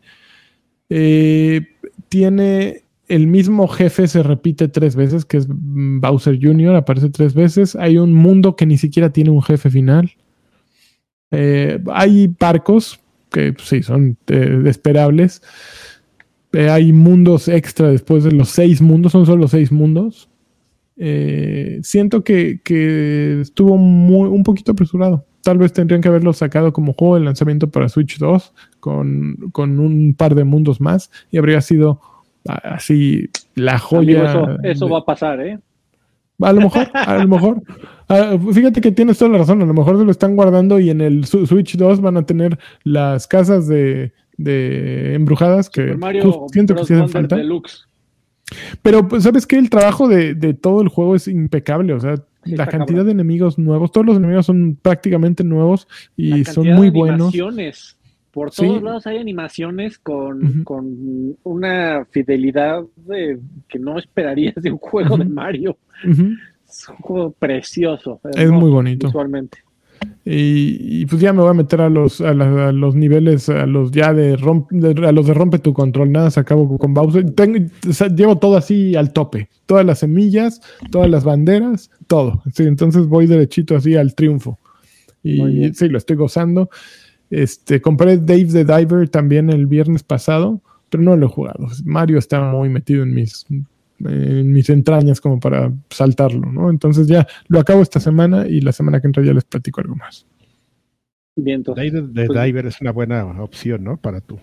Eh, 0.90 1.68
tiene 2.08 2.84
el 3.14 3.28
mismo 3.28 3.68
jefe 3.68 4.08
se 4.08 4.24
repite 4.24 4.68
tres 4.70 4.96
veces, 4.96 5.24
que 5.24 5.38
es 5.38 5.46
Bowser 5.48 6.40
Jr., 6.42 6.76
aparece 6.76 7.10
tres 7.10 7.36
veces. 7.36 7.76
Hay 7.76 8.00
un 8.00 8.12
mundo 8.12 8.56
que 8.56 8.66
ni 8.66 8.80
siquiera 8.80 9.12
tiene 9.12 9.30
un 9.30 9.44
jefe 9.44 9.70
final. 9.70 10.12
Eh, 11.30 11.80
hay 11.94 12.34
barcos 12.40 13.00
que 13.32 13.54
pues, 13.54 13.68
sí 13.68 13.84
son 13.84 14.18
eh, 14.28 14.64
esperables. 14.66 15.44
Eh, 16.54 16.70
hay 16.70 16.92
mundos 16.92 17.48
extra 17.48 17.90
después 17.90 18.24
de 18.24 18.32
los 18.32 18.50
seis 18.50 18.82
mundos, 18.82 19.12
son 19.12 19.28
solo 19.28 19.48
seis 19.48 19.72
mundos. 19.72 20.28
siento 20.96 22.24
que, 22.24 22.62
estuvo 23.42 23.78
muy, 23.78 24.28
un 24.28 24.42
poquito 24.42 24.72
apresurado. 24.72 25.24
Tal 25.44 25.60
vez 25.60 25.72
tendrían 25.72 26.02
que 26.02 26.08
haberlo 26.08 26.34
sacado 26.34 26.74
como 26.74 26.94
juego 26.94 27.16
de 27.16 27.26
lanzamiento 27.26 27.70
para 27.70 27.90
Switch 27.90 28.18
2 28.18 28.54
con, 28.80 29.36
con 29.52 29.80
un 29.80 30.16
par 30.16 30.34
de 30.34 30.46
mundos 30.46 30.82
más 30.82 31.12
y 31.30 31.38
habría 31.38 31.62
sido 31.62 32.00
así 32.46 33.30
la 33.56 33.80
joya. 33.80 34.58
eso, 34.64 34.90
va 34.90 35.00
a 35.00 35.06
pasar, 35.06 35.42
¿eh? 35.42 35.60
A 36.42 36.52
lo 36.52 36.62
mejor, 36.62 36.90
a 36.94 37.18
lo 37.18 37.28
mejor. 37.28 37.62
Fíjate 38.54 38.82
que 38.82 38.92
tienes 38.92 39.18
toda 39.18 39.32
la 39.32 39.38
razón. 39.40 39.62
A 39.62 39.66
lo 39.66 39.74
mejor 39.74 39.98
se 39.98 40.04
lo 40.04 40.12
están 40.12 40.36
guardando 40.36 40.80
y 40.80 40.90
en 40.90 41.02
el 41.02 41.26
Switch 41.26 41.78
2 41.78 42.02
van 42.02 42.18
a 42.18 42.26
tener 42.26 42.58
las 42.84 43.28
casas 43.28 43.68
de, 43.68 44.14
de 44.38 45.14
embrujadas 45.14 45.70
que 45.70 45.98
siento 46.52 46.76
que 46.76 46.86
se 46.86 46.96
hacen 46.96 47.10
falta. 47.10 47.38
Pero, 48.82 49.08
pues, 49.08 49.24
¿sabes 49.24 49.48
qué? 49.48 49.58
El 49.58 49.70
trabajo 49.70 50.08
de, 50.08 50.36
de, 50.36 50.54
todo 50.54 50.82
el 50.82 50.90
juego 50.90 51.16
es 51.16 51.28
impecable. 51.28 51.94
O 51.94 52.00
sea, 52.00 52.16
la 52.46 52.68
cantidad 52.68 53.06
de 53.06 53.12
enemigos 53.12 53.58
nuevos, 53.58 53.92
todos 53.92 54.06
los 54.06 54.18
enemigos 54.18 54.46
son 54.46 54.78
prácticamente 54.82 55.44
nuevos 55.44 55.88
y 56.16 56.44
son 56.46 56.68
muy 56.68 56.90
buenos. 56.90 57.34
Por 58.34 58.50
todos 58.50 58.82
lados 58.82 59.06
hay 59.06 59.20
animaciones 59.20 60.00
con, 60.00 60.66
una 61.44 62.06
fidelidad 62.10 62.84
que 63.70 63.80
no 63.80 64.00
esperarías 64.00 64.56
de 64.56 64.72
un 64.72 64.80
juego 64.80 65.18
de 65.18 65.26
Mario. 65.26 65.78
Es 66.04 66.90
un 66.90 66.96
juego 66.98 67.32
precioso. 67.32 68.20
Es 68.36 68.50
muy 68.50 68.72
bonito. 68.72 69.06
Visualmente. 69.06 69.60
Y, 70.26 71.06
pues 71.06 71.22
ya 71.22 71.32
me 71.32 71.42
voy 71.42 71.52
a 71.52 71.54
meter 71.54 71.82
a 71.82 71.90
los, 71.90 72.22
a, 72.22 72.34
los 72.34 72.96
niveles, 72.96 73.50
a 73.50 73.68
los 73.68 73.92
ya 73.92 74.14
de, 74.14 74.34
a 74.34 75.12
los 75.12 75.28
de 75.28 75.34
rompe 75.36 75.60
tu 75.60 75.74
control. 75.74 76.12
Nada, 76.12 76.32
se 76.32 76.40
acabo 76.40 76.78
con 76.80 76.96
Bowser. 76.96 77.26
llevo 78.16 78.40
todo 78.40 78.58
así 78.58 78.96
al 78.96 79.14
tope. 79.14 79.50
Todas 79.68 79.86
las 79.86 80.00
semillas, 80.00 80.60
todas 80.90 81.10
las 81.10 81.24
banderas, 81.24 81.92
todo. 82.08 82.42
Sí, 82.52 82.64
entonces 82.64 83.06
voy 83.06 83.28
derechito 83.28 83.76
así 83.76 83.96
al 83.96 84.16
triunfo. 84.16 84.58
Y 85.22 85.72
sí, 85.76 85.88
lo 85.88 86.00
estoy 86.00 86.16
gozando. 86.16 86.70
Este, 87.34 87.82
compré 87.82 88.18
Dave 88.18 88.46
the 88.46 88.64
Diver 88.64 89.10
también 89.10 89.50
el 89.50 89.66
viernes 89.66 90.04
pasado, 90.04 90.62
pero 90.90 91.02
no 91.02 91.18
lo 91.18 91.26
he 91.26 91.30
jugado. 91.30 91.68
Mario 91.84 92.20
está 92.20 92.40
muy 92.42 92.70
metido 92.70 93.02
en 93.02 93.12
mis, 93.16 93.48
en 94.06 94.54
mis 94.54 94.70
entrañas 94.70 95.20
como 95.20 95.40
para 95.40 95.74
saltarlo, 95.90 96.52
¿no? 96.52 96.70
Entonces 96.70 97.08
ya 97.08 97.26
lo 97.48 97.60
acabo 97.60 97.82
esta 97.82 98.00
semana 98.00 98.48
y 98.48 98.62
la 98.62 98.72
semana 98.72 99.02
que 99.02 99.08
entra 99.08 99.24
ya 99.24 99.34
les 99.34 99.46
platico 99.46 99.82
algo 99.82 99.96
más. 99.96 100.28
Bien, 101.36 101.64
Dave 101.64 102.04
the 102.14 102.26
pues 102.28 102.44
Diver 102.46 102.68
es 102.68 102.80
una 102.82 102.92
buena 102.92 103.26
opción, 103.42 103.84
¿no? 103.84 103.98
Para 103.98 104.22
tú. 104.22 104.38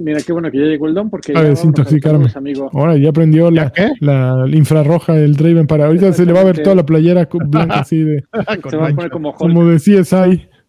Mira, 0.00 0.18
qué 0.26 0.32
bueno 0.32 0.50
que 0.50 0.58
ya 0.58 0.64
llegó 0.64 0.88
el 0.88 0.94
don 0.94 1.10
porque 1.10 1.32
ya 1.32 1.44
desintoxicarme. 1.44 2.26
Ahora 2.72 2.96
ya 2.96 3.10
aprendió 3.10 3.52
la, 3.52 3.72
la, 4.00 4.46
infrarroja 4.50 5.12
del 5.12 5.36
Draven 5.36 5.68
para 5.68 5.86
ahorita 5.86 6.12
se 6.12 6.26
le 6.26 6.32
va 6.32 6.40
a 6.40 6.44
ver 6.44 6.60
toda 6.60 6.74
la 6.74 6.84
playera 6.84 7.28
blanca 7.46 7.78
así 7.78 8.02
de 8.02 8.24
se 8.68 8.76
va 8.76 8.88
a 8.88 8.94
poner 8.94 9.10
como, 9.12 9.32
como 9.34 9.64
decía 9.68 10.02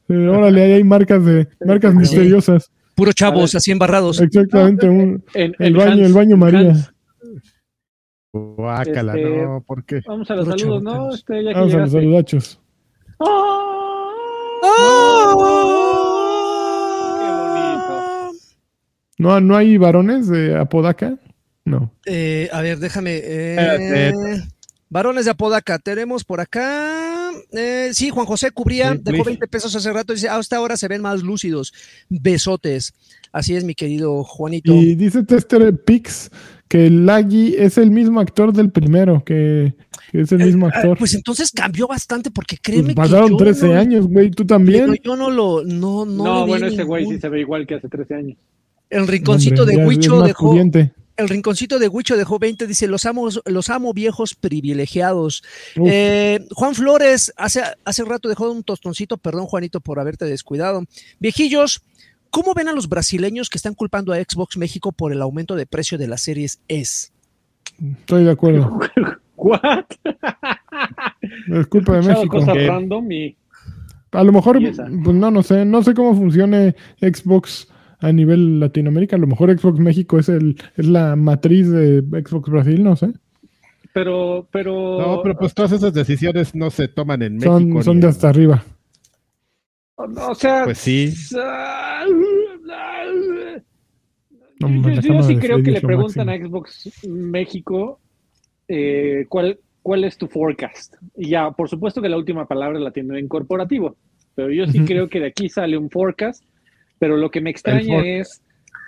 Sai 0.08 0.28
órale, 0.28 0.64
ahí 0.64 0.72
hay 0.74 0.84
marcas 0.84 1.24
de 1.26 1.48
marcas 1.66 1.94
misteriosas. 1.96 2.72
Puro 2.96 3.14
chavos, 3.14 3.56
así 3.56 3.72
embarrados. 3.72 4.20
Exactamente, 4.22 4.88
el, 5.34 5.76
baño, 5.76 6.06
el 6.06 6.14
baño 6.14 6.38
María. 6.38 6.74
Guácala, 8.34 9.16
este, 9.16 9.44
no, 9.44 9.64
¿por 9.66 9.84
qué? 9.84 10.02
Vamos 10.08 10.32
a 10.32 10.36
los 10.36 10.48
saludos, 10.48 10.84
¿no? 10.84 11.14
Este, 11.14 11.44
ya 11.44 11.52
vamos 11.54 11.74
a 11.74 11.78
los 11.80 11.92
saludachos. 11.92 12.62
¡Oh! 13.18 14.12
¡Oh! 14.64 15.38
¡Qué 17.20 17.26
bonito! 17.30 18.32
¿No, 19.18 19.42
¿No 19.42 19.58
hay 19.58 19.78
varones 19.78 20.30
de 20.30 20.58
Apodaca? 20.58 21.18
No. 21.66 21.92
Eh, 22.06 22.50
a 22.52 22.62
ver, 22.62 22.80
déjame. 22.80 23.20
Eh, 23.22 24.14
varones 24.92 25.26
de 25.26 25.32
Apodaca, 25.32 25.80
tenemos 25.80 26.24
por 26.24 26.40
acá. 26.40 27.32
Eh, 27.54 27.90
sí, 27.94 28.12
Juan 28.12 28.28
José 28.28 28.52
cubría, 28.52 28.94
dejó 28.94 29.24
20 29.24 29.48
pesos 29.48 29.76
hace 29.76 29.92
rato, 29.92 30.14
dice, 30.14 30.30
hasta 30.30 30.58
ahora 30.58 30.78
se 30.78 30.88
ven 30.88 31.02
más 31.02 31.24
lúcidos. 31.24 31.74
Besotes. 32.10 32.94
Así 33.32 33.56
es, 33.56 33.64
mi 33.64 33.74
querido 33.74 34.24
Juanito. 34.24 34.74
Y 34.74 34.94
dice 34.96 35.24
Tester 35.24 35.76
Pix 35.84 36.30
que 36.68 36.90
Laggy 36.90 37.56
es 37.58 37.78
el 37.78 37.92
mismo 37.92 38.22
actor 38.22 38.54
del 38.54 38.72
primero, 38.72 39.26
que, 39.26 39.74
es 40.14 40.32
el 40.32 40.40
mismo 40.40 40.68
eh, 40.68 40.72
actor. 40.74 40.98
pues 40.98 41.14
entonces 41.14 41.52
cambió 41.52 41.86
bastante, 41.86 42.32
porque 42.32 42.58
créeme 42.62 42.96
pues 42.96 43.10
pasaron 43.10 43.36
13 43.36 43.76
años, 43.76 44.08
güey, 44.08 44.32
tú 44.32 44.46
también. 44.46 44.96
yo 45.04 45.18
no 45.18 45.30
lo, 45.30 45.66
no, 45.66 46.06
no. 46.06 46.24
No, 46.24 46.48
bueno, 46.48 46.68
ese 46.68 46.84
güey 46.84 47.06
sí 47.08 47.20
se 47.20 47.28
ve 47.28 47.42
igual 47.42 47.68
que 47.68 47.76
hace 47.76 47.90
13 47.90 48.16
años. 48.16 48.38
El 48.90 49.08
rinconcito 49.08 49.66
de 49.66 49.86
Huicho 49.86 50.22
dejó 50.22 50.54
el 51.22 51.30
rinconcito 51.30 51.80
de 51.80 51.88
Huicho 51.88 52.18
dejó 52.18 52.40
20, 52.40 52.68
dice, 52.68 52.88
los 52.88 53.06
amo, 53.06 53.30
los 53.46 53.70
amo 53.70 53.94
viejos 53.94 54.36
privilegiados. 54.36 55.44
Eh, 55.76 56.46
Juan 56.52 56.76
Flores, 56.76 57.34
hace, 57.38 57.62
hace 57.86 58.04
rato 58.04 58.28
dejó 58.30 58.52
un 58.52 58.64
tostoncito, 58.64 59.18
perdón 59.18 59.46
Juanito 59.46 59.80
por 59.80 60.00
haberte 60.00 60.26
descuidado. 60.26 60.84
Viejillos, 61.20 61.84
¿cómo 62.30 62.54
ven 62.54 62.68
a 62.68 62.74
los 62.74 62.90
brasileños 62.90 63.50
que 63.50 63.58
están 63.58 63.74
culpando 63.74 64.14
a 64.14 64.18
Xbox 64.18 64.58
México 64.58 64.92
por 64.92 65.12
el 65.12 65.22
aumento 65.22 65.56
de 65.56 65.66
precio 65.66 65.98
de 65.98 66.08
las 66.08 66.22
series 66.22 66.60
S? 66.68 67.12
Estoy 68.00 68.26
de 68.26 68.32
acuerdo. 68.32 68.80
¿What? 69.36 69.86
Es 71.48 71.68
culpa 71.68 72.00
de 72.00 72.08
México. 72.08 72.40
A 74.12 74.24
lo 74.24 74.32
mejor, 74.34 74.60
pues 74.62 75.16
no, 75.16 75.32
no 75.32 75.42
sé, 75.42 75.64
no 75.66 75.82
sé 75.84 75.94
cómo 75.94 76.16
funcione 76.16 76.76
Xbox 77.00 77.68
a 78.02 78.12
nivel 78.12 78.60
Latinoamérica. 78.60 79.16
A 79.16 79.20
lo 79.20 79.28
mejor 79.28 79.58
Xbox 79.58 79.80
México 79.80 80.20
es, 80.20 80.30
el, 80.30 80.58
es 80.76 80.88
la 80.88 81.16
matriz 81.16 81.70
de 81.70 82.02
Xbox 82.02 82.50
Brasil, 82.50 82.84
no 82.84 82.96
sé. 82.96 83.14
Pero, 83.94 84.48
pero. 84.52 85.00
No, 85.00 85.22
pero 85.22 85.38
pues 85.38 85.54
todas 85.54 85.72
esas 85.72 85.94
decisiones 85.94 86.56
no 86.56 86.70
se 86.70 86.88
toman 86.88 87.22
en 87.22 87.36
México. 87.36 87.54
Son, 87.54 87.84
son 87.84 88.00
de 88.00 88.08
hasta 88.08 88.30
arriba. 88.30 88.64
O 89.96 90.36
sea. 90.36 90.64
Pues 90.66 90.78
sí. 90.78 91.14
yo, 95.02 95.24
sí 95.24 95.38
creo 95.38 95.62
que 95.64 95.72
le 95.72 95.82
preguntan 95.82 96.30
a 96.30 96.38
Xbox 96.38 96.92
México 97.08 98.00
eh, 98.74 99.26
¿cuál, 99.28 99.60
cuál 99.82 100.06
es 100.06 100.18
tu 100.18 100.28
forecast. 100.28 100.96
Y 101.18 101.30
ya, 101.30 101.52
por 101.52 101.68
supuesto 101.68 102.02
que 102.02 102.08
la 102.08 102.18
última 102.18 102.48
palabra 102.48 102.80
la 102.80 102.92
tiene 102.92 103.20
en 103.20 103.28
corporativo, 103.28 103.98
pero 104.34 104.50
yo 104.50 104.66
sí 104.68 104.86
creo 104.86 105.10
que 105.10 105.20
de 105.20 105.28
aquí 105.28 105.50
sale 105.50 105.78
un 105.78 105.90
forecast 105.90 106.44
pero 107.02 107.18
lo 107.18 107.32
que 107.32 107.42
me 107.42 107.50
extraña 107.50 108.06
es 108.06 108.44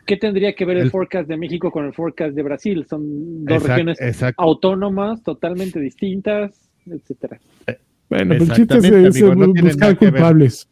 qué 0.05 0.17
tendría 0.17 0.53
que 0.53 0.65
ver 0.65 0.77
el, 0.77 0.91
forecast 0.91 1.27
de 1.27 1.35
México 1.35 1.71
con 1.71 1.87
el 1.87 1.93
forecast 1.93 2.35
de 2.35 2.43
Brasil. 2.43 2.85
Son 2.87 3.43
dos 3.43 3.63
regiones 3.63 3.97
autónomas, 4.37 5.23
totalmente 5.23 5.79
distintas, 5.79 6.69
etcétera. 6.85 7.39
Eh, 7.65 7.79
bueno, 8.07 8.35
pues 8.37 8.51
el 8.51 8.55
chiste 8.55 9.07
es, 9.07 9.63
buscar 9.63 9.97
culpables. 9.97 10.69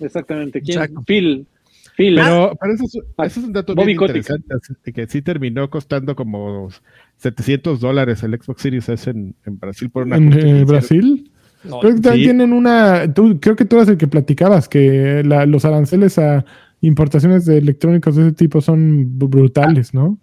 Exactamente. 0.00 0.60
¿Quién? 0.60 0.80
Phil. 1.06 1.46
Phil. 1.94 2.16
Pero, 2.16 2.56
eso, 2.74 3.02
es, 3.22 3.36
un 3.36 3.52
dato 3.52 3.76
bien 3.76 3.90
interesante, 3.90 4.92
que 4.92 5.06
sí 5.06 5.22
terminó 5.22 5.70
costando 5.70 6.16
como 6.16 6.70
700 7.18 7.78
dólares 7.78 8.20
el 8.24 8.36
Xbox 8.36 8.62
Series 8.62 8.88
S 8.88 9.08
en, 9.08 9.36
Brasil 9.44 9.90
por 9.90 10.06
una 10.06 10.16
¿En 10.16 10.32
eh, 10.32 10.64
Brasil? 10.64 11.30
creo 11.62 11.94
que 11.94 12.00
también 12.00 12.24
tienen 12.24 12.52
una, 12.52 13.12
creo 13.40 13.54
que 13.54 13.64
tú 13.64 13.76
eras 13.76 13.88
el 13.88 13.98
que 13.98 14.08
platicabas, 14.08 14.68
que 14.68 15.22
los 15.24 15.64
aranceles 15.64 16.18
a 16.18 16.44
importaciones 16.80 17.44
de 17.44 17.58
electrónicos 17.58 18.16
de 18.16 18.22
ese 18.22 18.32
tipo 18.32 18.60
son 18.60 19.18
brutales, 19.18 19.94
¿no? 19.94 20.18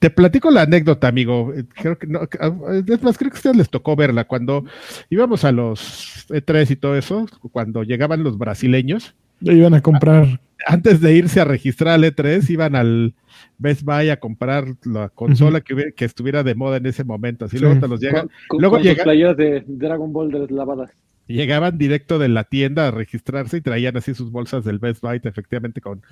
Te, 0.00 0.10
platico 0.10 0.50
la 0.50 0.62
anécdota, 0.62 1.06
amigo. 1.06 1.52
Creo 1.74 1.96
que 1.96 2.08
no, 2.08 2.22
es 2.22 3.02
más, 3.02 3.16
creo 3.16 3.30
que 3.30 3.36
a 3.36 3.38
ustedes 3.38 3.56
les 3.56 3.70
tocó 3.70 3.94
verla 3.94 4.24
cuando 4.24 4.64
íbamos 5.10 5.44
a 5.44 5.52
los 5.52 6.26
E3 6.28 6.72
y 6.72 6.76
todo 6.76 6.96
eso, 6.96 7.26
cuando 7.52 7.84
llegaban 7.84 8.24
los 8.24 8.36
brasileños. 8.36 9.14
Iban 9.40 9.74
a 9.74 9.80
comprar. 9.80 10.40
Antes 10.66 11.00
de 11.00 11.14
irse 11.14 11.40
a 11.40 11.44
registrar 11.44 11.94
al 11.94 12.04
E3, 12.04 12.48
iban 12.50 12.74
al 12.74 13.14
Best 13.58 13.82
Buy 13.82 14.10
a 14.10 14.18
comprar 14.18 14.64
la 14.84 15.08
consola 15.10 15.60
que, 15.60 15.92
que, 15.94 16.04
estuviera 16.04 16.42
de 16.42 16.54
moda 16.56 16.78
en 16.78 16.86
ese 16.86 17.04
momento. 17.04 17.44
Así 17.44 17.58
luego 17.58 17.78
te 17.78 17.86
los 17.86 18.00
llegan. 18.00 18.30
luego 18.50 18.78
llegan. 18.78 19.36
de 19.36 19.64
Dragon 19.68 20.12
Ball 20.12 20.32
de 20.32 20.48
lavadas 20.48 20.90
llegaban 21.26 21.78
directo 21.78 22.18
de 22.18 22.28
la 22.28 22.44
tienda 22.44 22.88
a 22.88 22.90
registrarse 22.90 23.58
y 23.58 23.60
traían 23.60 23.96
así 23.96 24.14
sus 24.14 24.30
bolsas 24.30 24.64
del 24.64 24.78
Best 24.78 25.02
Buy, 25.02 25.20
efectivamente, 25.22 25.80
con, 25.80 26.02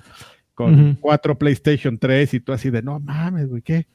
con 0.53 0.95
cuatro 0.95 1.37
PlayStation 1.37 1.97
3 1.97 2.33
y 2.33 2.39
tú 2.39 2.53
así 2.53 2.69
de, 2.69 2.81
no 2.81 2.99
mames, 2.99 3.47
güey, 3.49 3.61
¿qué? 3.61 3.87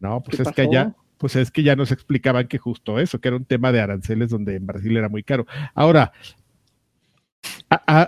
No, 0.00 0.22
pues 0.22 0.40
es 0.40 0.50
que 0.52 0.68
ya, 0.70 0.94
pues 1.18 1.36
es 1.36 1.50
que 1.50 1.62
ya 1.62 1.76
nos 1.76 1.92
explicaban 1.92 2.48
que 2.48 2.58
justo 2.58 2.98
eso, 2.98 3.20
que 3.20 3.28
era 3.28 3.36
un 3.36 3.44
tema 3.44 3.72
de 3.72 3.80
aranceles 3.80 4.30
donde 4.30 4.56
en 4.56 4.66
Brasil 4.66 4.96
era 4.96 5.08
muy 5.08 5.22
caro. 5.22 5.46
Ahora, 5.74 6.12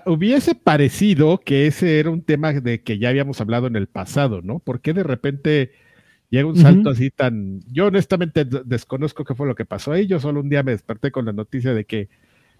hubiese 0.06 0.54
parecido 0.54 1.38
que 1.38 1.66
ese 1.66 1.98
era 1.98 2.10
un 2.10 2.22
tema 2.22 2.52
de 2.52 2.82
que 2.82 2.98
ya 2.98 3.08
habíamos 3.08 3.40
hablado 3.40 3.66
en 3.66 3.76
el 3.76 3.86
pasado, 3.86 4.42
¿no? 4.42 4.58
¿Por 4.58 4.80
qué 4.80 4.92
de 4.92 5.02
repente 5.02 5.72
llega 6.30 6.46
un 6.46 6.56
salto 6.56 6.90
así 6.90 7.10
tan... 7.10 7.60
Yo 7.72 7.86
honestamente 7.86 8.44
desconozco 8.44 9.24
qué 9.24 9.34
fue 9.34 9.46
lo 9.46 9.54
que 9.54 9.64
pasó 9.64 9.92
ahí, 9.92 10.06
yo 10.06 10.20
solo 10.20 10.40
un 10.40 10.48
día 10.48 10.62
me 10.62 10.72
desperté 10.72 11.10
con 11.10 11.24
la 11.24 11.32
noticia 11.32 11.74
de 11.74 11.84
que 11.84 12.08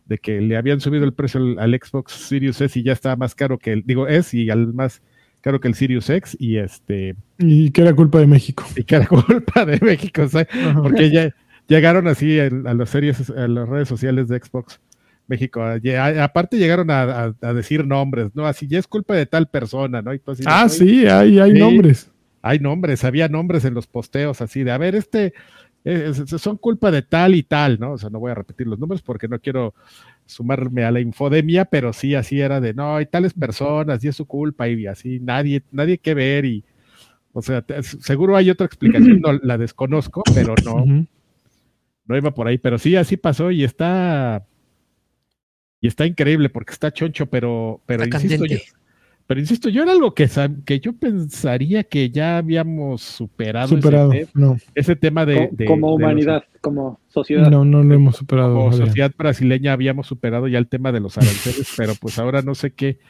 de 0.08 0.18
que 0.18 0.40
le 0.40 0.56
habían 0.56 0.80
subido 0.80 1.04
el 1.04 1.12
precio 1.12 1.40
al, 1.58 1.78
Xbox 1.80 2.12
Series 2.12 2.60
S 2.60 2.78
y 2.78 2.82
ya 2.82 2.92
estaba 2.92 3.16
más 3.16 3.34
caro 3.34 3.58
que 3.58 3.72
el, 3.72 3.82
digo, 3.84 4.08
S 4.08 4.36
y 4.36 4.50
al 4.50 4.72
más 4.72 5.02
caro 5.40 5.60
que 5.60 5.68
el 5.68 5.74
Sirius 5.74 6.10
X 6.10 6.36
y 6.40 6.56
este... 6.56 7.14
Y 7.38 7.70
que 7.70 7.82
era 7.82 7.94
culpa 7.94 8.18
de 8.18 8.26
México. 8.26 8.64
Y 8.74 8.84
que 8.84 8.96
era 8.96 9.06
culpa 9.06 9.64
de 9.64 9.78
México, 9.80 10.26
porque 10.82 11.10
ya 11.10 11.34
llegaron 11.68 12.08
así 12.08 12.40
a, 12.40 12.48
las 12.50 12.90
series, 12.90 13.30
a 13.30 13.46
las 13.46 13.68
redes 13.68 13.88
sociales 13.88 14.28
de 14.28 14.40
Xbox 14.40 14.80
México. 15.28 15.62
aparte 15.62 16.56
llegaron 16.56 16.90
a, 16.90 17.34
decir 17.52 17.86
nombres, 17.86 18.34
¿no? 18.34 18.46
Así 18.46 18.66
ya 18.66 18.78
es 18.78 18.86
culpa 18.86 19.14
de 19.14 19.26
tal 19.26 19.48
persona, 19.48 20.00
¿no? 20.02 20.10
ah, 20.46 20.68
sí, 20.68 21.06
hay, 21.06 21.38
hay 21.38 21.52
nombres. 21.52 22.10
Hay 22.40 22.60
nombres, 22.60 23.04
había 23.04 23.28
nombres 23.28 23.64
en 23.64 23.74
los 23.74 23.86
posteos 23.86 24.40
así 24.40 24.62
de, 24.62 24.70
a 24.70 24.78
ver, 24.78 24.94
este 24.94 25.34
son 26.38 26.56
culpa 26.56 26.90
de 26.90 27.02
tal 27.02 27.34
y 27.34 27.42
tal, 27.42 27.78
¿no? 27.80 27.92
O 27.92 27.98
sea, 27.98 28.10
no 28.10 28.18
voy 28.18 28.30
a 28.30 28.34
repetir 28.34 28.66
los 28.66 28.78
números 28.78 29.02
porque 29.02 29.28
no 29.28 29.38
quiero 29.38 29.74
sumarme 30.26 30.84
a 30.84 30.90
la 30.90 31.00
infodemia, 31.00 31.64
pero 31.64 31.92
sí, 31.92 32.14
así 32.14 32.40
era 32.40 32.60
de, 32.60 32.74
no, 32.74 32.96
hay 32.96 33.06
tales 33.06 33.32
personas 33.32 34.02
y 34.04 34.08
es 34.08 34.16
su 34.16 34.26
culpa 34.26 34.68
y 34.68 34.86
así, 34.86 35.20
nadie, 35.20 35.62
nadie 35.72 35.98
que 35.98 36.14
ver 36.14 36.44
y, 36.44 36.64
o 37.32 37.40
sea, 37.40 37.64
seguro 37.82 38.36
hay 38.36 38.50
otra 38.50 38.66
explicación, 38.66 39.20
no 39.22 39.32
la 39.32 39.56
desconozco, 39.56 40.22
pero 40.34 40.54
no, 40.64 41.06
no 42.04 42.16
iba 42.16 42.34
por 42.34 42.48
ahí, 42.48 42.58
pero 42.58 42.78
sí, 42.78 42.96
así 42.96 43.16
pasó 43.16 43.50
y 43.50 43.64
está, 43.64 44.44
y 45.80 45.86
está 45.86 46.06
increíble 46.06 46.50
porque 46.50 46.72
está 46.72 46.92
choncho, 46.92 47.26
pero, 47.26 47.80
pero 47.86 48.04
insisto, 48.04 48.44
yo, 48.44 48.58
pero 49.28 49.40
insisto, 49.40 49.68
yo 49.68 49.82
era 49.82 49.92
algo 49.92 50.14
que, 50.14 50.26
que 50.64 50.80
yo 50.80 50.94
pensaría 50.94 51.84
que 51.84 52.08
ya 52.08 52.38
habíamos 52.38 53.02
superado, 53.02 53.76
ese, 54.74 54.96
tema 54.96 55.26
de, 55.26 55.50
como 55.66 55.92
humanidad, 55.92 56.44
como 56.62 56.98
sociedad. 57.08 57.50
No, 57.50 57.62
no 57.62 57.84
lo 57.84 57.94
hemos 57.94 58.16
superado. 58.16 58.54
Como 58.54 58.72
sociedad 58.72 59.12
brasileña 59.18 59.74
habíamos 59.74 60.06
superado 60.06 60.48
ya 60.48 60.56
el 60.56 60.66
tema 60.66 60.92
de 60.92 61.00
los 61.00 61.18
aranceles, 61.18 61.70
pero 61.76 61.92
pues 62.00 62.18
ahora 62.18 62.40
no 62.40 62.54
sé 62.54 62.70
qué. 62.70 63.00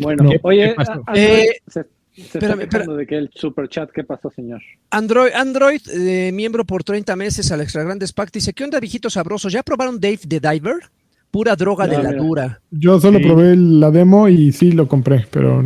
Bueno, 0.00 0.28
oye, 0.42 0.74
eh, 1.14 1.60
se, 1.68 1.84
está 2.16 2.56
de 2.56 3.06
que 3.06 3.18
el 3.18 3.30
super 3.32 3.68
chat, 3.68 3.88
¿qué 3.92 4.02
pasó, 4.02 4.32
señor? 4.32 4.60
Android, 4.90 5.30
Android 5.32 5.80
eh, 5.92 6.32
miembro 6.34 6.64
por 6.64 6.82
30 6.82 7.14
meses 7.14 7.52
al 7.52 7.60
Extra 7.60 7.84
Grandes 7.84 8.12
Pack, 8.12 8.32
dice, 8.32 8.52
¿qué 8.52 8.64
onda, 8.64 8.80
viejitos 8.80 9.12
sabrosos? 9.12 9.52
¿Ya 9.52 9.62
probaron 9.62 10.00
Dave 10.00 10.18
the 10.28 10.40
Diver? 10.40 10.90
Pura 11.36 11.54
droga 11.54 11.86
de 11.86 12.02
la 12.02 12.12
dura. 12.14 12.62
Yo 12.70 12.98
solo 12.98 13.20
probé 13.20 13.54
la 13.56 13.90
demo 13.90 14.26
y 14.26 14.52
sí 14.52 14.72
lo 14.72 14.88
compré, 14.88 15.26
pero 15.30 15.62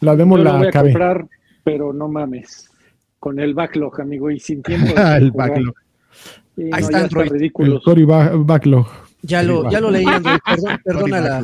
la 0.00 0.16
demo 0.16 0.36
la 0.36 0.58
voy 0.58 0.66
a 0.66 0.70
comprar, 0.70 1.26
pero 1.64 1.94
no 1.94 2.08
mames. 2.08 2.68
Con 3.18 3.40
el 3.40 3.54
backlog, 3.54 4.02
amigo, 4.02 4.30
y 4.30 4.38
sin 4.38 4.62
tiempo. 4.62 4.92
el 4.94 5.30
backlog. 5.34 5.74
Ahí 6.72 6.82
está 6.82 7.04
Android. 7.04 7.32
El 7.32 7.52
Cory 7.82 8.04
backlog. 8.04 8.86
Ya 9.22 9.42
lo, 9.42 9.70
ya 9.70 9.80
lo 9.80 9.90
leí, 9.90 10.04
Android. 10.04 10.36
perdona 10.84 11.42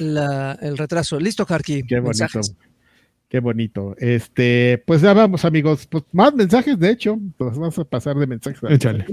la, 0.00 0.58
el 0.60 0.76
retraso. 0.76 1.20
Listo, 1.20 1.46
Karki. 1.46 1.84
Qué 1.84 2.00
bonito. 2.00 2.40
Qué 3.32 3.40
bonito. 3.40 3.94
Este, 3.98 4.82
pues 4.84 5.00
ya 5.00 5.14
vamos, 5.14 5.44
amigos. 5.46 5.86
Pues 5.86 6.02
más 6.12 6.34
mensajes, 6.34 6.78
de 6.78 6.90
hecho, 6.90 7.18
pues 7.38 7.56
vamos 7.56 7.78
a 7.78 7.84
pasar 7.84 8.16
de 8.16 8.26
mensajes. 8.26 8.60
Échale. 8.68 9.06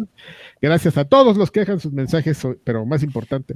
Gracias 0.61 0.97
a 0.97 1.05
todos 1.05 1.37
los 1.37 1.51
que 1.51 1.61
dejan 1.61 1.79
sus 1.79 1.93
mensajes, 1.93 2.45
pero 2.65 2.85
más 2.85 3.01
importante, 3.01 3.55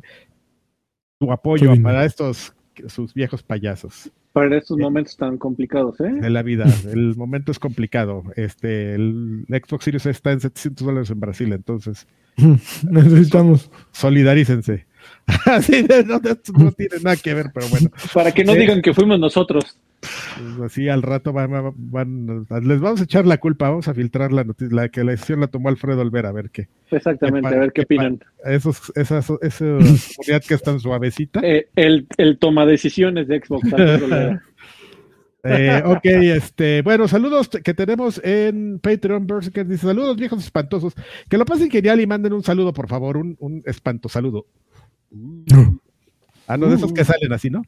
tu 1.25 1.31
apoyo 1.31 1.73
para 1.81 2.05
estos 2.05 2.53
sus 2.87 3.13
viejos 3.13 3.43
payasos. 3.43 4.11
Para 4.31 4.57
estos 4.57 4.77
momentos 4.77 5.15
tan 5.15 5.37
complicados, 5.37 5.99
¿eh? 5.99 6.09
De 6.09 6.29
la 6.29 6.41
vida. 6.41 6.65
El 6.91 7.15
momento 7.15 7.51
es 7.51 7.59
complicado. 7.59 8.23
Este, 8.35 8.95
el 8.95 9.45
Xbox 9.47 9.85
Series 9.85 10.05
está 10.07 10.31
en 10.31 10.39
700 10.39 10.85
dólares 10.85 11.09
en 11.11 11.19
Brasil, 11.19 11.53
entonces. 11.53 12.07
Necesitamos. 12.89 13.69
Solidarícense. 13.91 14.87
Así 15.45 15.83
no, 15.83 16.19
no, 16.19 16.71
tiene 16.71 16.95
nada 17.03 17.15
que 17.17 17.33
ver, 17.33 17.51
pero 17.53 17.67
bueno. 17.67 17.91
Para 18.13 18.31
que 18.31 18.43
no 18.43 18.53
digan 18.53 18.81
que 18.81 18.93
fuimos 18.93 19.19
nosotros. 19.19 19.77
Pues 20.03 20.71
así 20.71 20.89
al 20.89 21.01
rato 21.01 21.31
van, 21.33 22.45
les 22.63 22.79
vamos 22.79 23.01
a 23.01 23.03
echar 23.03 23.25
la 23.25 23.37
culpa, 23.37 23.69
vamos 23.69 23.87
a 23.87 23.93
filtrar 23.93 24.31
la 24.31 24.43
noticia, 24.43 24.75
la 24.75 24.89
que 24.89 25.03
la 25.03 25.11
decisión 25.11 25.39
la 25.39 25.47
tomó 25.47 25.69
Alfredo 25.69 26.01
Olvera, 26.01 26.29
a 26.29 26.33
ver 26.33 26.49
qué. 26.49 26.67
Exactamente, 26.91 27.47
a 27.47 27.59
ver 27.59 27.71
qué, 27.71 27.81
opinan. 27.81 28.19
Esos, 28.43 28.91
esa, 28.95 29.19
esa 29.19 29.37
comunidad 30.17 30.43
que 30.47 30.53
es 30.53 30.61
tan 30.61 30.79
suavecita. 30.79 31.39
Eh, 31.43 31.67
el, 31.75 32.07
el 32.17 32.37
toma 32.37 32.65
decisiones 32.65 33.27
de 33.27 33.39
Xbox. 33.39 33.69
eh, 35.43 35.83
ok, 35.85 36.05
este, 36.05 36.81
bueno, 36.81 37.07
saludos 37.07 37.49
que 37.49 37.73
tenemos 37.73 38.21
en 38.23 38.79
Patreon, 38.79 39.27
que 39.53 39.63
dice 39.63 39.87
saludos 39.87 40.17
viejos 40.17 40.43
espantosos, 40.43 40.93
que 41.29 41.37
lo 41.37 41.45
pasen 41.45 41.69
genial 41.69 42.01
y 42.01 42.07
manden 42.07 42.33
un 42.33 42.43
saludo, 42.43 42.73
por 42.73 42.87
favor, 42.87 43.17
un, 43.17 43.37
un 43.39 43.63
espanto 43.65 44.09
saludo. 44.09 44.47
Ah, 46.47 46.57
no, 46.57 46.67
de 46.67 46.75
esos 46.75 46.91
que 46.91 47.05
salen 47.05 47.31
así, 47.31 47.49
¿no? 47.49 47.63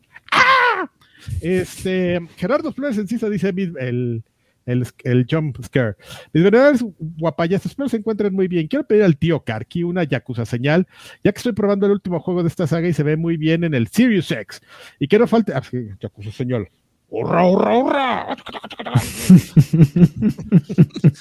Este, 1.41 2.19
Gerardo 2.37 2.71
Flores 2.71 2.97
Encisa 2.97 3.29
dice 3.29 3.49
el, 3.49 4.23
el, 4.65 4.87
el 5.03 5.25
jump 5.29 5.63
scare. 5.63 5.95
Mis 6.33 6.43
verdades 6.43 6.83
guapayas, 6.99 7.65
espero 7.65 7.89
se 7.89 7.97
encuentren 7.97 8.33
muy 8.33 8.47
bien. 8.47 8.67
Quiero 8.67 8.85
pedir 8.85 9.03
al 9.03 9.17
tío 9.17 9.43
Karki 9.43 9.83
una 9.83 10.03
Yakuza 10.03 10.45
señal, 10.45 10.87
ya 11.23 11.31
que 11.31 11.37
estoy 11.37 11.53
probando 11.53 11.85
el 11.85 11.93
último 11.93 12.19
juego 12.19 12.43
de 12.43 12.49
esta 12.49 12.67
saga 12.67 12.87
y 12.87 12.93
se 12.93 13.03
ve 13.03 13.17
muy 13.17 13.37
bien 13.37 13.63
en 13.63 13.73
el 13.73 13.87
Sirius 13.87 14.31
X. 14.31 14.61
Y 14.99 15.07
quiero 15.07 15.27
falta. 15.27 15.57
Ah, 15.57 15.77
Yakuza 15.99 16.31
señal. 16.31 16.67
¡Hurra, 17.07 17.45
hurra, 17.47 17.77
hurra! 17.77 18.37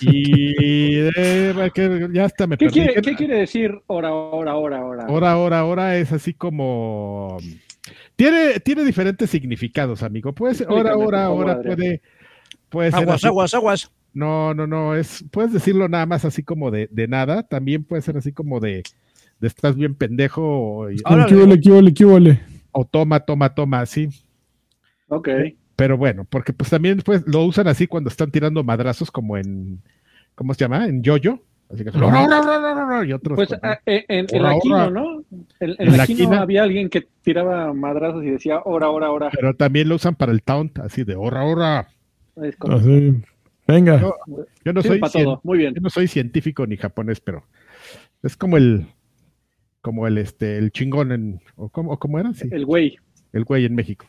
y 0.01 0.99
eh, 0.99 1.71
ya 2.11 2.25
está, 2.25 2.47
me 2.47 2.57
¿Qué 2.57 2.69
quiere, 2.69 3.03
¿Qué 3.03 3.15
quiere 3.15 3.39
decir 3.41 3.71
hora, 3.87 4.13
hora, 4.15 4.57
hora, 4.57 4.85
hora? 4.85 5.07
Hora, 5.09 5.37
hora, 5.37 5.65
hora 5.65 5.97
es 5.99 6.11
así 6.11 6.33
como 6.33 7.39
tiene, 8.17 8.61
tiene 8.61 8.85
diferentes 8.85 9.31
significados, 9.31 10.03
amigo. 10.03 10.33
Puede 10.33 10.55
ser, 10.55 10.69
ahora, 10.69 10.93
ahora, 10.93 11.25
ahora 11.25 11.63
puede, 11.63 12.03
puede 12.69 12.91
ser. 12.91 13.03
Aguas, 13.03 13.25
aguas, 13.25 13.55
aguas. 13.55 13.93
No, 14.13 14.55
no, 14.55 14.67
no, 14.67 14.95
es, 14.95 15.25
puedes 15.31 15.53
decirlo 15.53 15.89
nada 15.89 16.07
más 16.07 16.25
así 16.25 16.43
como 16.43 16.71
de, 16.71 16.89
de 16.91 17.09
nada. 17.09 17.43
También 17.43 17.85
puede 17.85 18.03
ser 18.03 18.17
así 18.17 18.33
como 18.33 18.61
de, 18.61 18.85
de 19.41 19.47
estás 19.49 19.75
bien 19.75 19.95
pendejo. 19.95 20.91
Y, 20.91 21.01
O 22.71 22.85
toma, 22.85 23.21
toma, 23.21 23.55
toma, 23.55 23.85
sí. 23.87 24.09
Ok. 25.09 25.29
Pero 25.77 25.99
bueno, 25.99 26.25
porque 26.25 26.53
pues 26.53 26.71
también 26.71 26.99
pues, 27.05 27.27
lo 27.27 27.45
usan 27.45 27.67
así 27.67 27.87
cuando 27.87 28.09
están 28.09 28.31
tirando 28.31 28.63
madrazos 28.63 29.11
como 29.11 29.37
en, 29.37 29.83
¿cómo 30.35 30.55
se 30.55 30.61
llama? 30.61 30.87
En 30.87 31.03
yoyo. 31.03 31.41
Así 31.73 31.83
que, 31.83 31.91
y 33.07 33.13
otros, 33.13 33.37
pues 33.37 33.53
ah, 33.63 33.81
eh, 33.87 34.05
en, 34.09 34.27
en, 34.31 34.43
la 34.43 34.51
Aquino, 34.51 34.91
¿no? 34.91 35.25
En, 35.61 35.75
en, 35.79 35.97
la 35.97 36.03
Aquino 36.03 36.33
había 36.35 36.63
alguien 36.63 36.89
que 36.89 37.07
tiraba 37.23 37.73
madrazos 37.73 38.23
y 38.23 38.31
decía 38.31 38.61
hora, 38.65 38.91
hora, 38.91 39.11
hora. 39.11 39.31
Pero 39.33 39.55
también 39.55 39.89
lo 39.89 39.97
usan 39.97 40.15
para 40.15 40.31
el 40.31 40.43
taunt, 40.43 40.79
así 40.79 41.05
de 41.05 41.17
hora, 41.17 41.45
hora. 41.45 41.89
Venga. 43.67 44.01
Yo, 44.65 44.73
no 44.73 44.83
soy 44.83 45.01
Muy 45.43 45.59
bien. 45.59 45.75
yo 45.75 45.81
no 45.81 45.91
soy 45.91 46.07
científico 46.07 46.67
ni 46.67 46.77
japonés, 46.77 47.21
pero 47.21 47.45
es 48.23 48.37
como 48.37 48.57
el 48.57 48.87
como 49.81 50.07
el 50.07 50.19
este 50.19 50.59
el 50.59 50.71
chingón 50.71 51.13
en 51.13 51.41
o 51.57 51.69
cómo, 51.69 51.99
cómo 51.99 52.19
era 52.19 52.33
sí. 52.33 52.49
el 52.51 52.65
güey 52.65 52.97
el 53.35 53.45
güey 53.45 53.67
en 53.67 53.75
México 53.75 54.07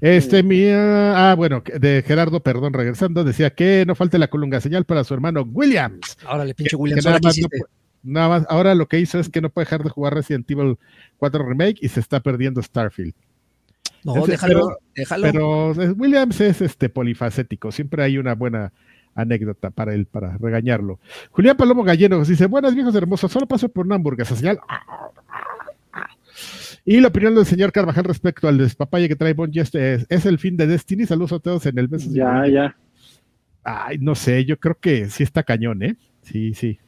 este, 0.00 0.42
mía, 0.42 1.30
ah, 1.30 1.34
bueno, 1.34 1.62
de 1.78 2.02
Gerardo, 2.06 2.40
perdón, 2.40 2.72
regresando, 2.72 3.24
decía 3.24 3.50
que 3.50 3.84
no 3.86 3.94
falte 3.94 4.18
la 4.18 4.28
colunga 4.28 4.60
señal 4.60 4.84
para 4.84 5.04
su 5.04 5.14
hermano 5.14 5.42
Williams. 5.42 6.18
Ahora 6.24 6.44
le 6.44 6.54
pinche 6.54 6.76
Williams. 6.76 7.04
nada, 8.02 8.28
más, 8.28 8.46
ahora 8.48 8.74
lo 8.74 8.86
que 8.86 8.98
hizo 8.98 9.18
es 9.18 9.28
que 9.28 9.40
no 9.40 9.50
puede 9.50 9.66
dejar 9.66 9.82
de 9.84 9.90
jugar 9.90 10.14
Resident 10.14 10.50
Evil 10.50 10.78
4 11.18 11.44
Remake 11.44 11.78
y 11.80 11.88
se 11.88 12.00
está 12.00 12.20
perdiendo 12.20 12.62
Starfield. 12.62 13.14
No, 14.04 14.26
déjalo, 14.26 14.78
déjalo. 14.96 15.22
Pero 15.30 15.70
Williams 15.94 16.40
es 16.40 16.60
este 16.60 16.88
polifacético, 16.88 17.70
siempre 17.70 18.02
hay 18.02 18.18
una 18.18 18.34
buena 18.34 18.72
anécdota 19.14 19.70
para 19.70 19.94
él, 19.94 20.06
para 20.06 20.36
regañarlo. 20.38 20.98
Julián 21.30 21.56
Palomo 21.56 21.84
Galleno 21.84 22.24
dice, 22.24 22.46
buenas 22.46 22.74
viejos 22.74 22.94
hermosos, 22.94 23.30
solo 23.30 23.46
paso 23.46 23.68
por 23.68 23.86
una 23.86 23.96
hamburguesa 23.96 24.34
señal. 24.34 24.58
Y 26.84 27.00
la 27.00 27.08
opinión 27.08 27.34
del 27.34 27.46
señor 27.46 27.72
Carvajal 27.72 28.04
respecto 28.04 28.48
al 28.48 28.58
despapalle 28.58 29.08
que 29.08 29.16
trae 29.16 29.34
Bon 29.34 29.50
es, 29.54 29.74
es 29.74 30.26
el 30.26 30.38
fin 30.38 30.56
de 30.56 30.66
Destiny. 30.66 31.06
Saludos 31.06 31.32
a 31.32 31.38
todos 31.38 31.66
en 31.66 31.78
el 31.78 31.88
mes. 31.88 32.12
Ya, 32.12 32.46
ya. 32.46 32.76
Ay, 33.64 33.98
no 33.98 34.14
sé, 34.14 34.44
yo 34.44 34.58
creo 34.58 34.76
que 34.80 35.08
sí 35.08 35.22
está 35.22 35.42
cañón, 35.42 35.82
¿eh? 35.82 35.96
Sí, 36.22 36.54
sí. 36.54 36.78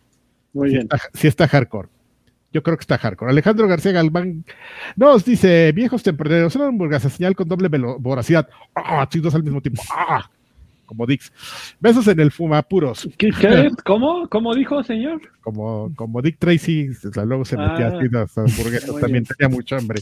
Muy 0.52 0.70
bien. 0.70 0.88
sí 1.14 1.28
está 1.28 1.46
hardcore. 1.48 1.88
Yo 2.52 2.62
creo 2.62 2.76
que 2.76 2.82
está 2.82 2.98
hardcore. 2.98 3.32
Alejandro 3.32 3.66
García 3.66 3.92
Galván 3.92 4.44
nos 4.96 5.24
dice: 5.24 5.72
Viejos 5.72 6.02
tempraneros, 6.04 6.54
una 6.54 6.66
hamburguesa 6.66 7.10
señal 7.10 7.34
con 7.34 7.48
doble 7.48 7.68
voracidad. 7.98 8.48
¡Ah! 8.74 9.08
Sí, 9.10 9.20
dos 9.20 9.34
al 9.34 9.42
mismo 9.42 9.60
tiempo. 9.60 9.82
¡Ah! 9.90 10.30
Como 10.84 11.06
Dix. 11.06 11.32
Besos 11.80 12.06
en 12.08 12.20
el 12.20 12.30
Fumapuros. 12.30 13.08
¿Qué, 13.16 13.30
¿Cómo? 13.84 14.28
¿Cómo 14.28 14.54
dijo, 14.54 14.82
señor? 14.82 15.20
Como, 15.40 15.92
como 15.94 16.22
Dick 16.22 16.38
Tracy, 16.38 16.88
luego 17.26 17.44
se 17.44 17.56
metía 17.56 17.88
ah, 17.88 17.96
así 17.96 18.08
las 18.10 18.38
hamburguesas, 18.38 18.98
también 19.00 19.24
tenía 19.24 19.54
mucho 19.54 19.76
hambre. 19.76 20.00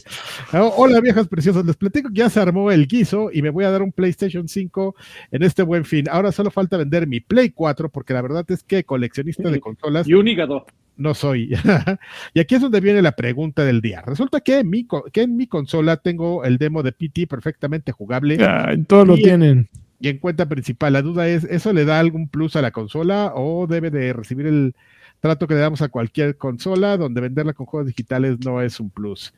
Ah, 0.51 0.69
hola, 0.77 1.01
viejas 1.01 1.27
preciosas, 1.27 1.65
les 1.65 1.75
platico 1.75 2.09
que 2.09 2.15
ya 2.15 2.29
se 2.29 2.39
armó 2.39 2.71
el 2.71 2.87
guiso 2.87 3.29
y 3.31 3.41
me 3.41 3.49
voy 3.49 3.65
a 3.65 3.71
dar 3.71 3.81
un 3.81 3.91
PlayStation 3.91 4.47
5 4.47 4.95
en 5.31 5.43
este 5.43 5.63
buen 5.63 5.83
fin. 5.85 6.05
Ahora 6.09 6.31
solo 6.31 6.49
falta 6.49 6.77
vender 6.77 7.07
mi 7.07 7.19
Play 7.19 7.49
4, 7.49 7.89
porque 7.89 8.13
la 8.13 8.21
verdad 8.21 8.45
es 8.49 8.63
que 8.63 8.83
coleccionista 8.83 9.49
de 9.49 9.59
consolas. 9.59 10.07
Y 10.07 10.13
un 10.13 10.27
hígado 10.27 10.65
no 10.95 11.13
soy. 11.13 11.53
y 12.33 12.39
aquí 12.39 12.55
es 12.55 12.61
donde 12.61 12.79
viene 12.79 13.01
la 13.01 13.13
pregunta 13.13 13.65
del 13.65 13.81
día. 13.81 14.01
Resulta 14.05 14.41
que, 14.41 14.59
en 14.59 14.69
mi, 14.69 14.87
que 15.11 15.21
en 15.21 15.35
mi 15.35 15.47
consola 15.47 15.97
tengo 15.97 16.43
el 16.43 16.57
demo 16.57 16.83
de 16.83 16.91
PT 16.91 17.27
perfectamente 17.27 17.91
jugable. 17.91 18.37
en 18.69 18.85
todos 18.85 19.07
lo 19.07 19.15
tienen 19.15 19.69
y 19.99 20.09
en 20.09 20.17
cuenta 20.17 20.47
principal. 20.47 20.93
La 20.93 21.01
duda 21.01 21.27
es, 21.27 21.43
¿eso 21.45 21.73
le 21.73 21.85
da 21.85 21.99
algún 21.99 22.27
plus 22.27 22.55
a 22.55 22.61
la 22.61 22.71
consola 22.71 23.33
o 23.35 23.67
debe 23.67 23.89
de 23.89 24.13
recibir 24.13 24.47
el 24.47 24.75
trato 25.19 25.47
que 25.47 25.53
le 25.53 25.61
damos 25.61 25.81
a 25.81 25.89
cualquier 25.89 26.37
consola 26.37 26.97
donde 26.97 27.21
venderla 27.21 27.53
con 27.53 27.65
juegos 27.65 27.87
digitales 27.87 28.37
no 28.43 28.61
es 28.61 28.79
un 28.79 28.89
plus? 28.89 29.33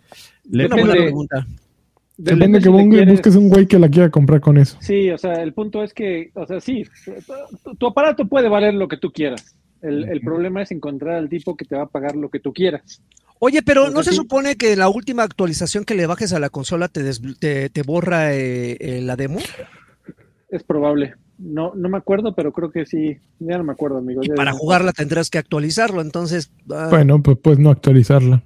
Le 0.50 0.66
una 0.66 0.76
buena 0.76 0.94
pregunta. 0.94 1.48
Depende 2.18 2.62
que 2.62 2.70
busques 2.70 3.36
un 3.36 3.50
güey 3.50 3.66
que 3.66 3.78
la 3.78 3.90
quiera 3.90 4.10
comprar 4.10 4.40
con 4.40 4.58
eso. 4.58 4.78
Sí, 4.80 5.10
o 5.10 5.18
sea, 5.18 5.34
el 5.44 5.54
punto 5.54 5.84
es 5.84 5.94
que, 5.94 6.32
o 6.34 6.46
sea, 6.46 6.62
sí, 6.62 6.84
tu, 7.78 7.88
aparato 7.88 8.26
puede 8.26 8.48
valer 8.48 8.74
lo 8.74 8.88
que 8.88 8.98
tú 8.98 9.12
quieras. 9.12 9.56
El, 9.82 10.22
problema 10.22 10.64
es 10.64 10.72
encontrar 10.72 11.16
al 11.16 11.30
tipo 11.30 11.56
que 11.56 11.66
te 11.66 11.76
va 11.76 11.84
a 11.84 11.88
pagar 11.88 12.16
lo 12.16 12.30
que 12.30 12.40
tú 12.40 12.54
quieras. 12.54 13.02
Oye, 13.38 13.62
pero 13.62 13.92
¿no 13.92 14.02
se 14.02 14.14
supone 14.14 14.56
que 14.56 14.76
la 14.76 14.90
última 14.90 15.24
actualización 15.24 15.84
que 15.84 15.94
le 15.94 16.08
bajes 16.08 16.34
a 16.34 16.40
la 16.40 16.50
consola 16.50 16.88
te, 16.88 17.70
te, 17.70 17.82
borra 17.84 18.34
eh, 18.34 18.78
eh, 18.80 19.02
la 19.02 19.16
demo? 19.16 19.40
Es 20.50 20.64
probable. 20.64 21.16
No, 21.38 21.74
no 21.76 21.90
me 21.90 21.98
acuerdo, 21.98 22.34
pero 22.34 22.54
creo 22.54 22.72
que 22.72 22.86
sí. 22.86 23.18
Ya 23.40 23.58
no 23.58 23.64
me 23.64 23.74
acuerdo, 23.74 23.98
amigo. 23.98 24.22
para 24.36 24.54
jugarla 24.54 24.94
tendrás 24.94 25.30
que 25.30 25.38
actualizarlo, 25.38 26.02
entonces. 26.02 26.52
Ah. 26.72 26.88
Bueno, 26.90 27.22
pues, 27.22 27.38
pues 27.42 27.60
no 27.60 27.70
actualizarla. 27.70 28.44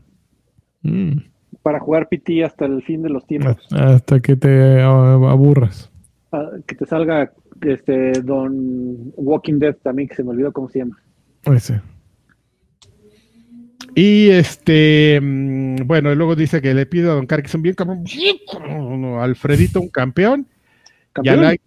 Mm. 0.82 1.20
Para 1.62 1.80
jugar 1.80 2.08
PT 2.10 2.44
hasta 2.44 2.66
el 2.66 2.82
fin 2.84 3.04
de 3.04 3.10
los 3.10 3.26
tiempos. 3.28 3.58
Hasta 3.72 4.20
que 4.22 4.36
te 4.36 4.82
aburras. 4.82 5.92
Ah, 6.32 6.50
que 6.66 6.76
te 6.76 6.86
salga 6.86 7.32
este 7.62 8.14
Don 8.22 9.12
Walking 9.16 9.60
Dead 9.60 9.76
también, 9.76 10.08
que 10.08 10.16
se 10.16 10.24
me 10.24 10.30
olvidó 10.30 10.52
cómo 10.54 10.70
se 10.70 10.80
llama. 10.80 10.98
Ese. 11.44 11.82
Y 13.96 14.30
este, 14.30 15.20
mm, 15.22 15.88
bueno, 15.88 16.14
luego 16.16 16.36
dice 16.36 16.62
que 16.62 16.74
le 16.74 16.86
pido 16.86 17.12
a 17.12 17.16
Don 17.16 17.26
Carson 17.26 17.62
bien 17.62 17.76
cabrón, 17.76 18.06
Alfredito 19.20 19.82
un 19.82 19.90
campeón. 19.90 20.48
¿Campeón? 21.14 21.44
y 21.44 21.46
a 21.46 21.58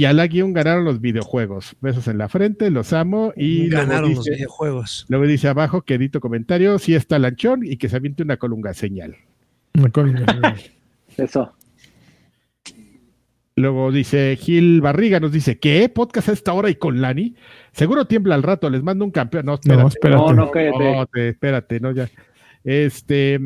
la 0.00 0.26
guion 0.26 0.52
ganaron 0.52 0.84
los 0.84 1.00
videojuegos. 1.00 1.76
Besos 1.80 2.08
en 2.08 2.18
la 2.18 2.28
frente, 2.28 2.70
los 2.70 2.92
amo. 2.92 3.32
Y 3.36 3.68
ganaron 3.68 4.14
los 4.14 4.24
videojuegos. 4.24 5.06
Luego 5.08 5.26
dice 5.26 5.48
abajo, 5.48 5.82
que 5.82 5.94
edito 5.94 6.20
comentario, 6.20 6.78
si 6.78 6.94
está 6.94 7.18
lanchón 7.18 7.60
y 7.64 7.76
que 7.76 7.88
se 7.88 7.96
aviente 7.96 8.22
una 8.22 8.36
colunga 8.36 8.74
señal. 8.74 9.16
Una 9.74 9.90
colunga 9.90 10.26
señal. 10.26 10.60
Eso. 11.16 11.52
Luego 13.56 13.92
dice 13.92 14.36
Gil 14.40 14.80
Barriga, 14.80 15.20
nos 15.20 15.30
dice, 15.30 15.58
¿qué? 15.58 15.88
¿Podcast 15.88 16.28
a 16.28 16.32
esta 16.32 16.52
hora 16.52 16.70
y 16.70 16.74
con 16.74 17.00
Lani? 17.00 17.36
Seguro 17.72 18.06
tiembla 18.06 18.34
al 18.34 18.42
rato, 18.42 18.68
les 18.68 18.82
mando 18.82 19.04
un 19.04 19.12
campeón. 19.12 19.46
No, 19.46 19.54
espérate. 19.54 19.82
No, 19.82 19.88
espérate. 19.88 20.22
No, 20.22 20.32
no, 20.32 20.50
cállate. 20.50 21.28
espérate, 21.28 21.80
no, 21.80 21.92
ya. 21.92 22.10
Este, 22.64 23.38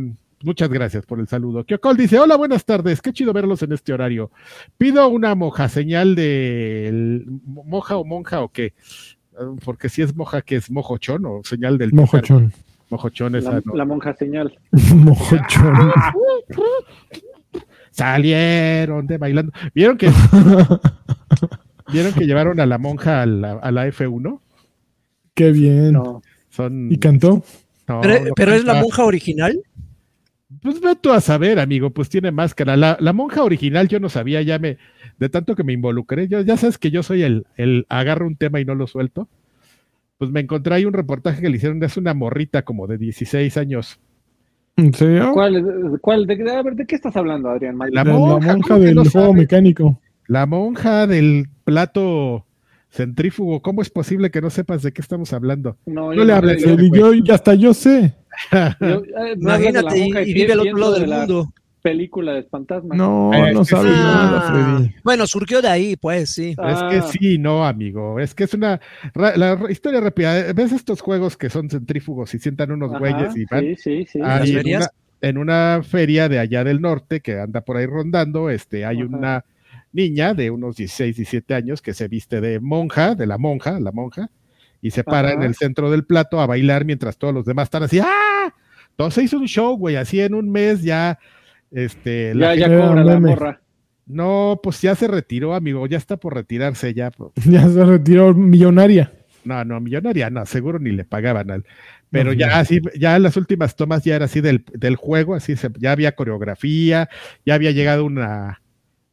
Muchas 0.42 0.68
gracias 0.68 1.04
por 1.04 1.18
el 1.18 1.26
saludo. 1.26 1.64
Kyokol 1.64 1.96
dice, 1.96 2.18
hola, 2.18 2.36
buenas 2.36 2.64
tardes, 2.64 3.02
qué 3.02 3.12
chido 3.12 3.32
verlos 3.32 3.62
en 3.62 3.72
este 3.72 3.92
horario. 3.92 4.30
Pido 4.76 5.08
una 5.08 5.34
moja, 5.34 5.68
señal 5.68 6.14
de 6.14 7.24
moja 7.44 7.96
o 7.96 8.04
monja 8.04 8.40
o 8.42 8.48
qué, 8.48 8.74
porque 9.64 9.88
si 9.88 10.02
es 10.02 10.14
moja, 10.14 10.42
que 10.42 10.56
es 10.56 10.70
mojochón 10.70 11.24
o 11.26 11.40
señal 11.44 11.78
del... 11.78 11.92
Mojochón. 11.92 12.52
Mojochón 12.90 13.34
es 13.34 13.44
la, 13.44 13.60
la, 13.74 13.84
monja 13.84 14.14
señal. 14.14 14.58
mojochón. 14.94 15.92
Salieron 17.90 19.06
de 19.06 19.18
bailando. 19.18 19.52
¿Vieron 19.74 19.98
que... 19.98 20.10
¿Vieron 21.92 22.12
que 22.12 22.26
llevaron 22.26 22.60
a 22.60 22.66
la 22.66 22.78
monja 22.78 23.22
a 23.22 23.26
la, 23.26 23.88
F1? 23.88 24.40
Qué 25.34 25.52
bien. 25.52 25.98
¿Y 26.90 26.98
cantó? 26.98 27.42
pero, 28.36 28.52
es 28.52 28.64
la 28.64 28.74
monja 28.74 29.04
original. 29.04 29.58
Pues 30.62 30.80
ve 30.80 30.96
tú 31.00 31.12
a 31.12 31.20
saber, 31.20 31.58
amigo, 31.58 31.90
pues 31.90 32.08
tiene 32.08 32.30
máscara. 32.30 32.76
La, 32.76 32.96
la, 33.00 33.12
monja 33.12 33.42
original 33.42 33.88
yo 33.88 34.00
no 34.00 34.08
sabía, 34.08 34.42
ya 34.42 34.58
me, 34.58 34.78
de 35.18 35.28
tanto 35.28 35.54
que 35.54 35.64
me 35.64 35.72
involucré, 35.72 36.28
yo, 36.28 36.40
ya 36.40 36.56
sabes 36.56 36.78
que 36.78 36.90
yo 36.90 37.02
soy 37.02 37.22
el, 37.22 37.46
el 37.56 37.86
agarro 37.88 38.26
un 38.26 38.36
tema 38.36 38.60
y 38.60 38.64
no 38.64 38.74
lo 38.74 38.86
suelto. 38.86 39.28
Pues 40.18 40.30
me 40.30 40.40
encontré 40.40 40.74
ahí 40.74 40.84
un 40.84 40.94
reportaje 40.94 41.40
que 41.40 41.48
le 41.48 41.56
hicieron, 41.56 41.82
es 41.84 41.96
una 41.96 42.14
morrita 42.14 42.62
como 42.62 42.86
de 42.86 42.98
16 42.98 43.56
años. 43.56 44.00
¿En 44.76 44.94
serio? 44.94 45.32
¿Cuál, 45.32 45.98
cuál 46.00 46.26
de, 46.26 46.50
a 46.50 46.62
ver, 46.62 46.74
¿de 46.74 46.86
qué 46.86 46.94
estás 46.94 47.16
hablando, 47.16 47.50
Adrián? 47.50 47.76
La 47.90 48.04
monja, 48.04 48.78
del 48.78 49.08
juego 49.08 49.34
mecánico. 49.34 50.00
La 50.26 50.46
monja 50.46 51.06
del 51.06 51.48
plato 51.64 52.46
centrífugo. 52.90 53.60
¿Cómo 53.60 53.82
es 53.82 53.90
posible 53.90 54.30
que 54.30 54.40
no 54.40 54.50
sepas 54.50 54.82
de 54.82 54.92
qué 54.92 55.02
estamos 55.02 55.32
hablando? 55.32 55.76
No, 55.86 56.12
le 56.12 56.32
hables. 56.32 56.64
Yo, 56.64 57.12
yo, 57.12 57.34
hasta 57.34 57.54
yo 57.54 57.74
sé. 57.74 58.14
Eh, 58.80 59.34
Imagínate, 59.36 59.98
y, 60.26 60.34
vive 60.34 60.52
al 60.52 60.60
otro 60.60 60.76
lado 60.76 60.92
del 60.98 61.08
mundo. 61.08 61.52
Película 61.82 62.32
de 62.32 62.42
fantasmas. 62.42 62.98
No, 62.98 63.30
no 63.52 63.64
sabes 63.64 63.92
nada, 63.92 64.42
Freddy. 64.42 64.94
Bueno, 65.04 65.26
surgió 65.26 65.62
de 65.62 65.68
ahí, 65.68 65.96
pues, 65.96 66.30
sí. 66.30 66.50
Es 66.50 66.56
que 66.56 66.96
ah. 66.96 67.08
sí, 67.10 67.38
no, 67.38 67.64
amigo. 67.64 68.18
Es 68.18 68.34
que 68.34 68.44
es 68.44 68.54
una. 68.54 68.80
La 69.14 69.58
historia 69.70 70.00
rápida. 70.00 70.52
¿Ves 70.52 70.72
estos 70.72 71.00
juegos 71.00 71.36
que 71.36 71.50
son 71.50 71.70
centrífugos 71.70 72.34
y 72.34 72.38
sientan 72.40 72.72
unos 72.72 72.98
güeyes 72.98 73.36
y 73.36 73.44
van? 73.44 73.60
Sí, 73.60 73.76
sí, 73.76 74.06
sí. 74.06 74.20
en, 75.20 75.38
una, 75.38 75.82
feria 75.82 76.28
de 76.28 76.40
allá 76.40 76.64
del 76.64 76.80
norte 76.80 77.20
que 77.20 77.38
anda 77.38 77.60
por 77.60 77.76
ahí 77.76 77.86
rondando, 77.86 78.50
este, 78.50 78.84
hay 78.84 79.02
una 79.02 79.44
niña 79.92 80.34
de 80.34 80.50
unos 80.50 80.76
16, 80.76 81.16
17 81.16 81.54
años 81.54 81.80
que 81.80 81.94
se 81.94 82.08
viste 82.08 82.40
de 82.40 82.60
monja, 82.60 83.14
de 83.14 83.26
la 83.26 83.38
monja, 83.38 83.78
la 83.80 83.92
monja, 83.92 84.30
y 84.80 84.90
se 84.90 85.04
para 85.04 85.32
en 85.32 85.42
el 85.42 85.54
centro 85.54 85.90
del 85.90 86.04
plato 86.04 86.40
a 86.40 86.46
bailar 86.46 86.84
mientras 86.84 87.16
todos 87.18 87.34
los 87.34 87.44
demás 87.44 87.64
están 87.66 87.82
así, 87.82 87.98
¡ah! 88.00 88.54
Entonces 88.90 89.24
hizo 89.24 89.38
un 89.38 89.46
show, 89.46 89.76
güey, 89.76 89.96
así 89.96 90.20
en 90.20 90.34
un 90.34 90.50
mes 90.50 90.82
ya, 90.82 91.18
este... 91.70 92.32
Ya, 92.36 92.54
ya 92.54 92.68
cobra 92.68 93.04
la 93.04 93.20
morra. 93.20 93.60
No, 94.06 94.58
pues 94.62 94.80
ya 94.80 94.94
se 94.94 95.06
retiró, 95.06 95.54
amigo, 95.54 95.86
ya 95.86 95.98
está 95.98 96.16
por 96.16 96.34
retirarse 96.34 96.94
ya. 96.94 97.12
Ya 97.44 97.68
se 97.68 97.84
retiró 97.84 98.34
millonaria. 98.34 99.12
No, 99.44 99.64
no, 99.64 99.80
millonaria, 99.80 100.30
no, 100.30 100.44
seguro 100.46 100.78
ni 100.78 100.90
le 100.90 101.04
pagaban 101.04 101.50
al. 101.50 101.64
Pero 102.10 102.32
ya 102.32 102.58
así, 102.58 102.80
ya 102.98 103.18
las 103.18 103.36
últimas 103.36 103.76
tomas 103.76 104.02
ya 104.02 104.16
era 104.16 104.24
así 104.24 104.40
del, 104.40 104.64
del 104.72 104.96
juego, 104.96 105.34
así 105.34 105.56
se, 105.56 105.70
ya 105.78 105.92
había 105.92 106.16
coreografía, 106.16 107.08
ya 107.44 107.54
había 107.54 107.70
llegado 107.70 108.06
una, 108.06 108.62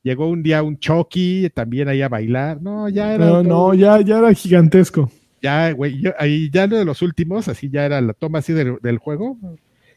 llegó 0.01 0.29
un 0.29 0.43
día 0.43 0.63
un 0.63 0.79
Chucky 0.79 1.49
también 1.53 1.89
ahí 1.89 2.01
a 2.01 2.09
bailar. 2.09 2.61
No, 2.61 2.87
ya 2.87 3.13
era. 3.13 3.25
No, 3.25 3.43
no, 3.43 3.73
ya, 3.73 3.99
ya 4.01 4.19
era 4.19 4.33
gigantesco. 4.33 5.11
Ya, 5.45 5.71
güey, 5.73 6.01
ahí 6.17 6.49
ya 6.49 6.65
de 6.65 6.83
los 6.83 7.03
últimos, 7.03 7.47
así 7.47 7.69
ya 7.69 7.85
era 7.85 8.01
la 8.01 8.13
toma 8.13 8.39
así 8.39 8.51
del, 8.51 8.97
juego. 8.97 9.37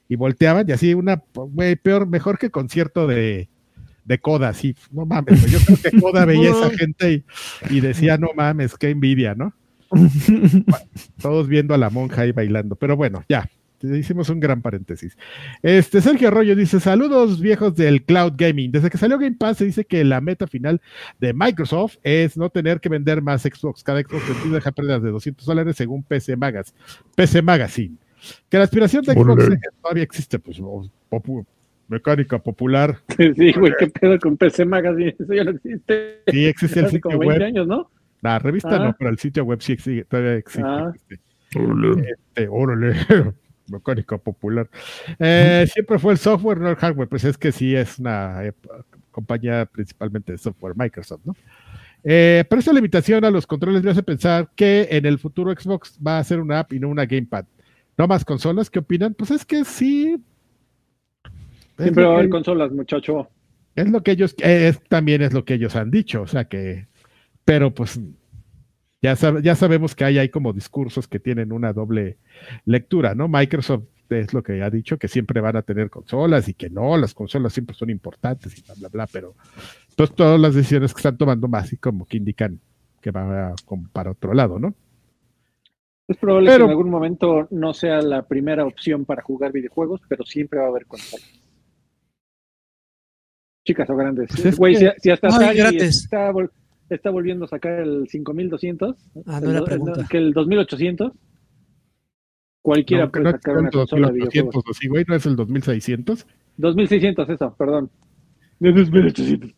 Y 0.07 0.15
volteaban 0.17 0.69
y 0.69 0.73
así 0.73 0.93
una, 0.93 1.23
güey, 1.35 1.75
peor, 1.77 2.07
mejor 2.07 2.39
que 2.39 2.51
concierto 2.51 3.07
de, 3.07 3.49
de 4.05 4.19
Coda, 4.19 4.53
sí. 4.53 4.77
No 4.93 5.07
mames, 5.07 5.51
yo 5.51 5.59
creo 5.61 5.79
que 5.83 6.01
Coda 6.03 6.27
veía 6.27 6.51
a 6.51 6.67
esa 6.67 6.71
gente 6.77 7.25
y, 7.71 7.81
decía, 7.81 8.19
no 8.19 8.29
mames, 8.37 8.77
qué 8.77 8.91
envidia, 8.91 9.35
¿no? 9.35 9.55
todos 11.23 11.49
viendo 11.49 11.73
a 11.73 11.79
la 11.79 11.89
monja 11.89 12.21
ahí 12.21 12.33
bailando. 12.33 12.77
Pero 12.77 12.95
bueno, 12.99 13.25
ya, 13.27 13.49
hicimos 13.83 14.29
un 14.29 14.41
gran 14.41 14.63
paréntesis. 14.63 15.17
Este 15.63 16.01
Sergio 16.01 16.29
Arroyo 16.29 16.57
dice: 16.57 16.81
Saludos 16.81 17.41
viejos 17.41 17.75
del 17.75 18.05
cloud 18.05 18.35
gaming. 18.37 18.73
Desde 18.73 18.91
que 18.91 18.99
salió 18.99 19.19
Game 19.19 19.37
Pass 19.37 19.59
se 19.59 19.65
dice 19.65 19.85
que 19.85 20.05
la 20.05 20.21
meta 20.21 20.47
final 20.47 20.81
de 21.21 21.33
Microsoft 21.33 21.97
es 22.03 22.37
no 22.37 22.51
tener 22.51 22.81
que 22.81 22.89
vender 22.89 23.23
más 23.23 23.43
Xbox. 23.43 23.83
Cada 23.83 24.01
Xbox 24.01 24.29
vendido 24.29 24.55
deja 24.55 24.73
pérdidas 24.73 25.03
de 25.03 25.11
200 25.11 25.47
dólares 25.47 25.77
según 25.77 26.03
PC 26.03 26.37
Magazine. 26.37 26.79
PC 27.15 27.43
Magazine. 27.43 27.97
Que 28.49 28.59
la 28.59 28.65
aspiración 28.65 29.05
de 29.05 29.13
Xbox 29.15 29.49
todavía 29.81 30.03
existe, 30.03 30.39
pues 30.39 30.61
mecánica 31.89 32.39
popular. 32.39 32.99
Sí, 33.17 33.53
güey, 33.53 33.73
qué 33.79 33.89
pedo 33.89 34.19
con 34.19 34.37
PC 34.37 34.65
Magazine, 34.65 35.17
eso 35.19 35.35
ya 35.35 35.45
no 35.45 35.51
existe. 35.51 36.23
Sí, 36.29 36.47
existe 36.47 36.81
el 36.81 36.91
sitio 36.91 37.19
web. 37.19 37.43
años, 37.43 37.67
¿no? 37.67 37.91
La 38.21 38.39
revista 38.39 38.79
no, 38.79 38.87
ah. 38.87 38.97
pero 38.99 39.11
el 39.11 39.19
sitio 39.19 39.45
web 39.45 39.61
sí 39.61 39.73
existe, 39.73 40.05
todavía 40.05 40.35
existe. 40.35 40.63
Ah. 40.65 40.93
Este, 40.95 42.49
órale. 42.49 42.95
mecánica 43.71 44.19
popular. 44.19 44.69
Eh, 45.19 45.67
siempre 45.73 45.99
fue 45.99 46.13
el 46.13 46.19
software, 46.19 46.59
no 46.59 46.71
el 46.71 46.77
hardware, 46.77 47.09
pues 47.09 47.25
es 47.25 47.37
que 47.37 47.53
sí 47.53 47.75
es 47.75 47.99
una 47.99 48.45
eh, 48.45 48.53
compañía 49.11 49.67
principalmente 49.67 50.33
de 50.33 50.39
software, 50.39 50.75
Microsoft, 50.77 51.21
¿no? 51.25 51.35
Eh, 52.05 52.45
pero 52.49 52.61
esta 52.61 52.73
limitación 52.73 53.25
a 53.25 53.31
los 53.31 53.47
controles 53.47 53.83
me 53.83 53.91
hace 53.91 54.03
pensar 54.03 54.49
que 54.55 54.89
en 54.91 55.05
el 55.05 55.19
futuro 55.19 55.53
Xbox 55.53 55.99
va 56.05 56.19
a 56.19 56.25
ser 56.25 56.41
una 56.41 56.61
app 56.61 56.73
y 56.73 56.81
no 56.81 56.89
una 56.89 57.07
gamepad. 57.07 57.45
¿No 57.97 58.07
más 58.07 58.25
consolas? 58.25 58.71
¿Qué 58.71 58.79
opinan? 58.79 59.15
Pues 59.15 59.33
es 59.33 59.45
que 59.45 59.65
sí. 59.65 60.17
Siempre 61.77 62.05
va 62.05 62.13
a 62.13 62.15
haber 62.15 62.29
consolas, 62.29 62.71
muchacho. 62.71 63.29
Es 63.75 63.89
lo 63.91 64.03
que 64.03 64.13
ellos, 64.13 64.35
es, 64.39 64.81
también 64.89 65.23
es 65.23 65.33
lo 65.33 65.45
que 65.45 65.55
ellos 65.55 65.77
han 65.77 65.91
dicho, 65.91 66.23
o 66.23 66.27
sea 66.27 66.45
que, 66.47 66.87
pero 67.45 67.73
pues 67.73 68.01
ya, 69.01 69.15
ya 69.41 69.55
sabemos 69.55 69.95
que 69.95 70.05
hay, 70.05 70.19
hay 70.19 70.29
como 70.29 70.53
discursos 70.53 71.07
que 71.07 71.21
tienen 71.21 71.53
una 71.53 71.73
doble 71.73 72.19
lectura, 72.65 73.15
¿no? 73.15 73.29
Microsoft 73.29 73.85
es 74.11 74.33
lo 74.33 74.43
que 74.43 74.63
ha 74.63 74.71
dicho, 74.71 74.99
que 74.99 75.09
siempre 75.09 75.41
van 75.41 75.57
a 75.57 75.63
tener 75.63 75.91
consolas 75.91 76.49
y 76.49 76.55
que 76.55 76.71
no, 76.71 76.97
las 76.97 77.15
consolas 77.15 77.53
siempre 77.53 77.77
son 77.77 77.91
importantes 77.91 78.57
y 78.59 78.63
bla, 78.63 78.75
bla, 78.75 78.89
bla, 78.89 79.09
pero 79.13 79.35
pues, 79.97 80.15
todas 80.15 80.41
las 80.41 80.55
decisiones 80.55 80.95
que 80.95 80.99
están 80.99 81.19
tomando 81.19 81.49
más 81.49 81.73
y 81.73 81.77
como 81.77 82.07
que 82.07 82.17
indican 82.17 82.61
que 83.01 83.11
va 83.11 83.55
para 83.93 84.11
otro 84.11 84.35
lado, 84.35 84.59
¿no? 84.59 84.75
Es 86.09 86.17
probable 86.17 86.49
que 86.49 86.57
en 86.57 86.71
algún 86.71 86.89
momento 86.89 87.49
no 87.51 87.75
sea 87.75 88.01
la 88.01 88.27
primera 88.27 88.65
opción 88.65 89.05
para 89.05 89.23
jugar 89.23 89.53
videojuegos, 89.53 90.01
pero 90.09 90.25
siempre 90.25 90.59
va 90.59 90.65
a 90.65 90.69
haber 90.69 90.87
consolas. 90.87 91.29
Chicas 93.63 93.91
o 93.91 93.97
grandes. 93.97 94.31
Pues 94.41 94.57
Güey, 94.57 94.77
si, 94.77 95.11
hasta 95.11 95.29
está, 95.29 96.33
está 96.91 97.11
volviendo 97.11 97.45
a 97.45 97.49
sacar 97.49 97.81
el 97.81 98.09
5200. 98.09 98.97
Ah, 99.27 99.41
no 99.41 99.65
pregunta. 99.65 100.07
Que 100.09 100.19
el 100.19 100.33
2800. 100.33 101.13
Cualquiera 102.63 103.11
puede 103.11 103.31
sacar 103.33 103.59
una 103.59 103.71
consola 103.71 104.09
de 104.09 104.15
videojuegos. 104.15 104.65
Así, 104.71 104.89
güey, 104.89 105.05
¿no 105.07 105.15
es 105.15 105.27
el 105.27 105.37
2600? 105.37 106.27
2600, 106.57 107.29
eso, 107.31 107.55
perdón. 107.57 107.91
De 108.59 108.73
2800. 108.73 109.55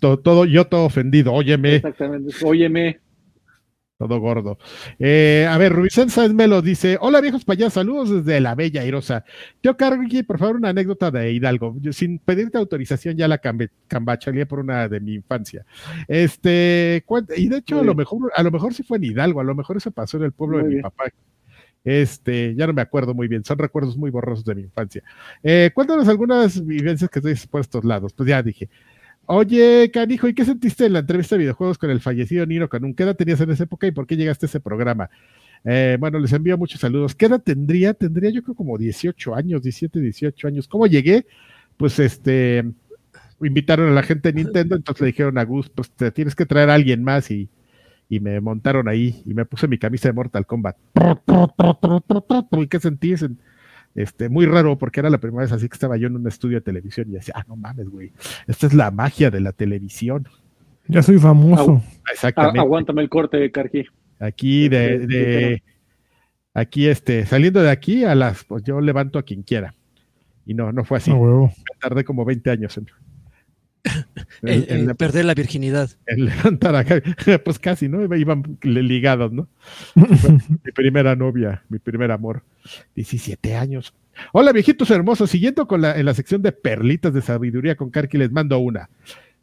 Todo, 0.00 0.18
todo, 0.18 0.44
yo 0.44 0.66
todo 0.66 0.84
ofendido, 0.84 1.32
óyeme. 1.32 1.76
Exactamente, 1.76 2.34
óyeme. 2.44 3.00
Todo 3.98 4.20
gordo. 4.20 4.58
Eh, 4.98 5.46
a 5.50 5.58
ver, 5.58 5.72
Rubicén 5.72 6.08
Sáenz 6.08 6.32
Melo 6.32 6.62
dice: 6.62 6.96
Hola 7.00 7.20
viejos 7.20 7.44
payasos, 7.44 7.74
saludos 7.74 8.24
desde 8.24 8.40
la 8.40 8.54
Bella 8.54 8.82
Airosa. 8.82 9.24
Teo 9.60 9.76
Cargui, 9.76 10.22
por 10.22 10.38
favor, 10.38 10.56
una 10.56 10.68
anécdota 10.70 11.10
de 11.10 11.32
Hidalgo. 11.32 11.76
sin 11.90 12.20
pedirte 12.20 12.58
autorización, 12.58 13.16
ya 13.16 13.26
la 13.26 13.38
cambacharía 13.88 14.46
por 14.46 14.60
una 14.60 14.88
de 14.88 15.00
mi 15.00 15.14
infancia. 15.14 15.66
Este, 16.06 17.04
y 17.36 17.48
de 17.48 17.56
hecho, 17.56 17.80
a 17.80 17.84
lo 17.84 17.94
mejor, 17.94 18.32
a 18.34 18.42
lo 18.42 18.50
mejor 18.52 18.72
sí 18.72 18.84
fue 18.84 18.98
en 18.98 19.04
Hidalgo, 19.04 19.40
a 19.40 19.44
lo 19.44 19.54
mejor 19.54 19.76
eso 19.76 19.90
pasó 19.90 20.16
en 20.16 20.24
el 20.24 20.32
pueblo 20.32 20.58
de 20.58 20.76
mi 20.76 20.80
papá. 20.80 21.06
Este, 21.84 22.54
ya 22.54 22.66
no 22.66 22.72
me 22.72 22.82
acuerdo 22.82 23.14
muy 23.14 23.28
bien, 23.28 23.44
son 23.44 23.58
recuerdos 23.58 23.96
muy 23.96 24.10
borrosos 24.10 24.44
de 24.44 24.54
mi 24.54 24.62
infancia. 24.62 25.02
Eh, 25.42 25.70
cuéntanos 25.74 26.06
algunas 26.08 26.64
vivencias 26.64 27.08
que 27.10 27.18
estoy 27.18 27.34
por 27.48 27.62
estos 27.62 27.84
lados. 27.84 28.12
Pues 28.12 28.28
ya 28.28 28.42
dije, 28.42 28.68
Oye, 29.30 29.90
canijo, 29.92 30.26
¿y 30.26 30.32
qué 30.32 30.42
sentiste 30.46 30.86
en 30.86 30.94
la 30.94 31.00
entrevista 31.00 31.34
de 31.34 31.40
videojuegos 31.40 31.76
con 31.76 31.90
el 31.90 32.00
fallecido 32.00 32.46
Nino 32.46 32.66
Canun? 32.66 32.94
¿Qué 32.94 33.02
edad 33.02 33.14
tenías 33.14 33.38
en 33.42 33.50
esa 33.50 33.64
época 33.64 33.86
y 33.86 33.90
por 33.90 34.06
qué 34.06 34.16
llegaste 34.16 34.46
a 34.46 34.48
ese 34.48 34.58
programa? 34.58 35.10
Eh, 35.64 35.98
bueno, 36.00 36.18
les 36.18 36.32
envío 36.32 36.56
muchos 36.56 36.80
saludos. 36.80 37.14
¿Qué 37.14 37.26
edad 37.26 37.42
tendría? 37.42 37.92
Tendría 37.92 38.30
yo 38.30 38.42
creo 38.42 38.54
como 38.54 38.78
18 38.78 39.34
años, 39.34 39.60
17, 39.60 40.00
18 40.00 40.48
años. 40.48 40.66
¿Cómo 40.66 40.86
llegué? 40.86 41.26
Pues 41.76 41.98
este, 41.98 42.64
invitaron 43.42 43.90
a 43.90 43.92
la 43.92 44.02
gente 44.02 44.32
de 44.32 44.42
Nintendo, 44.42 44.76
entonces 44.76 45.02
le 45.02 45.08
dijeron 45.08 45.36
a 45.36 45.44
Gus, 45.44 45.68
pues 45.68 45.90
te 45.90 46.10
tienes 46.10 46.34
que 46.34 46.46
traer 46.46 46.70
a 46.70 46.74
alguien 46.74 47.04
más 47.04 47.30
y, 47.30 47.50
y 48.08 48.20
me 48.20 48.40
montaron 48.40 48.88
ahí 48.88 49.22
y 49.26 49.34
me 49.34 49.44
puse 49.44 49.68
mi 49.68 49.76
camisa 49.76 50.08
de 50.08 50.14
Mortal 50.14 50.46
Kombat. 50.46 50.78
¿Y 52.52 52.66
qué 52.66 52.80
sentí? 52.80 53.14
Este, 53.98 54.28
muy 54.28 54.46
raro 54.46 54.78
porque 54.78 55.00
era 55.00 55.10
la 55.10 55.18
primera 55.18 55.42
vez 55.42 55.50
así 55.50 55.68
que 55.68 55.74
estaba 55.74 55.96
yo 55.96 56.06
en 56.06 56.14
un 56.14 56.28
estudio 56.28 56.58
de 56.58 56.60
televisión 56.60 57.08
y 57.10 57.14
decía, 57.14 57.34
ah, 57.36 57.44
no 57.48 57.56
mames, 57.56 57.88
güey, 57.88 58.12
esta 58.46 58.68
es 58.68 58.72
la 58.72 58.92
magia 58.92 59.28
de 59.28 59.40
la 59.40 59.50
televisión. 59.50 60.28
Ya 60.86 61.02
soy 61.02 61.18
famoso. 61.18 61.82
Exactamente. 62.08 62.60
aguántame 62.60 63.02
el 63.02 63.08
corte, 63.08 63.50
Carqui. 63.50 63.86
Aquí 64.20 64.68
de, 64.68 65.00
de, 65.00 65.62
aquí 66.54 66.86
este, 66.86 67.26
saliendo 67.26 67.60
de 67.60 67.70
aquí 67.70 68.04
a 68.04 68.14
las, 68.14 68.44
pues 68.44 68.62
yo 68.62 68.80
levanto 68.80 69.18
a 69.18 69.24
quien 69.24 69.42
quiera. 69.42 69.74
Y 70.46 70.54
no, 70.54 70.70
no 70.70 70.84
fue 70.84 70.98
así. 70.98 71.12
tardé 71.80 72.04
como 72.04 72.24
20 72.24 72.50
años 72.50 72.78
en, 72.78 72.86
en, 74.42 74.94
perder 74.96 75.24
la 75.24 75.34
virginidad. 75.34 75.90
En 76.06 76.26
levantar 76.26 76.74
acá, 76.74 77.02
pues 77.44 77.58
casi, 77.58 77.88
¿no? 77.88 78.04
Iban 78.14 78.58
ligados, 78.62 79.32
¿no? 79.32 79.48
mi 79.94 80.72
primera 80.72 81.16
novia, 81.16 81.64
mi 81.68 81.78
primer 81.78 82.10
amor. 82.10 82.42
17 82.94 83.54
años. 83.56 83.94
Hola, 84.32 84.52
viejitos 84.52 84.90
hermosos. 84.90 85.30
Siguiendo 85.30 85.66
con 85.66 85.80
la, 85.80 85.98
en 85.98 86.06
la 86.06 86.14
sección 86.14 86.42
de 86.42 86.52
perlitas 86.52 87.14
de 87.14 87.22
sabiduría 87.22 87.76
con 87.76 87.90
Karki, 87.90 88.18
les 88.18 88.32
mando 88.32 88.58
una. 88.58 88.90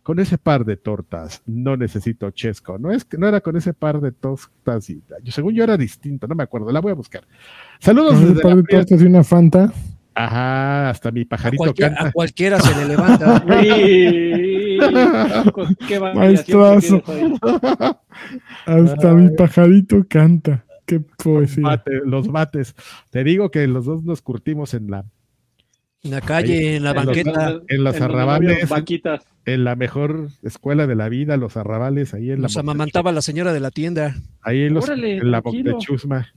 Con 0.04 0.20
ese 0.20 0.38
par 0.38 0.66
de 0.66 0.78
tortas, 0.78 1.42
no 1.48 1.78
necesito 1.78 2.30
chesco. 2.30 2.78
No 2.78 2.92
es 2.92 3.06
que 3.06 3.18
no 3.18 3.28
era 3.28 3.42
con 3.42 3.56
ese 3.56 3.74
par 3.74 4.02
de 4.02 4.12
tortas. 4.12 4.90
Y, 4.90 5.02
yo, 5.24 5.32
según 5.32 5.56
yo 5.56 5.64
era 5.64 5.78
distinto, 5.78 6.28
no 6.28 6.36
me 6.36 6.44
acuerdo. 6.44 6.72
La 6.72 6.80
voy 6.80 6.92
a 6.92 6.96
buscar. 6.96 7.24
Saludos. 7.80 8.20
Desde 8.20 8.42
par 8.42 8.56
de 8.58 8.64
tortas 8.64 9.02
y 9.02 9.06
una 9.06 9.24
fanta. 9.24 9.74
Ajá, 10.16 10.90
hasta 10.90 11.12
mi 11.12 11.26
pajarito 11.26 11.74
canta. 11.74 12.08
A 12.08 12.12
cualquiera 12.14 12.58
se 12.62 12.74
le 12.76 12.86
levanta. 12.88 13.44
Maestrazo. 16.16 17.04
Hasta 18.66 19.14
mi 19.14 19.30
pajarito 19.36 20.06
canta. 20.08 20.66
Qué 20.86 21.02
poesía. 21.02 21.84
Los, 22.06 22.30
bates. 22.30 22.76
Te 23.10 23.26
digo 23.26 23.52
que 23.52 23.68
los 23.68 23.86
dos 23.86 24.04
nos 24.04 24.22
curtimos 24.22 24.74
en 24.74 24.90
la. 24.90 25.06
En 26.02 26.12
la 26.12 26.22
calle, 26.22 26.78
en 26.78 26.84
la 26.84 26.94
banqueta. 26.94 27.60
en 27.68 27.84
los 27.84 28.00
arrabales. 28.00 28.70
En 29.46 29.64
la 29.64 29.76
mejor 29.76 30.30
escuela 30.44 30.88
de 30.88 30.96
la 30.96 31.10
vida, 31.10 31.36
los 31.36 31.58
arrabales. 31.58 32.14
Ahí 32.14 32.32
en 32.32 32.40
Nos 32.42 32.56
amamantaba 32.56 33.12
la 33.12 33.22
señora 33.22 33.52
de 33.52 33.60
la 33.60 33.72
tienda. 33.72 34.16
Ahí 34.42 34.64
en, 34.64 34.76
los, 34.76 34.88
en 34.88 35.30
la 35.32 35.42
de 35.42 35.76
Chusma 35.80 36.32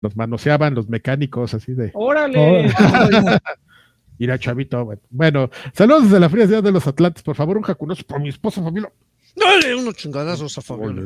los 0.00 0.16
manoseaban 0.16 0.74
los 0.74 0.88
mecánicos 0.88 1.54
así 1.54 1.72
de. 1.72 1.90
¡Órale! 1.94 2.72
Mira, 4.18 4.38
chavito. 4.38 4.92
Bueno, 5.08 5.50
saludos 5.72 6.04
desde 6.04 6.20
la 6.20 6.28
fría 6.28 6.46
ciudad 6.46 6.62
de 6.62 6.72
los 6.72 6.86
Atlantes. 6.86 7.22
Por 7.22 7.36
favor, 7.36 7.56
un 7.56 7.62
jacunoso 7.62 8.04
por 8.04 8.20
mi 8.20 8.28
esposa 8.28 8.62
Fabiola. 8.62 8.92
Dale 9.34 9.74
unos 9.74 9.94
chingadazos 9.94 10.58
a 10.58 10.60
Fabiola. 10.60 11.02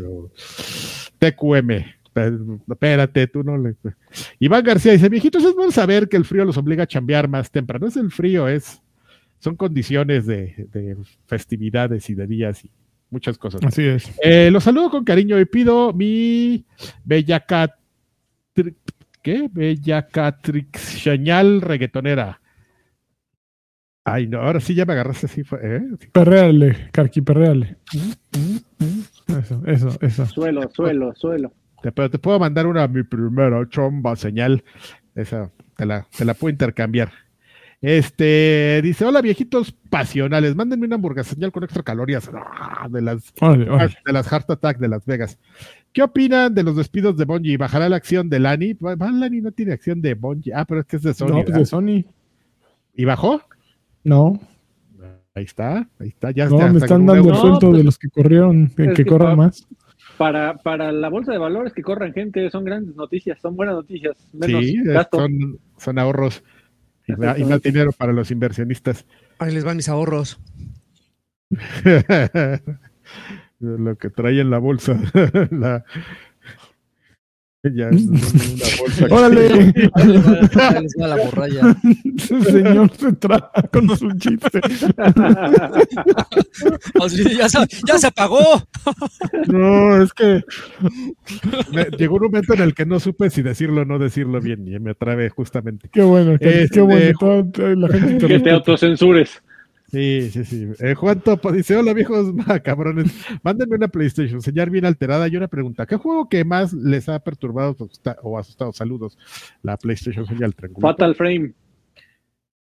TQM. 1.18 1.84
Espérate, 2.68 3.26
tú 3.26 3.42
no 3.42 3.56
le. 3.56 3.76
Iván 4.38 4.64
García 4.64 4.92
dice: 4.92 5.08
Viejitos, 5.08 5.44
es 5.44 5.54
bueno 5.54 5.70
saber 5.70 6.08
que 6.08 6.16
el 6.16 6.24
frío 6.24 6.44
los 6.44 6.56
obliga 6.56 6.84
a 6.84 6.88
chambear 6.88 7.28
más 7.28 7.50
temprano. 7.50 7.84
No 7.84 7.88
es 7.88 7.96
el 7.96 8.10
frío, 8.10 8.48
es. 8.48 8.80
Son 9.38 9.56
condiciones 9.56 10.26
de, 10.26 10.96
festividades 11.26 12.08
y 12.08 12.14
de 12.14 12.26
días 12.26 12.64
y 12.64 12.70
muchas 13.10 13.36
cosas. 13.36 13.60
Así 13.64 13.84
es. 13.84 14.10
Eh, 14.22 14.50
los 14.50 14.64
saludo 14.64 14.90
con 14.90 15.04
cariño 15.04 15.38
y 15.38 15.44
pido 15.44 15.92
mi 15.92 16.64
Bellacat 17.04 17.72
¿qué? 19.22 19.48
Bella 19.52 20.06
Catrix 20.06 20.80
señal 20.80 21.60
reggaetonera. 21.60 22.40
Ay, 24.04 24.26
no, 24.26 24.40
ahora 24.40 24.60
sí 24.60 24.74
ya 24.74 24.84
me 24.84 24.92
agarraste 24.92 25.26
así. 25.26 25.42
¿eh? 25.62 25.82
Perreale, 26.12 26.90
Carqui, 26.92 27.22
perreale. 27.22 27.78
Eso, 29.28 29.62
eso, 29.66 29.98
eso. 30.00 30.26
Suelo, 30.26 30.70
suelo, 30.70 31.14
suelo. 31.14 31.52
Te, 31.82 31.90
pero 31.90 32.10
te 32.10 32.18
puedo 32.18 32.38
mandar 32.38 32.66
una, 32.66 32.86
mi 32.86 33.02
primera 33.02 33.66
chomba 33.68 34.14
señal. 34.14 34.62
Esa, 35.14 35.50
te 35.76 35.86
la, 35.86 36.06
te 36.16 36.26
la 36.26 36.34
puedo 36.34 36.52
intercambiar. 36.52 37.12
Este 37.80 38.80
dice: 38.82 39.04
Hola 39.06 39.22
viejitos 39.22 39.72
pasionales, 39.72 40.54
mándenme 40.54 40.86
una 40.86 40.96
hamburguesa 40.96 41.34
señal 41.34 41.52
con 41.52 41.64
extra 41.64 41.82
calorías 41.82 42.30
ah, 42.32 42.88
de 42.90 43.00
las, 43.00 43.32
de 43.34 44.12
las 44.12 44.28
Heart 44.28 44.50
Attack 44.50 44.78
de 44.78 44.88
Las 44.88 45.06
Vegas. 45.06 45.38
¿Qué 45.94 46.02
opinan 46.02 46.52
de 46.52 46.64
los 46.64 46.74
despidos 46.74 47.16
de 47.16 47.24
Bungie? 47.24 47.56
¿Bajará 47.56 47.88
la 47.88 47.94
acción 47.94 48.28
de 48.28 48.40
Lani? 48.40 48.76
Lani 48.80 49.40
no 49.40 49.52
tiene 49.52 49.72
acción 49.72 50.02
de 50.02 50.14
Bungie. 50.14 50.52
Ah, 50.52 50.64
pero 50.64 50.80
es 50.80 50.86
que 50.86 50.96
es 50.96 51.02
de 51.04 51.14
Sony. 51.14 51.28
No, 51.28 51.44
pues 51.44 51.56
de 51.56 51.64
Sony. 51.64 52.04
¿Y 52.94 53.04
bajó? 53.04 53.40
No. 54.02 54.40
Ahí 55.36 55.44
está, 55.44 55.88
ahí 56.00 56.08
está. 56.08 56.32
Ya 56.32 56.48
no, 56.48 56.58
me 56.68 56.78
están 56.78 57.06
dando 57.06 57.30
el 57.30 57.36
sueldo 57.36 57.68
de 57.68 57.72
pues, 57.74 57.84
los 57.84 57.98
que 57.98 58.08
corrieron, 58.08 58.72
en 58.76 58.94
que, 58.94 59.06
corran 59.06 59.36
más. 59.36 59.68
Para, 60.18 60.56
para 60.56 60.90
la 60.90 61.08
bolsa 61.08 61.30
de 61.30 61.38
valores 61.38 61.72
que 61.72 61.82
corran 61.82 62.12
gente, 62.12 62.50
son 62.50 62.64
grandes 62.64 62.96
noticias, 62.96 63.40
son 63.40 63.54
buenas 63.54 63.76
noticias. 63.76 64.16
Menos 64.32 64.64
sí, 64.64 64.76
Son, 65.12 65.58
son 65.78 65.98
ahorros 66.00 66.42
y, 67.06 67.12
y 67.12 67.44
más 67.44 67.62
dinero 67.62 67.92
para 67.92 68.12
los 68.12 68.32
inversionistas. 68.32 69.06
Ahí 69.38 69.54
les 69.54 69.62
van 69.62 69.76
mis 69.76 69.88
ahorros. 69.88 70.40
lo 73.64 73.96
que 73.96 74.10
trae 74.10 74.40
en 74.40 74.50
la 74.50 74.58
bolsa. 74.58 74.98
la, 75.50 75.84
ya 77.72 77.88
una 77.88 78.20
bolsa. 78.78 79.06
¡Órale! 79.10 79.72
la 80.96 81.16
borralla. 81.24 81.76
señor 82.18 82.90
se 82.92 83.12
trata 83.14 83.62
con 83.68 83.96
su 83.96 84.12
chiste. 84.18 84.60
ya, 87.38 87.48
se, 87.48 87.58
ya 87.86 87.98
se 87.98 88.06
apagó. 88.06 88.44
No, 89.46 90.02
es 90.02 90.12
que 90.12 90.42
llegó 91.98 92.16
un 92.16 92.22
momento 92.22 92.54
en 92.54 92.60
el 92.60 92.74
que 92.74 92.84
no 92.84 93.00
supe 93.00 93.30
si 93.30 93.42
decirlo 93.42 93.82
o 93.82 93.84
no 93.84 93.98
decirlo 93.98 94.40
bien 94.40 94.68
y 94.68 94.78
me 94.78 94.90
atrave 94.90 95.30
justamente. 95.30 95.88
Qué 95.90 96.02
bueno, 96.02 96.38
qué, 96.38 96.68
qué 96.70 96.80
bueno. 96.80 97.18
Toda 97.18 97.74
la 97.74 97.88
gente 97.88 98.26
que 98.26 98.40
te 98.40 98.50
autocensures. 98.50 99.42
Sí, 99.94 100.28
sí, 100.32 100.44
sí. 100.44 100.68
Eh, 100.80 100.94
Juan 100.94 101.20
Topo 101.20 101.52
dice: 101.52 101.76
Hola 101.76 101.92
viejos 101.92 102.34
cabrones, 102.64 103.12
mándenme 103.44 103.76
una 103.76 103.86
PlayStation, 103.86 104.42
señal 104.42 104.68
bien 104.68 104.84
alterada. 104.84 105.28
Y 105.28 105.36
una 105.36 105.46
pregunta: 105.46 105.86
¿qué 105.86 105.96
juego 105.96 106.28
que 106.28 106.44
más 106.44 106.72
les 106.72 107.08
ha 107.08 107.20
perturbado 107.20 107.76
o 108.22 108.38
asustado? 108.38 108.72
Saludos, 108.72 109.16
la 109.62 109.76
PlayStation 109.76 110.26
señal 110.26 110.54
triangular. 110.56 110.94
Fatal 110.94 111.14
Frame. 111.14 111.52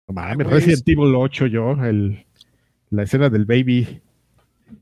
No 0.06 0.14
mames, 0.14 0.46
Resident 0.46 0.86
Evil 0.86 1.14
8 1.14 1.46
yo, 1.46 1.72
el, 1.82 2.26
la 2.90 3.04
escena 3.04 3.30
del 3.30 3.46
baby. 3.46 4.02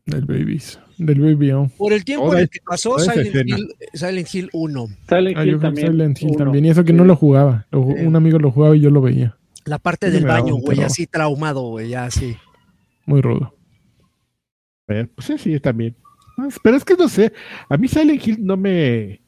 Del 0.07 0.25
babies, 0.25 0.81
del 0.99 1.21
baby. 1.21 1.53
Oh. 1.53 1.71
Por 1.77 1.93
el 1.93 2.05
tiempo 2.05 2.33
en 2.33 2.41
el 2.41 2.49
que 2.49 2.59
pasó 2.67 2.99
Silent 2.99 3.49
Hill, 3.49 3.75
Silent 3.93 4.35
Hill, 4.35 4.51
1. 4.53 4.87
Silent 5.09 5.37
ah, 5.37 5.47
Hill 5.47 5.61
también. 5.61 5.87
Silent 5.93 6.23
Hill 6.23 6.37
también. 6.37 6.65
Y 6.65 6.71
eso 6.71 6.85
que 6.85 6.93
no 6.93 7.05
lo 7.05 7.15
jugaba. 7.15 7.67
Un 7.71 8.17
amigo 8.17 8.39
lo 8.39 8.51
jugaba 8.51 8.75
y 8.77 8.81
yo 8.81 8.91
lo 8.91 9.03
veía. 9.03 9.37
La 9.65 9.79
parte 9.79 10.11
del 10.11 10.27
baño, 10.27 10.57
güey, 10.57 10.83
así 10.83 11.07
traumado, 11.07 11.63
güey, 11.63 11.91
ya 11.91 12.05
así. 12.05 12.37
Muy 13.07 13.21
rudo. 13.21 13.55
pues 14.87 15.09
sí, 15.21 15.39
sí, 15.39 15.61
también. 15.61 15.97
Pero 16.63 16.77
es 16.77 16.85
que 16.85 16.95
no 16.95 17.09
sé, 17.09 17.33
a 17.69 17.77
mí 17.77 17.89
Silent 17.89 18.27
Hill 18.27 18.45
no 18.45 18.57
me, 18.57 19.21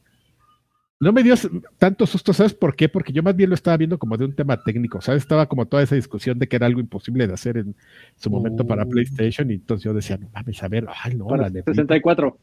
no 0.99 1.13
me 1.13 1.23
dio 1.23 1.35
tanto 1.77 2.05
susto, 2.05 2.33
¿sabes 2.33 2.53
por 2.53 2.75
qué? 2.75 2.89
Porque 2.89 3.13
yo 3.13 3.23
más 3.23 3.35
bien 3.35 3.49
lo 3.49 3.55
estaba 3.55 3.77
viendo 3.77 3.97
como 3.97 4.17
de 4.17 4.25
un 4.25 4.35
tema 4.35 4.61
técnico, 4.61 4.99
¿sabes? 4.99 5.23
Estaba 5.23 5.47
como 5.47 5.65
toda 5.67 5.83
esa 5.83 5.95
discusión 5.95 6.37
de 6.39 6.47
que 6.47 6.55
era 6.55 6.65
algo 6.65 6.79
imposible 6.79 7.27
de 7.27 7.33
hacer 7.33 7.57
en 7.57 7.75
su 8.15 8.29
momento 8.29 8.65
para 8.65 8.83
oh. 8.83 8.89
PlayStation 8.89 9.49
y 9.51 9.55
entonces 9.55 9.85
yo 9.85 9.93
decía, 9.93 10.17
no 10.17 10.29
mames, 10.33 10.61
a 10.61 10.67
ver, 10.67 10.87
ay, 11.03 11.15
no, 11.15 11.27
para 11.27 11.49
64. 11.49 12.37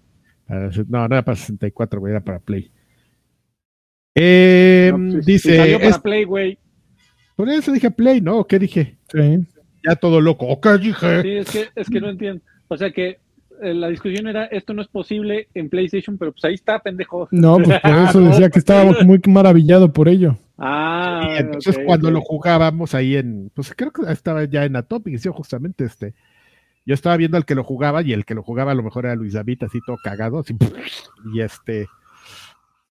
no, 0.88 1.08
no 1.08 1.14
era 1.14 1.24
para 1.24 1.36
64, 1.36 2.00
güey, 2.00 2.12
era 2.12 2.20
para 2.24 2.38
Play. 2.38 2.70
Eh, 4.14 4.92
pues, 4.94 5.26
dice... 5.26 5.56
Salió 5.56 5.80
para 5.80 5.98
Play, 5.98 6.24
güey. 6.24 6.58
Por 7.36 7.48
eso 7.48 7.72
dije 7.72 7.90
Play, 7.90 8.20
¿no? 8.20 8.44
¿Qué 8.44 8.58
dije? 8.58 8.96
Sí. 9.12 9.46
Ya 9.86 9.96
todo 9.96 10.20
loco. 10.20 10.60
¿Qué 10.60 10.78
dije? 10.78 11.22
Sí, 11.22 11.30
es 11.30 11.50
que, 11.50 11.68
es 11.74 11.88
que 11.88 12.00
no 12.00 12.08
entiendo. 12.08 12.42
O 12.68 12.76
sea 12.76 12.90
que 12.90 13.18
eh, 13.62 13.74
la 13.74 13.88
discusión 13.88 14.26
era, 14.26 14.46
esto 14.46 14.74
no 14.74 14.82
es 14.82 14.88
posible 14.88 15.48
en 15.54 15.68
PlayStation, 15.68 16.18
pero 16.18 16.32
pues 16.32 16.44
ahí 16.44 16.54
está, 16.54 16.78
pendejo. 16.80 17.28
No, 17.30 17.56
pues 17.56 17.80
por 17.80 17.90
eso 18.08 18.20
decía 18.20 18.50
que 18.50 18.58
estaba 18.58 18.92
muy 19.04 19.20
maravillado 19.26 19.92
por 19.92 20.08
ello. 20.08 20.36
Ah, 20.58 21.34
entonces 21.38 21.78
cuando 21.84 22.10
lo 22.10 22.20
jugábamos 22.20 22.94
ahí 22.94 23.16
en, 23.16 23.50
pues 23.54 23.72
creo 23.76 23.92
que 23.92 24.02
estaba 24.10 24.44
ya 24.44 24.64
en 24.64 24.76
Atopic, 24.76 25.18
sí, 25.18 25.28
justamente 25.32 25.84
este. 25.84 26.14
Yo 26.86 26.94
estaba 26.94 27.16
viendo 27.16 27.38
al 27.38 27.46
que 27.46 27.54
lo 27.54 27.64
jugaba 27.64 28.02
y 28.02 28.12
el 28.12 28.26
que 28.26 28.34
lo 28.34 28.42
jugaba 28.42 28.72
a 28.72 28.74
lo 28.74 28.82
mejor 28.82 29.06
era 29.06 29.14
Luis 29.14 29.32
David, 29.32 29.62
así 29.62 29.78
todo 29.86 29.96
cagado, 30.02 30.40
así, 30.40 30.54
y 31.34 31.40
este, 31.40 31.86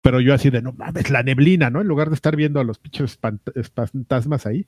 pero 0.03 0.19
yo 0.19 0.33
así 0.33 0.49
de, 0.49 0.61
no 0.61 0.73
mames, 0.73 1.09
la 1.09 1.23
neblina, 1.23 1.69
¿no? 1.69 1.81
En 1.81 1.87
lugar 1.87 2.09
de 2.09 2.15
estar 2.15 2.35
viendo 2.35 2.59
a 2.59 2.63
los 2.65 2.77
pinches 2.77 3.17
fantasmas 3.17 4.45
ahí. 4.45 4.67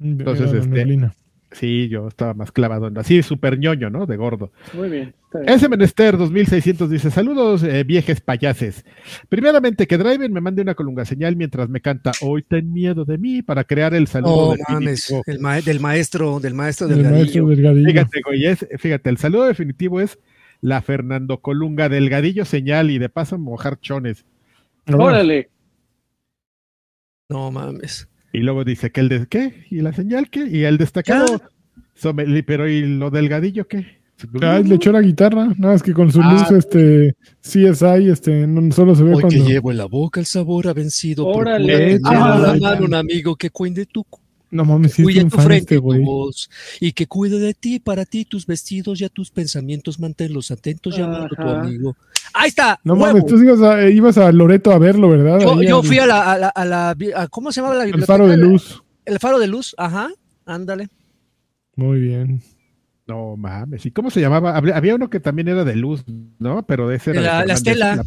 Entonces, 0.00 0.52
este, 0.52 1.10
Sí, 1.50 1.88
yo 1.88 2.08
estaba 2.08 2.32
más 2.32 2.50
clavado 2.50 2.86
en 2.86 2.96
así, 2.96 3.22
súper 3.22 3.58
ñoño, 3.58 3.90
¿no? 3.90 4.06
De 4.06 4.16
gordo. 4.16 4.52
Muy 4.72 4.88
bien. 4.88 5.14
Ese 5.46 5.68
menester 5.68 6.16
2600 6.16 6.88
dice: 6.88 7.10
Saludos, 7.10 7.62
eh, 7.62 7.84
viejes 7.84 8.22
payases. 8.22 8.86
Primeramente, 9.28 9.86
que 9.86 9.98
Driver 9.98 10.30
me 10.30 10.40
mande 10.40 10.62
una 10.62 10.74
colunga 10.74 11.04
señal 11.04 11.36
mientras 11.36 11.68
me 11.68 11.80
canta 11.80 12.12
Hoy 12.22 12.42
ten 12.42 12.72
miedo 12.72 13.04
de 13.04 13.18
mí 13.18 13.42
para 13.42 13.64
crear 13.64 13.92
el 13.92 14.06
saludo 14.06 14.50
oh, 14.50 14.56
mames, 14.68 15.12
el 15.26 15.40
del 15.64 15.80
maestro, 15.80 16.40
del 16.40 16.54
maestro 16.54 16.88
del, 16.88 17.02
gadillo. 17.02 17.46
Fíjate, 17.48 18.20
güey, 18.24 18.56
fíjate, 18.78 19.10
el 19.10 19.18
saludo 19.18 19.44
definitivo 19.44 20.00
es 20.00 20.18
la 20.62 20.80
Fernando 20.80 21.40
Colunga 21.40 21.90
Delgadillo 21.90 22.44
señal 22.44 22.90
y 22.90 22.98
de 22.98 23.10
paso 23.10 23.36
mojar 23.36 23.78
chones. 23.78 24.24
Órale. 24.86 25.50
No 27.28 27.50
mames. 27.50 28.08
Y 28.32 28.38
luego 28.40 28.64
dice 28.64 28.90
que 28.90 29.00
el 29.00 29.08
de 29.08 29.26
qué? 29.26 29.66
¿Y 29.70 29.80
la 29.80 29.92
señal 29.92 30.30
qué? 30.30 30.46
¿Y 30.46 30.64
el 30.64 30.78
destacado? 30.78 31.40
pero 32.46 32.68
¿y 32.68 32.82
lo 32.82 33.10
delgadillo 33.10 33.68
qué? 33.68 34.02
Ah, 34.40 34.60
le 34.64 34.76
echó 34.76 34.92
la 34.92 35.00
guitarra, 35.00 35.52
nada 35.58 35.74
es 35.74 35.82
que 35.82 35.92
con 35.92 36.12
su 36.12 36.20
ah. 36.22 36.32
luz 36.32 36.50
este 36.56 37.16
CSI 37.40 38.08
este 38.08 38.46
no 38.46 38.72
solo 38.72 38.94
se 38.94 39.02
ve 39.02 39.14
Hoy 39.14 39.24
que 39.28 39.40
llevo 39.40 39.72
en 39.72 39.78
la 39.78 39.86
boca 39.86 40.20
el 40.20 40.26
sabor 40.26 40.68
ha 40.68 40.72
vencido 40.72 41.26
Órale. 41.26 41.98
ah, 42.04 42.78
un 42.80 42.94
amigo 42.94 43.34
que 43.34 43.50
cuide 43.50 43.84
tu 43.86 44.06
no 44.52 44.66
mames, 44.66 44.92
sí 44.92 45.02
cuide 45.02 45.24
tu 45.24 45.38
frente, 45.38 45.76
este 45.76 45.76
tu 45.76 46.04
voz, 46.04 46.50
y 46.78 46.92
que 46.92 47.06
cuide 47.06 47.38
de 47.38 47.54
ti, 47.54 47.80
para 47.80 48.04
ti, 48.04 48.26
tus 48.26 48.44
vestidos, 48.44 48.98
ya 48.98 49.08
tus 49.08 49.30
pensamientos, 49.30 49.98
manténlos 49.98 50.50
atentos, 50.50 50.94
llamando 50.94 51.34
a 51.34 51.42
tu 51.42 51.48
amigo. 51.48 51.96
Ahí 52.34 52.48
está. 52.48 52.80
No 52.84 52.96
mames, 52.96 53.26
tú 53.26 53.36
ibas 53.36 53.60
a, 53.60 53.88
ibas 53.88 54.18
a, 54.18 54.32
Loreto 54.32 54.72
a 54.72 54.78
verlo, 54.78 55.08
¿verdad? 55.08 55.40
Yo, 55.60 55.82
fui 55.82 55.98
a 55.98 56.06
la, 56.06 56.48
a 56.48 56.64
la, 56.64 56.96
¿cómo 57.30 57.52
se 57.52 57.60
llamaba 57.60 57.78
la 57.78 57.84
biblioteca? 57.84 58.14
El 58.14 58.18
faro 58.18 58.28
de 58.28 58.36
luz. 58.36 58.82
El 59.04 59.18
faro 59.18 59.38
de 59.38 59.46
luz, 59.46 59.74
ajá, 59.78 60.08
ándale. 60.46 60.88
Muy 61.76 62.00
bien. 62.00 62.40
No 63.06 63.36
mames, 63.36 63.84
¿y 63.84 63.90
cómo 63.90 64.10
se 64.10 64.20
llamaba? 64.20 64.56
Había 64.56 64.94
uno 64.94 65.10
que 65.10 65.20
también 65.20 65.48
era 65.48 65.64
de 65.64 65.74
luz, 65.74 66.04
¿no? 66.38 66.64
Pero 66.66 66.88
de 66.88 66.96
ese 66.96 67.10
era. 67.10 67.44
La, 67.44 67.54
estela. 67.54 68.02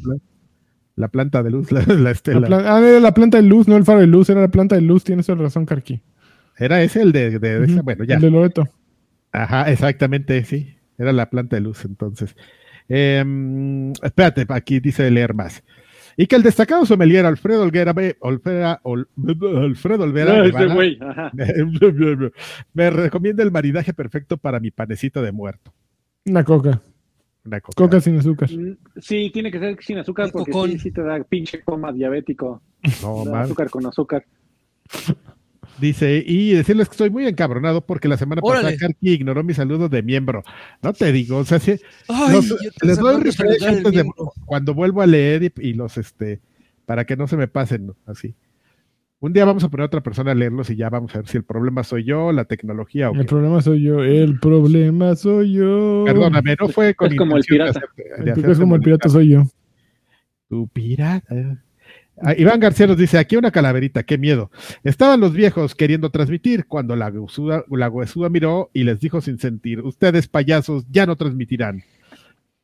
La, 0.95 1.10
planta 1.10 1.43
de 1.43 1.52
luz, 1.52 1.72
la, 1.72 2.11
estela. 2.11 2.47
ah, 2.65 2.80
era 2.80 2.99
la 2.99 3.14
planta 3.14 3.38
de 3.38 3.43
luz, 3.43 3.68
no 3.68 3.76
el 3.76 3.84
faro 3.84 3.99
de 3.99 4.07
luz, 4.07 4.30
era 4.30 4.41
la 4.41 4.47
planta 4.47 4.76
de 4.76 4.81
luz, 4.81 5.03
tienes 5.03 5.27
razón, 5.27 5.65
Carqui. 5.65 6.02
Era 6.57 6.81
ese 6.81 7.02
el 7.02 7.11
de, 7.11 7.38
de, 7.39 7.81
bueno, 7.81 8.06
ya. 8.06 8.15
El 8.15 8.22
de 8.22 8.31
Loreto. 8.31 8.69
Ajá, 9.34 9.69
exactamente, 9.69 10.45
sí. 10.45 10.77
Era 10.97 11.11
la 11.11 11.30
planta 11.30 11.57
de 11.57 11.61
luz, 11.61 11.84
entonces. 11.84 12.35
Em, 12.88 13.91
espérate, 13.91 14.45
aquí 14.49 14.80
dice 14.80 15.10
leer 15.10 15.34
más. 15.34 15.64
Y 16.18 16.28
que 16.28 16.36
el 16.38 16.44
destacado 16.44 16.86
sommelier 16.86 17.26
Alfredo 17.26 17.64
Olguera, 17.64 17.94
Olfera, 18.20 18.82
Alfredo 18.84 20.03
Olvera 20.03 20.44
me, 22.74 22.90
recomienda 22.90 23.44
el 23.44 23.52
maridaje 23.52 23.94
perfecto 23.94 24.38
para 24.38 24.62
mi 24.62 24.72
panecito 24.72 25.22
de 25.22 25.34
muerto. 25.34 25.74
Una 26.26 26.45
coca. 26.45 26.82
Una 27.44 27.60
coca. 27.60 27.76
Coca 27.76 27.99
sin 27.99 28.18
azúcar. 28.18 28.49
Mm, 28.49 28.78
sí, 28.98 29.30
tiene 29.34 29.52
que 29.52 29.60
ser 29.60 29.78
sin 29.82 29.98
azúcar 29.98 30.32
porque 30.32 30.53
sí, 30.53 30.80
sí, 30.80 30.91
te 30.91 31.02
da 31.02 31.22
pinche 31.24 31.62
coma 31.64 31.91
diabético. 31.91 32.62
No, 33.02 33.36
azúcar 33.36 33.70
con 33.70 33.86
azúcar. 33.86 34.26
Dice, 35.80 36.23
y 36.26 36.53
decirles 36.53 36.88
que 36.88 36.93
estoy 36.93 37.10
muy 37.10 37.27
encabronado 37.27 37.85
porque 37.85 38.07
la 38.07 38.18
semana 38.18 38.41
pasada 38.41 38.76
Karki 38.77 39.11
ignoró 39.11 39.43
mi 39.43 39.53
saludo 39.53 39.89
de 39.89 40.03
miembro. 40.03 40.43
No 40.81 40.93
te 40.93 41.11
digo, 41.11 41.38
o 41.38 41.45
sea, 41.45 41.60
si 41.60 41.76
les 42.81 42.97
doy 42.97 43.22
refresh 43.22 43.64
antes 43.65 43.91
de 43.91 44.10
cuando 44.45 44.73
vuelvo 44.73 45.02
a 45.02 45.06
leer 45.06 45.52
y, 45.57 45.73
los, 45.73 45.97
este, 45.97 46.39
para 46.85 47.06
que 47.06 47.18
no 47.18 47.27
se 47.27 47.35
me 47.35 47.47
pasen, 47.47 47.93
así. 48.06 48.35
Un 49.19 49.34
día 49.34 49.43
vamos 49.43 49.64
a 49.64 49.69
poner 49.69 49.84
a 49.84 49.88
otra 49.88 50.03
persona 50.03 50.31
a 50.31 50.35
leerlos 50.35 50.69
y 50.69 50.76
ya 50.76 50.89
vamos 50.89 51.14
a 51.15 51.19
ver 51.19 51.27
si 51.27 51.38
el 51.38 51.43
problema 51.43 51.84
soy 51.84 52.03
yo, 52.03 52.31
la 52.31 52.45
tecnología 52.45 53.10
o 53.10 53.15
El 53.15 53.26
problema 53.26 53.61
soy 53.61 53.81
yo, 53.81 54.03
el 54.03 54.39
problema 54.39 55.15
soy 55.15 55.53
yo. 55.53 56.03
Perdóname, 56.06 56.56
no 56.60 56.68
fue 56.69 56.93
con 56.93 57.11
es 57.11 57.18
como 57.18 57.35
el 57.35 57.43
pirata. 57.43 57.81
es 58.23 58.60
como 58.60 58.76
el 58.76 58.81
pirata 58.81 59.10
soy 59.10 59.30
yo. 59.30 59.43
Tu 60.47 60.68
pirata. 60.68 61.64
Ah, 62.21 62.33
Iván 62.37 62.59
García 62.59 62.87
nos 62.87 62.97
dice, 62.97 63.17
aquí 63.17 63.35
una 63.35 63.51
calaverita, 63.51 64.03
qué 64.03 64.17
miedo. 64.17 64.49
Estaban 64.83 65.19
los 65.19 65.33
viejos 65.33 65.75
queriendo 65.75 66.11
transmitir 66.11 66.65
cuando 66.65 66.95
la 66.95 67.09
huesuda, 67.09 67.65
la 67.69 68.29
miró 68.29 68.69
y 68.73 68.83
les 68.83 68.99
dijo 68.99 69.19
sin 69.21 69.37
sentir, 69.37 69.81
ustedes 69.81 70.27
payasos 70.27 70.85
ya 70.89 71.05
no 71.05 71.15
transmitirán. 71.15 71.83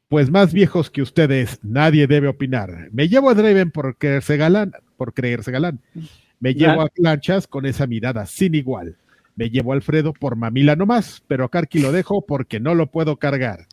Pues 0.07 0.29
más 0.29 0.53
viejos 0.53 0.89
que 0.89 1.01
ustedes, 1.01 1.59
nadie 1.63 2.07
debe 2.07 2.27
opinar. 2.27 2.89
Me 2.91 3.07
llevo 3.07 3.29
a 3.29 3.33
Draven 3.33 3.71
por 3.71 3.97
creerse 3.97 4.37
galán, 4.37 4.73
por 4.97 5.13
creerse 5.13 5.51
galán. 5.51 5.79
Me 6.39 6.53
llevo 6.53 6.81
a 6.81 6.87
Planchas 6.87 7.47
con 7.47 7.65
esa 7.65 7.87
mirada 7.87 8.25
sin 8.25 8.55
igual. 8.55 8.97
Me 9.35 9.49
llevo 9.49 9.71
a 9.71 9.75
Alfredo 9.75 10.11
por 10.13 10.35
mamila 10.35 10.75
nomás, 10.75 11.23
pero 11.27 11.45
a 11.45 11.49
Karki 11.49 11.79
lo 11.79 11.91
dejo 11.91 12.25
porque 12.25 12.59
no 12.59 12.75
lo 12.75 12.87
puedo 12.87 13.17
cargar. 13.17 13.67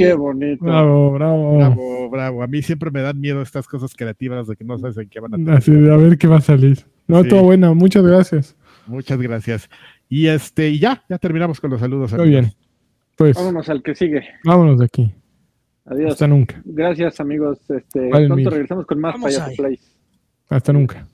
Qué 0.00 0.14
bonito. 0.14 0.64
Bravo, 0.64 1.12
bravo. 1.12 1.56
Bravo, 1.58 2.10
bravo. 2.10 2.42
A 2.42 2.46
mí 2.46 2.62
siempre 2.62 2.90
me 2.90 3.02
dan 3.02 3.20
miedo 3.20 3.42
estas 3.42 3.66
cosas 3.66 3.94
creativas 3.94 4.46
de 4.46 4.56
que 4.56 4.64
no 4.64 4.78
sabes 4.78 4.96
en 4.96 5.08
qué 5.08 5.20
van 5.20 5.34
a 5.34 5.36
tener. 5.36 5.54
Así 5.54 5.72
de 5.72 5.92
a 5.92 5.96
ver 5.96 6.16
qué 6.16 6.26
va 6.26 6.38
a 6.38 6.40
salir. 6.40 6.78
No, 7.06 7.22
todo 7.24 7.42
bueno. 7.42 7.74
Muchas 7.74 8.04
gracias. 8.04 8.56
Muchas 8.86 9.20
gracias. 9.20 9.68
Y 10.08 10.26
este, 10.26 10.70
y 10.70 10.78
ya, 10.78 11.04
ya 11.08 11.18
terminamos 11.18 11.60
con 11.60 11.70
los 11.70 11.80
saludos. 11.80 12.12
Muy 12.14 12.30
bien. 12.30 12.52
Pues. 13.16 13.36
Vámonos 13.36 13.68
al 13.68 13.82
que 13.82 13.94
sigue. 13.94 14.22
Vámonos 14.44 14.78
de 14.78 14.86
aquí. 14.86 15.14
Adiós. 15.84 16.12
Hasta 16.12 16.26
nunca. 16.26 16.62
Gracias, 16.64 17.20
amigos. 17.20 17.58
Este, 17.68 18.08
pronto 18.08 18.50
regresamos 18.50 18.86
con 18.86 19.00
más 19.00 19.20
Payaso 19.20 19.50
Play. 19.56 19.78
Hasta 20.48 20.72
nunca. 20.72 21.06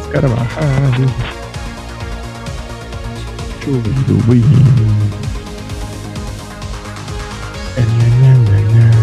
Carvajal. 0.00 0.64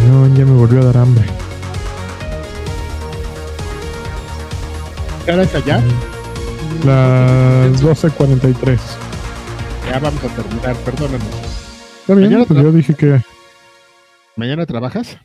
No, 0.08 0.36
ya 0.36 0.46
me 0.46 0.54
volvió 0.54 0.82
a 0.82 0.86
dar 0.86 0.98
hambre. 0.98 1.26
¿Qué 5.26 5.32
hora 5.32 5.44
es 5.44 5.54
allá? 5.54 5.84
Las 6.84 7.84
12.43. 7.84 8.80
Ya 9.88 10.00
vamos 10.00 10.24
a 10.24 10.28
terminar, 10.30 10.76
perdónanos. 10.78 11.28
Está 12.02 12.16
bien, 12.16 12.46
pues 12.48 12.64
yo 12.64 12.72
dije 12.72 12.96
que. 12.96 13.22
¿Mañana 14.36 14.66
trabajas? 14.66 15.20